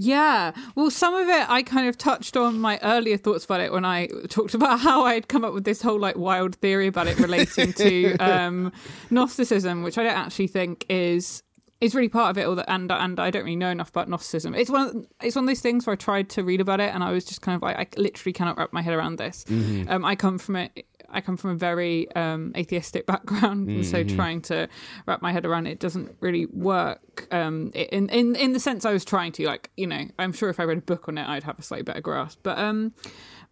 Yeah. 0.03 0.53
Well, 0.77 0.91
some 0.91 1.15
of 1.15 1.29
it 1.29 1.51
I 1.51 1.63
kind 1.63 1.87
of 1.87 1.99
touched 1.99 2.35
on 2.35 2.59
my 2.59 2.79
earlier 2.83 3.19
thoughts 3.19 3.45
about 3.45 3.61
it 3.61 3.71
when 3.71 3.85
I 3.85 4.07
talked 4.29 4.55
about 4.55 4.81
how 4.81 5.05
I'd 5.05 5.29
come 5.29 5.45
up 5.45 5.53
with 5.53 5.65
this 5.65 5.83
whole 5.83 5.99
like 5.99 6.17
wild 6.17 6.57
theory 6.57 6.87
about 6.87 7.07
it 7.07 7.19
relating 7.19 7.75
to 7.75 8.17
um, 8.19 8.73
Gnosticism, 9.11 9.83
which 9.83 9.99
I 9.99 10.05
don't 10.05 10.17
actually 10.17 10.47
think 10.47 10.87
is 10.89 11.43
is 11.81 11.95
really 11.95 12.09
part 12.09 12.31
of 12.31 12.39
it. 12.39 12.47
Or 12.47 12.55
that, 12.57 12.71
and 12.71 12.91
and 12.91 13.19
I 13.19 13.31
don't 13.31 13.45
really 13.45 13.57
know 13.57 13.71
enough 13.71 13.91
about 13.91 14.09
Gnosticism. 14.09 14.55
It's 14.55 14.71
one 14.71 14.89
of, 14.89 15.07
it's 15.23 15.37
one 15.37 15.45
of 15.45 15.49
those 15.49 15.61
things 15.61 15.87
where 15.87 15.93
I 15.93 15.97
tried 15.97 16.29
to 16.31 16.45
read 16.45 16.61
about 16.61 16.81
it 16.81 16.95
and 16.95 17.03
I 17.03 17.13
was 17.13 17.25
just 17.25 17.41
kind 17.43 17.57
of 17.57 17.63
like 17.63 17.77
I 17.77 17.87
literally 18.01 18.33
cannot 18.33 18.59
wrap 18.59 18.73
my 18.73 18.83
head 18.83 18.95
around 18.95 19.17
this. 19.17 19.45
Um, 19.89 20.05
I 20.05 20.15
come 20.17 20.39
from 20.39 20.57
it. 20.57 20.87
I 21.13 21.21
come 21.21 21.37
from 21.37 21.51
a 21.51 21.55
very 21.57 22.11
um, 22.15 22.53
atheistic 22.57 23.05
background, 23.13 23.69
and 23.69 23.85
so 23.85 24.05
trying 24.05 24.43
to 24.43 24.69
wrap 25.07 25.21
my 25.23 25.33
head 25.33 25.45
around 25.45 25.67
it 25.67 25.81
doesn't 25.81 26.15
really 26.21 26.47
work. 26.47 27.27
Um, 27.33 27.73
in 27.75 28.09
in 28.11 28.37
in 28.37 28.53
the 28.53 28.61
sense 28.61 28.85
I 28.85 28.93
was 28.93 29.05
trying 29.05 29.33
to, 29.33 29.47
like 29.47 29.71
you 29.77 29.89
know, 29.89 30.05
I'm 30.21 30.33
sure 30.33 30.51
if 30.51 30.61
I 30.61 30.65
read 30.65 30.79
a 30.79 30.83
book 30.83 31.09
on 31.09 31.19
it, 31.19 31.27
I'd 31.27 31.43
have 31.43 31.59
a 31.59 31.63
slightly 31.63 31.83
better 31.83 32.01
grasp. 32.01 32.39
But 32.45 32.59
um, 32.59 32.93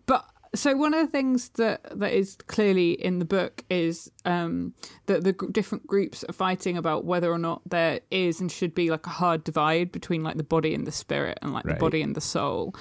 but 0.07 0.25
so 0.55 0.77
one 0.77 0.95
of 0.95 1.01
the 1.01 1.11
things 1.11 1.51
that 1.51 1.99
that 1.99 2.13
is 2.13 2.37
clearly 2.47 2.93
in 2.93 3.19
the 3.19 3.25
book 3.25 3.65
is 3.71 4.11
um, 4.25 4.75
that 5.07 5.25
the 5.25 5.33
gr- 5.33 5.51
different 5.51 5.87
groups 5.87 6.25
are 6.29 6.33
fighting 6.33 6.77
about 6.77 7.05
whether 7.05 7.31
or 7.31 7.39
not 7.39 7.63
there 7.69 8.01
is 8.11 8.41
and 8.41 8.51
should 8.51 8.75
be 8.75 8.91
like 8.91 9.07
a 9.07 9.11
hard 9.11 9.45
divide 9.45 9.93
between 9.93 10.23
like 10.23 10.37
the 10.37 10.43
body 10.45 10.75
and 10.75 10.87
the 10.87 10.93
spirit 10.93 11.39
and 11.43 11.53
like 11.53 11.65
Right. 11.65 11.75
the 11.75 11.81
body 11.81 12.03
and 12.03 12.15
the 12.15 12.21
soul, 12.21 12.75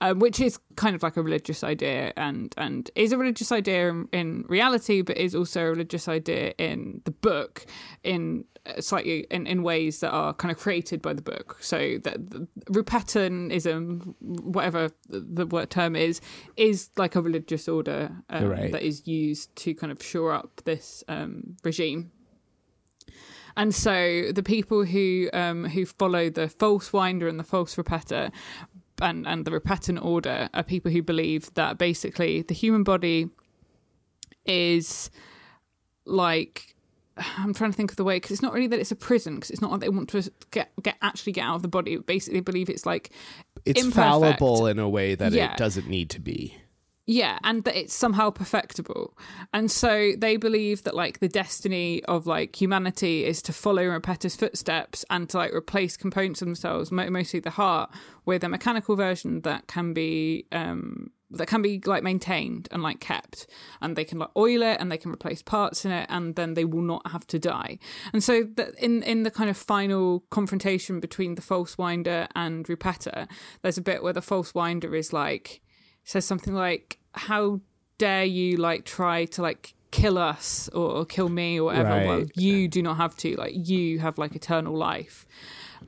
um, 0.00 0.18
which 0.18 0.40
is 0.40 0.58
kind 0.76 0.94
of 0.94 1.02
like 1.02 1.16
a 1.16 1.22
religious 1.22 1.64
idea 1.64 2.12
and 2.16 2.54
and 2.56 2.90
is 2.94 3.12
a 3.12 3.18
religious 3.18 3.52
idea 3.52 3.88
in, 3.90 4.08
in 4.12 4.44
reality, 4.48 5.02
but 5.02 5.16
is 5.16 5.34
also 5.34 5.62
a 5.62 5.70
religious 5.70 6.08
idea 6.08 6.52
in 6.58 7.00
the 7.04 7.10
book 7.10 7.64
in 8.02 8.44
uh, 8.53 8.53
slightly 8.80 9.26
in, 9.30 9.46
in 9.46 9.62
ways 9.62 10.00
that 10.00 10.10
are 10.10 10.32
kind 10.34 10.50
of 10.50 10.58
created 10.58 11.02
by 11.02 11.12
the 11.12 11.22
book. 11.22 11.58
So 11.60 11.98
that 12.02 12.30
the 12.30 12.48
Rupettanism, 12.70 14.14
whatever 14.20 14.90
the, 15.08 15.20
the 15.20 15.46
word 15.46 15.70
term 15.70 15.96
is, 15.96 16.20
is 16.56 16.90
like 16.96 17.14
a 17.16 17.22
religious 17.22 17.68
order 17.68 18.10
um, 18.30 18.48
Right. 18.48 18.72
that 18.72 18.82
is 18.82 19.06
used 19.06 19.54
to 19.56 19.74
kind 19.74 19.92
of 19.92 20.02
shore 20.02 20.32
up 20.32 20.62
this 20.64 21.04
um, 21.08 21.56
regime. 21.62 22.10
And 23.56 23.74
so 23.74 24.32
the 24.32 24.42
people 24.42 24.84
who 24.84 25.28
um, 25.32 25.64
who 25.66 25.86
follow 25.86 26.28
the 26.28 26.48
false 26.48 26.92
winder 26.92 27.28
and 27.28 27.38
the 27.38 27.44
false 27.44 27.76
Rupetta 27.76 28.32
and, 29.00 29.26
and 29.26 29.44
the 29.44 29.52
repettant 29.52 30.02
order 30.02 30.48
are 30.54 30.62
people 30.62 30.90
who 30.90 31.02
believe 31.02 31.52
that 31.54 31.78
basically 31.78 32.42
the 32.42 32.54
human 32.54 32.82
body 32.82 33.28
is 34.44 35.10
like 36.04 36.73
I'm 37.16 37.54
trying 37.54 37.70
to 37.70 37.76
think 37.76 37.90
of 37.90 37.96
the 37.96 38.04
way 38.04 38.16
because 38.16 38.30
it's 38.32 38.42
not 38.42 38.52
really 38.52 38.66
that 38.68 38.80
it's 38.80 38.90
a 38.92 38.96
prison 38.96 39.36
because 39.36 39.50
it's 39.50 39.60
not 39.62 39.70
like 39.70 39.80
they 39.80 39.88
want 39.88 40.08
to 40.10 40.30
get 40.50 40.70
get 40.82 40.96
actually 41.02 41.32
get 41.32 41.44
out 41.44 41.56
of 41.56 41.62
the 41.62 41.68
body. 41.68 41.96
Basically, 41.96 42.40
believe 42.40 42.68
it's 42.68 42.86
like 42.86 43.10
It's 43.64 43.80
Imperfect. 43.80 43.94
fallible 44.40 44.66
in 44.66 44.78
a 44.78 44.88
way 44.88 45.14
that 45.14 45.32
Yeah. 45.32 45.52
it 45.52 45.56
doesn't 45.58 45.88
need 45.88 46.10
to 46.10 46.20
be. 46.20 46.56
yeah, 47.06 47.38
and 47.44 47.64
that 47.64 47.76
it's 47.78 47.92
somehow 47.94 48.30
perfectible. 48.30 49.14
And 49.52 49.70
so 49.70 50.12
they 50.16 50.36
believe 50.38 50.84
that 50.84 50.94
like 50.94 51.20
the 51.20 51.28
destiny 51.28 52.02
of 52.04 52.26
like 52.26 52.58
humanity 52.60 53.26
is 53.26 53.42
to 53.42 53.52
follow 53.52 53.84
Rupetta's 53.84 54.34
footsteps 54.34 55.04
and 55.10 55.28
to 55.28 55.36
like 55.36 55.52
replace 55.52 55.96
components 55.98 56.40
of 56.42 56.46
themselves, 56.46 56.90
mo- 56.90 57.10
mostly 57.10 57.40
the 57.40 57.50
heart, 57.50 57.90
with 58.24 58.42
a 58.42 58.48
mechanical 58.48 58.96
version 58.96 59.42
that 59.42 59.66
can 59.66 59.92
be 59.92 60.46
um 60.50 61.10
that 61.30 61.46
can 61.46 61.62
be 61.62 61.80
like 61.84 62.02
maintained 62.02 62.68
and 62.70 62.82
like 62.82 63.00
kept 63.00 63.46
and 63.80 63.96
they 63.96 64.04
can 64.04 64.18
like 64.18 64.30
oil 64.36 64.62
it 64.62 64.78
and 64.80 64.90
they 64.90 64.98
can 64.98 65.10
replace 65.10 65.42
parts 65.42 65.84
in 65.84 65.90
it 65.90 66.06
and 66.10 66.36
then 66.36 66.54
they 66.54 66.64
will 66.64 66.82
not 66.82 67.06
have 67.10 67.26
to 67.26 67.38
die. 67.38 67.78
And 68.12 68.22
so 68.22 68.44
that 68.54 68.74
in 68.78 69.02
in 69.02 69.22
the 69.22 69.30
kind 69.30 69.50
of 69.50 69.56
final 69.56 70.24
confrontation 70.30 71.00
between 71.00 71.34
the 71.34 71.42
false 71.42 71.76
winder 71.78 72.28
and 72.34 72.66
rupetta 72.66 73.28
there's 73.62 73.78
a 73.78 73.82
bit 73.82 74.02
where 74.02 74.12
the 74.12 74.22
false 74.22 74.54
winder 74.54 74.94
is 74.94 75.12
like 75.12 75.60
says 76.04 76.24
something 76.24 76.54
like 76.54 76.98
how 77.12 77.60
dare 77.98 78.24
you 78.24 78.56
like 78.56 78.84
try 78.84 79.24
to 79.24 79.42
like 79.42 79.74
kill 79.90 80.18
us 80.18 80.68
or, 80.72 80.90
or 80.90 81.06
kill 81.06 81.28
me 81.28 81.60
or 81.60 81.64
whatever? 81.64 81.88
Right. 81.88 82.06
well 82.06 82.24
you 82.34 82.68
do 82.68 82.82
not 82.82 82.96
have 82.96 83.16
to. 83.18 83.36
Like 83.36 83.52
you 83.54 84.00
have 84.00 84.18
like 84.18 84.34
eternal 84.34 84.76
life 84.76 85.26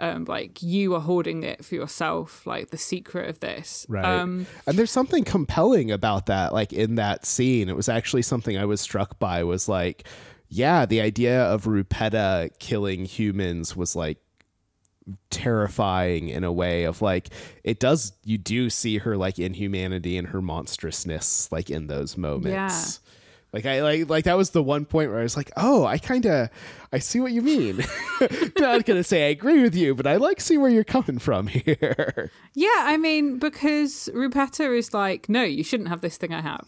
um 0.01 0.25
like 0.25 0.63
you 0.63 0.95
are 0.95 1.01
hoarding 1.01 1.43
it 1.43 1.65
for 1.65 1.75
yourself 1.75 2.47
like 2.47 2.71
the 2.71 2.77
secret 2.77 3.29
of 3.29 3.41
this 3.41 3.87
Right. 3.89 4.05
um 4.05 4.47
and 4.67 4.79
there's 4.79 4.91
something 4.91 5.25
compelling 5.25 5.91
about 5.91 6.27
that, 6.27 6.53
like 6.53 6.73
in 6.73 6.97
that 6.97 7.27
scene. 7.27 7.69
It 7.69 7.77
was 7.77 7.89
actually 7.89 8.23
something 8.23 8.57
I 8.59 8.65
was 8.65 8.81
struck 8.81 9.19
by 9.19 9.45
was 9.45 9.69
like, 9.69 10.07
yeah, 10.49 10.87
the 10.87 11.01
idea 11.01 11.43
of 11.45 11.65
Rupetta 11.65 12.51
killing 12.59 13.05
humans 13.05 13.75
was 13.77 13.97
like 13.97 14.19
terrifying 15.31 16.29
in 16.29 16.43
a 16.45 16.53
way 16.53 16.85
of 16.85 17.01
like 17.01 17.29
it 17.63 17.79
does 17.79 18.13
you 18.25 18.39
do 18.39 18.69
see 18.69 18.99
her 18.99 19.17
like 19.17 19.39
inhumanity 19.39 20.17
and 20.19 20.29
her 20.29 20.43
monstrousness 20.43 21.51
like 21.53 21.71
in 21.71 21.87
those 21.87 22.17
moments 22.17 23.01
Like 23.57 23.65
I 23.65 23.81
like 23.83 24.11
like 24.11 24.25
that 24.27 24.37
was 24.37 24.51
the 24.51 24.63
one 24.63 24.85
point 24.85 25.11
where 25.11 25.21
I 25.21 25.23
was 25.23 25.35
like, 25.35 25.51
oh, 25.57 25.87
I 25.87 25.97
kind 25.97 26.27
of 26.27 26.51
I 26.93 26.99
see 26.99 27.21
what 27.21 27.33
you 27.33 27.41
mean. 27.41 27.83
Not 28.59 28.85
gonna 28.85 29.03
say 29.03 29.27
I 29.29 29.31
agree 29.31 29.63
with 29.63 29.75
you, 29.75 29.95
but 29.95 30.07
I 30.07 30.17
like 30.17 30.43
see 30.43 30.59
where 30.59 30.69
you're 30.71 30.85
coming 30.85 31.19
from 31.19 31.47
here. 31.57 32.31
Yeah, 32.53 32.69
I 32.81 32.99
mean 32.99 33.39
because 33.39 34.11
Rupetta 34.15 34.77
is 34.77 34.93
like, 34.93 35.31
no, 35.31 35.43
you 35.43 35.65
shouldn't 35.65 35.89
have 35.89 36.03
this 36.03 36.19
thing 36.19 36.35
I 36.35 36.43
have. 36.43 36.67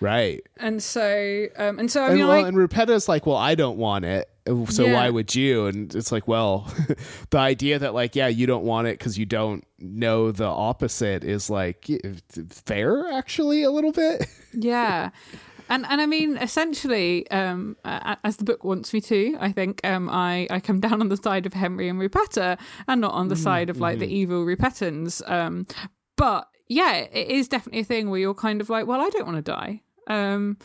Right. 0.00 0.42
And 0.58 0.80
so, 0.82 1.46
um, 1.56 1.78
and 1.80 1.90
so, 1.90 2.02
I 2.04 2.08
And 2.10 2.16
mean, 2.18 2.28
well, 2.28 2.36
like, 2.42 2.46
and 2.46 2.56
Rupetta's 2.56 3.08
like, 3.08 3.26
well, 3.26 3.36
I 3.36 3.56
don't 3.56 3.78
want 3.78 4.04
it. 4.04 4.28
So 4.68 4.84
Yeah. 4.86 4.92
why 4.94 5.10
would 5.10 5.34
you? 5.34 5.66
And 5.66 5.92
it's 5.94 6.12
like, 6.12 6.28
well, 6.28 6.72
the 7.30 7.38
idea 7.38 7.78
that 7.80 7.94
like, 7.94 8.14
yeah, 8.14 8.28
you 8.28 8.46
don't 8.46 8.62
want 8.64 8.86
it 8.86 8.96
because 8.98 9.18
you 9.18 9.26
don't 9.26 9.64
know 9.80 10.30
the 10.30 10.44
opposite 10.46 11.24
is 11.24 11.50
like 11.50 11.88
fair, 12.48 13.10
actually, 13.12 13.64
a 13.64 13.70
little 13.72 13.90
bit. 13.92 14.26
yeah. 14.52 15.10
And 15.68 15.86
and 15.88 16.00
I 16.00 16.06
mean, 16.06 16.36
essentially, 16.36 17.30
um, 17.30 17.76
as 17.84 18.36
the 18.36 18.44
book 18.44 18.64
wants 18.64 18.92
me 18.92 19.00
to, 19.02 19.36
I 19.40 19.52
think 19.52 19.80
um, 19.84 20.08
I 20.10 20.46
I 20.50 20.60
come 20.60 20.80
down 20.86 21.00
on 21.00 21.08
the 21.08 21.16
side 21.16 21.46
of 21.46 21.52
Henry 21.52 21.88
and 21.88 22.00
Rupetta, 22.00 22.58
and 22.86 23.00
not 23.00 23.12
on 23.12 23.28
the 23.28 23.36
side 23.36 23.70
of 23.70 23.78
like 23.78 23.98
the 23.98 24.06
evil 24.08 24.44
Rupettans. 24.44 25.28
Um, 25.28 25.66
but 26.16 26.48
yeah, 26.68 26.96
it 26.96 27.28
is 27.28 27.48
definitely 27.48 27.80
a 27.80 27.84
thing 27.84 28.10
where 28.10 28.20
you're 28.20 28.34
kind 28.34 28.60
of 28.60 28.68
like, 28.68 28.86
well, 28.86 29.00
I 29.00 29.08
don't 29.10 29.26
want 29.26 29.44
to 29.44 29.52
die. 29.52 29.82
Um, 30.06 30.56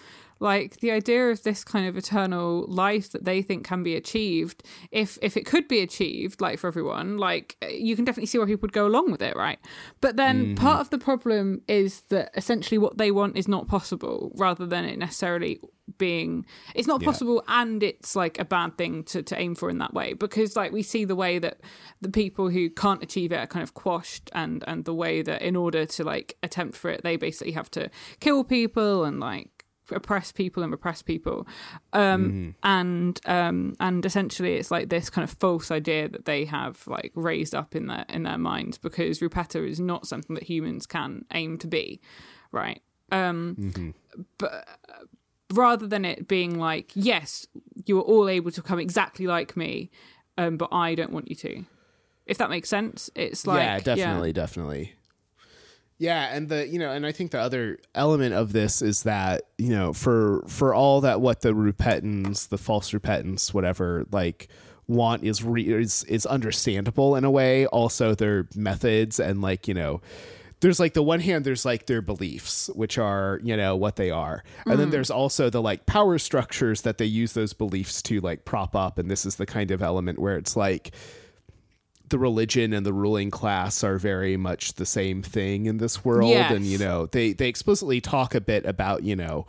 like 0.44 0.82
the 0.82 0.92
idea 0.92 1.30
of 1.30 1.42
this 1.44 1.64
kind 1.64 1.88
of 1.88 1.98
eternal 1.98 2.66
life 2.68 3.12
that 3.14 3.24
they 3.24 3.42
think 3.42 3.66
can 3.66 3.82
be 3.82 3.96
achieved, 3.96 4.62
if 4.92 5.18
if 5.22 5.38
it 5.38 5.46
could 5.46 5.68
be 5.68 5.80
achieved, 5.80 6.42
like 6.42 6.60
for 6.60 6.68
everyone, 6.68 7.18
like 7.18 7.56
you 7.70 7.96
can 7.96 8.04
definitely 8.04 8.28
see 8.28 8.38
why 8.38 8.46
people 8.46 8.62
would 8.64 8.74
go 8.74 8.86
along 8.86 9.10
with 9.10 9.22
it, 9.22 9.36
right? 9.38 9.58
But 10.02 10.18
then 10.18 10.46
mm-hmm. 10.46 10.56
part 10.56 10.82
of 10.82 10.90
the 10.90 10.98
problem 10.98 11.62
is 11.68 12.02
that 12.10 12.32
essentially 12.36 12.78
what 12.78 12.98
they 12.98 13.10
want 13.10 13.38
is 13.38 13.48
not 13.48 13.68
possible, 13.68 14.34
rather 14.36 14.66
than 14.66 14.84
it 14.86 15.00
necessarily 15.00 15.62
being 15.98 16.46
it's 16.76 16.88
not 16.88 17.02
Yeah. 17.02 17.06
possible 17.06 17.44
and 17.48 17.84
it's 17.84 18.16
like 18.16 18.40
a 18.40 18.46
bad 18.46 18.78
thing 18.78 19.04
to, 19.04 19.22
to 19.22 19.40
aim 19.40 19.54
for 19.54 19.70
in 19.70 19.80
that 19.80 19.94
way 19.94 20.14
because 20.14 20.56
like 20.56 20.72
we 20.72 20.82
see 20.82 21.04
the 21.04 21.16
way 21.16 21.40
that 21.40 21.60
the 22.02 22.10
people 22.10 22.50
who 22.50 22.70
can't 22.70 23.04
achieve 23.04 23.32
it 23.34 23.38
are 23.38 23.48
kind 23.48 23.64
of 23.64 23.74
quashed 23.74 24.30
and 24.34 24.64
and 24.66 24.86
the 24.86 24.94
way 24.94 25.22
that 25.22 25.42
in 25.42 25.56
order 25.58 25.86
to 25.86 26.04
like 26.06 26.38
attempt 26.42 26.78
for 26.78 26.90
it 26.90 27.04
they 27.04 27.18
basically 27.18 27.52
have 27.52 27.70
to 27.72 27.90
kill 28.22 28.46
people 28.46 29.04
and 29.04 29.20
like 29.20 29.50
oppress 29.96 30.32
people 30.32 30.64
and 30.64 30.72
repress 30.72 31.02
people. 31.02 31.48
Um 31.94 32.56
and 32.64 33.20
um 33.26 33.76
and 33.80 34.06
essentially 34.06 34.56
it's 34.56 34.72
like 34.72 34.90
this 34.90 35.10
kind 35.10 35.24
of 35.24 35.32
false 35.38 35.72
idea 35.72 36.10
that 36.10 36.26
they 36.26 36.46
have 36.46 36.86
like 36.88 37.12
raised 37.16 37.56
up 37.56 37.76
in 37.76 37.88
their 37.88 38.06
in 38.10 38.24
their 38.24 38.38
minds 38.38 38.78
because 38.78 39.20
rupetta 39.20 39.68
is 39.68 39.80
not 39.80 40.08
something 40.08 40.34
that 40.36 40.44
humans 40.44 40.86
can 40.86 41.26
aim 41.34 41.58
to 41.60 41.68
be 41.68 42.02
right? 42.52 42.82
Um 43.12 43.94
but 44.38 44.68
rather 45.54 45.88
than 45.88 46.06
it 46.06 46.28
being 46.28 46.58
like 46.58 46.92
yes 46.96 47.46
you 47.86 47.98
are 48.00 48.04
all 48.04 48.28
able 48.28 48.52
to 48.52 48.62
become 48.62 48.80
exactly 48.80 49.28
like 49.28 49.56
me 49.56 49.92
um 50.38 50.58
but 50.58 50.70
i 50.72 50.96
don't 50.96 51.12
want 51.12 51.30
you 51.30 51.36
to. 51.36 51.64
If 52.26 52.38
that 52.38 52.50
makes 52.50 52.70
sense 52.70 53.10
it's 53.16 53.46
like 53.46 53.60
yeah, 53.60 53.80
definitely, 53.80 54.34
definitely. 54.34 54.94
Yeah, 55.98 56.36
and 56.36 56.50
the 56.50 56.68
you 56.68 56.80
know, 56.80 56.92
and 56.92 57.06
I 57.06 57.12
think 57.12 57.32
the 57.32 57.40
other 57.40 57.78
element 57.96 58.34
of 58.34 58.52
this 58.52 58.82
is 58.82 59.04
that 59.04 59.44
you 59.58 59.70
know, 59.70 59.94
for 59.94 60.44
for 60.48 60.74
all 60.74 61.02
that 61.02 61.22
what 61.22 61.42
the 61.42 61.54
Rupettans, 61.54 62.50
the 62.50 62.58
false 62.58 62.92
Rupettans, 62.92 63.54
whatever, 63.54 64.06
like 64.12 64.48
want 64.88 65.24
is 65.24 65.44
re- 65.44 65.68
is 65.68 66.04
is 66.06 66.26
understandable 66.26 67.16
in 67.16 67.24
a 67.24 67.32
way. 67.32 67.66
Also, 67.68 68.16
their 68.16 68.48
methods 68.56 69.20
and 69.20 69.42
like 69.42 69.68
you 69.68 69.74
know. 69.74 70.02
There's 70.60 70.80
like 70.80 70.94
the 70.94 71.04
one 71.04 71.20
hand, 71.20 71.44
there's 71.44 71.66
like 71.66 71.88
their 71.88 72.02
beliefs, 72.02 72.70
which 72.74 72.98
are, 72.98 73.42
you 73.44 73.58
know, 73.58 73.76
what 73.76 73.98
they 73.98 74.12
are. 74.12 74.46
And 74.66 74.80
then 74.80 74.86
mm-hmm. 74.86 74.92
there's 74.92 75.12
also 75.12 75.50
the 75.50 75.62
like 75.62 75.86
power 75.86 76.18
structures 76.18 76.84
that 76.84 76.98
they 76.98 77.06
use 77.06 77.34
those 77.34 77.52
beliefs 77.52 78.02
to 78.04 78.22
like 78.22 78.46
prop 78.46 78.74
up. 78.74 78.98
And 78.98 79.12
this 79.12 79.26
is 79.26 79.36
the 79.36 79.46
kind 79.46 79.72
of 79.72 79.82
element 79.82 80.20
where 80.20 80.38
it's 80.38 80.56
like, 80.56 80.94
the 82.10 82.20
religion 82.20 82.74
and 82.74 82.86
the 82.86 82.94
ruling 82.94 83.32
class 83.32 83.84
are 83.84 83.98
very 83.98 84.38
much 84.38 84.74
the 84.74 84.86
same 84.86 85.22
thing 85.24 85.66
in 85.66 85.78
this 85.78 86.06
world 86.06 86.30
Yes. 86.30 86.52
and 86.52 86.66
you 86.66 86.78
know 86.78 87.08
they 87.08 87.34
they 87.34 87.48
explicitly 87.48 88.02
talk 88.02 88.36
a 88.36 88.42
bit 88.42 88.66
about 88.66 89.04
you 89.04 89.16
know 89.16 89.48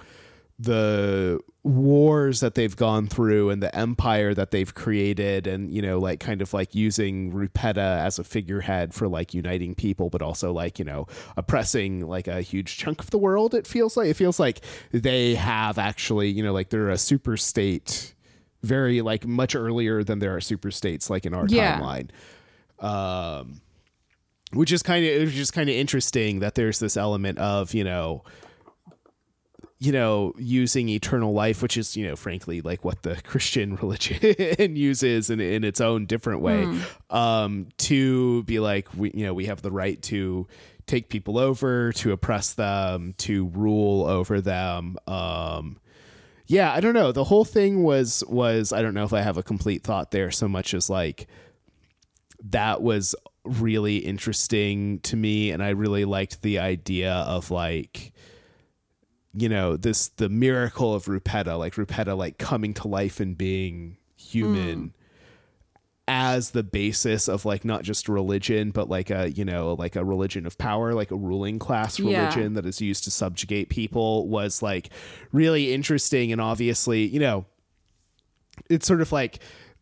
the 0.59 1.41
wars 1.65 2.39
that 2.41 2.55
they've 2.55 2.77
gone 2.77 3.09
through 3.09 3.51
and 3.51 3.61
the 3.63 3.75
empire 3.75 4.35
that 4.35 4.51
they've 4.53 4.73
created 4.75 5.47
and 5.49 5.71
you 5.71 5.83
know 5.83 5.99
like 5.99 6.21
kind 6.21 6.41
of 6.41 6.55
like 6.55 6.75
using 6.75 7.33
Rupetta 7.33 7.99
as 8.05 8.19
a 8.19 8.25
figurehead 8.25 8.95
for 8.95 9.09
like 9.09 9.35
uniting 9.35 9.75
people 9.75 10.11
but 10.11 10.23
also 10.23 10.53
like 10.53 10.79
you 10.79 10.85
know 10.85 11.07
oppressing 11.37 12.07
like 12.07 12.29
a 12.29 12.41
huge 12.41 12.77
chunk 12.77 13.01
of 13.01 13.11
the 13.11 13.19
world 13.19 13.53
it 13.55 13.67
feels 13.67 13.97
like 13.97 14.07
it 14.09 14.15
feels 14.15 14.39
like 14.39 14.61
they 14.93 15.35
have 15.35 15.77
actually 15.79 16.29
you 16.29 16.43
know 16.43 16.53
like 16.53 16.69
they're 16.69 16.91
a 16.91 16.99
super 16.99 17.37
state 17.37 18.15
very 18.63 19.01
like 19.03 19.27
much 19.27 19.57
earlier 19.57 20.05
than 20.05 20.21
there 20.21 20.35
are 20.37 20.41
super 20.41 20.71
states 20.71 21.11
like 21.11 21.27
in 21.27 21.35
our 21.35 21.47
Yeah. 21.49 21.81
timeline 21.81 22.11
um 22.85 23.61
which 24.53 24.71
is 24.71 24.83
kind 24.83 25.05
of 25.05 25.11
is 25.37 25.51
kind 25.51 25.69
of 25.69 25.75
interesting 25.75 26.41
that 26.41 26.55
there's 26.55 26.79
this 26.79 26.97
element 26.97 27.39
of 27.39 27.75
you 27.75 27.83
know 27.83 28.23
you 29.79 29.91
know 29.91 30.33
using 30.39 30.89
eternal 30.89 31.33
life 31.33 31.61
which 31.63 31.77
is 31.77 31.97
you 31.97 32.07
know 32.07 32.15
frankly 32.15 32.61
like 32.61 32.85
what 32.85 33.03
the 33.03 33.21
christian 33.25 33.77
religion 33.77 34.77
uses 34.77 35.31
in, 35.31 35.41
in 35.41 35.65
its 35.65 35.81
own 35.81 36.07
different 36.07 36.41
way 36.41 36.63
um 37.11 37.69
to 37.79 38.43
be 38.45 38.61
like 38.61 38.87
we 38.95 39.11
you 39.15 39.25
know 39.25 39.35
we 39.35 39.47
have 39.47 39.63
the 39.63 39.73
right 39.73 40.01
to 40.03 40.47
take 40.87 41.09
people 41.09 41.39
over 41.39 41.93
to 41.93 42.13
oppress 42.13 42.53
them 42.55 43.15
to 43.17 43.47
rule 43.49 44.05
over 44.07 44.41
them 44.41 44.97
um 45.07 45.79
yeah 46.47 46.73
i 46.73 46.81
don't 46.81 46.93
know. 46.93 47.11
The 47.11 47.25
whole 47.25 47.45
thing 47.47 47.83
was 47.83 48.23
was 48.29 48.73
i 48.73 48.83
don't 48.83 48.95
know 48.95 49.05
if 49.05 49.15
i 49.15 49.23
have 49.23 49.39
a 49.39 49.43
complete 49.43 49.83
thought 49.83 50.11
there 50.11 50.31
so 50.31 50.47
much 50.47 50.75
as 50.75 50.91
like 50.91 51.27
that 52.51 52.83
was 52.83 53.15
really 53.45 53.99
interesting 53.99 55.01
to 55.01 55.17
me 55.17 55.51
and 55.51 55.63
i 55.63 55.71
really 55.71 56.05
liked 56.05 56.43
the 56.43 56.59
idea 56.59 57.13
of 57.13 57.51
like 57.51 58.13
you 59.35 59.49
know 59.49 59.77
this 59.77 60.09
the 60.09 60.29
miracle 60.29 60.95
of 60.95 61.05
rupetta 61.07 61.59
like 61.59 61.75
rupetta 61.75 62.17
like 62.17 62.39
coming 62.39 62.73
to 62.73 62.89
life 62.89 63.21
and 63.21 63.37
being 63.37 63.97
human 64.17 64.79
mm. 64.89 64.91
as 66.09 66.51
the 66.53 66.63
basis 66.63 67.29
of 67.29 67.45
like 67.45 67.65
not 67.65 67.83
just 67.83 68.09
religion 68.09 68.71
but 68.71 68.89
like 68.89 69.11
a 69.11 69.31
you 69.33 69.45
know 69.45 69.75
like 69.75 69.97
a 69.97 70.05
religion 70.05 70.47
of 70.47 70.57
power 70.57 70.95
like 70.95 71.11
a 71.11 71.17
ruling 71.17 71.59
class 71.59 71.99
Yeah. 71.99 72.21
religion 72.21 72.55
that 72.55 72.65
is 72.65 72.81
used 72.81 73.05
to 73.05 73.11
subjugate 73.11 73.69
people 73.69 74.27
was 74.29 74.63
like 74.63 74.89
really 75.33 75.75
interesting 75.75 76.33
and 76.33 76.41
obviously 76.41 77.05
you 77.05 77.21
know 77.21 77.45
it's 78.71 78.87
sort 78.87 79.01
of 79.01 79.13
like 79.13 79.41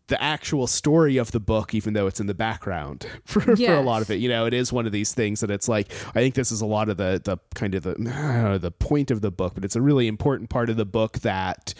the 0.08 0.22
actual 0.22 0.66
story 0.66 1.16
of 1.16 1.30
the 1.32 1.40
book, 1.40 1.74
even 1.74 1.94
though 1.94 2.06
it's 2.06 2.20
in 2.20 2.26
the 2.26 2.34
background 2.34 3.06
for, 3.24 3.40
for 3.40 3.74
a 3.74 3.80
lot 3.80 4.02
of 4.02 4.10
it. 4.10 4.16
You 4.16 4.28
know, 4.28 4.46
it 4.46 4.52
is 4.54 4.72
one 4.72 4.84
of 4.86 4.92
these 4.92 5.14
things 5.14 5.40
that 5.40 5.50
it's 5.50 5.68
like, 5.68 5.92
I 6.08 6.20
think 6.20 6.34
this 6.34 6.52
is 6.52 6.60
a 6.60 6.66
lot 6.66 6.88
of 6.88 6.96
the, 6.96 7.20
the 7.22 7.38
kind 7.54 7.74
of 7.74 7.82
the, 7.84 7.94
know, 7.98 8.58
the 8.58 8.70
point 8.70 9.10
of 9.10 9.20
the 9.20 9.30
book, 9.30 9.54
but 9.54 9.64
it's 9.64 9.76
a 9.76 9.80
really 9.80 10.08
important 10.08 10.50
part 10.50 10.68
of 10.70 10.76
the 10.76 10.84
book 10.84 11.20
that 11.20 11.72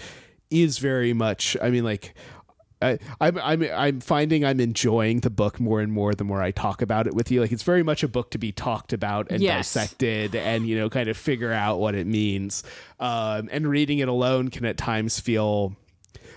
is 0.50 0.78
very 0.78 1.12
much, 1.12 1.56
I 1.60 1.70
mean, 1.70 1.84
like, 1.84 2.14
I, 2.80 2.98
I'm 3.20 3.38
I'm 3.38 3.62
I'm 3.62 4.00
finding 4.00 4.44
I'm 4.44 4.58
enjoying 4.58 5.20
the 5.20 5.30
book 5.30 5.60
more 5.60 5.80
and 5.80 5.92
more 5.92 6.14
the 6.14 6.24
more 6.24 6.42
I 6.42 6.50
talk 6.50 6.82
about 6.82 7.06
it 7.06 7.14
with 7.14 7.30
you. 7.30 7.40
Like 7.40 7.52
it's 7.52 7.62
very 7.62 7.84
much 7.84 8.02
a 8.02 8.08
book 8.08 8.32
to 8.32 8.38
be 8.38 8.50
talked 8.50 8.92
about 8.92 9.28
and 9.30 9.40
Yes. 9.40 9.72
dissected 9.72 10.34
and 10.34 10.66
you 10.66 10.76
know 10.76 10.90
kind 10.90 11.08
of 11.08 11.16
figure 11.16 11.52
out 11.52 11.78
what 11.78 11.94
it 11.94 12.08
means. 12.08 12.64
Um, 12.98 13.48
and 13.52 13.68
reading 13.68 14.00
it 14.00 14.08
alone 14.08 14.48
can 14.48 14.64
at 14.64 14.78
times 14.78 15.20
feel 15.20 15.76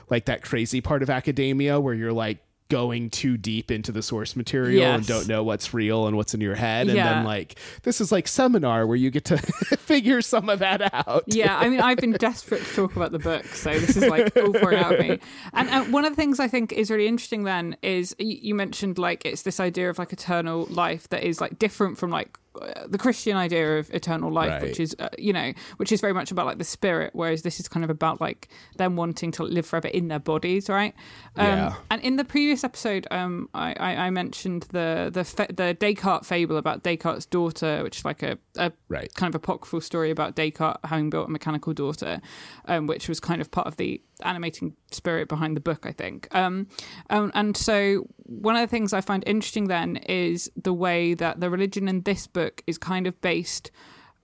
like 0.10 0.26
that 0.26 0.42
crazy 0.42 0.82
part 0.82 1.02
of 1.04 1.10
academia 1.10 1.80
where 1.80 1.94
you're 1.94 2.14
like 2.14 2.40
going 2.68 3.12
too 3.12 3.38
deep 3.38 3.70
into 3.70 3.92
the 3.92 4.02
source 4.02 4.36
material 4.36 4.84
and 4.84 5.06
don't 5.06 5.28
know 5.28 5.44
what's 5.44 5.72
real 5.72 6.08
and 6.08 6.18
what's 6.18 6.34
in 6.34 6.42
your 6.42 6.56
head 6.56 6.88
and 6.88 6.96
Yeah. 6.96 7.14
then 7.14 7.24
like 7.24 7.60
this 7.84 8.02
is 8.02 8.12
like 8.12 8.28
seminar 8.28 8.88
where 8.88 8.98
you 8.98 9.12
get 9.12 9.26
to 9.26 9.38
figure 9.78 10.20
some 10.24 10.50
of 10.50 10.58
that 10.60 10.82
out 10.92 11.26
yeah, 11.28 11.56
I 11.60 11.70
mean, 11.70 11.80
I've 11.80 12.00
been 12.00 12.14
desperate 12.14 12.64
to 12.66 12.74
talk 12.76 12.96
about 12.96 13.12
the 13.12 13.20
book, 13.20 13.46
so 13.46 13.70
this 13.78 13.96
is 13.96 14.08
like 14.08 14.36
all 14.36 14.52
pouring 14.52 14.80
out 14.80 14.96
of 14.96 15.00
me. 15.00 15.20
And 15.54 15.70
uh, 15.70 15.84
one 15.86 16.06
of 16.06 16.12
the 16.14 16.16
things 16.16 16.40
I 16.40 16.48
think 16.48 16.74
is 16.74 16.90
really 16.90 17.06
interesting 17.06 17.44
then 17.44 17.78
is 17.84 18.16
y- 18.20 18.40
you 18.42 18.56
mentioned 18.56 18.98
like 18.98 19.24
it's 19.26 19.44
this 19.44 19.60
idea 19.60 19.92
of 19.92 20.00
like 20.00 20.12
eternal 20.12 20.66
life 20.66 21.08
that 21.10 21.24
is 21.24 21.40
like 21.40 21.60
different 21.60 22.00
from 22.00 22.10
like 22.10 22.40
the 22.88 22.98
Christian 22.98 23.36
idea 23.38 23.80
of 23.80 23.90
eternal 23.94 24.32
life, 24.32 24.50
Right. 24.52 24.62
which 24.64 24.80
is 24.80 24.96
uh, 25.00 25.10
you 25.18 25.34
know, 25.34 25.54
which 25.78 25.92
is 25.92 26.02
very 26.02 26.14
much 26.14 26.32
about 26.32 26.46
like 26.46 26.58
the 26.58 26.64
spirit, 26.64 27.12
whereas 27.14 27.42
this 27.42 27.60
is 27.60 27.68
kind 27.68 27.84
of 27.84 27.90
about 27.90 28.22
like 28.22 28.48
them 28.78 28.96
wanting 28.96 29.32
to 29.32 29.44
live 29.44 29.66
forever 29.66 29.88
in 29.90 30.08
their 30.08 30.20
bodies, 30.20 30.70
right? 30.70 30.94
Um, 31.36 31.46
Yeah. 31.46 31.74
And 31.92 32.02
in 32.02 32.16
the 32.16 32.24
previous 32.26 32.64
episode, 32.64 33.08
um, 33.12 33.50
I, 33.54 33.74
I, 33.80 33.96
I 34.08 34.10
mentioned 34.10 34.68
the 34.72 35.10
the 35.14 35.24
fa- 35.24 35.48
the 35.54 35.74
Descartes 35.74 36.26
fable 36.28 36.58
about 36.58 36.84
Descartes' 36.84 37.26
daughter, 37.26 37.84
which 37.84 37.98
is 38.00 38.06
like 38.06 38.24
a, 38.24 38.38
a 38.58 38.72
Right. 38.90 39.14
kind 39.16 39.34
of 39.34 39.36
apocryphal 39.42 39.82
story 39.82 40.12
about 40.12 40.36
Descartes 40.36 40.80
having 40.84 41.10
built 41.10 41.28
a 41.28 41.32
mechanical 41.32 41.74
daughter, 41.74 42.22
um, 42.68 42.88
which 42.88 43.10
was 43.10 43.20
kind 43.20 43.42
of 43.42 43.52
part 43.52 43.68
of 43.68 43.78
the 43.78 44.02
animating 44.24 44.76
spirit 44.92 45.28
behind 45.28 45.56
the 45.56 45.62
book, 45.62 45.86
I 45.86 45.92
think. 45.92 46.28
Um, 46.34 46.68
um, 47.10 47.32
and 47.34 47.56
so 47.56 48.08
one 48.24 48.56
of 48.56 48.62
the 48.62 48.68
things 48.68 48.94
I 48.94 49.02
find 49.02 49.24
interesting 49.28 49.68
then 49.68 49.98
is 49.98 50.52
the 50.56 50.74
way 50.74 51.14
that 51.16 51.40
the 51.40 51.50
religion 51.50 51.88
in 51.88 52.02
this 52.02 52.28
book 52.28 52.64
is 52.68 52.78
kind 52.78 53.08
of 53.08 53.20
based 53.22 53.72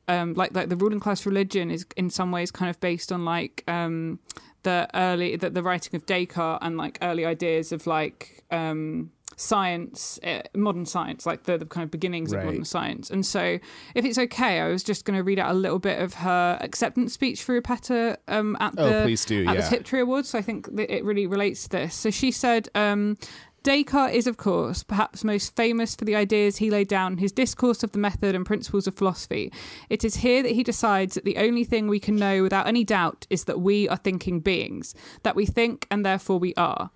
um, 0.07 0.33
like 0.33 0.53
like 0.53 0.69
the 0.69 0.75
ruling 0.75 0.99
class 0.99 1.25
religion 1.25 1.71
is 1.71 1.85
in 1.95 2.09
some 2.09 2.31
ways 2.31 2.51
kind 2.51 2.69
of 2.69 2.79
based 2.79 3.11
on 3.11 3.23
like 3.23 3.63
um, 3.67 4.19
the 4.63 4.87
early 4.93 5.35
the, 5.35 5.49
the 5.49 5.63
writing 5.63 5.95
of 5.95 6.05
Descartes 6.05 6.59
and 6.61 6.77
like 6.77 6.97
early 7.01 7.25
ideas 7.25 7.71
of 7.71 7.87
like 7.87 8.43
um, 8.51 9.11
science, 9.41 10.19
uh, 10.23 10.41
modern 10.55 10.85
science, 10.85 11.25
like 11.25 11.43
the, 11.43 11.57
the 11.57 11.65
kind 11.65 11.83
of 11.83 11.91
beginnings 11.91 12.31
Right. 12.31 12.39
of 12.39 12.45
modern 12.45 12.63
science. 12.65 13.09
And 13.09 13.25
so, 13.25 13.57
if 13.95 14.05
it's 14.05 14.17
okay, 14.17 14.59
I 14.61 14.67
was 14.67 14.83
just 14.83 15.03
going 15.05 15.17
to 15.17 15.23
read 15.23 15.39
out 15.39 15.51
a 15.51 15.57
little 15.57 15.79
bit 15.79 15.99
of 15.99 16.13
her 16.15 16.57
acceptance 16.61 17.13
speech 17.13 17.43
for 17.43 17.59
Rupetta 17.59 18.17
um, 18.27 18.55
at 18.59 18.75
Oh, 18.77 19.05
the 19.05 19.15
do, 19.25 19.45
at 19.47 19.55
yeah. 19.55 19.61
the 19.61 19.67
Tiptree 19.77 20.01
Awards. 20.01 20.29
So 20.29 20.37
I 20.37 20.41
think 20.41 20.73
that 20.75 20.93
it 20.95 21.03
really 21.03 21.27
relates 21.27 21.63
to 21.63 21.69
this. 21.69 21.95
So 21.95 22.09
she 22.11 22.31
said. 22.31 22.69
Um, 22.75 23.17
Descartes 23.63 24.15
is, 24.15 24.25
of 24.25 24.37
course, 24.37 24.81
perhaps 24.81 25.23
most 25.23 25.55
famous 25.55 25.95
for 25.95 26.03
the 26.03 26.15
ideas 26.15 26.57
he 26.57 26.71
laid 26.71 26.87
down 26.87 27.11
in 27.11 27.17
his 27.19 27.31
discourse 27.31 27.83
of 27.83 27.91
the 27.91 27.99
method 27.99 28.33
and 28.33 28.43
principles 28.43 28.87
of 28.87 28.95
philosophy. 28.95 29.53
It 29.87 30.03
is 30.03 30.15
here 30.15 30.41
that 30.41 30.53
he 30.53 30.63
decides 30.63 31.13
that 31.13 31.25
the 31.25 31.37
only 31.37 31.63
thing 31.63 31.87
we 31.87 31.99
can 31.99 32.15
know 32.15 32.41
without 32.41 32.65
any 32.65 32.83
doubt 32.83 33.27
is 33.29 33.43
that 33.43 33.61
we 33.61 33.87
are 33.87 33.97
thinking 33.97 34.39
beings, 34.39 34.95
that 35.21 35.35
we 35.35 35.45
think 35.45 35.85
and 35.91 36.03
therefore 36.03 36.39
we 36.39 36.55
are. 36.55 36.89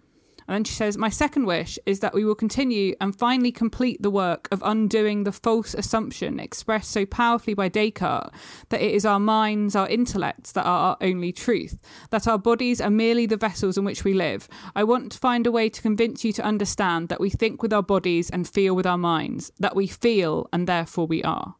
And 0.47 0.55
then 0.55 0.63
she 0.63 0.73
says, 0.73 0.97
My 0.97 1.09
second 1.09 1.45
wish 1.45 1.79
is 1.85 2.01
that 2.01 2.13
we 2.13 2.23
will 2.23 2.35
continue 2.35 2.95
and 3.01 3.17
finally 3.17 3.51
complete 3.51 4.01
the 4.01 4.11
work 4.11 4.47
of 4.51 4.61
undoing 4.63 5.23
the 5.23 5.31
false 5.31 5.73
assumption 5.73 6.39
expressed 6.39 6.91
so 6.91 7.05
powerfully 7.05 7.53
by 7.53 7.69
Descartes 7.69 8.31
that 8.69 8.81
it 8.81 8.91
is 8.91 9.05
our 9.05 9.19
minds, 9.19 9.75
our 9.75 9.89
intellects 9.89 10.51
that 10.51 10.65
are 10.65 10.89
our 10.89 10.97
only 11.01 11.31
truth, 11.31 11.79
that 12.11 12.27
our 12.27 12.37
bodies 12.37 12.79
are 12.79 12.91
merely 12.91 13.25
the 13.25 13.37
vessels 13.37 13.77
in 13.77 13.83
which 13.85 14.03
we 14.03 14.13
live. 14.13 14.47
I 14.75 14.83
want 14.83 15.11
to 15.13 15.17
find 15.17 15.47
a 15.47 15.51
way 15.51 15.69
to 15.69 15.81
convince 15.81 16.23
you 16.23 16.31
to 16.33 16.43
understand 16.43 17.09
that 17.09 17.19
we 17.19 17.29
think 17.29 17.63
with 17.63 17.73
our 17.73 17.83
bodies 17.83 18.29
and 18.29 18.47
feel 18.47 18.75
with 18.75 18.85
our 18.85 18.97
minds, 18.97 19.51
that 19.59 19.75
we 19.75 19.87
feel 19.87 20.47
and 20.53 20.67
therefore 20.67 21.07
we 21.07 21.23
are. 21.23 21.55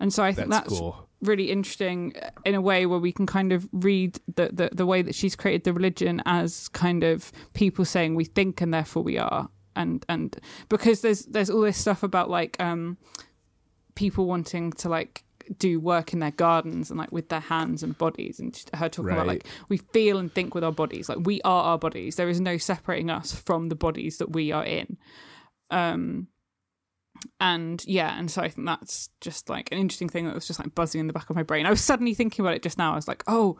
And 0.00 0.12
so 0.12 0.22
I 0.22 0.32
think 0.32 0.50
That's 0.50 0.68
that's, 0.68 0.78
cool. 0.80 1.03
Really 1.24 1.50
interesting 1.50 2.14
in 2.44 2.54
a 2.54 2.60
way 2.60 2.86
where 2.86 2.98
we 2.98 3.12
can 3.12 3.26
kind 3.26 3.52
of 3.52 3.68
read 3.72 4.18
the, 4.36 4.50
the, 4.52 4.70
the 4.72 4.86
way 4.86 5.02
that 5.02 5.14
she's 5.14 5.34
created 5.34 5.64
the 5.64 5.72
religion 5.72 6.22
as 6.26 6.68
kind 6.68 7.02
of 7.04 7.32
people 7.54 7.84
saying 7.84 8.14
we 8.14 8.24
think 8.24 8.60
and 8.60 8.72
therefore 8.72 9.02
we 9.02 9.18
are. 9.18 9.48
And 9.76 10.06
and 10.08 10.38
because 10.68 11.00
there's 11.00 11.24
there's 11.26 11.50
all 11.50 11.62
this 11.62 11.76
stuff 11.76 12.04
about 12.04 12.30
like 12.30 12.56
um 12.60 12.96
people 13.96 14.26
wanting 14.26 14.72
to 14.72 14.88
like 14.88 15.24
do 15.58 15.80
work 15.80 16.12
in 16.12 16.20
their 16.20 16.30
gardens 16.30 16.90
and 16.90 16.98
like 16.98 17.12
with 17.12 17.28
their 17.28 17.40
hands 17.40 17.82
and 17.82 17.98
bodies 17.98 18.38
and 18.38 18.64
her 18.74 18.88
talking 18.88 19.12
about 19.12 19.26
like 19.26 19.46
we 19.68 19.76
feel 19.76 20.18
and 20.18 20.32
think 20.32 20.54
with 20.54 20.62
our 20.64 20.72
bodies. 20.72 21.08
Like 21.08 21.18
we 21.22 21.42
are 21.42 21.64
our 21.64 21.78
bodies. 21.78 22.16
There 22.16 22.28
is 22.28 22.40
no 22.40 22.56
separating 22.56 23.10
us 23.10 23.32
from 23.32 23.68
the 23.68 23.74
bodies 23.74 24.18
that 24.18 24.30
we 24.32 24.52
are 24.52 24.64
in. 24.64 24.96
Um 25.70 26.28
and 27.40 27.84
yeah 27.86 28.18
and 28.18 28.30
so 28.30 28.42
i 28.42 28.48
think 28.48 28.66
that's 28.66 29.08
just 29.20 29.48
like 29.48 29.70
an 29.72 29.78
interesting 29.78 30.08
thing 30.08 30.26
that 30.26 30.34
was 30.34 30.46
just 30.46 30.58
like 30.60 30.74
buzzing 30.74 31.00
in 31.00 31.06
the 31.06 31.12
back 31.12 31.30
of 31.30 31.36
my 31.36 31.42
brain. 31.42 31.66
I 31.66 31.70
was 31.70 31.80
suddenly 31.82 32.14
thinking 32.14 32.44
about 32.44 32.54
it 32.54 32.62
just 32.62 32.78
now. 32.78 32.92
I 32.92 32.96
was 32.96 33.08
like 33.08 33.22
oh 33.26 33.58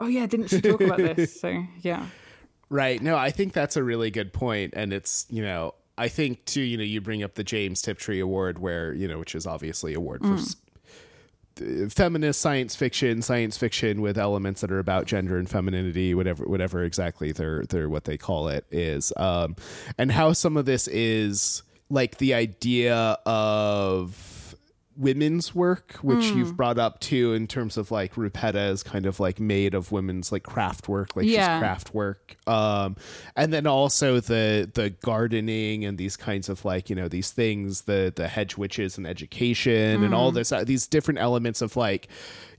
oh 0.00 0.06
yeah 0.06 0.26
didn't 0.26 0.48
she 0.48 0.60
talk 0.60 0.80
about 0.80 0.98
this? 0.98 1.40
So 1.40 1.64
yeah. 1.82 2.06
Right. 2.70 3.00
No, 3.00 3.16
I 3.16 3.30
think 3.30 3.52
that's 3.52 3.76
a 3.76 3.82
really 3.84 4.10
good 4.10 4.32
point, 4.32 4.72
and 4.74 4.92
it's 4.92 5.26
you 5.30 5.42
know 5.42 5.74
I 5.96 6.08
think 6.08 6.44
too 6.44 6.62
you 6.62 6.76
know 6.76 6.82
you 6.82 7.00
bring 7.00 7.22
up 7.22 7.34
the 7.34 7.44
James 7.44 7.82
Tiptree 7.82 8.20
Award 8.20 8.58
where 8.58 8.92
you 8.94 9.06
know 9.06 9.18
which 9.18 9.34
is 9.34 9.46
obviously 9.46 9.94
a 9.94 9.98
award 9.98 10.22
for 10.22 10.34
s- 10.34 10.56
uh, 11.60 11.88
feminist 11.88 12.40
science 12.40 12.74
fiction, 12.74 13.22
science 13.22 13.56
fiction 13.56 14.00
with 14.00 14.18
elements 14.18 14.60
that 14.62 14.72
are 14.72 14.78
about 14.80 15.06
gender 15.06 15.36
and 15.38 15.48
femininity, 15.48 16.14
whatever 16.14 16.44
whatever 16.46 16.82
exactly 16.82 17.30
they're 17.32 17.64
they're 17.66 17.88
what 17.88 18.04
they 18.04 18.16
call 18.16 18.48
it 18.48 18.64
is, 18.72 19.12
um, 19.18 19.54
and 19.98 20.10
how 20.10 20.32
some 20.32 20.56
of 20.56 20.64
this 20.64 20.88
is 20.88 21.62
like 21.90 22.18
the 22.18 22.34
idea 22.34 23.18
of 23.26 24.30
women's 24.96 25.52
work, 25.52 25.94
which 26.02 26.26
Hmm. 26.30 26.38
you've 26.38 26.56
brought 26.56 26.78
up 26.78 27.00
too, 27.00 27.34
in 27.34 27.48
terms 27.48 27.76
of 27.76 27.90
like 27.90 28.14
Rupetta 28.14 28.70
is 28.70 28.84
kind 28.84 29.06
of 29.06 29.18
like 29.18 29.40
made 29.40 29.74
of 29.74 29.90
women's 29.90 30.30
like 30.30 30.44
craft 30.44 30.88
work, 30.88 31.16
like 31.16 31.26
Yeah. 31.26 31.56
she's 31.56 31.60
craft 31.60 31.94
work. 31.94 32.36
Um, 32.46 32.94
and 33.34 33.52
then 33.52 33.66
also 33.66 34.20
the 34.20 34.70
the 34.72 34.90
gardening 34.90 35.84
and 35.84 35.98
these 35.98 36.16
kinds 36.16 36.48
of 36.48 36.64
like 36.64 36.88
you 36.90 36.94
know 36.94 37.08
these 37.08 37.32
things, 37.32 37.82
the 37.82 38.12
the 38.14 38.28
hedge 38.28 38.56
witches 38.56 38.96
and 38.96 39.04
education 39.04 40.04
and 40.04 40.14
all 40.14 40.30
this 40.30 40.52
uh, 40.52 40.62
these 40.62 40.86
different 40.86 41.18
elements 41.18 41.60
of 41.60 41.76
like 41.76 42.06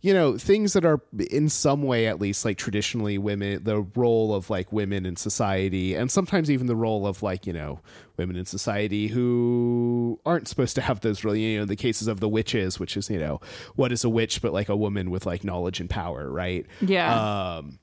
you 0.06 0.14
know 0.14 0.38
things 0.38 0.74
that 0.74 0.86
are 0.86 1.02
in 1.32 1.50
some 1.50 1.82
way 1.82 2.06
at 2.06 2.22
least 2.22 2.46
like 2.46 2.60
traditionally 2.60 3.18
women 3.18 3.64
the 3.64 3.82
role 3.96 4.36
of 4.36 4.52
like 4.52 4.72
women 4.72 5.04
in 5.04 5.16
society 5.16 5.96
and 5.96 6.12
sometimes 6.12 6.52
even 6.52 6.68
the 6.68 6.76
role 6.76 7.08
of 7.08 7.24
like 7.24 7.48
you 7.48 7.54
know 7.54 7.80
women 8.16 8.36
in 8.36 8.46
society 8.46 9.08
who 9.08 10.20
aren't 10.24 10.48
supposed 10.48 10.76
to 10.76 10.82
have 10.82 11.00
those 11.00 11.24
really 11.24 11.42
you 11.42 11.58
know 11.58 11.66
the 11.66 11.76
cases 11.76 12.08
of 12.08 12.20
the 12.20 12.30
witches 12.30 12.80
which 12.80 12.96
is 12.96 13.10
you 13.10 13.18
know 13.18 13.42
what 13.76 13.92
is 13.92 14.04
a 14.04 14.10
witch 14.10 14.44
but 14.44 14.54
like 14.54 14.70
a 14.70 14.76
woman 14.76 15.10
with 15.10 15.26
like 15.26 15.44
knowledge 15.44 15.80
and 15.80 15.90
power 15.90 16.30
right? 16.30 16.68
Yeah. 16.82 17.56
Um 17.58 17.80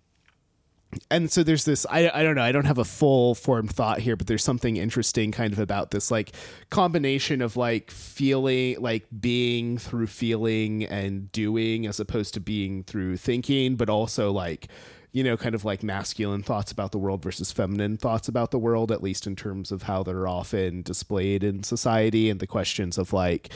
and 1.10 1.31
so 1.31 1.43
there's 1.43 1.64
this 1.64 1.86
I, 1.89 2.10
I 2.12 2.23
don't 2.23 2.35
know 2.35 2.43
i 2.43 2.52
don't 2.52 2.66
have 2.66 2.78
a 2.78 2.85
full 2.85 3.35
formed 3.35 3.73
thought 3.73 4.01
here 4.01 4.16
but 4.16 4.27
there's 4.27 4.44
something 4.44 4.77
interesting 4.77 5.32
kind 5.32 5.52
of 5.52 5.59
about 5.59 5.90
this 5.90 6.10
like 6.10 6.32
combination 6.70 7.40
of 7.40 7.56
like 7.56 7.90
feeling 7.90 8.81
like 8.81 9.06
being 9.19 9.78
through 9.78 10.09
feeling 10.09 10.85
and 10.85 11.31
doing 11.32 11.86
as 11.86 11.98
opposed 12.01 12.35
to 12.35 12.40
being 12.40 12.82
through 12.85 13.16
thinking 13.16 13.77
but 13.77 13.89
also 13.89 14.31
like 14.31 14.69
you 15.12 15.23
know 15.23 15.36
kind 15.36 15.55
of 15.55 15.64
like 15.64 15.82
masculine 15.82 16.43
thoughts 16.43 16.73
about 16.73 16.93
the 16.93 16.98
world 16.98 17.23
versus 17.23 17.52
feminine 17.52 17.97
thoughts 17.97 18.28
about 18.28 18.51
the 18.51 18.59
world 18.59 18.90
at 18.90 19.02
least 19.02 19.27
in 19.27 19.36
terms 19.36 19.70
of 19.73 19.82
how 19.82 20.02
they're 20.02 20.28
often 20.28 20.82
displayed 20.82 21.43
in 21.43 21.62
society 21.62 22.28
and 22.28 22.40
the 22.40 22.47
questions 22.47 22.98
of 22.98 23.12
like 23.12 23.51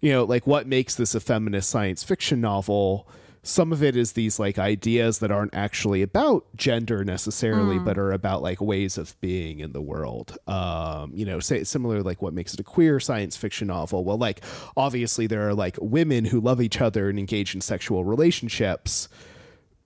you 0.00 0.10
know 0.12 0.24
like 0.24 0.46
what 0.46 0.66
makes 0.66 0.94
this 0.94 1.14
a 1.14 1.20
feminist 1.20 1.68
science 1.68 2.02
fiction 2.02 2.40
novel 2.40 3.08
some 3.48 3.72
of 3.72 3.82
it 3.82 3.96
is 3.96 4.12
these 4.12 4.38
like 4.38 4.58
ideas 4.58 5.20
that 5.20 5.30
aren't 5.30 5.54
actually 5.54 6.02
about 6.02 6.44
gender 6.54 7.02
necessarily 7.02 7.78
but 7.78 7.96
are 7.96 8.12
about 8.12 8.42
like 8.42 8.60
ways 8.60 8.98
of 8.98 9.18
being 9.22 9.60
in 9.60 9.72
the 9.72 9.80
world. 9.80 10.36
Um 10.46 11.12
you 11.14 11.24
know 11.24 11.40
say 11.40 11.64
similar 11.64 12.02
like 12.02 12.20
what 12.20 12.34
makes 12.34 12.52
it 12.52 12.60
a 12.60 12.62
queer 12.62 13.00
science 13.00 13.38
fiction 13.38 13.68
novel. 13.68 14.04
Well 14.04 14.18
like 14.18 14.44
obviously 14.76 15.26
there 15.26 15.48
are 15.48 15.54
like 15.54 15.78
women 15.80 16.26
who 16.26 16.42
love 16.42 16.60
each 16.60 16.82
other 16.82 17.08
and 17.08 17.18
engage 17.18 17.54
in 17.54 17.62
sexual 17.62 18.04
relationships 18.04 19.08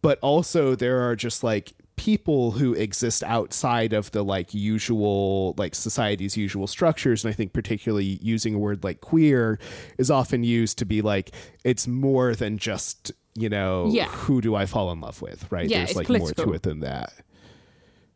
but 0.03 0.19
also 0.23 0.75
there 0.75 1.01
are 1.09 1.15
just 1.15 1.45
like 1.45 1.73
people 1.95 2.51
who 2.53 2.75
exist 2.75 3.23
outside 3.23 3.93
of 3.93 4.11
the 4.11 4.25
like 4.25 4.53
usual 4.53 5.55
like 5.57 5.77
society's 5.77 6.37
usual 6.37 6.67
structures. 6.67 7.25
And 7.25 7.33
i 7.33 7.37
think 7.37 7.53
particularly 7.53 8.19
using 8.21 8.55
a 8.55 8.59
word 8.59 8.83
like 8.83 9.01
queer 9.01 9.61
is 9.99 10.11
often 10.11 10.43
used 10.43 10.79
to 10.79 10.85
be 10.85 11.01
like 11.01 11.31
it's 11.63 11.87
more 11.87 12.35
than 12.35 12.59
just 12.59 13.13
you 13.35 13.49
know 13.49 13.89
Yeah. 13.91 14.09
who 14.09 14.41
do 14.41 14.55
i 14.55 14.67
fall 14.67 14.93
in 14.93 15.01
love 15.01 15.23
with 15.23 15.51
right 15.51 15.69
Yeah, 15.69 15.85
there's 15.85 15.97
like 15.97 16.09
more 16.09 16.33
to 16.33 16.53
it 16.53 16.63
than 16.63 16.81
that 16.81 17.13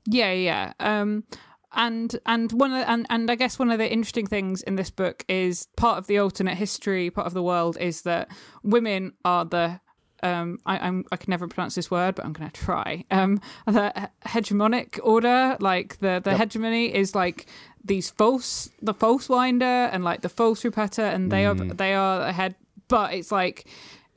Yeah, 0.08 0.32
yeah. 0.32 0.72
Um, 0.78 1.24
and 1.72 2.16
and 2.24 2.52
one 2.52 2.72
of, 2.72 2.84
and 2.88 3.06
and 3.10 3.30
I 3.30 3.34
guess 3.34 3.58
one 3.58 3.70
of 3.70 3.78
the 3.78 3.90
interesting 3.92 4.26
things 4.26 4.62
in 4.62 4.76
this 4.76 4.90
book 4.90 5.24
is 5.28 5.66
part 5.76 5.98
of 5.98 6.06
the 6.06 6.18
alternate 6.18 6.56
history, 6.56 7.10
part 7.10 7.26
of 7.26 7.34
the 7.34 7.42
world 7.42 7.76
is 7.80 8.02
that 8.02 8.30
women 8.62 9.12
are 9.24 9.44
the 9.44 9.80
um, 10.22 10.58
I, 10.64 10.78
I'm 10.78 11.04
I 11.12 11.16
can 11.16 11.30
never 11.30 11.46
pronounce 11.46 11.74
this 11.74 11.90
word, 11.90 12.14
but 12.14 12.24
I'm 12.24 12.32
going 12.32 12.50
to 12.50 12.60
try. 12.60 13.04
Um, 13.10 13.40
the 13.66 14.10
hegemonic 14.24 14.98
order, 15.02 15.56
like 15.60 15.98
the 15.98 16.20
the 16.24 16.36
hegemony, 16.36 16.94
is 16.94 17.14
like 17.14 17.46
these 17.84 18.10
false, 18.10 18.70
the 18.80 18.94
false 18.94 19.28
winder 19.28 19.64
and 19.92 20.02
like 20.04 20.22
the 20.22 20.28
false 20.30 20.62
Rupetta, 20.62 21.12
and 21.14 21.30
they 21.30 21.44
are 21.44 21.54
they 21.54 21.94
are 21.94 22.22
ahead. 22.22 22.54
But 22.88 23.12
it's 23.14 23.30
like 23.32 23.66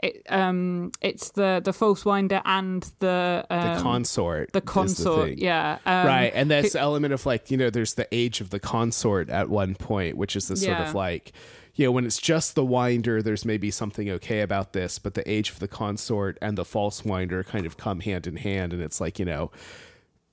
it, 0.01 0.25
um, 0.29 0.91
it's 1.01 1.31
the 1.31 1.61
the 1.63 1.73
false 1.73 2.05
winder 2.05 2.41
and 2.45 2.89
the 2.99 3.45
um, 3.49 3.75
the 3.75 3.81
consort 3.81 4.51
the 4.53 4.61
consort, 4.61 5.29
thing. 5.29 5.37
yeah, 5.39 5.79
um, 5.85 6.07
right 6.07 6.31
and 6.33 6.49
that's 6.49 6.73
the 6.73 6.79
element 6.79 7.13
of 7.13 7.25
like 7.25 7.51
you 7.51 7.57
know 7.57 7.69
there's 7.69 7.95
the 7.95 8.07
age 8.11 8.41
of 8.41 8.49
the 8.49 8.59
consort 8.59 9.29
at 9.29 9.49
one 9.49 9.75
point 9.75 10.15
which 10.15 10.35
is 10.35 10.47
this 10.47 10.63
sort 10.63 10.77
of 10.77 10.95
like 10.95 11.33
you 11.75 11.85
know 11.85 11.91
when 11.91 12.05
it's 12.05 12.17
just 12.17 12.55
the 12.55 12.63
winder 12.63 13.21
there's 13.21 13.45
maybe 13.45 13.71
something 13.71 14.09
okay 14.09 14.41
about 14.41 14.73
this 14.73 14.99
but 14.99 15.15
the 15.15 15.29
age 15.29 15.49
of 15.49 15.59
the 15.59 15.67
consort 15.67 16.37
and 16.41 16.57
the 16.57 16.65
false 16.65 17.03
winder 17.03 17.43
kind 17.43 17.65
of 17.65 17.77
come 17.77 17.99
hand 17.99 18.25
in 18.25 18.37
hand 18.37 18.73
and 18.73 18.81
it's 18.81 19.01
like 19.01 19.19
you 19.19 19.25
know 19.25 19.51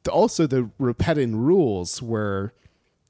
the, 0.04 0.12
also 0.12 0.46
the 0.46 0.70
Rupettan 0.80 1.34
rules 1.34 2.00
were 2.00 2.52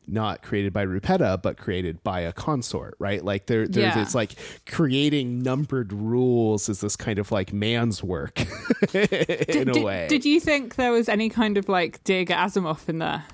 not 0.08 0.42
created 0.42 0.72
by 0.72 0.84
Rupetta, 0.86 1.40
but 1.42 1.56
created 1.56 2.02
by 2.04 2.20
a 2.20 2.32
consort, 2.32 2.94
right? 2.98 3.24
Like 3.24 3.46
there, 3.46 3.66
there 3.66 3.84
Yeah. 3.84 4.00
it's 4.02 4.14
like 4.14 4.32
creating 4.66 5.40
numbered 5.40 5.92
rules 5.92 6.68
is 6.68 6.80
this 6.80 6.96
kind 6.96 7.18
of 7.18 7.32
like 7.32 7.52
man's 7.52 8.02
work 8.02 8.40
in 8.94 9.06
did, 9.08 9.68
a 9.68 9.72
did- 9.72 9.84
way. 9.84 10.06
Did 10.08 10.24
you 10.24 10.38
think 10.40 10.76
there 10.76 10.92
was 10.92 11.08
any 11.08 11.28
kind 11.28 11.58
of 11.58 11.68
like 11.68 12.02
dig 12.04 12.30
at 12.30 12.48
Asimov 12.48 12.88
in 12.88 12.98
there? 12.98 13.24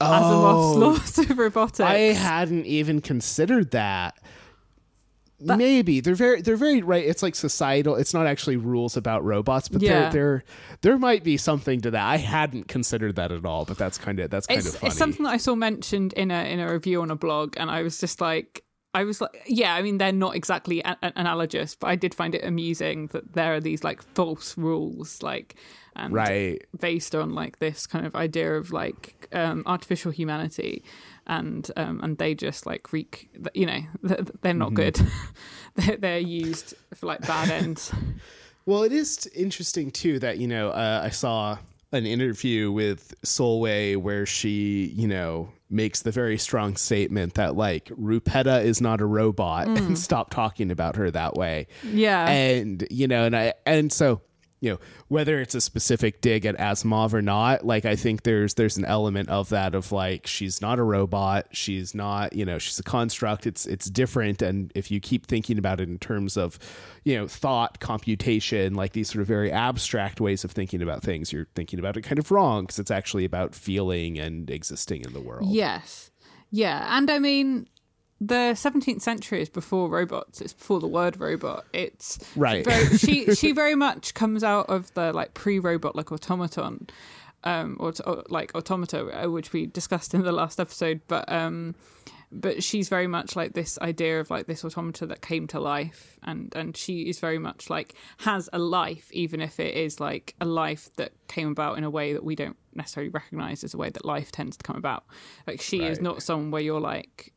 Oh, 0.00 0.04
Asimov's 0.04 0.76
laws 1.16 1.30
of 1.30 1.38
robotics. 1.38 1.80
I 1.80 1.98
hadn't 2.12 2.66
even 2.66 3.00
considered 3.00 3.70
that. 3.70 4.18
Maybe 5.38 6.00
they're 6.00 6.14
very 6.14 6.40
they're 6.40 6.56
very 6.56 6.80
right. 6.82 7.04
It's 7.04 7.22
like 7.22 7.34
societal. 7.34 7.94
It's 7.96 8.14
not 8.14 8.26
actually 8.26 8.56
rules 8.56 8.96
about 8.96 9.24
robots, 9.24 9.68
but 9.68 9.82
Yeah. 9.82 10.08
there 10.08 10.10
there 10.10 10.44
there 10.82 10.98
might 10.98 11.24
be 11.24 11.36
something 11.36 11.80
to 11.82 11.90
that. 11.90 12.04
I 12.06 12.16
hadn't 12.16 12.68
considered 12.68 13.16
that 13.16 13.32
at 13.32 13.44
all, 13.44 13.64
but 13.64 13.76
that's 13.76 13.98
kind 13.98 14.18
of 14.20 14.30
that's 14.30 14.46
kind 14.46 14.58
it's, 14.58 14.68
of 14.74 14.76
funny. 14.80 14.88
it's 14.88 14.98
something 14.98 15.24
that 15.24 15.32
I 15.32 15.36
saw 15.36 15.54
mentioned 15.54 16.12
in 16.14 16.30
a 16.30 16.44
in 16.50 16.58
a 16.60 16.72
review 16.72 17.02
on 17.02 17.10
a 17.10 17.16
blog, 17.16 17.54
and 17.58 17.70
I 17.70 17.82
was 17.82 17.98
just 18.00 18.20
like, 18.20 18.64
I 18.94 19.04
was 19.04 19.20
like, 19.20 19.42
yeah, 19.46 19.74
I 19.74 19.82
mean, 19.82 19.98
they're 19.98 20.10
not 20.12 20.34
exactly 20.36 20.80
a- 20.80 20.96
a- 21.02 21.12
analogous, 21.16 21.74
but 21.74 21.88
I 21.88 21.96
did 21.96 22.14
find 22.14 22.34
it 22.34 22.42
amusing 22.42 23.08
that 23.08 23.34
there 23.34 23.54
are 23.54 23.60
these 23.60 23.84
like 23.84 24.00
false 24.14 24.56
rules, 24.56 25.22
like 25.22 25.56
and 25.94 26.12
Right. 26.14 26.62
based 26.78 27.14
on 27.14 27.34
like 27.34 27.58
this 27.58 27.86
kind 27.86 28.06
of 28.06 28.14
idea 28.16 28.54
of 28.56 28.70
like 28.72 29.28
um, 29.32 29.62
artificial 29.66 30.12
humanity, 30.12 30.82
and 31.26 31.70
um, 31.76 32.00
and 32.02 32.18
they 32.18 32.34
just 32.34 32.66
like 32.66 32.92
wreak, 32.92 33.30
you 33.54 33.66
know, 33.66 33.80
they're 34.42 34.54
not 34.54 34.74
good. 34.74 35.00
they're, 35.74 35.96
they're 35.96 36.18
used 36.18 36.74
for 36.94 37.06
like 37.06 37.20
bad 37.26 37.50
ends. 37.50 37.92
Well, 38.68 38.82
it 38.82 38.90
is 38.90 39.28
interesting 39.28 39.92
too 39.92 40.18
that 40.18 40.38
you 40.38 40.48
know 40.48 40.70
uh, 40.70 41.02
I 41.04 41.10
saw 41.10 41.58
an 41.92 42.04
interview 42.04 42.72
with 42.72 43.14
Sulway 43.24 43.96
where 43.96 44.26
she 44.26 44.92
you 44.96 45.06
know 45.06 45.50
makes 45.70 46.02
the 46.02 46.10
very 46.10 46.36
strong 46.36 46.74
statement 46.76 47.34
that 47.34 47.54
like 47.54 47.84
Rupetta 47.90 48.64
is 48.64 48.80
not 48.80 49.00
a 49.00 49.06
robot 49.06 49.68
and 49.68 49.96
stop 49.96 50.30
talking 50.30 50.72
about 50.72 50.96
her 50.96 51.12
that 51.12 51.34
way. 51.34 51.68
Yeah. 51.84 52.28
and 52.28 52.84
you 52.90 53.06
know 53.06 53.24
and 53.24 53.36
i 53.36 53.54
and 53.64 53.92
so 53.92 54.20
you 54.66 54.72
know 54.72 54.78
whether 55.06 55.40
it's 55.40 55.54
a 55.54 55.60
specific 55.60 56.20
dig 56.20 56.44
at 56.44 56.56
asimov 56.58 57.14
or 57.14 57.22
not 57.22 57.64
like 57.64 57.84
i 57.84 57.94
think 57.94 58.24
there's 58.24 58.54
there's 58.54 58.76
an 58.76 58.84
element 58.84 59.28
of 59.28 59.48
that 59.50 59.76
of 59.76 59.92
like 59.92 60.26
she's 60.26 60.60
not 60.60 60.80
a 60.80 60.82
robot 60.82 61.46
she's 61.52 61.94
not 61.94 62.32
you 62.32 62.44
know 62.44 62.58
she's 62.58 62.78
a 62.80 62.82
construct 62.82 63.46
it's 63.46 63.64
it's 63.66 63.88
different 63.88 64.42
and 64.42 64.72
if 64.74 64.90
you 64.90 64.98
keep 64.98 65.26
thinking 65.26 65.56
about 65.56 65.80
it 65.80 65.88
in 65.88 65.98
terms 65.98 66.36
of 66.36 66.58
you 67.04 67.16
know 67.16 67.28
thought 67.28 67.78
computation 67.78 68.74
like 68.74 68.92
these 68.92 69.08
sort 69.08 69.22
of 69.22 69.28
very 69.28 69.52
abstract 69.52 70.20
ways 70.20 70.42
of 70.42 70.50
thinking 70.50 70.82
about 70.82 71.00
things 71.00 71.32
you're 71.32 71.46
thinking 71.54 71.78
about 71.78 71.96
it 71.96 72.02
kind 72.02 72.18
of 72.18 72.32
wrong 72.32 72.64
because 72.64 72.80
it's 72.80 72.90
actually 72.90 73.24
about 73.24 73.54
feeling 73.54 74.18
and 74.18 74.50
existing 74.50 75.02
in 75.04 75.12
the 75.12 75.20
world 75.20 75.54
Yes. 75.54 76.10
Yeah. 76.50 76.96
And 76.96 77.10
I 77.10 77.18
mean, 77.18 77.68
the 78.20 78.54
17th 78.54 79.02
century 79.02 79.42
is 79.42 79.48
before 79.48 79.88
robots. 79.88 80.40
It's 80.40 80.54
before 80.54 80.80
the 80.80 80.86
word 80.86 81.20
robot. 81.20 81.66
It's 81.72 82.18
Right. 82.34 82.64
Very, 82.64 82.96
she 82.96 83.34
she 83.34 83.52
very 83.52 83.74
much 83.74 84.14
comes 84.14 84.42
out 84.42 84.70
of 84.70 84.92
the 84.94 85.12
like 85.12 85.34
pre-robot 85.34 85.94
like 85.94 86.10
automaton, 86.10 86.88
um, 87.44 87.76
or, 87.78 87.92
or 88.06 88.24
like 88.28 88.54
automata, 88.54 89.24
uh, 89.24 89.30
which 89.30 89.52
we 89.52 89.66
discussed 89.66 90.14
in 90.14 90.22
the 90.22 90.32
last 90.32 90.58
episode. 90.58 91.02
But 91.08 91.30
um, 91.30 91.74
but 92.32 92.62
she's 92.62 92.88
very 92.88 93.06
much 93.06 93.36
like 93.36 93.52
this 93.52 93.78
idea 93.80 94.18
of 94.18 94.30
like 94.30 94.46
this 94.46 94.64
automata 94.64 95.06
that 95.06 95.20
came 95.20 95.46
to 95.48 95.60
life, 95.60 96.18
and 96.22 96.54
and 96.56 96.74
she 96.74 97.02
is 97.02 97.20
very 97.20 97.38
much 97.38 97.68
like 97.68 97.94
has 98.18 98.48
a 98.54 98.58
life, 98.58 99.10
even 99.12 99.42
if 99.42 99.60
it 99.60 99.74
is 99.74 100.00
like 100.00 100.34
a 100.40 100.46
life 100.46 100.88
that 100.96 101.12
came 101.28 101.48
about 101.48 101.76
in 101.76 101.84
a 101.84 101.90
way 101.90 102.14
that 102.14 102.24
we 102.24 102.34
don't 102.34 102.56
necessarily 102.74 103.10
recognize 103.10 103.62
as 103.62 103.74
a 103.74 103.76
way 103.76 103.90
that 103.90 104.06
life 104.06 104.32
tends 104.32 104.56
to 104.56 104.62
come 104.62 104.76
about. 104.76 105.04
Like 105.46 105.60
she 105.60 105.84
is 105.84 106.00
not 106.00 106.22
someone 106.22 106.50
where 106.50 106.62
you're 106.62 106.80
like 106.80 107.34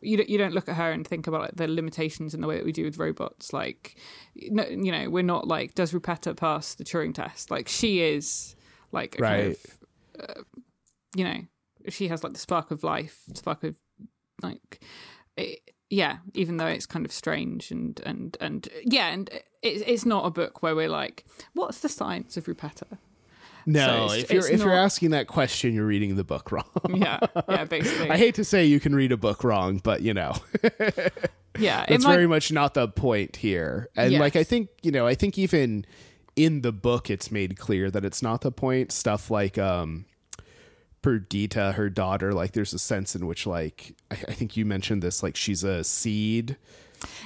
you 0.00 0.16
don't, 0.16 0.28
you 0.28 0.38
don't 0.38 0.52
look 0.54 0.68
at 0.68 0.76
her 0.76 0.90
and 0.92 1.06
think 1.06 1.26
about 1.26 1.40
like, 1.42 1.56
the 1.56 1.68
limitations 1.68 2.34
in 2.34 2.40
the 2.40 2.46
way 2.46 2.56
that 2.56 2.64
we 2.64 2.72
do 2.72 2.84
with 2.84 2.98
robots. 2.98 3.52
Like, 3.52 3.96
no, 4.36 4.64
you 4.66 4.92
know, 4.92 5.10
we're 5.10 5.22
not 5.22 5.46
like, 5.46 5.74
does 5.74 5.92
Rupetta 5.92 6.36
pass 6.36 6.74
the 6.74 6.84
Turing 6.84 7.14
test? 7.14 7.50
Like, 7.50 7.68
she 7.68 8.00
is 8.02 8.54
like, 8.92 9.16
a 9.18 9.22
kind 9.22 9.46
Right. 9.46 9.56
of, 10.20 10.30
uh, 10.38 10.42
you 11.16 11.24
know, 11.24 11.40
she 11.88 12.08
has 12.08 12.22
like 12.22 12.32
the 12.34 12.38
spark 12.38 12.70
of 12.70 12.84
life, 12.84 13.22
spark 13.34 13.64
of 13.64 13.76
like, 14.42 14.84
it, 15.36 15.60
yeah. 15.90 16.18
Even 16.34 16.58
though 16.58 16.66
it's 16.66 16.86
kind 16.86 17.06
of 17.06 17.12
strange 17.12 17.70
and 17.70 17.98
and 18.04 18.36
and 18.40 18.68
yeah, 18.84 19.08
and 19.08 19.28
it, 19.30 19.44
it's 19.62 20.04
not 20.04 20.26
a 20.26 20.30
book 20.30 20.62
where 20.62 20.76
we're 20.76 20.88
like, 20.88 21.24
what's 21.54 21.80
the 21.80 21.88
science 21.88 22.36
of 22.36 22.44
Rupetta? 22.44 22.98
No 23.68 24.08
So 24.08 24.14
if 24.14 24.32
you're 24.32 24.48
if 24.48 24.60
you're 24.60 24.72
asking 24.72 25.10
that 25.10 25.26
question 25.26 25.74
you're 25.74 25.86
reading 25.86 26.16
the 26.16 26.24
book 26.24 26.50
wrong 26.50 26.64
Yeah, 26.88 27.20
yeah, 27.48 27.64
basically, 27.64 28.10
I 28.10 28.16
hate 28.16 28.34
to 28.36 28.44
say 28.44 28.64
you 28.64 28.80
can 28.80 28.94
read 28.94 29.12
a 29.12 29.16
book 29.16 29.44
wrong, 29.44 29.78
but 29.78 30.02
you 30.02 30.14
know, 30.14 30.34
yeah. 31.58 31.82
It 31.82 31.96
it's 31.96 32.04
might, 32.04 32.14
very 32.14 32.26
much 32.26 32.50
not 32.50 32.74
the 32.74 32.88
point 32.88 33.36
here. 33.36 33.88
And 33.96 34.14
like 34.14 34.36
I 34.36 34.44
think, 34.44 34.70
you 34.82 34.90
know, 34.90 35.06
I 35.06 35.14
think 35.14 35.38
even 35.38 35.84
in 36.34 36.62
the 36.62 36.72
book 36.72 37.10
it's 37.10 37.30
made 37.30 37.58
clear 37.58 37.90
that 37.90 38.04
it's 38.04 38.22
not 38.22 38.40
the 38.40 38.52
point. 38.52 38.90
Stuff 38.92 39.30
like 39.30 39.58
um 39.58 40.06
Perdita, 41.02 41.72
her 41.72 41.88
daughter, 41.88 42.32
like 42.32 42.52
there's 42.52 42.72
a 42.74 42.78
sense 42.78 43.14
in 43.14 43.26
which 43.26 43.46
like 43.46 43.94
I, 44.10 44.14
I 44.28 44.32
think 44.32 44.56
you 44.56 44.64
mentioned 44.64 45.02
this, 45.02 45.22
like 45.22 45.36
she's 45.36 45.62
a 45.62 45.84
seed. 45.84 46.56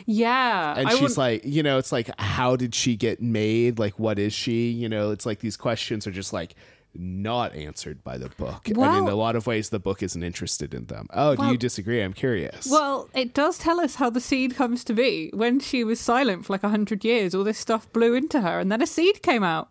Yeah, 0.07 0.75
And 0.77 0.87
I 0.89 0.91
she's 0.93 1.01
wouldn't- 1.01 1.19
like, 1.19 1.45
you 1.45 1.63
know, 1.63 1.79
it's 1.79 1.93
like 1.93 2.11
how 2.19 2.57
did 2.57 2.75
she 2.75 2.97
get 2.97 3.21
made? 3.23 3.79
Like 3.79 3.99
what 3.99 4.19
is 4.19 4.33
she? 4.33 4.71
You 4.71 4.89
know, 4.89 5.11
it's 5.11 5.27
like 5.27 5.41
these 5.41 5.57
questions 5.57 6.07
are 6.07 6.11
just 6.13 6.33
like 6.33 6.55
not 6.95 7.55
answered 7.55 8.05
by 8.05 8.19
the 8.19 8.29
book. 8.31 8.69
and 8.69 8.77
in 8.77 8.85
a 9.09 9.15
lot 9.15 9.35
of 9.35 9.47
ways 9.47 9.71
the 9.71 9.79
book 9.79 10.03
isn't 10.03 10.23
interested 10.23 10.75
in 10.75 10.85
them. 10.87 11.07
Oh, 11.15 11.35
do 11.35 11.47
you 11.47 11.57
disagree? 11.57 12.03
I'm 12.03 12.13
curious. 12.13 12.69
Well, 12.71 13.09
it 13.15 13.33
does 13.33 13.57
tell 13.57 13.81
us 13.81 13.95
how 13.95 14.11
the 14.11 14.21
seed 14.21 14.55
comes 14.57 14.85
to 14.85 14.93
be. 14.93 15.31
When 15.33 15.59
she 15.59 15.85
was 15.85 15.99
silent 16.01 16.45
for 16.45 16.53
like 16.53 16.63
a 16.63 16.69
hundred 16.69 17.03
years, 17.03 17.35
all 17.35 17.45
this 17.45 17.57
stuff 17.59 17.91
blew 17.95 18.13
into 18.15 18.43
her, 18.43 18.61
and 18.61 18.71
then 18.71 18.83
a 18.83 18.87
seed 18.87 19.23
came 19.23 19.43
out. 19.43 19.71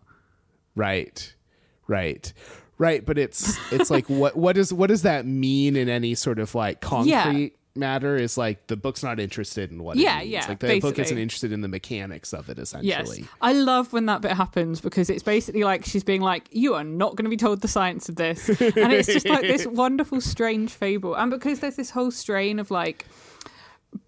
Right. 0.74 1.34
Right. 1.86 2.32
Right, 2.78 3.04
but 3.06 3.18
it's 3.18 3.56
it's 3.72 3.90
like 3.90 4.06
what 4.08 4.34
what 4.36 4.56
does 4.56 4.72
what 4.72 4.88
does 4.88 5.02
that 5.02 5.24
mean 5.24 5.76
in 5.76 5.88
any 5.88 6.16
sort 6.16 6.40
of 6.40 6.54
like 6.56 6.80
concrete 6.80 7.52
matter 7.74 8.16
is 8.16 8.36
like 8.36 8.66
the 8.66 8.76
book's 8.76 9.02
not 9.02 9.18
interested 9.18 9.70
in 9.70 9.82
what 9.82 9.96
Yeah, 9.96 10.20
yeah, 10.20 10.46
like 10.48 10.58
the 10.60 10.78
book 10.80 10.98
isn't 10.98 11.16
interested 11.18 11.52
in 11.52 11.60
the 11.62 11.68
mechanics 11.68 12.32
of 12.34 12.48
it 12.50 12.58
Yes, 12.58 12.68
essentially. 12.68 13.24
I 13.40 13.52
love 13.52 13.92
when 13.92 14.06
that 14.06 14.20
bit 14.20 14.32
happens 14.32 14.80
because 14.80 15.08
it's 15.10 15.22
basically 15.22 15.64
like 15.64 15.84
she's 15.84 16.04
being 16.04 16.20
like, 16.20 16.48
"You 16.50 16.74
are 16.74 16.84
not 16.84 17.16
going 17.16 17.24
to 17.24 17.30
be 17.30 17.36
told 17.36 17.60
the 17.60 17.68
science 17.68 18.08
of 18.08 18.16
this," 18.16 18.48
and 18.48 18.92
it's 18.92 19.08
just 19.08 19.28
like 19.28 19.42
this 19.42 19.66
wonderful, 19.84 20.20
strange 20.20 20.70
fable. 20.70 21.14
And 21.14 21.30
because 21.30 21.60
there's 21.60 21.76
this 21.76 21.90
whole 21.90 22.10
strain 22.10 22.58
of 22.58 22.70
like 22.70 23.06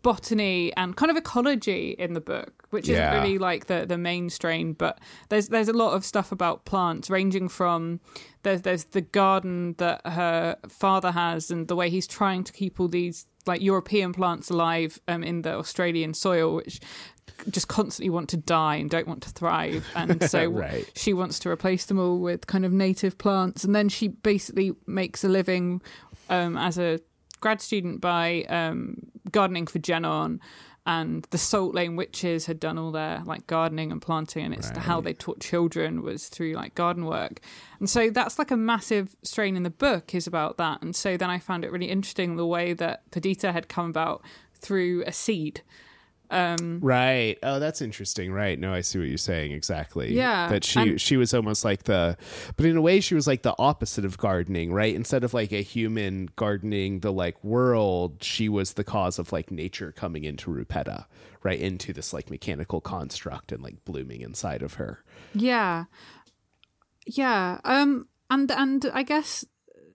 botany 0.03 0.73
and 0.77 0.97
kind 0.97 1.11
of 1.11 1.17
ecology 1.17 1.95
in 1.99 2.15
the 2.15 2.21
book, 2.21 2.67
which 2.71 2.89
Yeah. 2.89 3.11
isn't 3.11 3.23
really 3.23 3.39
like 3.39 3.67
the 3.67 3.85
the 3.87 3.99
main 3.99 4.31
strain, 4.31 4.73
but 4.73 4.99
there's 5.29 5.49
there's 5.49 5.69
a 5.69 5.73
lot 5.73 5.95
of 5.95 6.05
stuff 6.05 6.33
about 6.33 6.65
plants, 6.65 7.11
ranging 7.11 7.49
from 7.49 8.01
there's 8.43 8.63
there's 8.63 8.85
the 8.85 9.01
garden 9.03 9.75
that 9.79 10.01
her 10.07 10.57
father 10.69 11.11
has, 11.13 11.51
and 11.51 11.69
the 11.69 11.77
way 11.77 11.91
he's 11.91 12.07
trying 12.07 12.45
to 12.45 12.53
keep 12.53 12.81
all 12.81 12.89
these 12.89 13.27
like 13.47 13.61
European 13.63 14.13
plants 14.13 14.51
alive 14.51 15.01
um, 15.09 15.23
in 15.23 15.43
the 15.43 15.55
Australian 15.55 16.15
soil, 16.15 16.55
which 16.57 16.81
just 17.51 17.69
constantly 17.69 18.11
want 18.11 18.29
to 18.31 18.37
die 18.37 18.77
and 18.77 18.89
don't 18.91 19.09
want 19.09 19.23
to 19.23 19.31
thrive, 19.31 19.85
and 19.97 20.23
so 20.31 20.49
Right. 20.51 20.91
she 20.95 21.13
wants 21.13 21.39
to 21.41 21.51
replace 21.51 21.87
them 21.87 21.99
all 21.99 22.19
with 22.19 22.47
kind 22.47 22.65
of 22.65 22.73
native 22.73 23.19
plants, 23.19 23.65
and 23.65 23.75
then 23.75 23.89
she 23.89 24.09
basically 24.09 24.73
makes 24.87 25.25
a 25.25 25.29
living 25.29 25.83
um, 26.31 26.57
as 26.57 26.79
a 26.79 27.01
grad 27.41 27.61
student 27.61 28.01
by 28.01 28.45
um, 28.49 28.97
gardening 29.31 29.67
for 29.67 29.79
Genon. 29.79 30.39
And 30.87 31.27
the 31.31 31.39
Salt 31.39 31.75
Lane 31.75 31.97
Witches 31.97 32.45
had 32.45 32.61
done 32.61 32.77
all 32.77 32.93
their 32.93 33.23
like 33.25 33.47
gardening 33.47 33.91
and 33.91 34.03
planting, 34.03 34.45
and 34.45 34.55
it's 34.55 34.69
how 34.71 35.01
they 35.01 35.15
taught 35.15 35.41
children 35.41 36.03
was 36.03 36.29
through 36.29 36.53
like 36.53 36.75
garden 36.75 37.07
work. 37.07 37.41
And 37.79 37.89
so 37.89 38.11
that's 38.11 38.39
like 38.39 38.51
a 38.51 38.57
massive 38.57 39.17
strain 39.23 39.57
in 39.57 39.63
the 39.63 39.71
book 39.71 40.15
is 40.15 40.27
about 40.27 40.59
that. 40.59 40.83
And 40.83 40.95
so 40.95 41.17
then 41.17 41.31
I 41.31 41.39
found 41.39 41.65
it 41.65 41.73
really 41.73 41.89
interesting 41.89 42.37
the 42.37 42.47
way 42.47 42.75
that 42.75 43.11
Perdita 43.11 43.53
had 43.53 43.69
come 43.69 43.89
about 43.89 44.23
through 44.59 45.05
a 45.07 45.13
seed. 45.13 45.63
Right. 46.31 47.37
Oh, 47.43 47.59
that's 47.61 47.81
interesting. 47.81 48.33
Right. 48.33 48.59
No, 48.59 48.73
I 48.75 48.81
see 48.81 48.99
what 48.99 49.09
you're 49.09 49.19
saying 49.19 49.53
exactly. 49.53 50.15
Yeah, 50.15 50.49
That 50.49 50.65
she 50.65 50.81
and- 50.81 51.01
she 51.01 51.17
was 51.17 51.33
almost 51.35 51.65
like 51.65 51.85
the 51.85 52.17
but 52.57 52.67
in 52.67 52.77
a 52.77 52.81
way 52.81 53.01
she 53.01 53.15
was 53.15 53.27
like 53.27 53.43
the 53.43 53.55
opposite 53.59 54.05
of 54.05 54.19
gardening, 54.19 54.73
right? 54.73 54.95
Instead 54.95 55.25
of 55.25 55.35
like 55.35 55.53
a 55.53 55.63
human 55.63 56.29
gardening 56.37 57.01
the 57.01 57.13
like 57.13 57.43
world, 57.45 58.23
she 58.23 58.49
was 58.49 58.73
the 58.73 58.85
cause 58.85 59.19
of 59.19 59.33
like 59.33 59.51
nature 59.51 59.93
coming 59.93 60.25
into 60.25 60.51
Rupetta, 60.51 61.07
right? 61.43 61.59
Into 61.61 61.93
this 61.93 62.13
like 62.13 62.31
mechanical 62.31 62.81
construct 62.81 63.53
and 63.53 63.63
like 63.63 63.85
blooming 63.85 64.21
inside 64.21 64.63
of 64.63 64.75
her. 64.75 65.05
Yeah. 65.35 65.85
Yeah. 67.07 67.61
Um 67.65 68.09
and 68.31 68.51
and 68.51 68.87
I 68.95 69.03
guess 69.03 69.45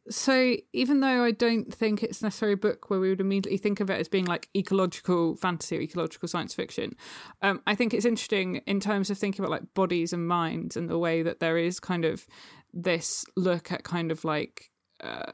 so 0.10 0.56
even 0.74 1.02
though 1.02 1.24
I 1.24 1.32
don't 1.32 1.74
think 1.74 2.04
it's 2.04 2.22
necessarily 2.22 2.54
a 2.54 2.58
book 2.58 2.90
where 2.90 3.00
we 3.00 3.10
would 3.10 3.22
immediately 3.22 3.58
think 3.58 3.80
of 3.80 3.90
it 3.90 4.00
as 4.00 4.08
being 4.08 4.26
like 4.26 4.50
ecological 4.56 5.36
fantasy 5.36 5.78
or 5.78 5.82
ecological 5.82 6.28
science 6.28 6.54
fiction, 6.54 6.96
um, 7.42 7.62
I 7.68 7.76
think 7.76 7.94
it's 7.94 8.06
interesting 8.06 8.58
in 8.66 8.80
terms 8.80 9.10
of 9.10 9.18
thinking 9.18 9.44
about 9.44 9.52
like 9.52 9.74
bodies 9.74 10.14
and 10.14 10.28
minds 10.28 10.76
and 10.76 10.90
the 10.90 10.98
way 10.98 11.22
that 11.22 11.40
there 11.40 11.58
is 11.58 11.80
kind 11.80 12.06
of 12.06 12.26
this 12.74 13.24
look 13.36 13.72
at 13.72 13.84
kind 13.84 14.12
of 14.12 14.24
like 14.26 14.72
uh, 15.02 15.34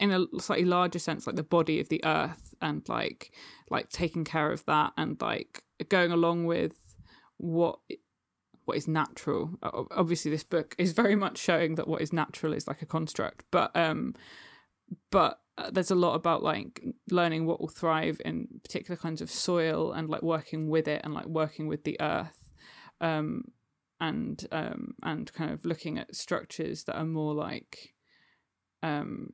in 0.00 0.10
a 0.10 0.26
slightly 0.40 0.64
larger 0.64 0.98
sense 0.98 1.26
like 1.26 1.36
the 1.36 1.42
body 1.42 1.80
of 1.80 1.88
the 1.88 2.04
earth 2.04 2.54
and 2.60 2.88
like 2.88 3.32
like 3.70 3.88
taking 3.90 4.24
care 4.24 4.52
of 4.52 4.64
that 4.66 4.92
and 4.96 5.20
like 5.20 5.62
going 5.88 6.12
along 6.12 6.44
with 6.44 6.72
what 7.36 7.78
what 8.64 8.76
is 8.76 8.88
natural. 8.88 9.50
Obviously, 9.62 10.30
this 10.30 10.44
book 10.44 10.74
is 10.78 10.92
very 10.92 11.16
much 11.16 11.38
showing 11.38 11.74
that 11.76 11.88
what 11.88 12.00
is 12.00 12.12
natural 12.12 12.52
is 12.52 12.66
like 12.66 12.82
a 12.82 12.86
construct, 12.86 13.44
but 13.50 13.74
um, 13.76 14.14
but 15.10 15.40
uh, 15.58 15.70
there's 15.70 15.90
a 15.90 15.96
lot 15.96 16.14
about 16.14 16.42
like 16.42 16.82
learning 17.10 17.46
what 17.46 17.60
will 17.60 17.68
thrive 17.68 18.20
in 18.24 18.48
particular 18.62 18.96
kinds 18.96 19.20
of 19.20 19.30
soil 19.30 19.92
and 19.92 20.08
like 20.08 20.22
working 20.22 20.68
with 20.68 20.88
it 20.88 21.00
and 21.04 21.14
like 21.14 21.26
working 21.26 21.68
with 21.68 21.84
the 21.84 22.00
earth, 22.00 22.50
um, 23.00 23.44
and 24.00 24.46
um, 24.52 24.94
and 25.02 25.32
kind 25.32 25.50
of 25.50 25.64
looking 25.64 25.98
at 25.98 26.14
structures 26.14 26.84
that 26.84 26.96
are 26.96 27.04
more 27.04 27.34
like 27.34 27.94
um 28.82 29.32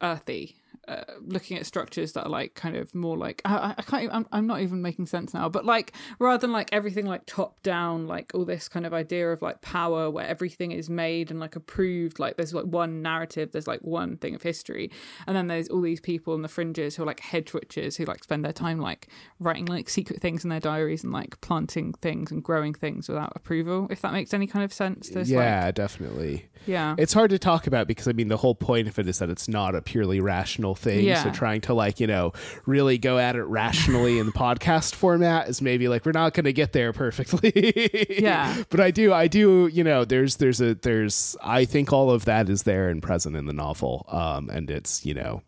earthy 0.00 0.61
uh, 0.88 1.04
looking 1.20 1.56
at 1.56 1.64
structures 1.64 2.12
that 2.12 2.24
are 2.24 2.28
like 2.28 2.54
kind 2.54 2.76
of 2.76 2.92
more 2.94 3.16
like 3.16 3.40
I, 3.44 3.74
I 3.78 3.82
can't. 3.82 4.02
Even, 4.04 4.16
I'm, 4.16 4.26
I'm 4.32 4.46
not 4.46 4.60
even 4.60 4.82
making 4.82 5.06
sense 5.06 5.32
now. 5.32 5.48
But 5.48 5.64
like 5.64 5.92
rather 6.18 6.40
than 6.40 6.52
like 6.52 6.70
everything 6.72 7.06
like 7.06 7.22
top 7.26 7.62
down, 7.62 8.08
like 8.08 8.32
all 8.34 8.44
this 8.44 8.68
kind 8.68 8.84
of 8.84 8.92
idea 8.92 9.30
of 9.30 9.42
like 9.42 9.60
power 9.60 10.10
where 10.10 10.26
everything 10.26 10.72
is 10.72 10.90
made 10.90 11.30
and 11.30 11.38
like 11.38 11.54
approved. 11.54 12.18
Like 12.18 12.36
there's 12.36 12.52
like 12.52 12.64
one 12.64 13.00
narrative. 13.00 13.52
There's 13.52 13.68
like 13.68 13.80
one 13.82 14.16
thing 14.16 14.34
of 14.34 14.42
history, 14.42 14.90
and 15.26 15.36
then 15.36 15.46
there's 15.46 15.68
all 15.68 15.80
these 15.80 16.00
people 16.00 16.34
on 16.34 16.42
the 16.42 16.48
fringes 16.48 16.96
who 16.96 17.04
are 17.04 17.06
like 17.06 17.20
hedge 17.20 17.52
witches 17.52 17.96
who 17.96 18.04
like 18.04 18.24
spend 18.24 18.44
their 18.44 18.52
time 18.52 18.80
like 18.80 19.08
writing 19.38 19.66
like 19.66 19.88
secret 19.88 20.20
things 20.20 20.42
in 20.42 20.50
their 20.50 20.60
diaries 20.60 21.04
and 21.04 21.12
like 21.12 21.40
planting 21.40 21.92
things 21.94 22.32
and 22.32 22.42
growing 22.42 22.74
things 22.74 23.08
without 23.08 23.32
approval. 23.36 23.86
If 23.90 24.00
that 24.02 24.12
makes 24.12 24.34
any 24.34 24.48
kind 24.48 24.64
of 24.64 24.72
sense. 24.72 25.10
There's 25.10 25.30
yeah, 25.30 25.66
like, 25.66 25.74
definitely. 25.76 26.48
yeah. 26.66 26.96
It's 26.98 27.12
hard 27.12 27.30
to 27.30 27.38
talk 27.38 27.66
about 27.66 27.86
because 27.86 28.08
I 28.08 28.12
mean 28.12 28.28
the 28.28 28.36
whole 28.36 28.56
point 28.56 28.88
of 28.88 28.98
it 28.98 29.06
is 29.06 29.20
that 29.20 29.30
it's 29.30 29.48
not 29.48 29.74
a 29.76 29.82
purely 29.82 30.20
rational 30.20 30.71
thing. 30.74 31.04
Yeah. 31.04 31.22
So 31.22 31.30
trying 31.30 31.60
to 31.62 31.74
like, 31.74 32.00
you 32.00 32.06
know, 32.06 32.32
really 32.66 32.98
go 32.98 33.18
at 33.18 33.36
it 33.36 33.44
rationally 33.44 34.18
in 34.18 34.26
the 34.26 34.32
podcast 34.32 34.94
format 34.94 35.48
is 35.48 35.62
maybe 35.62 35.88
like 35.88 36.04
we're 36.04 36.12
not 36.12 36.34
going 36.34 36.44
to 36.44 36.52
get 36.52 36.72
there 36.72 36.92
perfectly. 36.92 37.52
Yeah. 38.22 38.62
But 38.70 38.80
I 38.80 38.90
do 38.90 39.12
I 39.12 39.26
do, 39.26 39.68
you 39.72 39.82
know, 39.82 40.04
there's 40.04 40.36
there's 40.36 40.60
a 40.60 40.74
there's 40.74 41.36
I 41.42 41.64
think 41.64 41.92
all 41.92 42.10
of 42.10 42.24
that 42.26 42.48
is 42.48 42.62
there 42.64 42.88
and 42.88 43.02
present 43.02 43.36
in 43.36 43.46
the 43.46 43.52
novel. 43.52 44.06
Um 44.08 44.48
and 44.50 44.70
it's, 44.70 45.04
you 45.04 45.14
know, 45.14 45.42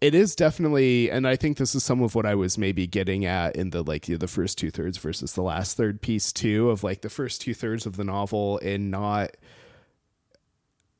it 0.00 0.14
is 0.14 0.34
definitely 0.36 1.10
and 1.10 1.26
i 1.26 1.36
think 1.36 1.56
this 1.56 1.74
is 1.74 1.82
some 1.82 2.02
of 2.02 2.14
what 2.14 2.26
i 2.26 2.34
was 2.34 2.58
maybe 2.58 2.86
getting 2.86 3.24
at 3.24 3.56
in 3.56 3.70
the 3.70 3.82
like 3.82 4.04
the 4.06 4.28
first 4.28 4.58
two 4.58 4.70
thirds 4.70 4.98
versus 4.98 5.32
the 5.32 5.42
last 5.42 5.76
third 5.76 6.02
piece 6.02 6.32
too 6.32 6.70
of 6.70 6.84
like 6.84 7.00
the 7.00 7.08
first 7.08 7.40
two 7.40 7.54
thirds 7.54 7.86
of 7.86 7.96
the 7.96 8.04
novel 8.04 8.58
and 8.62 8.90
not 8.90 9.30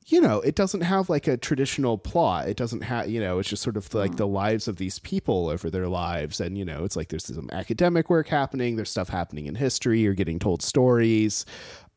you 0.07 0.21
know 0.21 0.41
it 0.41 0.55
doesn't 0.55 0.83
have 0.83 1.11
like 1.11 1.27
a 1.27 1.37
traditional 1.37 1.99
plot. 1.99 2.49
It 2.49 2.57
doesn't 2.57 2.83
have 2.83 3.09
you 3.09 3.21
know 3.21 3.39
it's 3.39 3.49
just 3.49 3.63
sort 3.63 3.77
of 3.77 3.93
like 3.93 4.17
the 4.17 4.27
lives 4.27 4.69
of 4.69 4.77
these 4.77 4.99
people 5.01 5.49
over 5.49 5.69
their 5.69 5.89
lives. 5.89 6.41
And 6.41 6.57
you 6.57 6.65
know 6.65 6.85
it's 6.85 6.97
like 6.97 7.09
there's 7.09 7.25
some 7.25 7.51
academic 7.53 8.09
work 8.09 8.29
happening. 8.29 8.77
There's 8.77 8.91
stuff 8.91 9.09
happening 9.09 9.47
in 9.47 9.57
history. 9.57 10.01
You're 10.01 10.15
getting 10.15 10.39
told 10.39 10.63
stories 10.63 11.45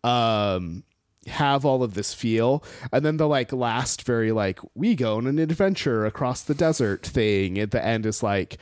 um 0.03 0.83
have 1.27 1.65
all 1.65 1.83
of 1.83 1.93
this 1.93 2.13
feel. 2.13 2.63
And 2.91 3.05
then 3.05 3.17
the 3.17 3.27
like 3.27 3.51
last 3.53 4.03
very 4.03 4.31
like 4.31 4.59
we 4.73 4.95
go 4.95 5.17
on 5.17 5.27
an 5.27 5.37
adventure 5.37 6.05
across 6.05 6.41
the 6.41 6.55
desert 6.55 7.05
thing 7.05 7.59
at 7.59 7.71
the 7.71 7.83
end 7.83 8.05
is 8.05 8.23
like 8.23 8.57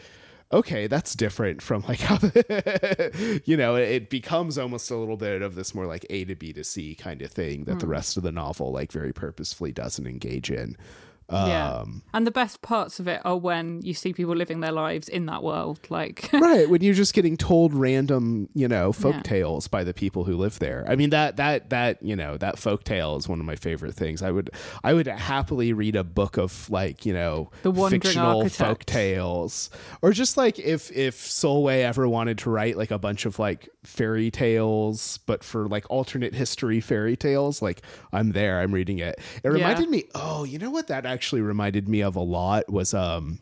okay 0.52 0.88
that's 0.88 1.14
different 1.14 1.62
from 1.62 1.84
like 1.88 2.00
how 2.02 2.18
you 3.46 3.58
know 3.58 3.76
it 3.76 4.10
becomes 4.10 4.58
almost 4.58 4.90
a 4.92 4.96
little 4.96 5.18
bit 5.18 5.42
of 5.42 5.56
this 5.56 5.76
more 5.76 5.86
like 5.86 6.06
a 6.10 6.24
to 6.26 6.36
b 6.36 6.54
to 6.54 6.64
c 6.64 6.96
kind 6.96 7.22
of 7.22 7.32
thing 7.32 7.66
that 7.66 7.80
the 7.80 7.86
hmm. 7.86 7.92
rest 7.92 8.18
of 8.18 8.24
the 8.24 8.32
novel 8.32 8.72
like 8.72 8.92
very 8.92 9.12
purposefully 9.14 9.72
doesn't 9.72 10.08
engage 10.08 10.50
in 10.50 10.78
Yeah. 11.32 11.80
um 11.82 12.04
And 12.14 12.26
the 12.26 12.32
best 12.32 12.62
parts 12.62 13.00
of 13.00 13.08
it 13.08 13.22
are 13.26 13.36
when 13.38 13.82
you 13.82 13.94
see 13.94 14.14
people 14.14 14.36
living 14.36 14.62
their 14.62 14.72
lives 14.72 15.10
in 15.10 15.26
that 15.26 15.44
world. 15.44 15.80
Like, 15.90 16.30
right 16.34 16.70
when 16.70 16.82
you're 16.82 16.94
just 16.94 17.14
getting 17.14 17.36
told 17.38 17.74
random 17.74 18.48
you 18.54 18.68
know 18.68 18.94
folk 18.94 19.16
Yeah. 19.16 19.22
tales 19.24 19.68
by 19.68 19.84
the 19.84 19.94
people 19.94 20.24
who 20.24 20.38
live 20.38 20.60
there 20.60 20.86
i 20.88 20.96
mean 20.96 21.10
that 21.10 21.38
that 21.38 21.70
that 21.70 22.02
you 22.02 22.16
know 22.16 22.38
that 22.38 22.58
folk 22.58 22.84
tale 22.84 23.16
is 23.18 23.28
one 23.28 23.40
of 23.40 23.46
my 23.46 23.56
favorite 23.56 23.94
things 23.94 24.22
i 24.22 24.32
would 24.32 24.50
i 24.84 24.94
would 24.94 25.08
happily 25.08 25.74
read 25.74 25.96
a 25.96 26.04
book 26.04 26.38
of 26.38 26.70
like 26.70 27.06
you 27.06 27.14
know 27.14 27.50
The 27.64 27.74
fictional 27.74 28.38
Architect. 28.42 28.56
folk 28.56 28.86
tales 28.86 29.70
or 30.02 30.12
just 30.12 30.38
like 30.38 30.60
if 30.60 30.92
if 30.96 31.16
Sulway 31.18 31.84
ever 31.84 32.08
wanted 32.08 32.38
to 32.40 32.50
write 32.50 32.78
like 32.78 32.92
a 32.92 33.00
bunch 33.00 33.26
of 33.26 33.38
like 33.40 33.70
fairy 33.84 34.32
tales 34.32 35.20
but 35.26 35.44
for 35.44 35.68
like 35.68 35.86
alternate 35.90 36.34
history 36.36 36.80
fairy 36.82 37.16
tales 37.16 37.62
like 37.62 37.82
i'm 38.12 38.32
there 38.34 38.60
i'm 38.60 38.74
reading 38.74 39.00
it 39.00 39.20
it 39.44 39.50
reminded 39.50 39.90
me 39.90 40.04
oh 40.16 40.44
you 40.44 40.58
know 40.60 40.70
what 40.72 40.88
that 40.88 41.06
actually 41.06 41.17
reminded 41.42 41.88
me 41.90 42.02
of 42.02 42.16
a 42.16 42.22
lot 42.22 42.70
was 42.72 42.94
um 42.94 43.40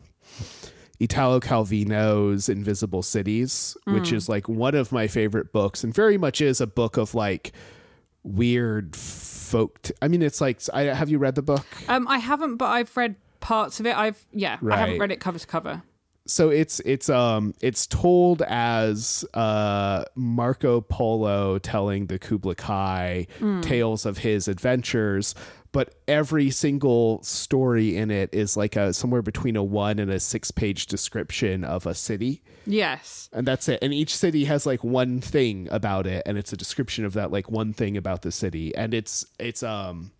Italo 0.98 1.40
Calvino's 1.40 2.48
Invisible 2.48 3.02
Cities, 3.02 3.76
which 3.84 4.12
is 4.12 4.28
like 4.28 4.48
one 4.48 4.74
of 4.74 4.92
my 4.92 5.06
favorite 5.08 5.52
books 5.52 5.84
and 5.84 5.92
very 5.94 6.16
much 6.16 6.40
is 6.40 6.60
a 6.60 6.66
book 6.66 6.96
of 6.96 7.14
like 7.14 7.52
weird 8.22 8.96
folk. 8.96 9.82
T- 9.82 9.94
I 10.00 10.08
mean, 10.08 10.22
it's 10.22 10.40
like, 10.40 10.60
I, 10.72 10.82
have 10.84 11.10
you 11.10 11.18
read 11.18 11.34
the 11.34 11.42
book? 11.42 11.66
um, 11.88 12.08
I 12.08 12.18
haven't, 12.18 12.56
but 12.56 12.66
I've 12.66 12.96
read 12.96 13.16
parts 13.40 13.78
of 13.78 13.86
it. 13.86 13.96
I've, 13.96 14.24
yeah, 14.32 14.58
I 14.70 14.76
haven't 14.76 14.98
read 14.98 15.12
it 15.12 15.20
cover 15.20 15.38
to 15.38 15.46
cover. 15.46 15.82
so 16.26 16.48
it's 16.50 16.80
it's 16.80 17.08
um 17.08 17.54
it's 17.60 17.86
told 17.86 18.42
as 18.42 19.24
uh 19.34 20.02
Marco 20.16 20.80
Polo 20.80 21.58
telling 21.58 22.06
the 22.06 22.18
Kublai 22.18 22.54
Khan 22.54 23.60
tales 23.60 24.04
of 24.06 24.18
his 24.18 24.48
adventures 24.48 25.34
but 25.76 25.94
every 26.08 26.48
single 26.48 27.22
story 27.22 27.98
in 27.98 28.10
it 28.10 28.32
is 28.32 28.56
like 28.56 28.76
a 28.76 28.94
somewhere 28.94 29.20
between 29.20 29.56
a 29.56 29.62
1 29.62 29.98
and 29.98 30.10
a 30.10 30.18
6 30.18 30.50
page 30.52 30.86
description 30.86 31.64
of 31.64 31.84
a 31.84 31.94
city. 31.94 32.42
Yes. 32.64 33.28
and 33.30 33.46
that's 33.46 33.68
it. 33.68 33.80
And 33.82 33.92
each 33.92 34.16
city 34.16 34.46
has 34.46 34.64
like 34.64 34.82
one 34.82 35.20
thing 35.20 35.68
about 35.70 36.06
it 36.06 36.22
and 36.24 36.38
it's 36.38 36.50
a 36.50 36.56
description 36.56 37.04
of 37.04 37.12
that 37.12 37.30
like 37.30 37.50
one 37.50 37.74
thing 37.74 37.98
about 37.98 38.22
the 38.22 38.32
city. 38.32 38.74
And 38.74 38.94
it's 38.94 39.26
it's 39.38 39.62
um 39.62 40.12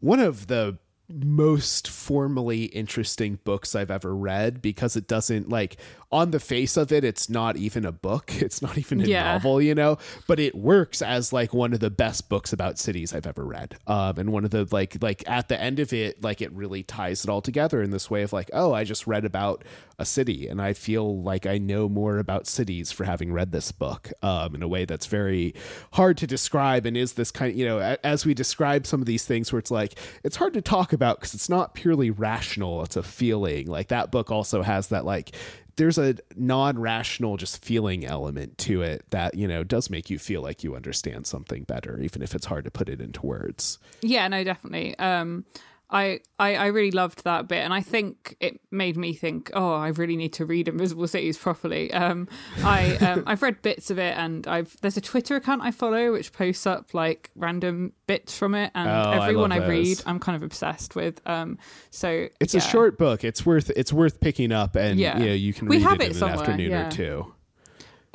one 0.00 0.20
of 0.20 0.48
the 0.48 0.76
most 1.08 1.88
formally 1.88 2.64
interesting 2.64 3.38
books 3.44 3.74
I've 3.74 3.90
ever 3.90 4.14
read 4.14 4.60
because 4.60 4.94
it 4.94 5.08
doesn't 5.08 5.48
like 5.48 5.78
on 6.12 6.32
the 6.32 6.40
face 6.40 6.76
of 6.76 6.90
it 6.90 7.04
it's 7.04 7.28
not 7.30 7.56
even 7.56 7.84
a 7.84 7.92
book. 7.92 8.32
It's 8.40 8.60
not 8.62 8.76
even 8.78 9.00
a 9.00 9.04
Yeah. 9.04 9.32
novel 9.34 9.62
you 9.62 9.74
know? 9.74 9.98
But 10.26 10.40
it 10.40 10.54
works 10.54 11.02
as 11.02 11.32
like 11.32 11.54
one 11.54 11.72
of 11.72 11.80
the 11.80 11.90
best 11.90 12.28
books 12.28 12.52
about 12.52 12.78
cities 12.78 13.14
I've 13.14 13.26
ever 13.26 13.44
read. 13.44 13.76
Um 13.86 14.18
and 14.18 14.32
one 14.32 14.44
of 14.44 14.50
the 14.50 14.66
like 14.72 14.96
like 15.02 15.22
at 15.28 15.48
the 15.48 15.60
end 15.60 15.78
of 15.78 15.92
it 15.92 16.22
like 16.22 16.40
it 16.42 16.52
really 16.52 16.82
ties 16.82 17.22
it 17.24 17.30
all 17.30 17.40
together 17.40 17.80
in 17.82 17.90
this 17.90 18.10
way 18.10 18.22
of 18.22 18.32
like 18.32 18.50
oh 18.52 18.72
I 18.72 18.84
just 18.84 19.06
read 19.06 19.24
about 19.24 19.64
a 19.98 20.04
city 20.04 20.48
and 20.48 20.60
I 20.60 20.72
feel 20.72 21.22
like 21.22 21.46
I 21.46 21.58
know 21.58 21.88
more 21.88 22.18
about 22.18 22.46
cities 22.46 22.90
for 22.90 23.04
having 23.04 23.32
read 23.32 23.52
this 23.52 23.70
book 23.70 24.10
um 24.22 24.54
in 24.56 24.62
a 24.62 24.68
way 24.68 24.84
that's 24.86 25.06
very 25.06 25.54
hard 25.92 26.16
to 26.18 26.26
describe 26.26 26.86
and 26.86 26.96
is 26.96 27.12
this 27.12 27.30
kind 27.30 27.52
of, 27.52 27.56
you 27.58 27.66
know 27.66 27.78
as 28.02 28.26
we 28.26 28.34
describe 28.34 28.86
some 28.86 29.00
of 29.00 29.06
these 29.06 29.24
things 29.26 29.52
where 29.52 29.58
it's 29.58 29.70
like 29.70 29.94
it's 30.24 30.36
hard 30.36 30.54
to 30.54 30.62
talk 30.62 30.92
about 30.92 31.18
because 31.18 31.34
it's 31.34 31.48
not 31.48 31.74
purely 31.74 32.10
rational 32.10 32.82
it's 32.82 32.96
a 32.96 33.02
feeling. 33.02 33.66
Like 33.66 33.88
that 33.88 34.10
book 34.10 34.30
also 34.30 34.62
has 34.62 34.88
that 34.88 35.04
like 35.04 35.34
there's 35.80 35.96
a 35.96 36.14
non-rational 36.36 37.38
just 37.38 37.64
feeling 37.64 38.04
element 38.04 38.58
to 38.58 38.82
it 38.82 39.02
that 39.10 39.34
you 39.34 39.48
know 39.48 39.64
does 39.64 39.88
make 39.88 40.10
you 40.10 40.18
feel 40.18 40.42
like 40.42 40.62
you 40.62 40.76
understand 40.76 41.26
something 41.26 41.64
better 41.64 41.98
even 42.00 42.20
if 42.20 42.34
it's 42.34 42.44
hard 42.44 42.64
to 42.64 42.70
put 42.70 42.88
it 42.90 43.00
into 43.00 43.24
words 43.24 43.78
Yeah, 44.02 44.28
no, 44.28 44.44
definitely. 44.44 44.98
Um, 44.98 45.46
I, 45.92 46.20
I 46.38 46.54
I 46.54 46.66
really 46.66 46.92
loved 46.92 47.24
that 47.24 47.48
bit, 47.48 47.58
and 47.64 47.74
I 47.74 47.80
think 47.80 48.36
it 48.40 48.60
made 48.70 48.96
me 48.96 49.12
think, 49.12 49.50
oh, 49.54 49.74
I 49.74 49.88
really 49.88 50.16
need 50.16 50.32
to 50.34 50.46
read 50.46 50.68
Invisible 50.68 51.08
Cities 51.08 51.36
properly. 51.36 51.92
Um, 51.92 52.28
I 52.62 52.94
um, 52.98 53.24
I've 53.26 53.42
read 53.42 53.60
bits 53.62 53.90
of 53.90 53.98
it, 53.98 54.16
and 54.16 54.46
I've 54.46 54.76
there's 54.82 54.96
a 54.96 55.00
Twitter 55.00 55.36
account 55.36 55.62
I 55.62 55.72
follow 55.72 56.12
which 56.12 56.32
posts 56.32 56.66
up 56.66 56.94
like 56.94 57.30
random 57.34 57.92
bits 58.06 58.36
from 58.38 58.54
it, 58.54 58.70
and 58.74 58.88
Oh, 58.88 59.10
everyone 59.10 59.50
I, 59.52 59.58
love 59.58 59.68
read. 59.68 60.02
I'm 60.06 60.20
kind 60.20 60.36
of 60.36 60.42
obsessed 60.42 60.94
with. 60.94 61.20
Um, 61.26 61.58
so 61.90 62.28
it's 62.38 62.54
yeah. 62.54 62.58
a 62.60 62.62
short 62.62 62.96
book 62.96 63.24
it's 63.24 63.44
worth 63.44 63.70
it's 63.70 63.92
worth 63.92 64.20
picking 64.20 64.52
up 64.52 64.76
and 64.76 64.98
Yeah. 64.98 65.18
you 65.18 65.26
know 65.26 65.32
you 65.32 65.52
can 65.52 65.66
We 65.68 65.76
read 65.78 65.82
have 65.82 66.00
it 66.00 66.10
it 66.12 66.16
in 66.16 66.22
an 66.22 66.28
afternoon 66.30 66.70
yeah. 66.70 66.86
or 66.86 66.90
two 66.90 67.34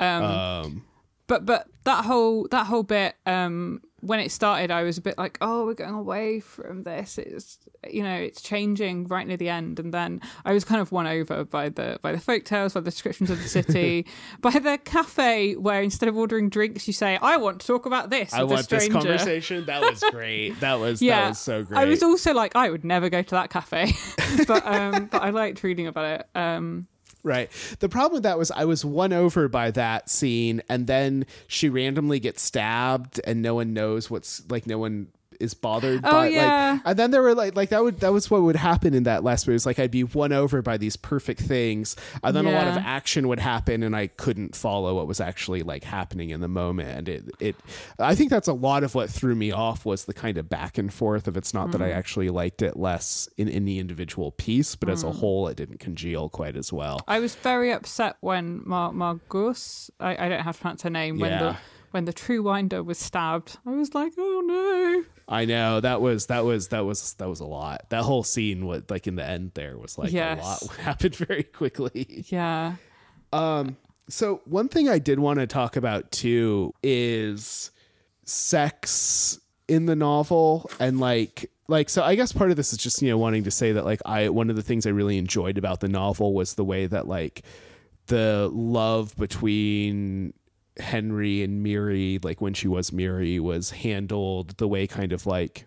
Um, 0.00 0.22
um 0.24 0.84
but 1.26 1.44
but 1.44 1.66
that 1.84 2.04
whole 2.04 2.46
that 2.50 2.66
whole 2.66 2.82
bit 2.82 3.16
um 3.26 3.80
when 4.06 4.20
it 4.20 4.30
started 4.30 4.70
i 4.70 4.82
was 4.82 4.98
a 4.98 5.00
bit 5.00 5.16
like 5.18 5.36
oh 5.40 5.66
we're 5.66 5.74
going 5.74 5.94
away 5.94 6.40
from 6.40 6.82
this 6.82 7.18
it's 7.18 7.58
you 7.90 8.02
know 8.02 8.14
it's 8.14 8.40
changing 8.40 9.06
right 9.08 9.26
near 9.26 9.36
the 9.36 9.48
end 9.48 9.78
and 9.78 9.92
then 9.92 10.20
i 10.44 10.52
was 10.52 10.64
kind 10.64 10.80
of 10.80 10.92
won 10.92 11.06
over 11.06 11.44
by 11.44 11.68
the 11.68 11.98
by 12.02 12.12
the 12.12 12.20
folk 12.20 12.44
tales 12.44 12.74
by 12.74 12.80
the 12.80 12.90
descriptions 12.90 13.30
of 13.30 13.42
the 13.42 13.48
city 13.48 14.06
by 14.40 14.50
the 14.50 14.78
cafe 14.84 15.54
where 15.56 15.82
instead 15.82 16.08
of 16.08 16.16
ordering 16.16 16.48
drinks 16.48 16.86
you 16.86 16.92
say 16.92 17.18
i 17.22 17.36
want 17.36 17.60
to 17.60 17.66
talk 17.66 17.86
about 17.86 18.10
this 18.10 18.32
I 18.32 18.42
with 18.42 18.52
a 18.52 18.54
want 18.54 18.68
this 18.68 18.84
stranger." 18.84 19.08
conversation. 19.08 19.64
That 19.66 19.80
was 19.82 20.02
great. 20.10 20.60
That 20.60 20.78
was 20.78 21.02
yeah 21.02 21.22
that 21.22 21.28
was 21.30 21.38
so 21.38 21.62
great. 21.64 21.78
i 21.78 21.84
was 21.84 22.02
also 22.02 22.32
like 22.34 22.54
i 22.56 22.70
would 22.70 22.84
never 22.84 23.08
go 23.08 23.22
to 23.22 23.30
that 23.30 23.50
cafe 23.50 23.92
but 24.46 24.66
um 24.66 25.06
but 25.06 25.22
i 25.22 25.30
liked 25.30 25.62
reading 25.62 25.86
about 25.86 26.20
it 26.20 26.28
um 26.34 26.86
Right. 27.26 27.50
The 27.80 27.88
problem 27.88 28.18
with 28.18 28.22
that 28.22 28.38
was 28.38 28.52
I 28.52 28.66
was 28.66 28.84
won 28.84 29.12
over 29.12 29.48
by 29.48 29.72
that 29.72 30.08
scene, 30.08 30.62
and 30.68 30.86
then 30.86 31.26
she 31.48 31.68
randomly 31.68 32.20
gets 32.20 32.40
stabbed, 32.40 33.20
and 33.24 33.42
no 33.42 33.56
one 33.56 33.74
knows 33.74 34.08
what's 34.08 34.48
like. 34.48 34.64
No 34.64 34.78
one 34.78 35.08
is 35.40 35.54
bothered 35.54 36.00
Oh, 36.04 36.10
by 36.10 36.28
yeah. 36.28 36.72
like 36.72 36.82
and 36.84 36.98
then 36.98 37.10
there 37.10 37.22
were 37.22 37.34
like 37.34 37.56
like 37.56 37.68
that 37.70 37.82
would 37.82 38.00
that 38.00 38.12
was 38.12 38.30
what 38.30 38.42
would 38.42 38.56
happen 38.56 38.94
in 38.94 39.02
that 39.04 39.24
last 39.24 39.46
movie. 39.46 39.54
It 39.54 39.56
was 39.56 39.66
like 39.66 39.78
I'd 39.78 39.90
be 39.90 40.04
won 40.04 40.32
over 40.32 40.62
by 40.62 40.76
these 40.76 40.96
perfect 40.96 41.40
things 41.40 41.96
and 42.22 42.34
then 42.36 42.46
a 42.46 42.50
lot 42.52 42.66
of 42.68 42.76
action 42.76 43.28
would 43.28 43.38
happen 43.40 43.82
and 43.82 43.94
I 43.96 44.06
couldn't 44.08 44.54
follow 44.56 44.94
what 44.96 45.06
was 45.06 45.20
actually 45.20 45.62
like 45.62 45.84
happening 45.84 46.30
in 46.30 46.40
the 46.40 46.48
moment 46.48 46.90
and 46.90 47.08
it 47.08 47.24
it 47.40 47.56
I 47.98 48.14
think 48.14 48.30
that's 48.30 48.48
a 48.48 48.52
lot 48.52 48.84
of 48.84 48.94
what 48.94 49.10
threw 49.10 49.34
me 49.34 49.52
off 49.52 49.84
was 49.84 50.04
the 50.06 50.14
kind 50.14 50.38
of 50.38 50.48
back 50.48 50.78
and 50.78 50.92
forth 50.92 51.28
of 51.28 51.36
it's 51.36 51.52
not 51.54 51.72
that 51.72 51.82
I 51.82 51.90
Mm. 51.90 51.96
actually 51.96 52.30
liked 52.30 52.62
it 52.62 52.76
less 52.76 53.28
in 53.36 53.48
any 53.48 53.78
individual 53.78 54.32
piece 54.32 54.74
but 54.76 54.88
as 54.88 55.02
a 55.02 55.06
Mm. 55.06 55.14
whole 55.16 55.48
it 55.48 55.56
didn't 55.56 55.78
congeal 55.80 56.28
quite 56.28 56.56
as 56.56 56.72
well. 56.72 57.00
I 57.08 57.20
was 57.20 57.34
very 57.36 57.72
upset 57.72 58.16
when 58.20 58.62
Mar- 58.64 58.92
Margus, 58.92 59.90
I, 60.00 60.26
I 60.26 60.28
don't 60.28 60.42
have 60.42 60.56
to 60.56 60.60
pronounce 60.62 60.82
her 60.82 60.90
name, 60.90 61.18
when 61.18 61.30
the 61.38 61.56
when 61.90 62.04
the 62.04 62.12
true 62.12 62.42
winder 62.42 62.82
was 62.82 62.98
stabbed. 62.98 63.58
I 63.66 63.70
was 63.70 63.94
like, 63.94 64.12
oh 64.18 64.42
no. 64.46 65.04
I 65.28 65.44
know 65.44 65.80
that 65.80 66.00
was 66.00 66.26
that 66.26 66.44
was 66.44 66.68
that 66.68 66.84
was 66.84 67.14
that 67.14 67.28
was 67.28 67.40
a 67.40 67.44
lot. 67.46 67.86
That 67.90 68.02
whole 68.02 68.22
scene, 68.22 68.66
what 68.66 68.90
like 68.90 69.06
in 69.06 69.16
the 69.16 69.24
end 69.24 69.52
there, 69.54 69.76
was 69.76 69.98
like 69.98 70.12
Yes. 70.12 70.38
a 70.40 70.66
lot 70.66 70.76
happened 70.80 71.16
very 71.16 71.42
quickly. 71.42 72.24
Yeah. 72.28 72.76
Um 73.32 73.76
so 74.08 74.40
one 74.44 74.68
thing 74.68 74.88
I 74.88 74.98
did 75.00 75.18
want 75.18 75.40
to 75.40 75.46
talk 75.48 75.74
about 75.76 76.12
too 76.12 76.72
is 76.82 77.72
sex 78.24 79.40
in 79.68 79.86
the 79.86 79.96
novel 79.96 80.70
and 80.78 81.00
like 81.00 81.50
like 81.68 81.88
so 81.88 82.02
I 82.04 82.14
guess 82.14 82.30
part 82.32 82.50
of 82.50 82.56
this 82.56 82.72
is 82.72 82.78
just 82.78 83.02
you 83.02 83.08
know 83.08 83.18
wanting 83.18 83.44
to 83.44 83.50
say 83.50 83.72
that 83.72 83.84
like 83.84 84.00
I 84.06 84.28
one 84.28 84.50
of 84.50 84.54
the 84.56 84.62
things 84.62 84.86
I 84.86 84.90
really 84.90 85.18
enjoyed 85.18 85.58
about 85.58 85.80
the 85.80 85.88
novel 85.88 86.34
was 86.34 86.54
the 86.54 86.64
way 86.64 86.86
that 86.86 87.08
like 87.08 87.42
the 88.06 88.48
love 88.52 89.16
between 89.16 90.32
Henry 90.78 91.42
and 91.42 91.62
Miri 91.62 92.18
like 92.22 92.40
when 92.40 92.54
she 92.54 92.68
was 92.68 92.92
Miri 92.92 93.40
was 93.40 93.70
handled 93.70 94.56
the 94.58 94.68
way 94.68 94.86
kind 94.86 95.12
of 95.12 95.26
like 95.26 95.66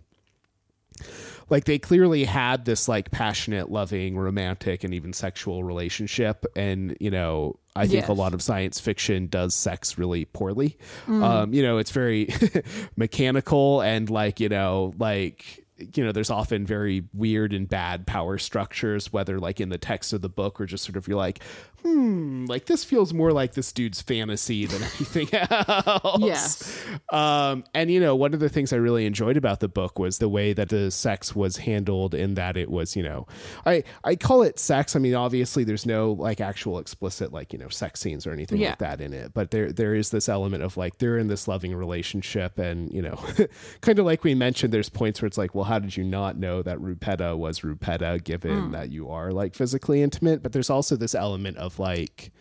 like 1.49 1.65
they 1.65 1.79
clearly 1.79 2.25
had 2.25 2.65
this 2.65 2.87
like 2.87 3.09
passionate 3.11 3.71
loving 3.71 4.17
romantic 4.17 4.83
and 4.83 4.93
even 4.93 5.13
sexual 5.13 5.63
relationship. 5.63 6.45
And 6.55 6.95
you 6.99 7.11
know 7.11 7.57
i 7.75 7.87
think 7.87 8.07
a 8.09 8.13
lot 8.13 8.33
of 8.33 8.41
science 8.41 8.79
fiction 8.79 9.27
does 9.27 9.55
sex 9.55 9.97
really 9.97 10.25
poorly. 10.25 10.77
Um 11.07 11.53
you 11.53 11.63
know 11.63 11.77
it's 11.77 11.91
very 11.91 12.29
mechanical 12.95 13.81
and 13.81 14.09
like 14.09 14.39
you 14.39 14.49
know 14.49 14.93
like 14.97 15.65
you 15.95 16.03
know 16.03 16.11
there's 16.11 16.29
often 16.29 16.65
very 16.65 17.03
weird 17.13 17.53
and 17.53 17.67
bad 17.67 18.05
power 18.05 18.37
structures 18.37 19.13
whether 19.13 19.39
like 19.39 19.61
in 19.61 19.69
the 19.69 19.77
text 19.77 20.13
of 20.13 20.21
the 20.21 20.29
book 20.29 20.59
or 20.59 20.65
just 20.65 20.83
sort 20.83 20.97
of 20.97 21.07
you're 21.07 21.17
like 21.17 21.39
hmm 21.83 22.45
like 22.47 22.65
this 22.65 22.83
feels 22.83 23.13
more 23.13 23.31
like 23.31 23.53
this 23.53 23.71
dude's 23.71 24.01
fantasy 24.01 24.65
than 24.65 24.81
anything 24.97 25.29
else 25.33 26.19
Yes. 26.19 26.85
um, 27.11 27.63
and 27.73 27.89
you 27.91 27.99
know, 27.99 28.15
one 28.15 28.33
of 28.33 28.39
the 28.39 28.49
things 28.49 28.73
I 28.73 28.77
really 28.77 29.05
enjoyed 29.05 29.37
about 29.37 29.59
the 29.59 29.67
book 29.67 29.99
was 29.99 30.17
the 30.17 30.29
way 30.29 30.53
that 30.53 30.69
the 30.69 30.91
sex 30.91 31.35
was 31.35 31.57
handled. 31.57 32.13
In 32.13 32.33
that 32.35 32.57
it 32.57 32.69
was, 32.69 32.95
you 32.95 33.03
know, 33.03 33.27
I 33.65 33.83
I 34.03 34.15
call 34.15 34.41
it 34.41 34.59
sex. 34.59 34.95
I 34.95 34.99
mean, 34.99 35.15
obviously, 35.15 35.63
there's 35.63 35.85
no 35.85 36.11
like 36.13 36.41
actual 36.41 36.79
explicit 36.79 37.31
like 37.31 37.53
you 37.53 37.59
know 37.59 37.69
sex 37.69 37.99
scenes 37.99 38.25
or 38.27 38.31
anything 38.31 38.59
Yeah. 38.59 38.69
like 38.69 38.79
that 38.79 39.01
in 39.01 39.13
it, 39.13 39.33
but 39.33 39.51
there 39.51 39.71
there 39.71 39.93
is 39.95 40.09
this 40.11 40.27
element 40.29 40.63
of 40.63 40.77
like 40.77 40.97
they're 40.97 41.17
in 41.17 41.27
this 41.27 41.47
loving 41.47 41.75
relationship, 41.75 42.57
and 42.57 42.91
you 42.91 43.01
know, 43.01 43.15
kind 43.81 43.99
of 43.99 44.05
like 44.05 44.23
we 44.23 44.33
mentioned, 44.35 44.73
there's 44.73 44.89
points 44.89 45.21
where 45.21 45.27
it's 45.27 45.37
like, 45.37 45.53
well, 45.55 45.65
how 45.65 45.79
did 45.79 45.95
you 45.97 46.03
not 46.03 46.37
know 46.37 46.61
that 46.63 46.77
Rupetta 46.79 47.37
was 47.37 47.59
Rupetta, 47.61 48.23
given 48.23 48.71
that 48.71 48.89
you 48.91 49.09
are 49.09 49.31
like 49.31 49.55
physically 49.55 50.01
intimate? 50.01 50.41
But 50.43 50.51
there's 50.53 50.69
also 50.69 50.95
this 50.95 51.13
element 51.15 51.57
of 51.57 51.68
like 51.77 52.31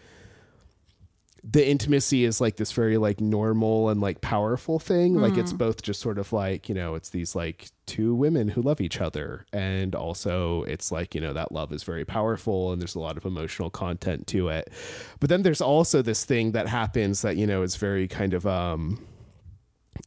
the 1.44 1.66
intimacy 1.66 2.24
is 2.24 2.40
like 2.40 2.56
this 2.56 2.72
very 2.72 2.98
like 2.98 3.20
normal 3.20 3.88
and 3.88 4.00
like 4.00 4.20
powerful 4.20 4.78
thing. 4.78 5.14
Like 5.14 5.36
it's 5.36 5.52
both 5.52 5.82
just 5.82 6.00
sort 6.00 6.18
of 6.18 6.32
like 6.32 6.68
you 6.68 6.74
know 6.74 6.94
it's 6.94 7.10
these 7.10 7.34
like 7.34 7.68
two 7.86 8.14
women 8.14 8.48
who 8.48 8.60
love 8.60 8.80
each 8.80 9.00
other. 9.00 9.46
And 9.52 9.94
also 9.94 10.64
it's 10.64 10.92
like 10.92 11.14
you 11.14 11.20
know 11.20 11.32
that 11.32 11.52
love 11.52 11.72
is 11.72 11.84
very 11.84 12.04
powerful 12.04 12.72
and 12.72 12.80
there's 12.80 12.94
a 12.94 13.00
lot 13.00 13.16
of 13.16 13.24
emotional 13.24 13.70
content 13.70 14.26
to 14.28 14.48
it. 14.48 14.72
But 15.20 15.30
then 15.30 15.42
there's 15.42 15.60
also 15.60 16.02
this 16.02 16.24
thing 16.24 16.52
that 16.52 16.68
happens 16.68 17.22
that 17.22 17.36
you 17.36 17.46
know 17.46 17.62
is 17.62 17.76
very 17.76 18.08
kind 18.08 18.34
of 18.34 18.46
um 18.46 19.06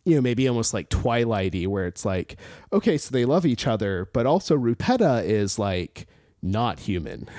you 0.05 0.15
know, 0.15 0.21
maybe 0.21 0.47
almost 0.47 0.73
like 0.73 0.89
Twilighty, 0.89 1.67
where 1.67 1.85
it's 1.85 2.05
like, 2.05 2.37
okay, 2.71 2.97
so 2.97 3.11
they 3.11 3.25
love 3.25 3.45
each 3.45 3.67
other, 3.67 4.09
but 4.13 4.25
also 4.25 4.57
Rupetta 4.57 5.23
is 5.23 5.59
like 5.59 6.07
not 6.41 6.79
human. 6.79 7.27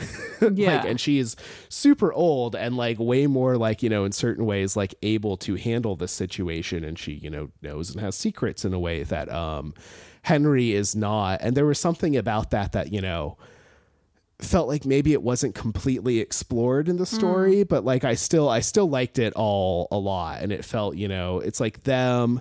Yeah. 0.55 0.79
like, 0.79 0.87
and 0.87 1.01
she 1.01 1.21
is 1.21 1.37
super 1.69 2.13
old 2.13 2.57
and 2.57 2.77
like 2.77 2.99
way 2.99 3.29
more 3.29 3.57
like, 3.57 3.81
you 3.81 3.89
know, 3.89 4.05
in 4.05 4.11
certain 4.11 4.45
ways, 4.45 4.77
like 4.77 4.93
able 5.01 5.37
to 5.37 5.55
handle 5.55 5.95
the 5.95 6.09
situation. 6.09 6.83
And 6.83 6.99
she, 6.99 7.13
you 7.13 7.31
know, 7.31 7.51
knows 7.63 7.91
and 7.91 8.01
has 8.01 8.17
secrets 8.17 8.65
in 8.65 8.75
a 8.75 8.79
way 8.81 9.05
that 9.05 9.31
um 9.31 9.73
Henry 10.23 10.73
is 10.73 10.97
not. 10.97 11.41
And 11.43 11.57
there 11.57 11.65
was 11.65 11.79
something 11.79 12.17
about 12.17 12.51
that 12.51 12.73
that, 12.73 12.93
you 12.93 13.01
know, 13.01 13.39
felt 14.41 14.67
like 14.67 14.85
maybe 14.85 15.13
it 15.13 15.23
wasn't 15.23 15.55
completely 15.55 16.19
explored 16.19 16.89
in 16.89 16.97
the 16.97 17.07
story 17.07 17.63
but 17.63 17.85
like 17.85 18.03
i 18.03 18.15
still 18.15 18.49
i 18.49 18.59
still 18.59 18.89
liked 18.89 19.21
it 19.21 19.33
all 19.35 19.87
a 19.93 19.97
lot 19.97 20.43
and 20.43 20.51
it 20.51 20.65
felt 20.65 20.97
you 20.97 21.07
know 21.07 21.39
it's 21.39 21.61
like 21.61 21.85
them 21.85 22.41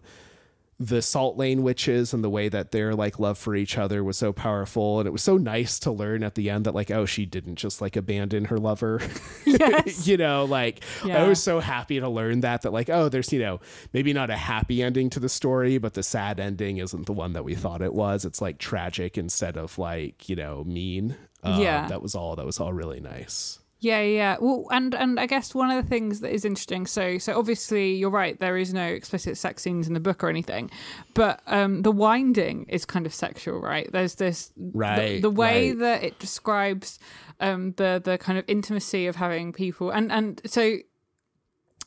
the 0.84 1.02
salt 1.02 1.38
lane 1.38 1.62
witches 1.62 2.12
and 2.12 2.24
the 2.24 2.30
way 2.30 2.50
that 2.50 2.72
their 2.72 2.96
like 2.96 3.20
love 3.20 3.38
for 3.38 3.56
each 3.56 3.78
other 3.78 4.04
was 4.04 4.18
so 4.18 4.34
powerful. 4.34 5.00
And 5.00 5.06
it 5.08 5.12
was 5.12 5.22
so 5.22 5.38
nice 5.38 5.78
to 5.80 5.92
learn 5.92 6.24
at 6.24 6.34
the 6.34 6.50
end 6.50 6.66
that 6.66 6.74
like 6.74 6.90
oh 6.90 7.06
she 7.06 7.26
didn't 7.28 7.56
just 7.58 7.82
like 7.82 7.96
abandon 7.96 8.46
her 8.46 8.58
lover. 8.58 9.00
Yes. 9.46 10.08
you 10.08 10.18
know 10.18 10.46
like 10.46 10.84
i 11.04 11.28
was 11.28 11.42
so 11.44 11.60
happy 11.60 12.00
to 12.00 12.08
learn 12.08 12.42
that 12.42 12.62
that 12.62 12.72
like 12.72 12.90
oh 12.90 13.10
there's 13.10 13.32
you 13.34 13.40
know 13.40 13.60
maybe 13.94 14.14
not 14.14 14.30
a 14.30 14.36
happy 14.38 14.82
ending 14.82 15.10
to 15.12 15.20
the 15.20 15.30
story 15.30 15.78
but 15.78 15.94
the 15.94 16.04
sad 16.04 16.40
ending 16.40 16.78
isn't 16.78 17.06
the 17.06 17.14
one 17.14 17.34
that 17.34 17.44
we 17.44 17.54
thought 17.56 17.82
it 17.82 17.94
was. 17.94 18.24
It's 18.26 18.42
like 18.42 18.58
tragic 18.58 19.18
instead 19.18 19.58
of 19.58 19.78
like 19.78 20.28
you 20.30 20.36
know 20.36 20.64
mean. 20.64 21.16
Um, 21.44 21.62
Yeah. 21.62 21.88
that 21.88 22.02
was 22.02 22.16
all 22.16 22.36
that 22.36 22.46
was 22.46 22.60
all 22.60 22.74
really 22.74 23.00
nice 23.00 23.60
Yeah, 23.82 24.02
yeah. 24.02 24.38
Well, 24.40 24.68
and 24.70 24.94
and 24.94 25.20
I 25.20 25.26
guess 25.26 25.56
one 25.56 25.72
of 25.72 25.84
the 25.84 25.90
things 25.90 26.20
that 26.20 26.32
is 26.32 26.46
interesting. 26.46 26.86
So, 26.86 27.18
so 27.18 27.38
obviously 27.38 27.96
you're 27.96 28.12
right. 28.12 28.40
There 28.40 28.56
is 28.56 28.76
no 28.76 28.86
explicit 28.86 29.38
sex 29.38 29.64
scenes 29.64 29.88
in 29.88 29.96
the 29.96 30.00
book 30.00 30.24
or 30.24 30.30
anything, 30.30 30.70
but 31.16 31.42
um, 31.48 31.82
the 31.82 31.92
winding 31.92 32.68
is 32.70 32.86
kind 32.86 33.08
of 33.08 33.14
sexual, 33.14 33.60
right? 33.60 33.92
There's 33.92 34.16
this 34.16 34.54
Right, 34.56 35.16
the, 35.16 35.22
the 35.22 35.30
way 35.32 35.70
right. 35.70 35.80
that 35.80 36.04
it 36.04 36.20
describes 36.20 37.00
um, 37.40 37.74
the 37.78 38.00
the 38.04 38.20
kind 38.20 38.38
of 38.38 38.46
intimacy 38.48 39.08
of 39.08 39.16
having 39.16 39.52
people, 39.52 39.90
and 39.90 40.12
and 40.12 40.40
so 40.46 40.78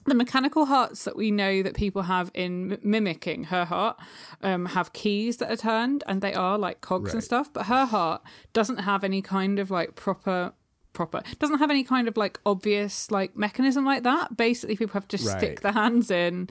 the 0.06 0.16
mechanical 0.16 0.66
hearts 0.66 1.04
that 1.04 1.16
we 1.16 1.30
know 1.30 1.62
that 1.62 1.74
people 1.74 2.02
have 2.02 2.30
in 2.34 2.72
m- 2.72 2.78
mimicking 2.82 3.44
her 3.44 3.64
heart 3.64 3.96
um, 4.42 4.66
have 4.66 4.92
keys 4.92 5.36
that 5.38 5.50
are 5.50 5.56
turned 5.56 6.04
and 6.06 6.20
they 6.20 6.34
are 6.34 6.58
like 6.58 6.82
cogs 6.82 7.14
and 7.14 7.24
stuff 7.24 7.50
but 7.54 7.66
her 7.66 7.86
heart 7.86 8.20
doesn't 8.52 8.80
have 8.80 9.02
any 9.02 9.22
kind 9.22 9.58
of 9.58 9.70
like 9.70 9.94
proper 9.94 10.52
proper. 10.94 11.22
Doesn't 11.38 11.58
have 11.58 11.70
any 11.70 11.84
kind 11.84 12.08
of 12.08 12.16
like 12.16 12.40
obvious 12.46 13.10
like 13.10 13.36
mechanism 13.36 13.84
like 13.84 14.04
that. 14.04 14.36
Basically 14.36 14.76
people 14.76 14.94
have 14.94 15.08
to 15.08 15.18
just 15.18 15.30
stick 15.36 15.60
their 15.60 15.72
hands 15.72 16.10
in 16.10 16.48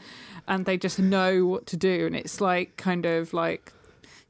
and 0.48 0.66
they 0.66 0.78
just 0.78 1.00
know 1.00 1.46
what 1.48 1.66
to 1.68 1.78
do. 1.78 2.06
And 2.06 2.16
it's 2.16 2.40
like 2.40 2.78
kind 2.78 3.06
of 3.08 3.34
like 3.34 3.74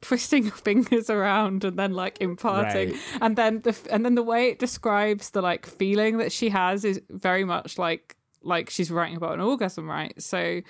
twisting 0.01 0.43
your 0.47 0.53
fingers 0.53 1.09
around 1.09 1.65
and 1.65 1.77
then 1.77 1.93
like 1.93 2.21
imparting. 2.21 2.91
Right. 2.91 2.99
and 3.21 3.35
then 3.35 3.61
the 3.61 3.77
and 3.91 4.05
then 4.05 4.15
the 4.15 4.23
way 4.23 4.47
it 4.49 4.59
describes 4.59 5.31
the 5.31 5.41
like 5.41 5.65
feeling 5.65 6.17
that 6.19 6.31
she 6.31 6.49
has 6.49 6.85
is 6.85 7.01
very 7.09 7.43
much 7.43 7.77
like 7.77 8.15
like 8.41 8.69
she's 8.69 8.91
writing 8.91 9.17
about 9.17 9.33
an 9.33 9.41
orgasm 9.41 9.89
right? 9.89 10.13
So 10.21 10.61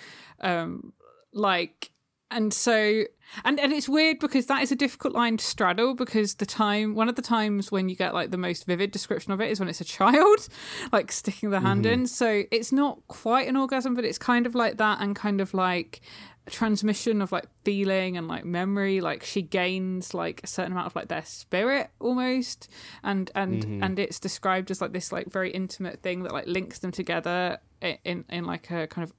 um 0.42 0.94
like 1.34 1.92
and 2.34 2.54
so 2.54 3.04
and 3.46 3.60
and 3.60 3.74
it's 3.74 3.90
weird 3.90 4.20
because 4.20 4.46
that 4.48 4.62
is 4.62 4.72
a 4.72 4.76
difficult 4.76 5.14
line 5.14 5.38
to 5.38 5.46
straddle 5.46 5.96
because 5.96 6.36
the 6.36 6.46
time 6.46 6.96
one 6.96 7.10
of 7.10 7.16
the 7.16 7.22
times 7.22 7.72
when 7.72 7.90
you 7.90 7.96
get 7.96 8.14
like 8.14 8.32
the 8.32 8.38
most 8.38 8.66
vivid 8.66 8.92
description 8.92 9.32
of 9.32 9.42
it 9.42 9.50
is 9.50 9.60
when 9.60 9.70
it's 9.70 9.82
a 9.82 9.86
child 9.86 10.48
like 10.92 11.12
sticking 11.12 11.50
the 11.50 11.60
hand 11.60 11.86
mm-hmm. 11.86 12.02
in. 12.02 12.08
So 12.08 12.44
it's 12.52 12.72
not 12.72 13.00
quite 13.08 13.48
an 13.48 13.56
orgasm 13.56 13.96
but 13.96 14.06
it's 14.06 14.18
kind 14.18 14.46
of 14.46 14.56
like 14.56 14.78
that 14.78 15.02
and 15.02 15.16
kind 15.16 15.42
of 15.42 15.54
like 15.54 16.02
a 16.46 16.50
transmission 16.50 17.22
of 17.22 17.32
like 17.32 17.48
feeling 17.64 18.18
and 18.18 18.28
like 18.28 18.46
memory. 18.46 19.02
Like 19.02 19.24
she 19.24 19.42
gains 19.42 20.14
like 20.14 20.42
a 20.44 20.48
certain 20.48 20.74
amount 20.74 20.88
of 20.88 20.96
like 20.96 21.08
their 21.08 21.24
spirit 21.26 21.90
almost. 22.00 22.70
And 23.04 23.32
and 23.34 23.64
mm-hmm. 23.64 23.84
and 23.84 23.98
it's 23.98 24.20
described 24.20 24.70
as 24.70 24.82
like 24.82 24.94
this 24.94 25.12
like 25.12 25.28
very 25.28 25.52
intimate 25.52 26.02
thing 26.02 26.24
that 26.24 26.34
like 26.34 26.48
links 26.48 26.80
them 26.80 26.92
together 26.92 27.60
in 27.82 28.26
in 28.30 28.46
like 28.46 28.70
a 28.72 28.88
kind 28.88 29.04
of 29.04 29.14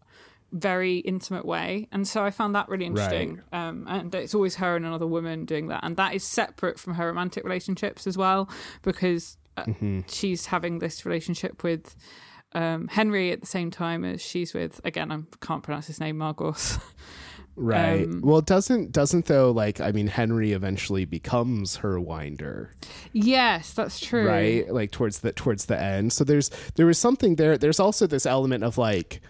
very 0.54 0.98
intimate 0.98 1.44
way. 1.44 1.88
And 1.90 2.06
so 2.06 2.24
i 2.24 2.30
found 2.30 2.54
that 2.54 2.68
really 2.68 2.86
interesting 2.86 3.40
um 3.52 3.86
and 3.88 4.14
it's 4.14 4.34
always 4.34 4.54
her 4.54 4.76
and 4.76 4.86
another 4.86 5.06
woman 5.06 5.44
doing 5.44 5.66
that. 5.68 5.82
And 5.82 5.96
that 5.96 6.14
is 6.14 6.22
separate 6.24 6.78
from 6.78 6.94
her 6.94 7.08
romantic 7.08 7.44
relationships 7.44 8.06
as 8.06 8.16
well 8.16 8.48
because 8.82 9.36
uh, 9.56 9.64
she's 10.06 10.46
having 10.46 10.78
this 10.78 11.04
relationship 11.04 11.62
with 11.64 11.96
um 12.52 12.86
henry 12.88 13.32
at 13.32 13.40
the 13.40 13.46
same 13.46 13.70
time 13.70 14.04
as 14.04 14.22
she's 14.22 14.54
with 14.54 14.80
again 14.84 15.10
i 15.10 15.18
can't 15.40 15.62
pronounce 15.62 15.86
his 15.88 16.00
name 16.00 16.18
margos. 16.18 16.78
Right. 17.56 18.04
Um, 18.04 18.20
well 18.20 18.40
doesn't 18.40 18.90
doesn't 18.90 19.26
though 19.26 19.52
like 19.52 19.80
i 19.80 19.92
mean 19.92 20.08
henry 20.08 20.50
eventually 20.52 21.04
becomes 21.04 21.76
her 21.76 22.00
winder. 22.00 22.74
Yes 23.12 23.72
that's 23.74 24.00
true. 24.00 24.26
Right? 24.26 24.68
Like 24.72 24.90
towards 24.90 25.20
the 25.20 25.30
towards 25.30 25.66
the 25.66 25.80
end. 25.80 26.12
So 26.12 26.24
there's 26.24 26.50
there 26.74 26.86
was 26.86 26.98
something 26.98 27.36
there. 27.36 27.56
There's 27.56 27.78
also 27.78 28.08
this 28.08 28.26
element 28.26 28.64
of 28.64 28.76
like 28.76 29.20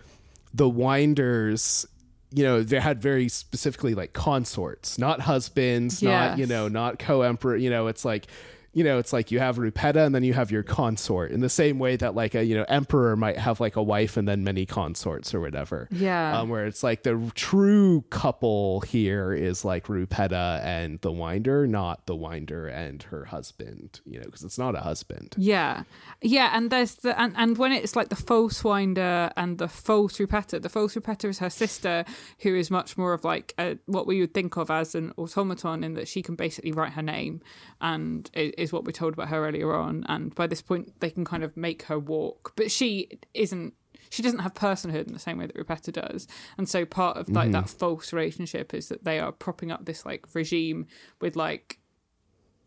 the 0.55 0.69
winders 0.69 1.85
you 2.33 2.45
know 2.45 2.63
they 2.63 2.81
had 2.81 3.03
very 3.03 3.29
specifically 3.29 3.95
like 3.95 4.13
consorts 4.13 4.99
not 4.99 5.21
husbands 5.21 6.03
not 6.03 6.39
you 6.39 6.47
know 6.47 6.69
not 6.69 6.99
co-emperor 6.99 7.57
you 7.57 7.69
know 7.69 7.89
it's 7.89 8.05
like 8.05 8.27
you 8.75 8.85
know, 8.85 8.99
it's 8.99 9.13
like 9.13 9.31
you 9.31 9.39
have 9.39 9.57
Rupetta 9.57 10.05
and 10.05 10.15
then 10.15 10.25
you 10.25 10.35
have 10.35 10.51
your 10.51 10.63
consort 10.63 11.31
in 11.31 11.41
the 11.41 11.49
same 11.49 11.79
way 11.79 11.97
that 11.97 12.15
like 12.15 12.35
a, 12.35 12.45
you 12.45 12.55
know, 12.55 12.65
emperor 12.69 13.17
might 13.17 13.39
have 13.39 13.61
like 13.61 13.77
a 13.77 13.83
wife 13.83 14.17
and 14.17 14.29
then 14.29 14.45
many 14.45 14.67
consorts 14.67 15.35
or 15.35 15.41
whatever. 15.41 15.89
Yeah. 15.91 16.39
Um, 16.39 16.49
where 16.49 16.67
it's 16.67 16.83
like 16.83 17.05
the 17.05 17.31
true 17.35 18.03
couple 18.11 18.81
here 18.81 19.33
is 19.33 19.65
like 19.65 19.87
Rupetta 19.87 20.61
and 20.65 21.01
the 21.01 21.13
winder, 21.13 21.67
not 21.67 22.07
the 22.07 22.17
winder 22.17 22.67
and 22.67 23.03
her 23.05 23.27
husband, 23.27 24.01
you 24.05 24.19
know, 24.19 24.25
because 24.25 24.43
it's 24.43 24.59
not 24.59 24.75
a 24.75 24.81
husband. 24.81 25.35
Yeah, 25.39 25.85
yeah, 26.21 26.51
and 26.53 26.71
there's 26.71 26.97
the 26.97 27.19
and, 27.21 27.33
and 27.37 27.57
when 27.57 27.73
it's 27.73 27.95
like 27.95 28.09
the 28.09 28.17
false 28.17 28.65
winder 28.65 29.31
and 29.37 29.59
the 29.59 29.69
false 29.69 30.19
Rupetta, 30.19 30.61
the 30.61 30.69
false 30.69 30.95
Rupetta 30.95 31.29
is 31.29 31.39
her 31.39 31.51
sister, 31.51 32.05
who 32.41 32.55
is 32.55 32.71
much 32.71 32.99
more 32.99 33.13
of 33.13 33.25
like 33.25 33.55
a, 33.59 33.79
what 33.87 34.07
we 34.07 34.21
would 34.21 34.35
think 34.35 34.57
of 34.57 34.71
as 34.71 34.95
an 34.95 35.13
automaton, 35.17 35.85
in 35.85 35.95
that 35.95 36.09
she 36.09 36.23
can 36.23 36.35
basically 36.35 36.73
write 36.73 36.93
her 36.93 37.03
name, 37.03 37.41
and 37.81 38.31
is 38.65 38.73
what 38.73 38.85
we're 38.85 38.93
told 38.93 39.15
about 39.15 39.29
her 39.29 39.47
earlier 39.47 39.73
on. 39.75 40.05
And 40.09 40.35
by 40.35 40.47
this 40.47 40.63
point, 40.63 41.01
they 41.01 41.11
can 41.11 41.25
kind 41.25 41.45
of 41.45 41.57
make 41.57 41.85
her 41.85 41.99
walk, 41.99 42.53
but 42.57 42.71
she 42.71 43.09
isn't 43.33 43.75
she 44.11 44.23
doesn't 44.23 44.41
have 44.41 44.55
personhood 44.55 45.07
in 45.07 45.13
the 45.13 45.19
same 45.19 45.39
way 45.39 45.47
that 45.47 45.57
Rupetta 45.57 45.93
does. 45.93 46.29
And 46.57 46.69
so 46.69 46.85
part 46.85 47.17
of 47.17 47.29
like 47.29 47.53
that 47.53 47.69
false 47.69 48.13
relationship 48.13 48.75
is 48.75 48.89
that 48.89 49.05
they 49.05 49.19
are 49.19 49.33
propping 49.33 49.71
up 49.71 49.85
this 49.85 50.05
like 50.07 50.35
regime 50.35 50.87
with 51.21 51.37
like 51.37 51.79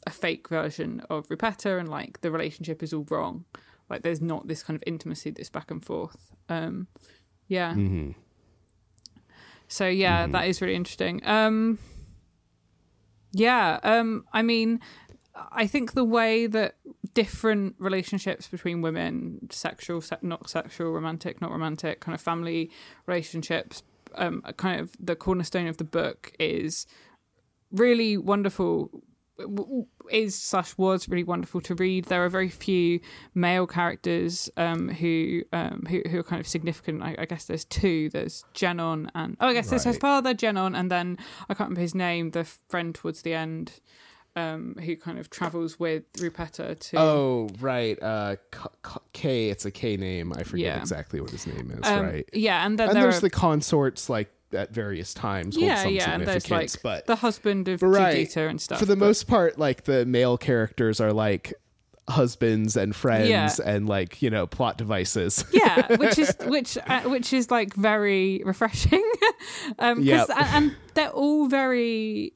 a 0.06 0.10
fake 0.10 0.50
version 0.50 1.02
of 1.10 1.28
Rupetta 1.30 1.80
and 1.80 1.90
like 1.90 2.22
the 2.22 2.32
relationship 2.32 2.84
is 2.84 2.94
all 2.94 3.06
wrong. 3.10 3.46
Like 3.90 4.04
there's 4.04 4.22
not 4.22 4.48
this 4.48 4.64
kind 4.64 4.76
of 4.76 4.84
intimacy, 4.86 5.32
this 5.32 5.50
back 5.50 5.72
and 5.72 5.84
forth. 5.84 6.32
Um 6.50 6.88
yeah. 7.48 7.74
Mm-hmm. 7.74 8.12
So 9.68 9.88
yeah, 9.88 10.28
that 10.28 10.48
is 10.48 10.62
really 10.62 10.76
interesting. 10.76 11.22
Um 11.26 11.80
yeah, 13.32 13.80
um 13.84 14.26
I 14.34 14.42
mean 14.42 14.80
I 15.52 15.68
think 15.68 15.94
the 15.94 16.04
way 16.04 16.48
that 16.48 16.76
different 17.14 17.76
relationships 17.80 18.48
between 18.48 18.82
women, 18.82 19.48
sexual, 19.52 20.02
se- 20.02 20.18
not 20.22 20.50
sexual, 20.50 20.92
romantic, 20.92 21.42
not 21.42 21.52
romantic, 21.52 22.00
kind 22.00 22.14
of 22.14 22.22
family 22.22 22.72
relationships, 23.06 23.84
um, 24.16 24.42
kind 24.58 24.80
of 24.80 24.92
the 25.00 25.16
cornerstone 25.16 25.68
of 25.68 25.78
the 25.78 25.84
book 25.84 26.32
is 26.40 26.86
really 27.72 28.18
wonderful. 28.18 29.04
Is 30.10 30.36
slash 30.36 30.76
was 30.80 31.08
really 31.08 31.24
wonderful 31.24 31.62
to 31.62 31.76
read. 31.76 32.06
There 32.06 32.26
are 32.26 32.30
very 32.30 32.50
few 32.50 33.00
male 33.36 33.68
characters 33.68 34.50
um, 34.58 34.90
who, 34.90 35.44
um, 35.54 35.86
who 35.88 36.02
who 36.10 36.20
are 36.20 36.24
kind 36.24 36.40
of 36.40 36.48
significant. 36.48 37.04
I, 37.04 37.16
I 37.20 37.26
guess 37.26 37.46
there's 37.46 37.66
two. 37.66 38.10
There's 38.10 38.44
Genon 38.56 39.10
and 39.14 39.38
oh, 39.40 39.50
I 39.50 39.54
guess 39.54 39.70
there's 39.70 39.84
his 39.84 39.98
father 39.98 40.34
Genon, 40.34 40.76
and 40.76 40.90
then 40.90 41.20
I 41.50 41.54
can't 41.54 41.70
remember 41.70 41.82
his 41.82 41.94
name. 41.94 42.32
The 42.32 42.46
friend 42.46 42.96
towards 42.96 43.22
the 43.22 43.36
end 43.36 43.74
um, 44.38 44.76
who 44.84 44.96
kind 44.96 45.18
of 45.20 45.30
travels 45.30 45.80
with 45.80 46.04
Rupetta 46.14 46.80
to. 46.80 47.00
Oh, 47.00 47.50
right. 47.60 48.02
Uh, 48.02 48.36
K, 49.14 49.50
it's 49.50 49.66
a 49.66 49.72
K 49.72 49.98
name. 49.98 50.32
I 50.34 50.44
forget 50.44 50.66
Yeah. 50.66 50.80
exactly 50.80 51.20
what 51.22 51.32
his 51.32 51.48
name 51.48 51.72
is, 51.72 51.88
um, 51.88 52.06
right? 52.06 52.30
Yeah, 52.34 52.66
and 52.66 52.78
then 52.78 52.90
And 52.90 52.96
there 52.96 53.04
there's 53.04 53.18
are, 53.18 53.22
the 53.22 53.30
consorts, 53.30 54.10
like, 54.10 54.30
at 54.54 54.74
various 54.74 55.14
times 55.14 55.58
yeah, 55.58 55.84
some 55.84 55.94
yeah, 55.94 56.12
and 56.12 56.22
there's 56.26 56.50
like 56.50 56.70
significance, 56.70 56.78
but 56.82 57.06
the 57.06 57.18
husband 57.18 57.68
of 57.68 57.82
Right. 57.82 58.28
Judita 58.30 58.50
and 58.50 58.62
stuff. 58.62 58.80
for 58.80 58.86
the 58.86 58.96
but- 58.96 59.06
most 59.06 59.28
part, 59.28 59.58
like, 59.58 59.84
the 59.84 60.06
male 60.06 60.38
characters 60.38 61.02
are, 61.02 61.12
like, 61.12 61.54
husbands 62.10 62.78
and 62.78 62.96
friends 62.96 63.28
Yeah. 63.30 63.50
and, 63.66 63.90
like, 63.90 64.22
you 64.22 64.30
know, 64.30 64.48
plot 64.48 64.78
devices. 64.78 65.44
yeah, 65.52 65.94
which 65.98 66.18
is 66.18 66.34
which 66.46 66.78
uh, 66.88 67.02
which 67.02 67.34
is 67.34 67.52
like 67.52 67.74
very 67.74 68.42
refreshing. 68.46 69.04
um, 69.80 70.02
Yep. 70.02 70.30
and, 70.30 70.48
and 70.54 70.76
they're 70.94 71.10
all 71.10 71.48
very. 71.48 72.34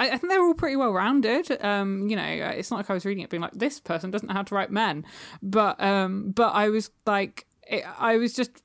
I, 0.00 0.06
I 0.06 0.16
think 0.16 0.32
they're 0.32 0.42
all 0.42 0.54
pretty 0.54 0.76
well 0.76 0.92
rounded. 0.92 1.62
Um, 1.62 2.08
you 2.08 2.16
know, 2.16 2.24
it's 2.24 2.70
not 2.70 2.78
like 2.78 2.90
I 2.90 2.94
was 2.94 3.04
reading 3.04 3.22
it 3.22 3.30
being 3.30 3.42
like 3.42 3.52
this 3.52 3.78
person 3.78 4.10
doesn't 4.10 4.26
know 4.26 4.34
how 4.34 4.42
to 4.42 4.54
write 4.54 4.70
men, 4.70 5.04
but 5.42 5.80
um, 5.80 6.32
but 6.32 6.50
I 6.54 6.70
was 6.70 6.90
like, 7.06 7.46
it, 7.68 7.84
I 7.98 8.16
was 8.16 8.32
just 8.34 8.62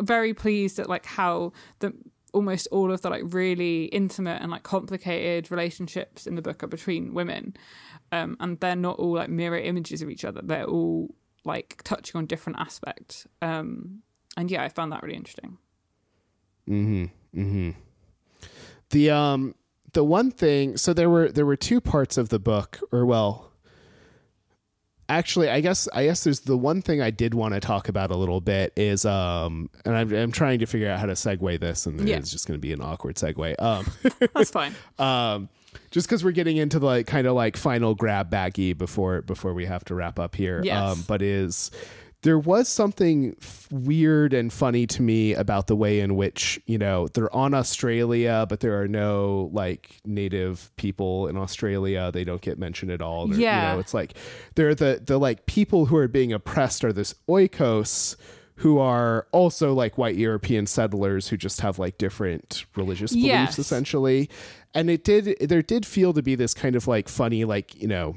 very 0.00 0.34
pleased 0.34 0.78
at 0.78 0.88
like 0.88 1.06
how 1.06 1.52
the 1.80 1.92
almost 2.32 2.66
all 2.72 2.92
of 2.92 3.00
the 3.00 3.08
like 3.10 3.22
really 3.26 3.84
intimate 3.86 4.42
and 4.42 4.50
like 4.50 4.64
complicated 4.64 5.50
relationships 5.50 6.26
in 6.26 6.34
the 6.34 6.42
book 6.42 6.64
are 6.64 6.66
between 6.66 7.14
women 7.14 7.54
um 8.10 8.36
and 8.40 8.58
they're 8.58 8.74
not 8.74 8.98
all 8.98 9.14
like 9.14 9.28
mirror 9.30 9.56
images 9.56 10.02
of 10.02 10.10
each 10.10 10.24
other 10.24 10.40
they're 10.42 10.64
all 10.64 11.14
like 11.44 11.80
touching 11.84 12.18
on 12.18 12.26
different 12.26 12.58
aspects 12.58 13.24
um 13.40 14.02
and 14.36 14.50
yeah 14.50 14.64
i 14.64 14.68
found 14.68 14.90
that 14.90 15.00
really 15.04 15.14
interesting 15.14 15.56
Mm-hmm. 16.68 17.40
Mm-hmm. 17.40 17.70
The 18.90 19.10
um 19.10 19.54
the 19.94 20.04
one 20.04 20.30
thing 20.30 20.76
so 20.76 20.92
there 20.92 21.08
were 21.10 21.30
there 21.30 21.46
were 21.46 21.56
two 21.56 21.80
parts 21.80 22.16
of 22.18 22.28
the 22.28 22.38
book, 22.38 22.78
or 22.92 23.06
well 23.06 23.50
actually 25.08 25.50
I 25.50 25.60
guess 25.60 25.86
I 25.92 26.04
guess 26.06 26.24
there's 26.24 26.40
the 26.40 26.56
one 26.56 26.80
thing 26.80 27.02
I 27.02 27.10
did 27.10 27.34
want 27.34 27.52
to 27.54 27.60
talk 27.60 27.88
about 27.88 28.10
a 28.10 28.16
little 28.16 28.40
bit 28.40 28.72
is 28.76 29.04
um 29.04 29.68
and 29.84 29.94
I'm 29.94 30.12
I'm 30.14 30.32
trying 30.32 30.60
to 30.60 30.66
figure 30.66 30.90
out 30.90 30.98
how 30.98 31.06
to 31.06 31.12
segue 31.12 31.60
this 31.60 31.84
and 31.86 32.08
Yeah. 32.08 32.16
it's 32.16 32.30
just 32.30 32.46
gonna 32.46 32.58
be 32.58 32.72
an 32.72 32.80
awkward 32.80 33.16
segue. 33.16 33.54
Um 33.60 33.86
that's 34.34 34.50
fine 34.50 34.74
um 34.98 35.48
just 35.90 36.06
because 36.08 36.24
we're 36.24 36.30
getting 36.32 36.56
into 36.56 36.78
the 36.78 36.86
like 36.86 37.06
kind 37.06 37.26
of 37.26 37.34
like 37.34 37.56
final 37.56 37.94
grab 37.94 38.30
baggy 38.30 38.72
before 38.72 39.20
before 39.22 39.52
we 39.52 39.66
have 39.66 39.84
to 39.86 39.94
wrap 39.94 40.18
up 40.18 40.34
here 40.34 40.62
Yes. 40.64 40.82
um 40.82 41.04
but 41.06 41.20
is 41.20 41.70
there 42.24 42.38
was 42.38 42.68
something 42.68 43.36
f- 43.40 43.68
weird 43.70 44.32
and 44.34 44.52
funny 44.52 44.86
to 44.88 45.00
me 45.02 45.32
about 45.34 45.66
the 45.68 45.76
way 45.76 46.00
in 46.00 46.16
which 46.16 46.60
you 46.66 46.76
know 46.78 47.06
they're 47.08 47.34
on 47.34 47.54
australia 47.54 48.44
but 48.48 48.60
there 48.60 48.80
are 48.80 48.88
no 48.88 49.50
like 49.52 50.00
native 50.04 50.70
people 50.76 51.28
in 51.28 51.36
australia 51.36 52.10
they 52.12 52.24
don't 52.24 52.40
get 52.42 52.58
mentioned 52.58 52.90
at 52.90 53.00
all 53.00 53.26
They're- 53.28 53.38
Yeah. 53.38 53.68
you 53.70 53.74
know 53.74 53.80
it's 53.80 53.94
like 53.94 54.14
they're 54.56 54.74
the 54.74 55.00
the 55.04 55.18
like 55.18 55.46
people 55.46 55.86
who 55.86 55.96
are 55.96 56.08
being 56.08 56.32
oppressed 56.32 56.84
are 56.84 56.92
this 56.92 57.14
oikos 57.28 58.16
who 58.58 58.78
are 58.78 59.26
also 59.32 59.74
like 59.74 59.98
white 59.98 60.14
European 60.14 60.64
settlers 60.66 61.26
who 61.28 61.36
just 61.36 61.60
have 61.60 61.78
like 61.80 61.98
different 61.98 62.64
religious 62.76 63.10
beliefs 63.10 63.26
Yes. 63.26 63.58
essentially. 63.58 64.30
And 64.74 64.88
it 64.88 65.02
did 65.02 65.36
there 65.40 65.60
did 65.60 65.84
feel 65.84 66.12
to 66.12 66.22
be 66.22 66.36
this 66.36 66.54
kind 66.54 66.76
of 66.76 66.86
like 66.86 67.08
funny 67.08 67.44
like, 67.44 67.74
you 67.74 67.88
know, 67.88 68.16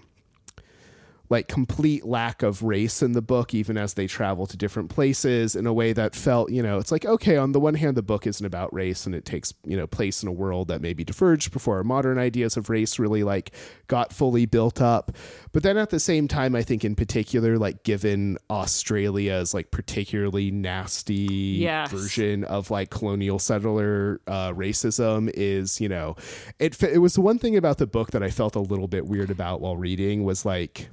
like 1.29 1.47
complete 1.47 2.05
lack 2.05 2.41
of 2.43 2.63
race 2.63 3.01
in 3.01 3.11
the 3.11 3.21
book 3.21 3.53
even 3.53 3.77
as 3.77 3.95
they 3.95 4.07
travel 4.07 4.45
to 4.47 4.55
different 4.55 4.89
places 4.89 5.55
in 5.55 5.67
a 5.67 5.73
way 5.73 5.91
that 5.93 6.15
felt 6.15 6.51
you 6.51 6.63
know 6.63 6.77
it's 6.77 6.91
like 6.91 7.05
okay 7.05 7.35
on 7.37 7.51
the 7.51 7.59
one 7.59 7.73
hand 7.75 7.97
the 7.97 8.01
book 8.01 8.25
isn't 8.25 8.45
about 8.45 8.73
race 8.73 9.05
and 9.05 9.13
it 9.13 9.25
takes 9.25 9.53
you 9.65 9.75
know 9.75 9.85
place 9.87 10.23
in 10.23 10.29
a 10.29 10.31
world 10.31 10.67
that 10.69 10.81
maybe 10.81 11.03
diverged 11.03 11.51
before 11.51 11.77
our 11.77 11.83
modern 11.83 12.17
ideas 12.17 12.55
of 12.55 12.69
race 12.69 12.97
really 12.97 13.23
like 13.23 13.51
got 13.87 14.13
fully 14.13 14.45
built 14.45 14.81
up 14.81 15.11
but 15.51 15.63
then 15.63 15.77
at 15.77 15.89
the 15.89 15.99
same 15.99 16.27
time 16.27 16.55
i 16.55 16.61
think 16.61 16.85
in 16.85 16.95
particular 16.95 17.57
like 17.57 17.83
given 17.83 18.37
australia's 18.49 19.53
like 19.53 19.71
particularly 19.71 20.51
nasty 20.51 21.15
Yes. 21.17 21.91
version 21.91 22.43
of 22.45 22.71
like 22.71 22.89
colonial 22.89 23.39
settler 23.39 24.21
uh, 24.27 24.51
racism 24.53 25.29
is 25.33 25.81
you 25.81 25.89
know 25.89 26.15
it 26.59 26.81
it 26.83 26.99
was 26.99 27.15
the 27.15 27.21
one 27.21 27.39
thing 27.39 27.57
about 27.57 27.77
the 27.79 27.87
book 27.87 28.11
that 28.11 28.23
i 28.23 28.29
felt 28.29 28.55
a 28.55 28.59
little 28.59 28.87
bit 28.87 29.05
weird 29.07 29.29
about 29.29 29.59
while 29.61 29.75
reading 29.77 30.23
was 30.23 30.45
like 30.45 30.89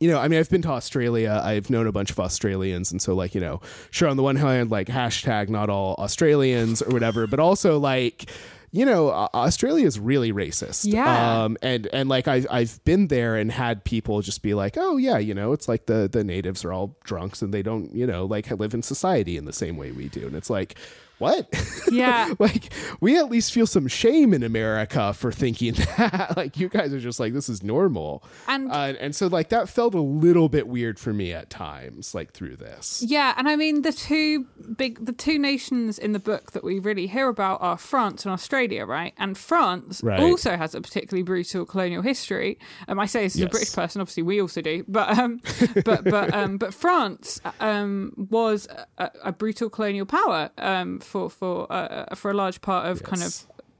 you 0.00 0.10
know, 0.10 0.18
I 0.18 0.28
mean, 0.28 0.40
I've 0.40 0.50
been 0.50 0.62
to 0.62 0.70
Australia. 0.70 1.40
I've 1.42 1.70
known 1.70 1.86
a 1.86 1.92
bunch 1.92 2.10
of 2.10 2.18
Australians, 2.18 2.90
and 2.90 3.00
so 3.00 3.14
like, 3.14 3.34
you 3.34 3.40
know, 3.40 3.60
sure 3.90 4.08
on 4.08 4.16
the 4.16 4.22
one 4.22 4.36
hand, 4.36 4.70
like 4.70 4.88
hashtag 4.88 5.48
not 5.48 5.70
all 5.70 5.94
Australians 5.98 6.82
or 6.82 6.90
whatever, 6.90 7.26
but 7.26 7.38
also 7.38 7.78
like, 7.78 8.30
you 8.72 8.84
know, 8.84 9.10
Australia 9.10 9.86
is 9.86 10.00
really 10.00 10.32
racist. 10.32 10.92
Yeah. 10.92 11.44
Um, 11.44 11.56
and 11.62 11.86
and 11.92 12.08
like 12.08 12.26
I've 12.26 12.46
I've 12.50 12.84
been 12.84 13.06
there 13.06 13.36
and 13.36 13.52
had 13.52 13.84
people 13.84 14.20
just 14.20 14.42
be 14.42 14.52
like, 14.52 14.76
oh 14.76 14.96
yeah, 14.96 15.18
you 15.18 15.32
know, 15.32 15.52
it's 15.52 15.68
like 15.68 15.86
the 15.86 16.08
the 16.10 16.24
natives 16.24 16.64
are 16.64 16.72
all 16.72 16.96
drunks 17.04 17.40
and 17.40 17.54
they 17.54 17.62
don't, 17.62 17.94
you 17.94 18.06
know, 18.06 18.24
like 18.24 18.50
live 18.50 18.74
in 18.74 18.82
society 18.82 19.36
in 19.36 19.44
the 19.44 19.52
same 19.52 19.76
way 19.76 19.92
we 19.92 20.08
do, 20.08 20.26
and 20.26 20.34
it's 20.34 20.50
like. 20.50 20.76
What? 21.24 21.48
yeah 21.90 22.34
like 22.38 22.72
we 23.00 23.16
at 23.18 23.30
least 23.30 23.52
feel 23.52 23.66
some 23.66 23.88
shame 23.88 24.34
in 24.34 24.42
America 24.42 25.12
for 25.14 25.32
thinking 25.32 25.74
that. 25.96 26.34
like 26.36 26.58
you 26.58 26.68
guys 26.68 26.92
are 26.92 27.00
just 27.00 27.18
like 27.20 27.32
this 27.32 27.48
is 27.48 27.62
normal. 27.62 28.22
And- 28.48 28.70
uh, 28.70 28.92
and 29.00 29.14
so 29.16 29.26
like 29.28 29.48
that 29.48 29.68
felt 29.68 29.94
a 29.94 30.00
little 30.00 30.48
bit 30.48 30.66
weird 30.68 30.98
for 30.98 31.12
me 31.12 31.32
at 31.32 31.48
times, 31.50 32.14
like 32.14 32.32
through 32.32 32.56
this. 32.56 33.02
Yeah, 33.06 33.32
and 33.36 33.48
I 33.48 33.56
mean 33.56 33.82
the 33.82 33.92
two 33.92 34.44
big 34.76 35.04
the 35.04 35.12
two 35.12 35.38
nations 35.38 35.98
in 35.98 36.12
the 36.12 36.18
book 36.18 36.52
that 36.52 36.62
we 36.64 36.78
really 36.78 37.06
hear 37.06 37.28
about 37.28 37.62
are 37.62 37.78
France 37.78 38.24
and 38.24 38.32
Australia, 38.32 38.84
right? 38.84 39.14
And 39.18 39.36
France 39.38 40.02
Right. 40.02 40.20
also 40.20 40.56
has 40.56 40.74
a 40.74 40.80
particularly 40.80 41.22
brutal 41.22 41.64
colonial 41.64 42.02
history. 42.02 42.58
Um, 42.88 42.98
I 42.98 43.06
say 43.06 43.24
this 43.24 43.36
as 43.36 43.42
a 43.42 43.48
British 43.48 43.72
person, 43.74 44.00
obviously 44.00 44.22
we 44.24 44.40
also 44.42 44.60
do, 44.60 44.84
but 44.88 45.18
um, 45.18 45.40
but 45.84 46.04
but 46.04 46.34
um, 46.34 46.58
but 46.58 46.74
France 46.74 47.40
um 47.60 48.12
was 48.30 48.66
a, 48.98 49.10
a 49.24 49.32
brutal 49.32 49.70
colonial 49.70 50.06
power 50.06 50.50
um 50.58 50.98
for 51.14 51.30
for 51.30 51.72
uh, 51.72 52.14
for 52.16 52.30
a 52.30 52.34
large 52.34 52.60
part 52.60 52.86
of 52.90 53.02
kind 53.04 53.22
of 53.22 53.32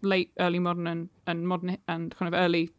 late 0.02 0.30
early 0.38 0.58
modern 0.60 0.86
and, 0.86 1.08
and 1.26 1.48
modern 1.48 1.76
and 1.88 2.14
kind 2.16 2.32
of 2.32 2.38
early 2.38 2.70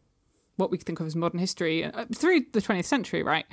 what 0.58 0.70
we 0.70 0.78
think 0.78 1.00
of 1.00 1.06
as 1.06 1.14
modern 1.14 1.38
history 1.38 1.84
uh, 1.84 2.06
through 2.14 2.40
the 2.54 2.62
20th 2.62 2.86
century, 2.86 3.22
right? 3.22 3.44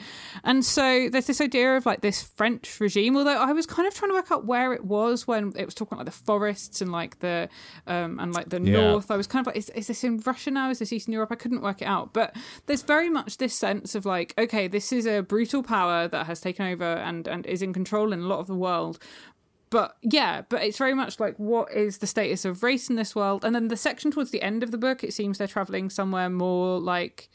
And 0.45 0.63
so 0.63 1.09
there's 1.09 1.27
this 1.27 1.41
idea 1.41 1.75
of 1.75 1.85
like 1.85 1.99
this 1.99 2.21
French 2.23 2.79
regime, 2.79 3.17
although 3.17 3.41
I 3.41 3.51
was 3.51 3.65
kind 3.65 3.85
of 3.85 3.93
trying 3.93 4.11
to 4.11 4.15
work 4.15 4.31
out 4.31 4.45
where 4.45 4.71
it 4.71 4.85
was 4.85 5.27
when 5.27 5.51
it 5.57 5.65
was 5.65 5.75
talking 5.75 5.97
about 5.97 6.05
like 6.05 6.13
the 6.15 6.19
forests 6.25 6.79
and 6.81 6.93
like 6.93 7.19
the 7.19 7.49
um, 7.87 8.19
and 8.21 8.33
like 8.33 8.47
the 8.47 8.61
Yeah. 8.61 8.71
north. 8.79 9.11
I 9.11 9.17
was 9.17 9.27
kind 9.27 9.43
of 9.43 9.47
like, 9.47 9.57
is, 9.57 9.69
is 9.71 9.87
this 9.87 10.01
in 10.05 10.19
Russia 10.25 10.49
now? 10.51 10.69
Is 10.69 10.79
this 10.79 10.93
Eastern 10.93 11.11
Europe? 11.13 11.33
I 11.33 11.35
couldn't 11.35 11.61
work 11.61 11.81
it 11.81 11.89
out. 11.95 12.13
But 12.13 12.37
there's 12.67 12.83
very 12.83 13.09
much 13.09 13.37
this 13.37 13.53
sense 13.53 13.95
of 13.95 14.05
like, 14.05 14.33
okay, 14.37 14.69
this 14.69 14.93
is 14.93 15.05
a 15.05 15.19
brutal 15.23 15.61
power 15.61 16.07
that 16.07 16.25
has 16.27 16.39
taken 16.39 16.65
over 16.67 16.85
and 16.85 17.27
and 17.27 17.45
is 17.47 17.61
in 17.61 17.73
control 17.73 18.13
in 18.13 18.19
a 18.21 18.27
lot 18.27 18.39
of 18.39 18.47
the 18.47 18.55
world 18.55 18.97
but 19.73 19.97
yeah, 20.03 20.43
but 20.49 20.61
it's 20.61 20.77
very 20.77 20.93
much 20.93 21.19
like 21.19 21.35
what 21.37 21.71
is 21.73 21.97
the 21.97 22.05
status 22.05 22.45
of 22.45 22.61
race 22.61 22.91
in 22.91 22.95
this 22.95 23.15
world? 23.15 23.43
And 23.43 23.55
then 23.55 23.69
the 23.69 23.75
section 23.75 24.11
towards 24.11 24.29
the 24.29 24.43
end 24.43 24.61
of 24.61 24.69
the 24.69 24.77
book, 24.77 25.03
it 25.03 25.13
seems 25.13 25.39
they're 25.39 25.47
traveling 25.47 25.89
somewhere 25.89 26.29
more 26.29 26.79
like. 26.79 27.27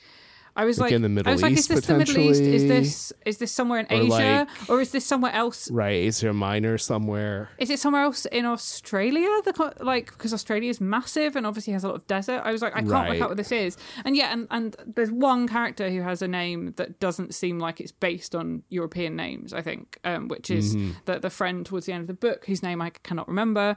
I 0.61 0.65
was 0.65 0.77
Like 0.79 0.87
like, 0.91 0.97
in 0.97 1.03
the 1.03 1.09
Middle 1.09 1.31
I 1.31 1.35
was 1.35 1.43
like, 1.43 1.53
is 1.53 1.69
this 1.69 1.87
the 1.87 1.97
Middle 1.97 2.19
East? 2.19 2.43
Is 2.43 2.65
this 2.67 3.13
is 3.25 3.39
this 3.39 3.53
somewhere 3.53 3.79
in 3.81 3.87
Or, 3.87 4.03
Asia, 4.07 4.47
like- 4.49 4.69
or 4.71 4.81
is 4.81 4.91
this 4.91 5.07
somewhere 5.07 5.33
else? 5.33 5.71
Right, 5.71 5.95
Asia 6.11 6.33
Minor 6.33 6.77
somewhere. 6.79 7.49
Is 7.59 7.71
it 7.71 7.79
somewhere 7.79 8.03
else 8.03 8.27
in 8.27 8.45
Australia? 8.45 9.29
The 9.45 9.53
like 9.81 10.07
because 10.11 10.35
Australia 10.35 10.69
is 10.69 10.81
massive 10.81 11.37
and 11.37 11.47
obviously 11.47 11.73
has 11.75 11.85
a 11.85 11.89
lot 11.89 11.95
of 11.97 12.07
desert. 12.09 12.43
I 12.45 12.51
was 12.51 12.61
like, 12.61 12.75
I 12.75 12.81
can't 12.81 12.91
Right. 12.91 13.11
work 13.11 13.21
out 13.23 13.29
what 13.31 13.37
this 13.37 13.53
is. 13.53 13.77
And 14.05 14.17
yeah, 14.17 14.33
and 14.33 14.49
and 14.51 14.77
there's 14.85 15.13
one 15.13 15.47
character 15.47 15.91
who 15.91 16.03
has 16.03 16.23
a 16.23 16.29
name 16.29 16.73
that 16.77 16.99
doesn't 16.99 17.35
seem 17.35 17.61
like 17.61 17.81
it's 17.81 17.93
based 17.93 18.35
on 18.35 18.63
European 18.69 19.15
names. 19.15 19.53
I 19.53 19.63
think, 19.63 19.99
um, 20.05 20.27
which 20.29 20.51
is 20.51 20.75
Mm-hmm. 20.75 20.91
the 21.05 21.19
the 21.21 21.31
friend 21.31 21.65
towards 21.65 21.87
the 21.87 21.93
end 21.93 22.03
of 22.03 22.09
the 22.09 22.15
book 22.29 22.47
whose 22.47 22.63
name 22.65 22.83
I 22.83 22.91
cannot 22.91 23.29
remember. 23.29 23.77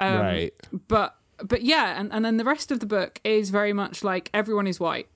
Um, 0.00 0.18
right. 0.18 0.52
But 0.88 1.14
but 1.44 1.60
yeah, 1.62 2.00
and 2.00 2.12
and 2.12 2.24
then 2.24 2.36
the 2.38 2.44
rest 2.44 2.70
of 2.72 2.80
the 2.80 2.86
book 2.86 3.20
is 3.22 3.50
very 3.50 3.72
much 3.74 4.02
like 4.02 4.30
everyone 4.32 4.66
is 4.66 4.80
white. 4.80 5.08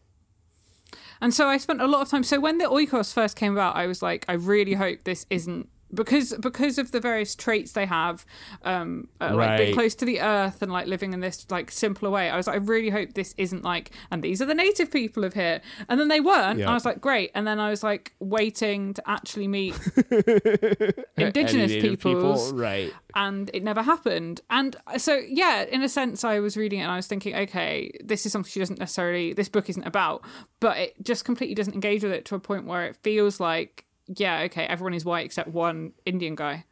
And 1.21 1.33
so 1.33 1.49
I 1.49 1.57
spent 1.57 1.81
a 1.81 1.87
lot 1.87 2.03
of 2.03 2.09
time. 2.09 2.23
So 2.23 2.41
when 2.41 2.59
the 2.59 2.65
Oikos 2.65 3.13
first 3.13 3.37
came 3.37 3.53
about, 3.53 3.77
I 3.77 3.87
was 3.87 4.03
like, 4.03 4.25
I 4.29 4.35
really 4.35 4.75
hope 4.75 5.05
this 5.05 5.27
isn't 5.31 5.69
because 5.97 6.35
because 6.41 6.79
of 6.79 6.93
the 6.93 7.01
various 7.01 7.35
traits 7.35 7.73
they 7.73 7.87
have, 7.87 8.25
um, 8.63 9.09
uh, 9.21 9.35
like 9.35 9.59
being 9.59 9.75
close 9.75 9.95
to 9.97 10.05
the 10.05 10.21
earth 10.21 10.63
and 10.63 10.71
like 10.71 10.87
living 10.87 11.13
in 11.13 11.21
this 11.21 11.47
like 11.51 11.71
simpler 11.71 12.11
way. 12.11 12.31
I 12.31 12.37
was 12.37 12.47
like, 12.47 12.55
I 12.55 12.59
really 12.59 12.91
hope 12.91 13.15
this 13.15 13.35
isn't 13.37 13.65
like, 13.65 13.91
and 14.11 14.23
these 14.23 14.41
are 14.41 14.47
the 14.47 14.55
native 14.55 14.91
people 14.91 15.25
of 15.25 15.35
here. 15.35 15.61
And 15.89 15.99
then 15.99 16.09
they 16.09 16.21
weren't. 16.21 16.61
Yeah. 16.61 16.71
I 16.71 16.75
was 16.75 16.85
like, 16.85 17.01
great. 17.01 17.31
And 17.35 17.47
then 17.47 17.59
I 17.59 17.71
was 17.71 17.83
like 17.83 18.15
waiting 18.21 18.95
to 18.95 19.11
actually 19.11 19.49
meet 19.49 19.75
indigenous 21.17 21.73
peoples 21.73 22.53
people, 22.53 22.59
right? 22.59 22.93
and 23.15 23.51
it 23.55 23.65
never 23.65 23.83
happened. 23.83 24.43
And 24.51 24.77
so, 24.99 25.17
yeah, 25.27 25.65
in 25.65 25.83
a 25.83 25.89
sense, 25.89 26.23
I 26.23 26.39
was 26.39 26.57
reading 26.57 26.81
it 26.81 26.83
and 26.83 26.93
I 26.93 26.97
was 26.97 27.07
thinking, 27.07 27.35
okay, 27.35 27.91
this 28.05 28.27
is 28.27 28.33
something 28.33 28.51
she 28.51 28.61
doesn't 28.61 28.79
necessarily, 28.79 29.33
this 29.33 29.49
book 29.49 29.71
isn't 29.71 29.85
about, 29.85 30.23
but 30.61 30.77
it 30.77 31.03
just 31.03 31.25
completely 31.25 31.55
doesn't 31.55 31.75
engage 31.75 32.03
with 32.03 32.13
it 32.13 32.27
to 32.27 32.35
a 32.35 32.39
point 32.39 32.67
where 32.67 32.85
it 32.85 32.97
feels 32.97 33.41
like, 33.41 33.86
yeah, 34.07 34.43
okay, 34.43 34.65
everyone 34.65 34.95
is 34.95 35.05
white 35.05 35.25
except 35.27 35.49
one 35.49 35.93
Indian 36.05 36.35
guy. 36.35 36.65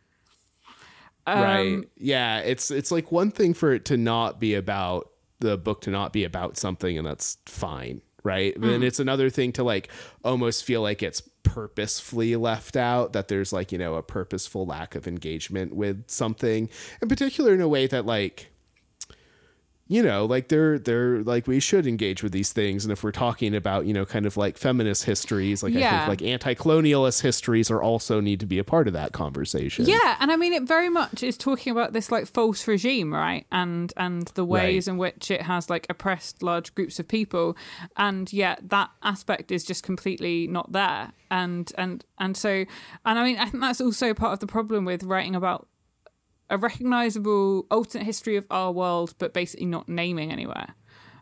Um, 1.26 1.42
right. 1.42 1.84
Yeah, 1.96 2.40
it's 2.40 2.70
it's 2.70 2.90
like 2.90 3.10
one 3.10 3.30
thing 3.30 3.54
for 3.54 3.72
it 3.72 3.84
to 3.86 3.96
not 3.96 4.38
be 4.38 4.54
about 4.54 5.10
the 5.40 5.56
book 5.56 5.80
to 5.82 5.90
not 5.90 6.12
be 6.12 6.24
about 6.24 6.56
something, 6.58 6.98
and 6.98 7.06
that's 7.06 7.38
fine, 7.46 8.02
right? 8.22 8.54
Then 8.60 8.80
Mm. 8.80 8.84
it's 8.84 9.00
another 9.00 9.30
thing 9.30 9.52
to 9.52 9.64
like 9.64 9.88
almost 10.22 10.64
feel 10.64 10.82
like 10.82 11.02
it's 11.02 11.22
purposefully 11.42 12.36
left 12.36 12.76
out 12.76 13.12
that 13.12 13.28
there's 13.28 13.52
like 13.52 13.72
you 13.72 13.78
know 13.78 13.94
a 13.94 14.02
purposeful 14.02 14.66
lack 14.66 14.94
of 14.94 15.06
engagement 15.08 15.74
with 15.74 16.04
something, 16.10 16.68
in 17.00 17.08
particular 17.08 17.54
in 17.54 17.60
a 17.60 17.68
way 17.68 17.86
that 17.86 18.04
like 18.04 18.50
you 19.86 20.02
know 20.02 20.24
like 20.24 20.48
they're 20.48 20.78
they're 20.78 21.22
like 21.24 21.46
we 21.46 21.60
should 21.60 21.86
engage 21.86 22.22
with 22.22 22.32
these 22.32 22.52
things 22.52 22.84
and 22.84 22.92
if 22.92 23.04
we're 23.04 23.12
talking 23.12 23.54
about 23.54 23.84
you 23.84 23.92
know 23.92 24.06
kind 24.06 24.24
of 24.24 24.36
like 24.36 24.56
feminist 24.56 25.04
histories 25.04 25.62
like 25.62 25.74
i 25.76 25.90
think 25.90 26.08
like 26.08 26.22
anti-colonialist 26.22 27.20
histories 27.20 27.70
are 27.70 27.82
also 27.82 28.20
need 28.20 28.40
to 28.40 28.46
be 28.46 28.58
a 28.58 28.64
part 28.64 28.86
of 28.86 28.94
that 28.94 29.12
conversation 29.12 29.84
Yeah, 29.86 30.16
and 30.20 30.32
I 30.32 30.36
mean 30.36 30.52
it 30.52 30.62
very 30.62 30.88
much 30.88 31.22
is 31.22 31.36
talking 31.36 31.70
about 31.70 31.92
this 31.92 32.10
like 32.10 32.26
false 32.26 32.66
regime, 32.66 33.12
right? 33.12 33.46
And 33.52 33.92
and 33.96 34.26
the 34.34 34.44
ways 34.44 34.86
Right. 34.88 34.92
in 34.92 34.98
which 34.98 35.30
it 35.30 35.42
has 35.42 35.68
like 35.68 35.86
oppressed 35.90 36.42
large 36.42 36.74
groups 36.74 36.98
of 36.98 37.06
people, 37.08 37.56
and 37.96 38.32
yet 38.32 38.60
that 38.70 38.90
aspect 39.02 39.50
is 39.52 39.64
just 39.64 39.82
completely 39.82 40.46
not 40.46 40.72
there. 40.72 41.12
And 41.30 41.70
and 41.76 42.04
and 42.18 42.36
so, 42.36 42.64
and 43.04 43.18
I 43.18 43.24
mean 43.24 43.36
I 43.38 43.46
think 43.46 43.62
that's 43.62 43.80
also 43.80 44.14
part 44.14 44.32
of 44.32 44.40
the 44.40 44.46
problem 44.46 44.84
with 44.84 45.02
writing 45.02 45.34
about 45.34 45.68
a 46.50 46.58
recognizable 46.58 47.66
alternate 47.70 48.04
history 48.04 48.36
of 48.36 48.46
our 48.50 48.70
world, 48.72 49.14
but 49.18 49.32
basically 49.32 49.66
not 49.66 49.88
naming 49.88 50.30
anywhere. 50.30 50.74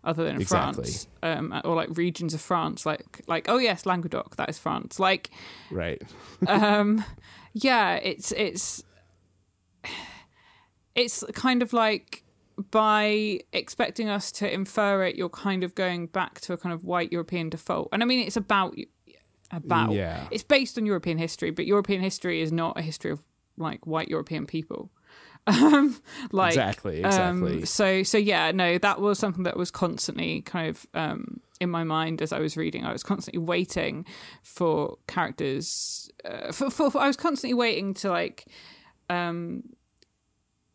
Other 0.04 0.24
than 0.24 0.40
Exactly. 0.40 0.82
France, 0.82 1.06
um, 1.22 1.60
or 1.64 1.76
like 1.76 1.88
regions 1.96 2.34
of 2.34 2.40
France, 2.40 2.84
like 2.84 3.22
like 3.28 3.48
oh 3.48 3.58
yes, 3.58 3.86
Languedoc, 3.86 4.34
that 4.36 4.48
is 4.48 4.58
France. 4.58 4.98
Like 4.98 5.30
right 5.70 6.02
um 6.48 7.04
yeah 7.52 7.94
it's 7.94 8.32
it's 8.32 8.82
it's 10.94 11.24
kind 11.34 11.62
of 11.62 11.72
like 11.72 12.24
by 12.70 13.40
expecting 13.52 14.08
us 14.08 14.30
to 14.32 14.52
infer 14.52 15.04
it 15.04 15.16
you're 15.16 15.28
kind 15.28 15.64
of 15.64 15.74
going 15.74 16.06
back 16.06 16.40
to 16.40 16.52
a 16.52 16.56
kind 16.56 16.72
of 16.72 16.84
white 16.84 17.10
european 17.12 17.48
default 17.48 17.88
and 17.92 18.02
i 18.02 18.06
mean 18.06 18.20
it's 18.26 18.36
about 18.36 18.74
about 19.50 19.92
Yeah. 19.92 20.26
it's 20.30 20.42
based 20.42 20.76
on 20.78 20.84
european 20.86 21.16
history 21.18 21.50
but 21.50 21.64
european 21.66 22.02
history 22.02 22.42
is 22.42 22.52
not 22.52 22.78
a 22.78 22.82
history 22.82 23.10
of 23.10 23.22
like 23.56 23.86
white 23.86 24.08
european 24.08 24.46
people 24.46 24.90
um 25.46 26.00
like 26.32 26.50
Exactly, 26.52 27.02
um, 27.04 27.42
exactly. 27.42 27.66
so 27.66 28.02
so 28.02 28.18
yeah 28.18 28.50
no 28.52 28.78
that 28.78 29.00
was 29.00 29.18
something 29.18 29.44
that 29.44 29.56
was 29.56 29.70
constantly 29.70 30.42
kind 30.42 30.68
of 30.68 30.86
um 30.94 31.40
in 31.60 31.68
my 31.70 31.84
mind 31.84 32.22
as 32.22 32.32
i 32.32 32.38
was 32.38 32.56
reading 32.56 32.84
i 32.84 32.92
was 32.92 33.02
constantly 33.02 33.40
waiting 33.40 34.04
for 34.42 34.96
characters 35.06 36.10
uh, 36.24 36.52
for, 36.52 36.70
for, 36.70 36.90
for 36.90 37.00
i 37.00 37.06
was 37.06 37.16
constantly 37.16 37.54
waiting 37.54 37.94
to 37.94 38.08
like 38.10 38.46
um 39.10 39.62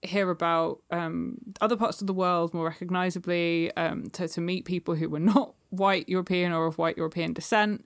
hear 0.01 0.29
about 0.29 0.81
um 0.91 1.37
other 1.59 1.75
parts 1.75 2.01
of 2.01 2.07
the 2.07 2.13
world 2.13 2.53
more 2.53 2.65
recognizably 2.65 3.75
um 3.77 4.09
to, 4.11 4.27
to 4.27 4.41
meet 4.41 4.65
people 4.65 4.95
who 4.95 5.09
were 5.09 5.19
not 5.33 5.53
white 5.69 6.07
european 6.07 6.51
or 6.53 6.65
of 6.67 6.77
white 6.77 6.97
european 6.97 7.33
descent 7.33 7.85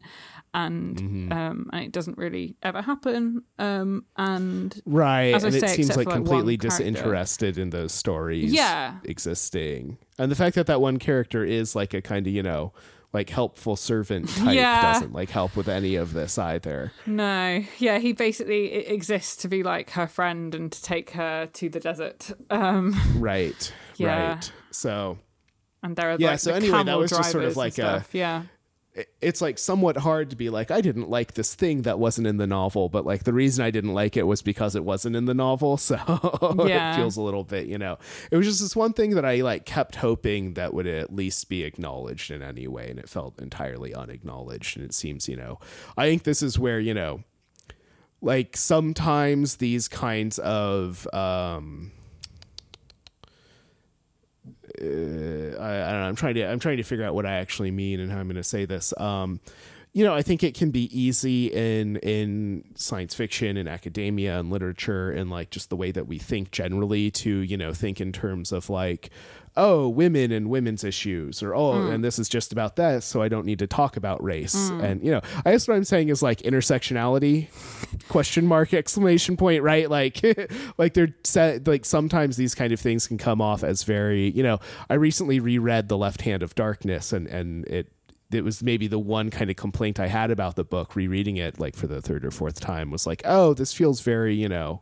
and 0.54 0.98
Mm-hmm. 0.98 1.32
um 1.32 1.70
and 1.74 1.86
it 1.86 1.92
doesn't 1.92 2.18
really 2.18 2.56
ever 2.62 2.82
happen 2.82 3.44
um 3.58 4.06
and 4.18 4.82
Right. 4.86 5.34
As 5.34 5.44
I 5.46 5.48
and 5.48 5.60
say, 5.60 5.68
it 5.68 5.76
seems 5.76 5.96
like 5.96 6.08
like, 6.08 6.16
completely 6.16 6.58
disinterested 6.58 7.58
in 7.58 7.70
those 7.70 7.92
stories 7.94 8.52
Yeah. 8.54 8.96
existing. 9.04 9.98
And 10.20 10.30
the 10.32 10.36
fact 10.36 10.56
that 10.56 10.68
that 10.68 10.82
one 10.82 10.98
character 11.00 11.44
is 11.46 11.76
like 11.76 11.94
a 11.94 12.02
kind 12.02 12.28
of, 12.28 12.34
you 12.34 12.44
know, 12.44 12.74
like 13.14 13.30
helpful 13.30 13.76
servant 13.76 14.30
type 14.30 14.56
Yeah. 14.56 14.82
doesn't 14.82 15.14
like 15.14 15.30
help 15.30 15.56
with 15.56 15.68
any 15.70 15.96
of 15.96 16.14
this 16.14 16.38
either. 16.38 16.92
No, 17.06 17.64
yeah, 17.80 17.98
he 18.00 18.14
basically 18.14 18.72
exists 18.88 19.36
to 19.38 19.48
be 19.48 19.64
like 19.64 19.92
her 19.92 20.08
friend 20.08 20.54
and 20.56 20.72
to 20.72 20.82
take 20.82 21.12
her 21.12 21.48
to 21.54 21.70
the 21.70 21.80
desert. 21.80 22.32
Um, 22.50 22.96
Right. 23.16 23.74
Yeah. 23.98 24.34
Right. 24.34 24.52
So 24.72 25.18
and 25.84 25.96
there 25.96 26.12
are 26.12 26.18
Yeah, 26.20 26.32
like 26.32 26.40
so 26.40 26.54
anyway, 26.54 26.84
that 26.84 26.98
was 26.98 27.10
just 27.12 27.32
sort 27.32 27.44
of 27.46 27.58
like 27.58 27.78
a- 27.80 28.06
yeah, 28.12 28.44
it's 29.22 29.42
like 29.42 29.58
somewhat 29.58 29.96
hard 29.96 30.30
to 30.32 30.36
be 30.36 30.50
like 30.50 30.70
I 30.70 30.82
didn't 30.82 31.10
like 31.10 31.34
this 31.36 31.56
thing 31.56 31.84
that 31.84 31.98
wasn't 31.98 32.28
in 32.28 32.36
the 32.38 32.46
novel, 32.46 32.90
but 32.90 33.06
like 33.06 33.24
the 33.24 33.32
reason 33.32 33.64
I 33.64 33.72
didn't 33.72 33.94
like 33.94 34.18
it 34.18 34.24
was 34.24 34.42
because 34.42 34.76
it 34.76 34.84
wasn't 34.84 35.16
in 35.16 35.26
the 35.26 35.34
novel. 35.34 35.78
So 35.92 35.96
Yeah. 36.68 36.92
it 36.94 36.96
feels 36.98 37.16
a 37.16 37.22
little 37.22 37.46
bit, 37.46 37.68
you 37.68 37.78
know. 37.78 37.98
It 38.32 38.36
was 38.38 38.46
just 38.46 38.60
this 38.60 38.76
one 38.76 38.92
thing 38.92 39.12
that 39.12 39.24
I 39.24 39.42
like 39.42 39.66
kept 39.66 39.96
hoping 39.96 40.56
that 40.56 40.74
would 40.74 40.88
at 40.88 41.16
least 41.16 41.48
be 41.48 41.64
acknowledged 41.64 42.32
in 42.32 42.42
any 42.42 42.68
way, 42.68 42.90
and 42.90 43.00
it 43.00 43.08
felt 43.08 43.40
entirely 43.42 43.94
unacknowledged. 43.96 44.76
And 44.76 44.86
it 44.86 44.94
seems, 44.94 45.30
you 45.30 45.38
know, 45.38 45.58
I 45.98 46.10
think 46.10 46.24
this 46.24 46.42
is 46.44 46.60
where, 46.60 46.80
you 46.82 46.94
know, 46.94 47.24
like 48.22 48.58
sometimes 48.58 49.56
these 49.56 49.88
kinds 49.88 50.38
of 50.40 51.08
um 51.14 51.92
uh, 54.82 55.62
I, 55.62 55.90
I 55.90 55.92
don't 55.92 56.02
know. 56.02 56.08
I'm 56.08 56.16
trying 56.16 56.36
to 56.36 56.44
I'm 56.44 56.60
trying 56.60 56.78
to 56.78 56.84
figure 56.84 57.06
out 57.06 57.14
what 57.14 57.26
I 57.26 57.34
actually 57.34 57.72
mean 57.72 58.00
and 58.00 58.12
how 58.12 58.20
I'm 58.20 58.28
going 58.28 58.36
to 58.36 58.44
say 58.44 58.66
this. 58.66 58.94
Um, 58.98 59.40
you 59.94 60.06
know, 60.06 60.14
I 60.14 60.22
think 60.22 60.42
it 60.42 60.56
can 60.56 60.72
be 60.72 60.86
easy 60.98 61.48
in 61.48 61.98
in 61.98 62.64
science 62.76 63.14
fiction 63.14 63.58
and 63.58 63.68
academia 63.68 64.40
and 64.40 64.50
literature 64.50 65.12
and 65.12 65.30
like 65.30 65.50
just 65.50 65.70
the 65.70 65.76
way 65.76 65.92
that 65.92 66.08
we 66.08 66.18
think 66.18 66.52
generally 66.52 67.12
to 67.12 67.40
you 67.40 67.58
know 67.58 67.74
think 67.74 68.00
in 68.00 68.12
terms 68.12 68.52
of 68.52 68.70
like 68.70 69.10
oh 69.58 69.88
women 69.88 70.32
and 70.32 70.50
women's 70.50 70.84
issues 70.84 71.44
or 71.44 71.54
oh 71.54 71.74
mm. 71.74 71.94
and 71.94 72.04
this 72.04 72.18
is 72.18 72.30
just 72.30 72.52
about 72.52 72.76
that 72.76 73.04
so 73.04 73.22
I 73.22 73.28
don't 73.28 73.46
need 73.46 73.60
to 73.60 73.68
talk 73.68 73.98
about 73.98 74.24
race. 74.24 74.56
Mm. 74.56 74.84
And 74.84 75.04
you 75.04 75.12
know 75.12 75.22
I 75.46 75.52
guess 75.52 75.68
what 75.68 75.76
I'm 75.76 75.84
saying 75.84 76.10
is 76.10 76.22
like 76.22 76.40
intersectionality 76.40 77.48
question 78.08 78.48
mark 78.48 78.74
exclamation 78.82 79.38
point 79.38 79.64
right? 79.64 79.90
Like 79.90 80.22
like 80.78 80.94
they're 80.94 81.16
set 81.24 81.68
like 81.68 81.86
sometimes 81.86 82.38
these 82.38 82.56
kind 82.56 82.74
of 82.74 82.80
things 82.80 83.08
can 83.08 83.18
come 83.18 83.42
off 83.42 83.64
as 83.64 83.84
very 83.84 84.30
you 84.32 84.44
know 84.44 84.60
i 84.90 84.94
recently 84.94 85.40
reread 85.40 85.88
the 85.88 85.98
left 85.98 86.22
hand 86.22 86.44
of 86.44 86.56
darkness 86.56 87.14
and 87.14 87.28
and 87.28 87.66
it 87.68 87.92
it 88.32 88.44
was 88.44 88.64
maybe 88.64 88.88
the 88.88 89.00
one 89.00 89.30
kind 89.30 89.50
of 89.50 89.56
complaint 89.56 90.00
i 90.00 90.08
had 90.08 90.32
about 90.32 90.56
the 90.56 90.64
book 90.64 90.96
rereading 90.96 91.38
it 91.38 91.60
like 91.60 91.76
for 91.76 91.88
the 91.88 92.02
third 92.02 92.26
or 92.26 92.32
fourth 92.32 92.60
time 92.60 92.92
was 92.92 93.06
like 93.06 93.22
oh 93.26 93.54
this 93.54 93.74
feels 93.74 94.02
very 94.02 94.36
you 94.36 94.50
know 94.50 94.82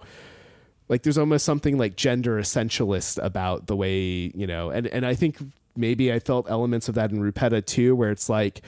like 0.90 1.03
there's 1.03 1.18
almost 1.18 1.45
something 1.45 1.78
like 1.78 1.95
gender 1.95 2.38
essentialist 2.40 3.24
about 3.24 3.68
the 3.68 3.76
way 3.76 4.32
you 4.36 4.45
know 4.48 4.70
and 4.72 4.88
and 4.88 5.06
i 5.06 5.14
think 5.16 5.38
maybe 5.78 6.11
I 6.11 6.20
felt 6.20 6.49
elements 6.49 6.90
of 6.90 6.95
that 6.95 7.11
in 7.11 7.20
Rupetta 7.22 7.66
too, 7.66 7.95
where 7.95 8.11
it's 8.11 8.28
like 8.28 8.61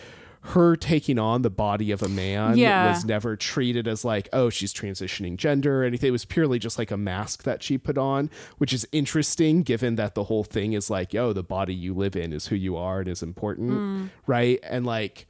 her 0.43 0.77
taking 0.77 1.19
on 1.19 1.41
the 1.41 1.49
body 1.49 1.91
of 1.91 2.01
a 2.01 2.07
man 2.07 2.57
Yeah. 2.57 2.89
was 2.89 3.03
never 3.03 3.35
treated 3.35 3.85
as 3.85 4.05
like, 4.05 4.29
oh, 4.31 4.49
she's 4.49 4.73
transitioning 4.73 5.35
gender 5.35 5.81
or 5.81 5.83
anything. 5.83 6.07
It 6.07 6.11
was 6.11 6.23
purely 6.23 6.57
just 6.57 6.77
like 6.79 6.89
a 6.89 6.95
mask 6.95 7.43
that 7.43 7.61
she 7.63 7.77
put 7.77 7.97
on, 7.97 8.29
which 8.59 8.71
is 8.71 8.87
interesting 8.93 9.61
given 9.63 9.95
that 9.95 10.15
the 10.15 10.23
whole 10.25 10.45
thing 10.45 10.71
is 10.71 10.89
like, 10.89 11.11
yo, 11.11 11.33
the 11.33 11.43
body 11.43 11.73
you 11.75 11.93
live 11.93 12.15
in 12.15 12.31
is 12.31 12.47
who 12.47 12.55
you 12.55 12.77
are 12.77 13.01
and 13.01 13.09
is 13.09 13.21
important. 13.21 13.71
Mm. 13.71 14.09
Right. 14.25 14.59
And 14.63 14.85
like, 14.85 15.27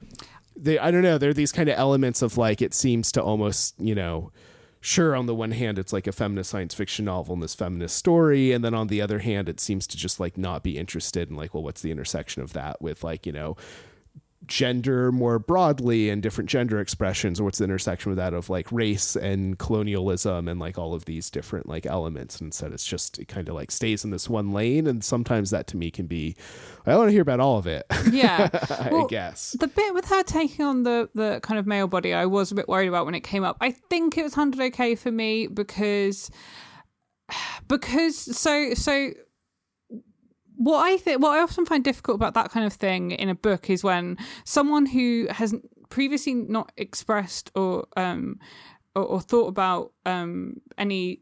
they, 0.56 0.78
I 0.78 0.92
don't 0.92 1.02
know, 1.02 1.18
there 1.18 1.32
are 1.32 1.34
these 1.34 1.52
kind 1.54 1.68
of 1.68 1.80
elements 1.80 2.22
of 2.22 2.38
like, 2.38 2.62
it 2.62 2.76
seems 2.76 3.12
to 3.14 3.24
almost, 3.24 3.74
you 3.80 3.96
know, 3.96 4.32
sure 4.82 5.16
on 5.16 5.28
the 5.28 5.36
one 5.36 5.52
hand 5.52 5.78
it's 5.78 5.94
like 5.94 6.08
a 6.08 6.12
feminist 6.12 6.50
science 6.50 6.74
fiction 6.74 7.06
novel 7.06 7.34
and 7.34 7.44
this 7.44 7.56
feminist 7.56 7.96
story 7.96 8.52
and 8.52 8.66
then 8.66 8.74
on 8.74 8.88
the 8.88 9.00
other 9.00 9.20
hand 9.20 9.48
it 9.48 9.60
seems 9.60 9.86
to 9.86 9.96
just 9.96 10.20
like 10.20 10.38
not 10.38 10.64
be 10.64 10.78
interested 10.78 11.30
in 11.30 11.36
like 11.36 11.54
well 11.54 11.64
what's 11.64 11.82
the 11.82 11.92
intersection 11.92 12.42
of 12.42 12.54
that 12.54 12.82
with 12.82 13.04
like 13.04 13.26
you 13.28 13.32
know 13.32 13.56
gender 14.48 15.12
more 15.12 15.38
broadly 15.38 16.10
and 16.10 16.24
different 16.24 16.50
gender 16.50 16.80
expressions 16.80 17.40
or 17.40 17.44
what's 17.44 17.60
the 17.60 17.64
intersection 17.64 18.10
with 18.10 18.18
that 18.18 18.34
of 18.34 18.50
like 18.50 18.70
race 18.72 19.16
and 19.16 19.60
colonialism 19.60 20.48
and 20.48 20.60
like 20.60 20.78
all 20.80 20.94
of 20.96 21.06
these 21.06 21.30
different 21.30 21.70
like 21.70 21.86
elements 21.86 22.40
and 22.40 22.48
instead 22.48 22.74
it's 22.74 22.86
just 22.86 23.20
it 23.20 23.28
kind 23.28 23.48
of 23.48 23.56
like 23.56 23.70
stays 23.70 24.04
in 24.04 24.10
this 24.10 24.28
one 24.28 24.52
lane 24.52 24.88
and 24.88 25.04
sometimes 25.04 25.52
that 25.52 25.68
to 25.68 25.78
me 25.78 25.92
can 25.92 26.08
be 26.08 26.36
i 26.88 26.96
want 26.98 27.08
to 27.08 27.12
hear 27.12 27.22
about 27.22 27.40
all 27.40 27.58
of 27.60 27.68
it 27.68 27.86
Yeah. 28.12 28.50
i 28.80 28.90
Well, 28.92 29.06
guess 29.08 29.56
The 29.60 29.68
bit 29.68 29.94
with 29.94 30.06
her 30.06 30.24
taking 30.24 30.66
on 30.66 30.84
the 30.84 31.08
the 31.14 31.40
kind 31.44 31.60
of 31.60 31.68
male 31.68 31.88
body, 31.88 32.14
I 32.14 32.26
was 32.26 32.52
a 32.52 32.56
bit 32.56 32.68
worried 32.68 32.88
about 32.88 33.06
when 33.06 33.16
it 33.16 33.22
came 33.22 33.44
up. 33.44 33.58
I 33.62 33.72
think 33.72 34.18
it 34.18 34.24
was 34.24 34.34
handled 34.34 34.62
okay 34.62 34.96
for 34.96 35.12
me 35.12 35.48
because 35.48 36.32
because 37.68 38.18
so 38.18 38.74
so 38.74 39.12
what 40.64 40.86
I 40.86 40.98
think 40.98 41.22
what 41.22 41.38
I 41.38 41.42
often 41.42 41.66
find 41.66 41.84
difficult 41.84 42.16
about 42.16 42.34
that 42.36 42.52
kind 42.52 42.66
of 42.66 42.74
thing 42.74 43.12
in 43.12 43.30
a 43.30 43.36
book 43.36 43.70
is 43.70 43.84
when 43.84 44.18
someone 44.44 44.86
who 44.86 45.28
has 45.30 45.56
previously 45.90 46.34
not 46.36 46.72
expressed 46.78 47.52
or 47.56 47.88
um 47.98 48.40
or, 48.96 49.04
or 49.04 49.22
thought 49.22 49.48
about 49.48 49.92
um 50.06 50.62
any 50.78 51.22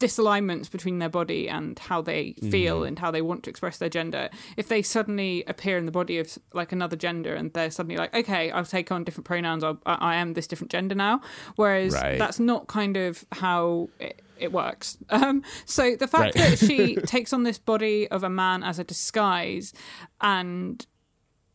disalignments 0.00 0.70
between 0.70 0.98
their 0.98 1.10
body 1.10 1.46
and 1.46 1.78
how 1.78 2.00
they 2.00 2.32
feel 2.50 2.84
and 2.84 2.98
how 2.98 3.10
they 3.10 3.20
want 3.20 3.42
to 3.42 3.50
express 3.50 3.76
their 3.76 3.90
gender 3.90 4.30
if 4.56 4.66
they 4.68 4.80
suddenly 4.80 5.44
appear 5.46 5.76
in 5.76 5.84
the 5.84 5.92
body 5.92 6.18
of 6.18 6.38
like 6.54 6.72
another 6.72 6.96
gender 6.96 7.34
and 7.34 7.52
they're 7.52 7.70
suddenly 7.70 7.98
like 7.98 8.14
okay 8.14 8.50
i'll 8.52 8.64
take 8.64 8.90
on 8.90 9.04
different 9.04 9.26
pronouns 9.26 9.62
I'll, 9.62 9.78
i 9.84 9.94
I 10.00 10.14
am 10.16 10.32
this 10.32 10.46
different 10.46 10.70
gender 10.70 10.94
now 10.94 11.20
whereas 11.56 11.92
Right. 11.92 12.18
that's 12.18 12.40
not 12.40 12.66
kind 12.66 12.96
of 12.96 13.26
how 13.30 13.90
it, 13.98 14.22
it 14.40 14.52
works. 14.52 14.96
Um 15.10 15.42
so 15.66 15.96
the 15.96 16.06
fact 16.06 16.34
Right. 16.36 16.50
that 16.50 16.58
she 16.58 16.96
takes 17.06 17.32
on 17.32 17.42
this 17.42 17.58
body 17.58 18.08
of 18.08 18.24
a 18.24 18.30
man 18.30 18.62
as 18.62 18.78
a 18.78 18.84
disguise 18.84 19.72
and 20.20 20.84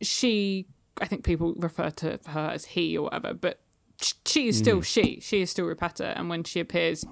she 0.02 0.66
i 1.00 1.06
think 1.06 1.24
people 1.24 1.54
refer 1.56 1.90
to 1.90 2.18
her 2.26 2.50
as 2.52 2.64
he 2.66 2.96
or 2.98 3.04
whatever 3.04 3.32
but 3.34 3.60
she 4.26 4.48
is 4.48 4.58
still 4.58 4.82
she. 4.82 5.20
She 5.22 5.40
is 5.40 5.50
still 5.50 5.64
Rupetta. 5.66 6.12
And 6.16 6.28
when 6.28 6.44
she 6.44 6.60
appears 6.60 7.02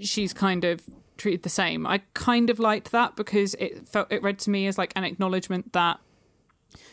she's 0.00 0.32
kind 0.32 0.64
of 0.64 0.80
treated 1.18 1.42
the 1.42 1.50
same. 1.50 1.86
I 1.86 2.00
kind 2.14 2.48
of 2.48 2.58
liked 2.58 2.90
that 2.92 3.16
because 3.16 3.54
it 3.54 3.86
felt 3.86 4.10
it 4.10 4.22
read 4.22 4.38
to 4.40 4.50
me 4.50 4.66
as 4.66 4.78
like 4.78 4.92
an 4.96 5.04
acknowledgement 5.04 5.74
that 5.74 6.00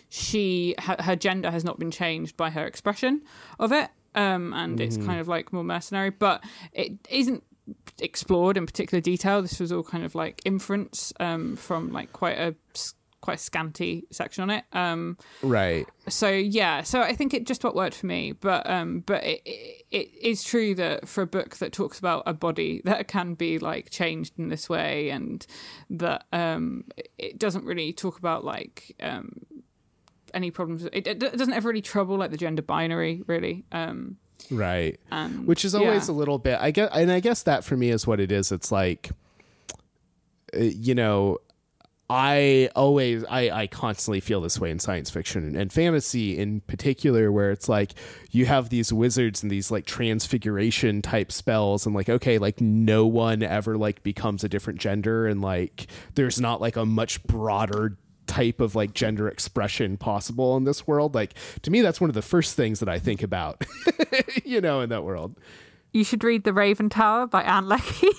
she 0.10 0.76
her, 0.80 0.98
her 1.00 1.16
gender 1.16 1.52
has 1.52 1.64
not 1.64 1.80
been 1.80 1.92
changed 1.92 2.36
by 2.36 2.50
her 2.50 2.66
expression 2.66 3.22
of 3.60 3.72
it 3.72 3.90
um 4.16 4.54
and 4.54 4.80
it's 4.80 4.98
kind 4.98 5.20
of 5.20 5.28
like 5.28 5.54
more 5.54 5.64
mercenary 5.64 6.10
but 6.10 6.44
it 6.74 6.94
isn't 7.10 7.44
explored 8.00 8.58
in 8.58 8.66
particular 8.66 9.02
detail. 9.02 9.42
This 9.42 9.60
was 9.60 9.72
all 9.72 9.84
kind 9.84 10.04
of 10.04 10.16
like 10.16 10.42
inference 10.46 11.14
um 11.20 11.56
from 11.56 11.92
like 11.92 12.14
quite 12.14 12.38
a 12.38 12.56
quite 13.22 13.36
a 13.36 13.42
scanty 13.42 14.06
section 14.12 14.44
on 14.44 14.50
it 14.50 14.64
um 14.72 15.18
right. 15.44 15.86
so 16.08 16.30
yeah 16.30 16.82
so 16.82 17.02
i 17.02 17.14
think 17.14 17.34
it 17.34 17.46
just 17.46 17.66
what 17.66 17.76
worked 17.76 17.96
for 17.96 18.06
me 18.06 18.32
but 18.32 18.68
um 18.70 19.02
but 19.02 19.22
it, 19.26 19.42
it 19.46 19.86
it 19.92 20.10
is 20.22 20.42
true 20.42 20.74
that 20.74 21.06
for 21.06 21.24
a 21.24 21.28
book 21.28 21.58
that 21.58 21.74
talks 21.74 22.00
about 22.00 22.24
a 22.26 22.34
body 22.34 22.82
that 22.86 23.10
can 23.10 23.34
be 23.34 23.60
like 23.60 23.90
changed 23.90 24.40
in 24.40 24.48
this 24.48 24.70
way 24.70 25.10
and 25.10 25.46
that 25.90 26.28
um 26.32 26.86
it 27.18 27.38
doesn't 27.38 27.66
really 27.66 27.92
talk 27.92 28.18
about 28.18 28.46
like 28.46 28.96
um 29.02 29.34
any 30.34 30.52
problems 30.52 30.86
it, 30.92 31.08
it 31.08 31.20
doesn't 31.20 31.54
ever 31.54 31.70
really 31.70 31.82
trouble 31.82 32.18
like 32.18 32.32
the 32.32 32.38
gender 32.38 32.62
binary 32.62 33.24
really 33.28 33.66
um 33.72 34.18
right. 34.52 35.00
and 35.12 35.48
which 35.48 35.66
is 35.66 35.76
always 35.76 36.08
yeah. 36.08 36.14
a 36.14 36.16
little 36.16 36.38
bit 36.38 36.58
i 36.62 36.72
guess 36.72 36.90
and 36.94 37.12
i 37.12 37.20
guess 37.20 37.44
that 37.44 37.64
for 37.64 37.78
me 37.78 37.90
is 37.90 38.06
what 38.08 38.20
it 38.20 38.32
is. 38.32 38.52
It's 38.52 38.72
like 38.72 39.12
uh, 40.56 40.60
you 40.60 40.96
know 40.96 41.38
i 42.10 42.70
always 42.76 43.24
i 43.30 43.52
i 43.52 43.68
constantly 43.68 44.20
feel 44.20 44.42
this 44.42 44.60
way 44.60 44.72
in 44.72 44.80
science 44.80 45.12
fiction 45.12 45.44
and, 45.44 45.56
and 45.56 45.72
fantasy 45.72 46.38
in 46.38 46.60
particular 46.62 47.32
where 47.32 47.52
it's 47.52 47.70
like 47.70 47.94
you 48.32 48.48
have 48.48 48.70
these 48.70 48.92
wizards 48.92 49.44
and 49.44 49.52
these 49.52 49.70
like 49.70 49.86
transfiguration 49.86 51.04
type 51.04 51.32
spells 51.32 51.86
and 51.86 51.94
like 51.94 52.10
okay 52.10 52.40
like 52.40 52.60
no 52.60 53.06
one 53.06 53.44
ever 53.44 53.78
like 53.78 54.02
becomes 54.02 54.44
a 54.44 54.50
different 54.50 54.80
gender 54.80 55.28
and 55.28 55.42
like 55.42 55.86
there's 56.16 56.42
not 56.42 56.60
like 56.60 56.76
a 56.76 56.86
much 56.86 57.22
broader 57.24 57.96
type 58.30 58.62
of 58.62 58.76
like 58.76 58.94
gender 58.94 59.28
expression 59.28 59.98
possible 59.98 60.56
in 60.56 60.64
this 60.64 60.86
world 60.86 61.16
like 61.16 61.34
to 61.64 61.72
me 61.72 61.82
that's 61.82 62.00
one 62.00 62.12
of 62.12 62.14
the 62.14 62.22
first 62.22 62.56
things 62.56 62.80
that 62.80 62.88
i 62.88 63.00
think 63.00 63.24
about 63.24 63.64
you 64.46 64.62
know 64.62 64.82
in 64.82 64.90
that 64.90 65.04
world. 65.04 65.36
You 65.92 66.04
should 66.04 66.24
read 66.24 66.44
the 66.44 66.54
raven 66.54 66.90
tower 66.90 67.26
by 67.26 67.42
anne 67.42 67.68
leckie 67.68 68.12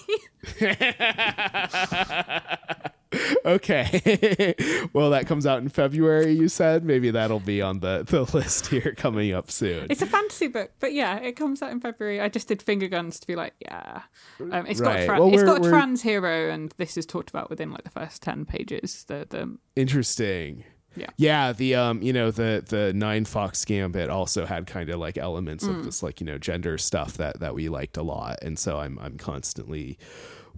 okay 3.45 4.55
well 4.93 5.11
that 5.11 5.27
comes 5.27 5.45
out 5.47 5.59
in 5.61 5.69
february 5.69 6.31
you 6.33 6.49
said 6.49 6.85
maybe 6.85 7.11
that'll 7.11 7.41
be 7.41 7.61
on 7.61 7.81
the 7.81 8.05
the 8.09 8.23
list 8.37 8.69
here 8.69 8.95
coming 8.97 9.33
up 9.33 9.51
soon 9.51 9.87
It's 9.91 10.03
a 10.03 10.07
fantasy 10.07 10.47
book, 10.49 10.71
but 10.79 10.93
yeah, 10.93 11.17
it 11.19 11.33
comes 11.33 11.61
out 11.63 11.71
in 11.71 11.81
February. 11.81 12.21
I 12.21 12.29
just 12.29 12.49
did 12.49 12.63
finger 12.63 12.89
guns 12.89 13.19
to 13.21 13.27
be 13.27 13.35
like, 13.37 13.55
yeah, 13.61 14.03
um, 14.41 14.65
it's 14.67 14.81
got 14.81 14.95
Right. 14.95 15.01
a 15.01 15.07
tra- 15.07 15.19
Well, 15.21 15.33
it's 15.35 15.43
got 15.43 15.65
a 15.65 15.69
trans 15.69 16.03
hero, 16.03 16.51
and 16.51 16.73
this 16.79 16.97
is 16.97 17.05
talked 17.07 17.31
about 17.31 17.51
within 17.51 17.71
like 17.73 17.85
the 17.85 17.91
first 17.91 18.23
ten 18.23 18.45
pages. 18.45 19.05
The 19.09 19.27
the 19.29 19.59
interesting 19.77 20.65
Yeah. 20.97 21.07
yeah 21.17 21.53
the 21.53 21.75
um 21.75 22.03
you 22.03 22.13
know 22.13 22.31
the 22.31 22.65
the 22.67 22.93
ninefox 22.95 23.67
gambit 23.67 24.09
also 24.11 24.47
had 24.47 24.67
kind 24.67 24.89
of 24.91 24.99
like 24.99 25.19
elements 25.19 25.65
Mm. 25.65 25.79
of 25.79 25.85
this 25.85 26.03
like 26.03 26.21
you 26.21 26.27
know 26.27 26.39
gender 26.39 26.79
stuff 26.79 27.17
that 27.17 27.41
that 27.41 27.55
we 27.55 27.69
liked 27.69 27.97
a 27.97 28.03
lot 28.03 28.39
and 28.43 28.59
so 28.59 28.79
i'm 28.79 28.99
i'm 29.01 29.17
constantly 29.19 29.99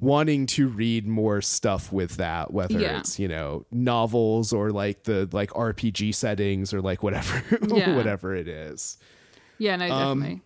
wanting 0.02 0.44
to 0.46 0.66
read 0.68 1.06
more 1.06 1.40
stuff 1.40 1.92
with 1.92 2.16
that 2.16 2.52
whether 2.52 2.78
Yeah. 2.78 2.98
it's 2.98 3.18
you 3.18 3.28
know 3.28 3.64
novels 3.70 4.52
or 4.52 4.70
like 4.70 5.04
the 5.04 5.28
like 5.32 5.50
rpg 5.50 6.12
settings 6.14 6.74
or 6.74 6.80
like 6.82 7.02
whatever 7.02 7.42
Yeah. 7.68 7.94
whatever 7.96 8.34
it 8.34 8.48
is 8.48 8.98
yeah, 9.58 9.76
no, 9.76 9.84
Um, 9.90 10.18
definitely. 10.20 10.42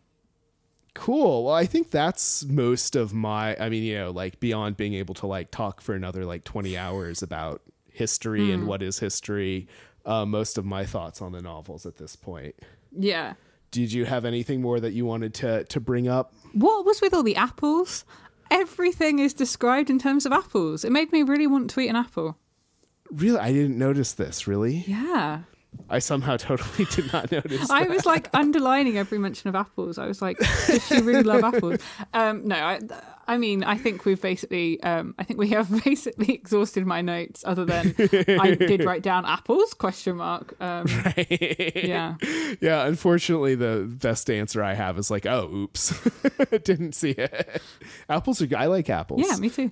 Cool. 0.95 1.45
Well, 1.45 1.55
I 1.55 1.67
think 1.67 1.91
that's 1.91 2.45
most 2.45 2.97
of 2.97 3.13
my 3.15 3.57
I 3.59 3.69
mean, 3.69 3.83
you 3.83 3.97
know, 3.97 4.11
like 4.11 4.41
beyond 4.41 4.77
being 4.77 4.95
able 4.95 5.15
to 5.15 5.27
like 5.27 5.51
talk 5.51 5.81
for 5.81 5.95
another 5.95 6.25
like 6.25 6.45
20 6.45 6.77
hours 6.77 7.23
about 7.23 7.63
history 7.91 8.47
Hmm. 8.47 8.53
and 8.53 8.67
what 8.67 8.83
is 8.83 8.99
history, 8.99 9.69
uh, 10.05 10.25
most 10.27 10.57
of 10.59 10.65
my 10.65 10.85
thoughts 10.85 11.21
on 11.23 11.33
the 11.33 11.41
novels 11.43 11.87
at 11.87 11.97
this 11.97 12.17
point. 12.17 12.55
yeah. 12.93 13.35
Did 13.73 13.93
you 13.93 14.05
have 14.07 14.25
anything 14.25 14.63
more 14.63 14.81
that 14.81 14.93
you 14.93 15.05
wanted 15.05 15.35
to 15.35 15.65
to 15.65 15.81
bring 15.81 16.09
up? 16.09 16.33
What 16.53 16.87
was 16.87 17.01
with 17.03 17.13
all 17.13 17.23
the 17.25 17.37
apples? 17.37 18.05
Everything 18.51 19.19
is 19.19 19.35
described 19.35 19.91
in 19.91 19.99
terms 19.99 20.27
of 20.27 20.33
apples. 20.33 20.85
It 20.85 20.93
made 20.93 21.13
me 21.13 21.23
really 21.23 21.47
want 21.47 21.71
to 21.71 21.81
eat 21.81 21.89
an 21.89 21.97
apple. 21.97 22.37
Really, 23.11 23.39
I 23.39 23.53
didn't 23.53 23.79
notice 23.79 24.13
this. 24.13 24.47
Really, 24.47 24.85
Yeah. 24.87 25.41
I 25.89 25.99
somehow 25.99 26.37
totally 26.37 26.87
did 26.87 27.13
not 27.13 27.31
notice. 27.33 27.71
I 27.71 27.85
that. 27.85 27.91
was 27.91 28.07
like 28.07 28.29
underlining 28.35 28.99
every 28.99 29.19
mention 29.19 29.49
of 29.49 29.55
apples. 29.55 29.99
I 29.99 30.07
was 30.07 30.21
like, 30.23 30.39
does 30.39 30.87
she 30.87 31.01
really 31.01 31.23
love 31.23 31.45
apples? 31.45 31.81
Um, 32.15 32.49
no, 32.49 32.57
I, 32.57 32.81
I 33.27 33.37
mean, 33.37 33.63
I 33.63 33.77
think 33.77 34.05
we've 34.05 34.21
basically, 34.21 34.83
um, 34.83 35.15
I 35.19 35.25
think 35.25 35.39
we 35.39 35.49
have 35.49 35.71
basically 35.85 36.33
exhausted 36.33 36.87
my 36.87 37.03
notes. 37.03 37.43
Other 37.45 37.65
than 37.65 37.95
I 38.41 38.55
did 38.55 38.85
write 38.85 39.03
down 39.03 39.27
apples? 39.27 39.75
Question 39.75 40.17
mark. 40.17 40.55
Um, 40.61 40.87
yeah, 41.29 42.17
yeah, 42.61 42.87
unfortunately, 42.87 43.55
the 43.55 43.87
best 43.87 44.31
answer 44.31 44.63
I 44.63 44.75
have 44.75 44.99
is 44.99 45.11
like, 45.11 45.27
oh, 45.27 45.51
oops, 45.53 45.99
didn't 46.65 46.95
see 46.95 47.11
it. 47.11 47.61
Apples 48.09 48.41
are. 48.41 48.57
I 48.57 48.67
like 48.67 48.89
apples. 48.89 49.27
yeah, 49.27 49.37
me 49.37 49.51
too. 49.51 49.71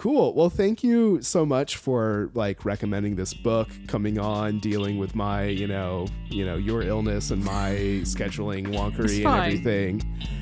Cool. 0.00 0.32
Well, 0.32 0.48
thank 0.48 0.82
you 0.82 1.20
so 1.20 1.44
much 1.44 1.76
for 1.76 2.30
like 2.32 2.64
recommending 2.64 3.16
this 3.16 3.34
book, 3.34 3.68
coming 3.86 4.18
on, 4.18 4.58
dealing 4.58 4.96
with 4.96 5.14
my, 5.14 5.44
you 5.44 5.66
know, 5.66 6.06
you 6.30 6.46
know, 6.46 6.56
your 6.56 6.80
illness 6.80 7.30
and 7.30 7.44
my 7.44 7.72
scheduling 8.04 8.68
wonkery 8.68 9.26
and 9.26 9.44
everything. 9.44 10.00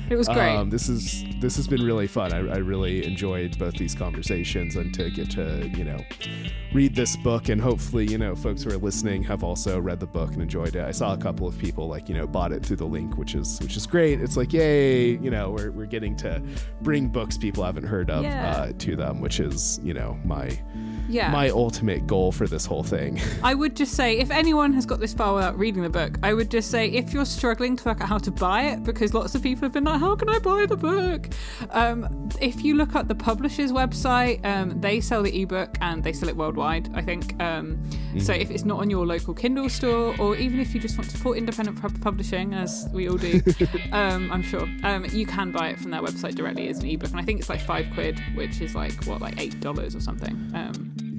It 0.09 0.15
was 0.17 0.27
great. 0.27 0.55
Um, 0.55 0.69
this 0.69 0.89
is 0.89 1.23
this 1.39 1.55
has 1.55 1.67
been 1.67 1.83
really 1.83 2.07
fun. 2.07 2.33
I, 2.33 2.37
I 2.37 2.57
really 2.57 3.05
enjoyed 3.05 3.57
both 3.59 3.75
these 3.75 3.93
conversations 3.95 4.75
and 4.75 4.93
to 4.95 5.09
get 5.11 5.29
to 5.31 5.67
you 5.69 5.83
know 5.83 5.99
read 6.73 6.95
this 6.95 7.15
book 7.17 7.49
and 7.49 7.59
hopefully 7.61 8.05
you 8.05 8.17
know 8.17 8.35
folks 8.35 8.63
who 8.63 8.71
are 8.71 8.77
listening 8.77 9.23
have 9.23 9.43
also 9.43 9.79
read 9.79 9.99
the 9.99 10.07
book 10.07 10.31
and 10.33 10.41
enjoyed 10.41 10.75
it. 10.75 10.83
I 10.83 10.91
saw 10.91 11.13
a 11.13 11.17
couple 11.17 11.47
of 11.47 11.57
people 11.57 11.87
like 11.87 12.09
you 12.09 12.15
know 12.15 12.27
bought 12.27 12.51
it 12.51 12.65
through 12.65 12.77
the 12.77 12.85
link, 12.87 13.17
which 13.17 13.35
is 13.35 13.59
which 13.61 13.77
is 13.77 13.85
great. 13.85 14.19
It's 14.21 14.35
like 14.37 14.51
yay, 14.53 15.11
you 15.17 15.29
know 15.31 15.51
we're 15.51 15.71
we're 15.71 15.85
getting 15.85 16.15
to 16.17 16.41
bring 16.81 17.07
books 17.07 17.37
people 17.37 17.63
haven't 17.63 17.85
heard 17.85 18.09
of 18.09 18.23
Yeah. 18.23 18.49
uh, 18.51 18.71
to 18.79 18.95
them, 18.95 19.21
which 19.21 19.39
is 19.39 19.79
you 19.83 19.93
know 19.93 20.17
my 20.25 20.59
yeah. 21.09 21.31
my 21.31 21.49
ultimate 21.49 22.07
goal 22.07 22.31
for 22.31 22.47
this 22.47 22.65
whole 22.65 22.83
thing. 22.83 23.19
I 23.43 23.53
would 23.53 23.75
just 23.75 23.93
say, 23.93 24.17
if 24.17 24.31
anyone 24.31 24.73
has 24.73 24.85
got 24.85 24.99
this 24.99 25.13
far 25.13 25.35
without 25.35 25.57
reading 25.57 25.81
the 25.81 25.89
book, 25.89 26.17
I 26.23 26.33
would 26.33 26.49
just 26.51 26.71
say, 26.71 26.87
if 26.89 27.13
you're 27.13 27.25
struggling 27.25 27.75
to 27.77 27.85
work 27.85 28.01
out 28.01 28.07
how 28.07 28.17
to 28.19 28.31
buy 28.31 28.63
it, 28.63 28.83
because 28.83 29.13
lots 29.13 29.35
of 29.35 29.43
people 29.43 29.63
have 29.63 29.73
been 29.73 29.83
like, 29.83 29.99
how 29.99 30.15
can 30.15 30.29
I 30.29 30.39
buy 30.39 30.65
the 30.65 30.77
book? 30.77 31.27
Um, 31.71 32.29
if 32.39 32.63
you 32.63 32.75
look 32.75 32.95
at 32.95 33.07
the 33.07 33.15
publisher's 33.15 33.71
website, 33.71 34.45
um, 34.45 34.79
they 34.79 35.01
sell 35.01 35.23
the 35.23 35.41
ebook 35.41 35.75
and 35.81 36.03
they 36.03 36.13
sell 36.13 36.29
it 36.29 36.37
worldwide, 36.37 36.89
I 36.95 37.01
think. 37.01 37.41
Um, 37.41 37.79
So 38.19 38.33
if 38.33 38.49
it's 38.49 38.65
not 38.65 38.79
on 38.79 38.89
your 38.89 39.05
local 39.05 39.33
Kindle 39.33 39.69
store, 39.69 40.15
or 40.19 40.35
even 40.35 40.59
if 40.59 40.73
you 40.73 40.81
just 40.81 40.97
want 40.97 41.09
to 41.09 41.17
support 41.17 41.37
independent 41.37 41.79
pub- 41.81 42.01
publishing, 42.01 42.53
as 42.53 42.87
we 42.91 43.07
all 43.07 43.17
do, 43.17 43.41
um, 43.91 44.31
I'm 44.31 44.41
sure, 44.41 44.67
um, 44.83 45.05
you 45.11 45.25
can 45.25 45.51
buy 45.51 45.69
it 45.69 45.79
from 45.79 45.91
their 45.91 46.01
website 46.01 46.35
directly 46.35 46.67
as 46.69 46.79
an 46.79 46.89
ebook. 46.89 47.11
And 47.11 47.19
I 47.19 47.23
think 47.23 47.39
it's 47.39 47.49
like 47.49 47.61
five 47.61 47.87
quid, 47.93 48.19
which 48.35 48.61
is 48.61 48.75
like, 48.75 49.05
what, 49.05 49.21
like 49.21 49.35
$8 49.35 49.95
or 49.95 49.99
something. 49.99 50.51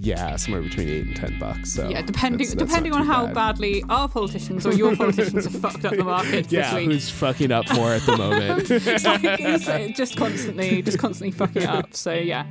Yeah, 0.03 0.37
somewhere 0.37 0.63
between 0.63 0.89
eight 0.89 1.07
and 1.07 1.17
ten 1.17 1.39
bucks. 1.39 1.73
So 1.73 1.89
yeah, 1.89 2.01
depending 2.03 2.39
that's- 2.39 2.55
that's 2.55 2.69
depending 2.71 2.93
on 2.95 3.05
how 3.05 3.27
bad. 3.27 3.35
badly 3.35 3.85
our 3.89 4.09
politicians 4.09 4.65
or 4.67 4.73
your 4.73 4.97
politicians 4.97 5.45
have 5.45 5.55
fucked 5.61 5.85
up 5.85 5.95
the 5.97 6.05
market 6.05 6.51
Yeah, 6.51 6.63
this 6.63 6.75
week. 6.75 6.87
who's 6.87 7.11
fucking 7.11 7.53
up 7.53 7.71
more 7.75 7.93
at 7.93 8.03
the 8.03 8.17
moment? 8.17 8.71
It's 8.71 9.05
like 9.05 9.21
it's 9.25 9.69
uh, 9.69 9.89
just 9.95 10.17
constantly, 10.17 10.81
just 10.83 10.99
constantly 10.99 11.33
fucking 11.33 11.63
it 11.63 11.69
up. 11.69 11.95
So 11.95 12.13
yeah, 12.13 12.47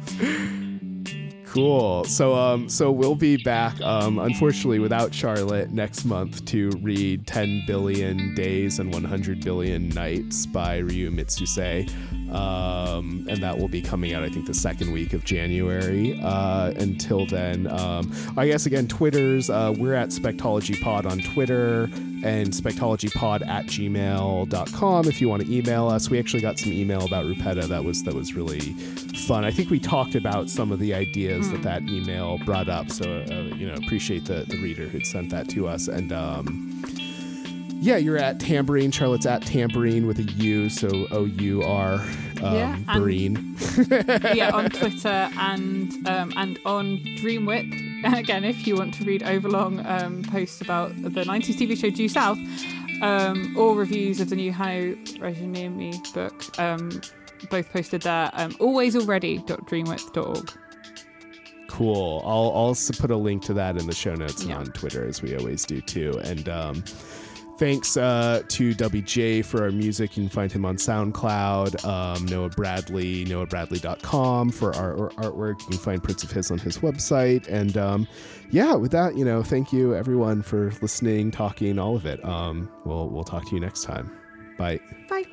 Cool. 1.46 2.04
So 2.04 2.36
um 2.36 2.70
so 2.70 2.92
we'll 2.92 3.16
be 3.16 3.36
back 3.38 3.80
um 3.82 4.20
unfortunately 4.20 4.78
without 4.78 5.12
Charlotte 5.16 5.72
next 5.72 6.06
month 6.06 6.46
to 6.46 6.70
read 6.84 7.26
10 7.26 7.64
billion 7.66 8.36
days 8.36 8.78
and 8.78 8.94
100 8.94 9.44
billion 9.44 9.90
nights 9.90 10.46
by 10.46 10.78
Ryu 10.78 11.10
Mitsuse. 11.10 11.90
Um 12.32 13.26
and 13.30 13.42
that 13.44 13.58
will 13.58 13.68
be 13.68 13.82
coming 13.82 14.14
out 14.14 14.24
I 14.24 14.30
think 14.30 14.46
the 14.46 14.54
second 14.54 14.92
week 14.92 15.14
of 15.14 15.24
January. 15.26 16.20
Uh 16.24 16.72
until 16.78 17.26
then 17.26 17.68
um 17.68 18.12
I 18.38 18.48
guess 18.48 18.66
again 18.66 18.88
Twitter's 18.88 19.50
uh 19.50 19.74
we're 19.78 19.96
at 19.96 20.10
Spectology 20.10 20.80
Pod 20.82 21.06
on 21.06 21.20
Twitter 21.20 21.90
and 22.24 22.50
spectologypod 22.50 23.48
at 23.48 23.66
gmail.com 23.68 25.08
if 25.08 25.22
you 25.22 25.30
want 25.30 25.46
to 25.46 25.54
email 25.56 25.88
us. 25.88 26.10
We 26.10 26.20
actually 26.20 26.42
got 26.42 26.60
some 26.60 26.74
email 26.74 27.06
about 27.06 27.26
Rupetta 27.26 27.68
that 27.68 27.84
was 27.84 28.04
that 28.04 28.14
was 28.14 28.34
really 28.36 28.60
fun. 28.60 29.46
I 29.46 29.52
think 29.52 29.70
we 29.70 29.80
talked 29.80 30.16
about 30.16 30.50
some 30.50 30.72
of 30.72 30.80
the 30.80 30.94
ideas 30.94 31.50
that 31.52 31.62
that 31.64 31.84
email 31.84 32.38
brought 32.40 32.68
up. 32.70 32.92
So 32.92 33.06
uh, 33.30 33.56
you 33.56 33.68
know, 33.68 33.76
appreciate 33.76 34.26
the 34.26 34.46
the 34.48 34.58
reader 34.62 34.88
who'd 34.88 35.06
sent 35.06 35.30
that 35.30 35.50
to 35.50 35.68
us. 35.68 35.88
And 35.88 36.12
um, 36.12 36.79
yeah, 37.80 37.98
you're 37.98 38.18
at 38.18 38.40
Tambourine. 38.40 38.92
Charlotte's 38.92 39.26
at 39.26 39.42
Tambourine 39.46 40.06
with 40.06 40.20
a 40.20 40.24
U, 40.24 40.70
so 40.70 41.08
O 41.12 41.26
U 41.26 41.64
R 41.64 41.94
um, 42.42 42.56
Yeah, 42.56 42.78
Breen. 42.96 43.56
yeah, 44.34 44.52
on 44.54 44.70
Twitter 44.70 45.30
and 45.38 46.08
um, 46.08 46.34
and 46.36 46.60
on 46.66 46.98
Dreamwidth. 47.18 47.86
Again, 48.18 48.44
if 48.44 48.68
you 48.68 48.76
want 48.76 48.94
to 48.96 49.04
read 49.06 49.24
overlong 49.24 49.86
um, 49.86 50.24
posts 50.24 50.62
about 50.62 50.96
the 51.02 51.10
'90s 51.10 51.56
TV 51.56 51.78
show 51.78 51.90
Due 51.90 52.10
South, 52.10 52.38
um, 53.02 53.56
or 53.58 53.76
reviews 53.76 54.20
of 54.20 54.30
the 54.30 54.36
new 54.36 54.52
Hannu 54.52 54.96
Rajaniemi 55.18 56.14
book, 56.14 56.60
um, 56.60 57.02
both 57.50 57.72
posted 57.72 58.02
there. 58.02 58.30
Um, 58.34 58.52
alwaysalready.dreamwidth.org. 58.54 60.52
Cool. 61.70 62.22
I'll 62.26 62.50
also 62.50 62.94
put 63.00 63.12
a 63.12 63.16
link 63.16 63.44
to 63.44 63.54
that 63.54 63.78
in 63.78 63.86
the 63.86 63.96
show 63.96 64.16
notes 64.16 64.44
and 64.44 64.52
on 64.52 64.66
Twitter 64.66 65.06
as 65.06 65.22
we 65.22 65.38
always 65.38 65.66
do 65.66 65.80
too. 65.80 66.20
And 66.24 66.50
um, 66.50 66.84
thanks 67.60 67.98
uh, 67.98 68.42
to 68.48 68.74
Dubby 68.74 69.04
J 69.04 69.42
for 69.42 69.64
our 69.64 69.72
music. 69.72 70.16
You 70.16 70.24
can 70.24 70.30
find 70.30 70.52
him 70.52 70.66
on 70.66 70.78
SoundCloud. 70.78 71.86
Um, 71.86 72.26
Noah 72.26 72.50
Bradley, 72.50 73.26
noahbradley.com 73.26 74.52
for 74.52 74.74
our, 74.76 75.10
artwork. 75.12 75.60
You 75.62 75.68
can 75.68 75.78
find 75.78 76.02
prints 76.02 76.24
of 76.24 76.32
his 76.32 76.50
on 76.50 76.58
his 76.58 76.80
website. 76.80 77.48
And 77.50 77.78
um, 77.78 78.08
yeah, 78.50 78.74
with 78.76 78.92
that, 78.92 79.18
you 79.18 79.26
know, 79.26 79.44
thank 79.44 79.74
you 79.74 79.94
everyone 79.94 80.42
for 80.42 80.72
listening, 80.82 81.32
talking, 81.32 81.78
all 81.78 81.98
of 81.98 82.06
it. 82.06 82.24
Um, 82.24 82.72
we'll 82.86 83.10
we'll 83.10 83.26
talk 83.26 83.48
to 83.50 83.56
you 83.56 83.60
next 83.62 83.84
time. 83.84 84.10
Bye. 84.58 84.80
Bye. 85.10 85.26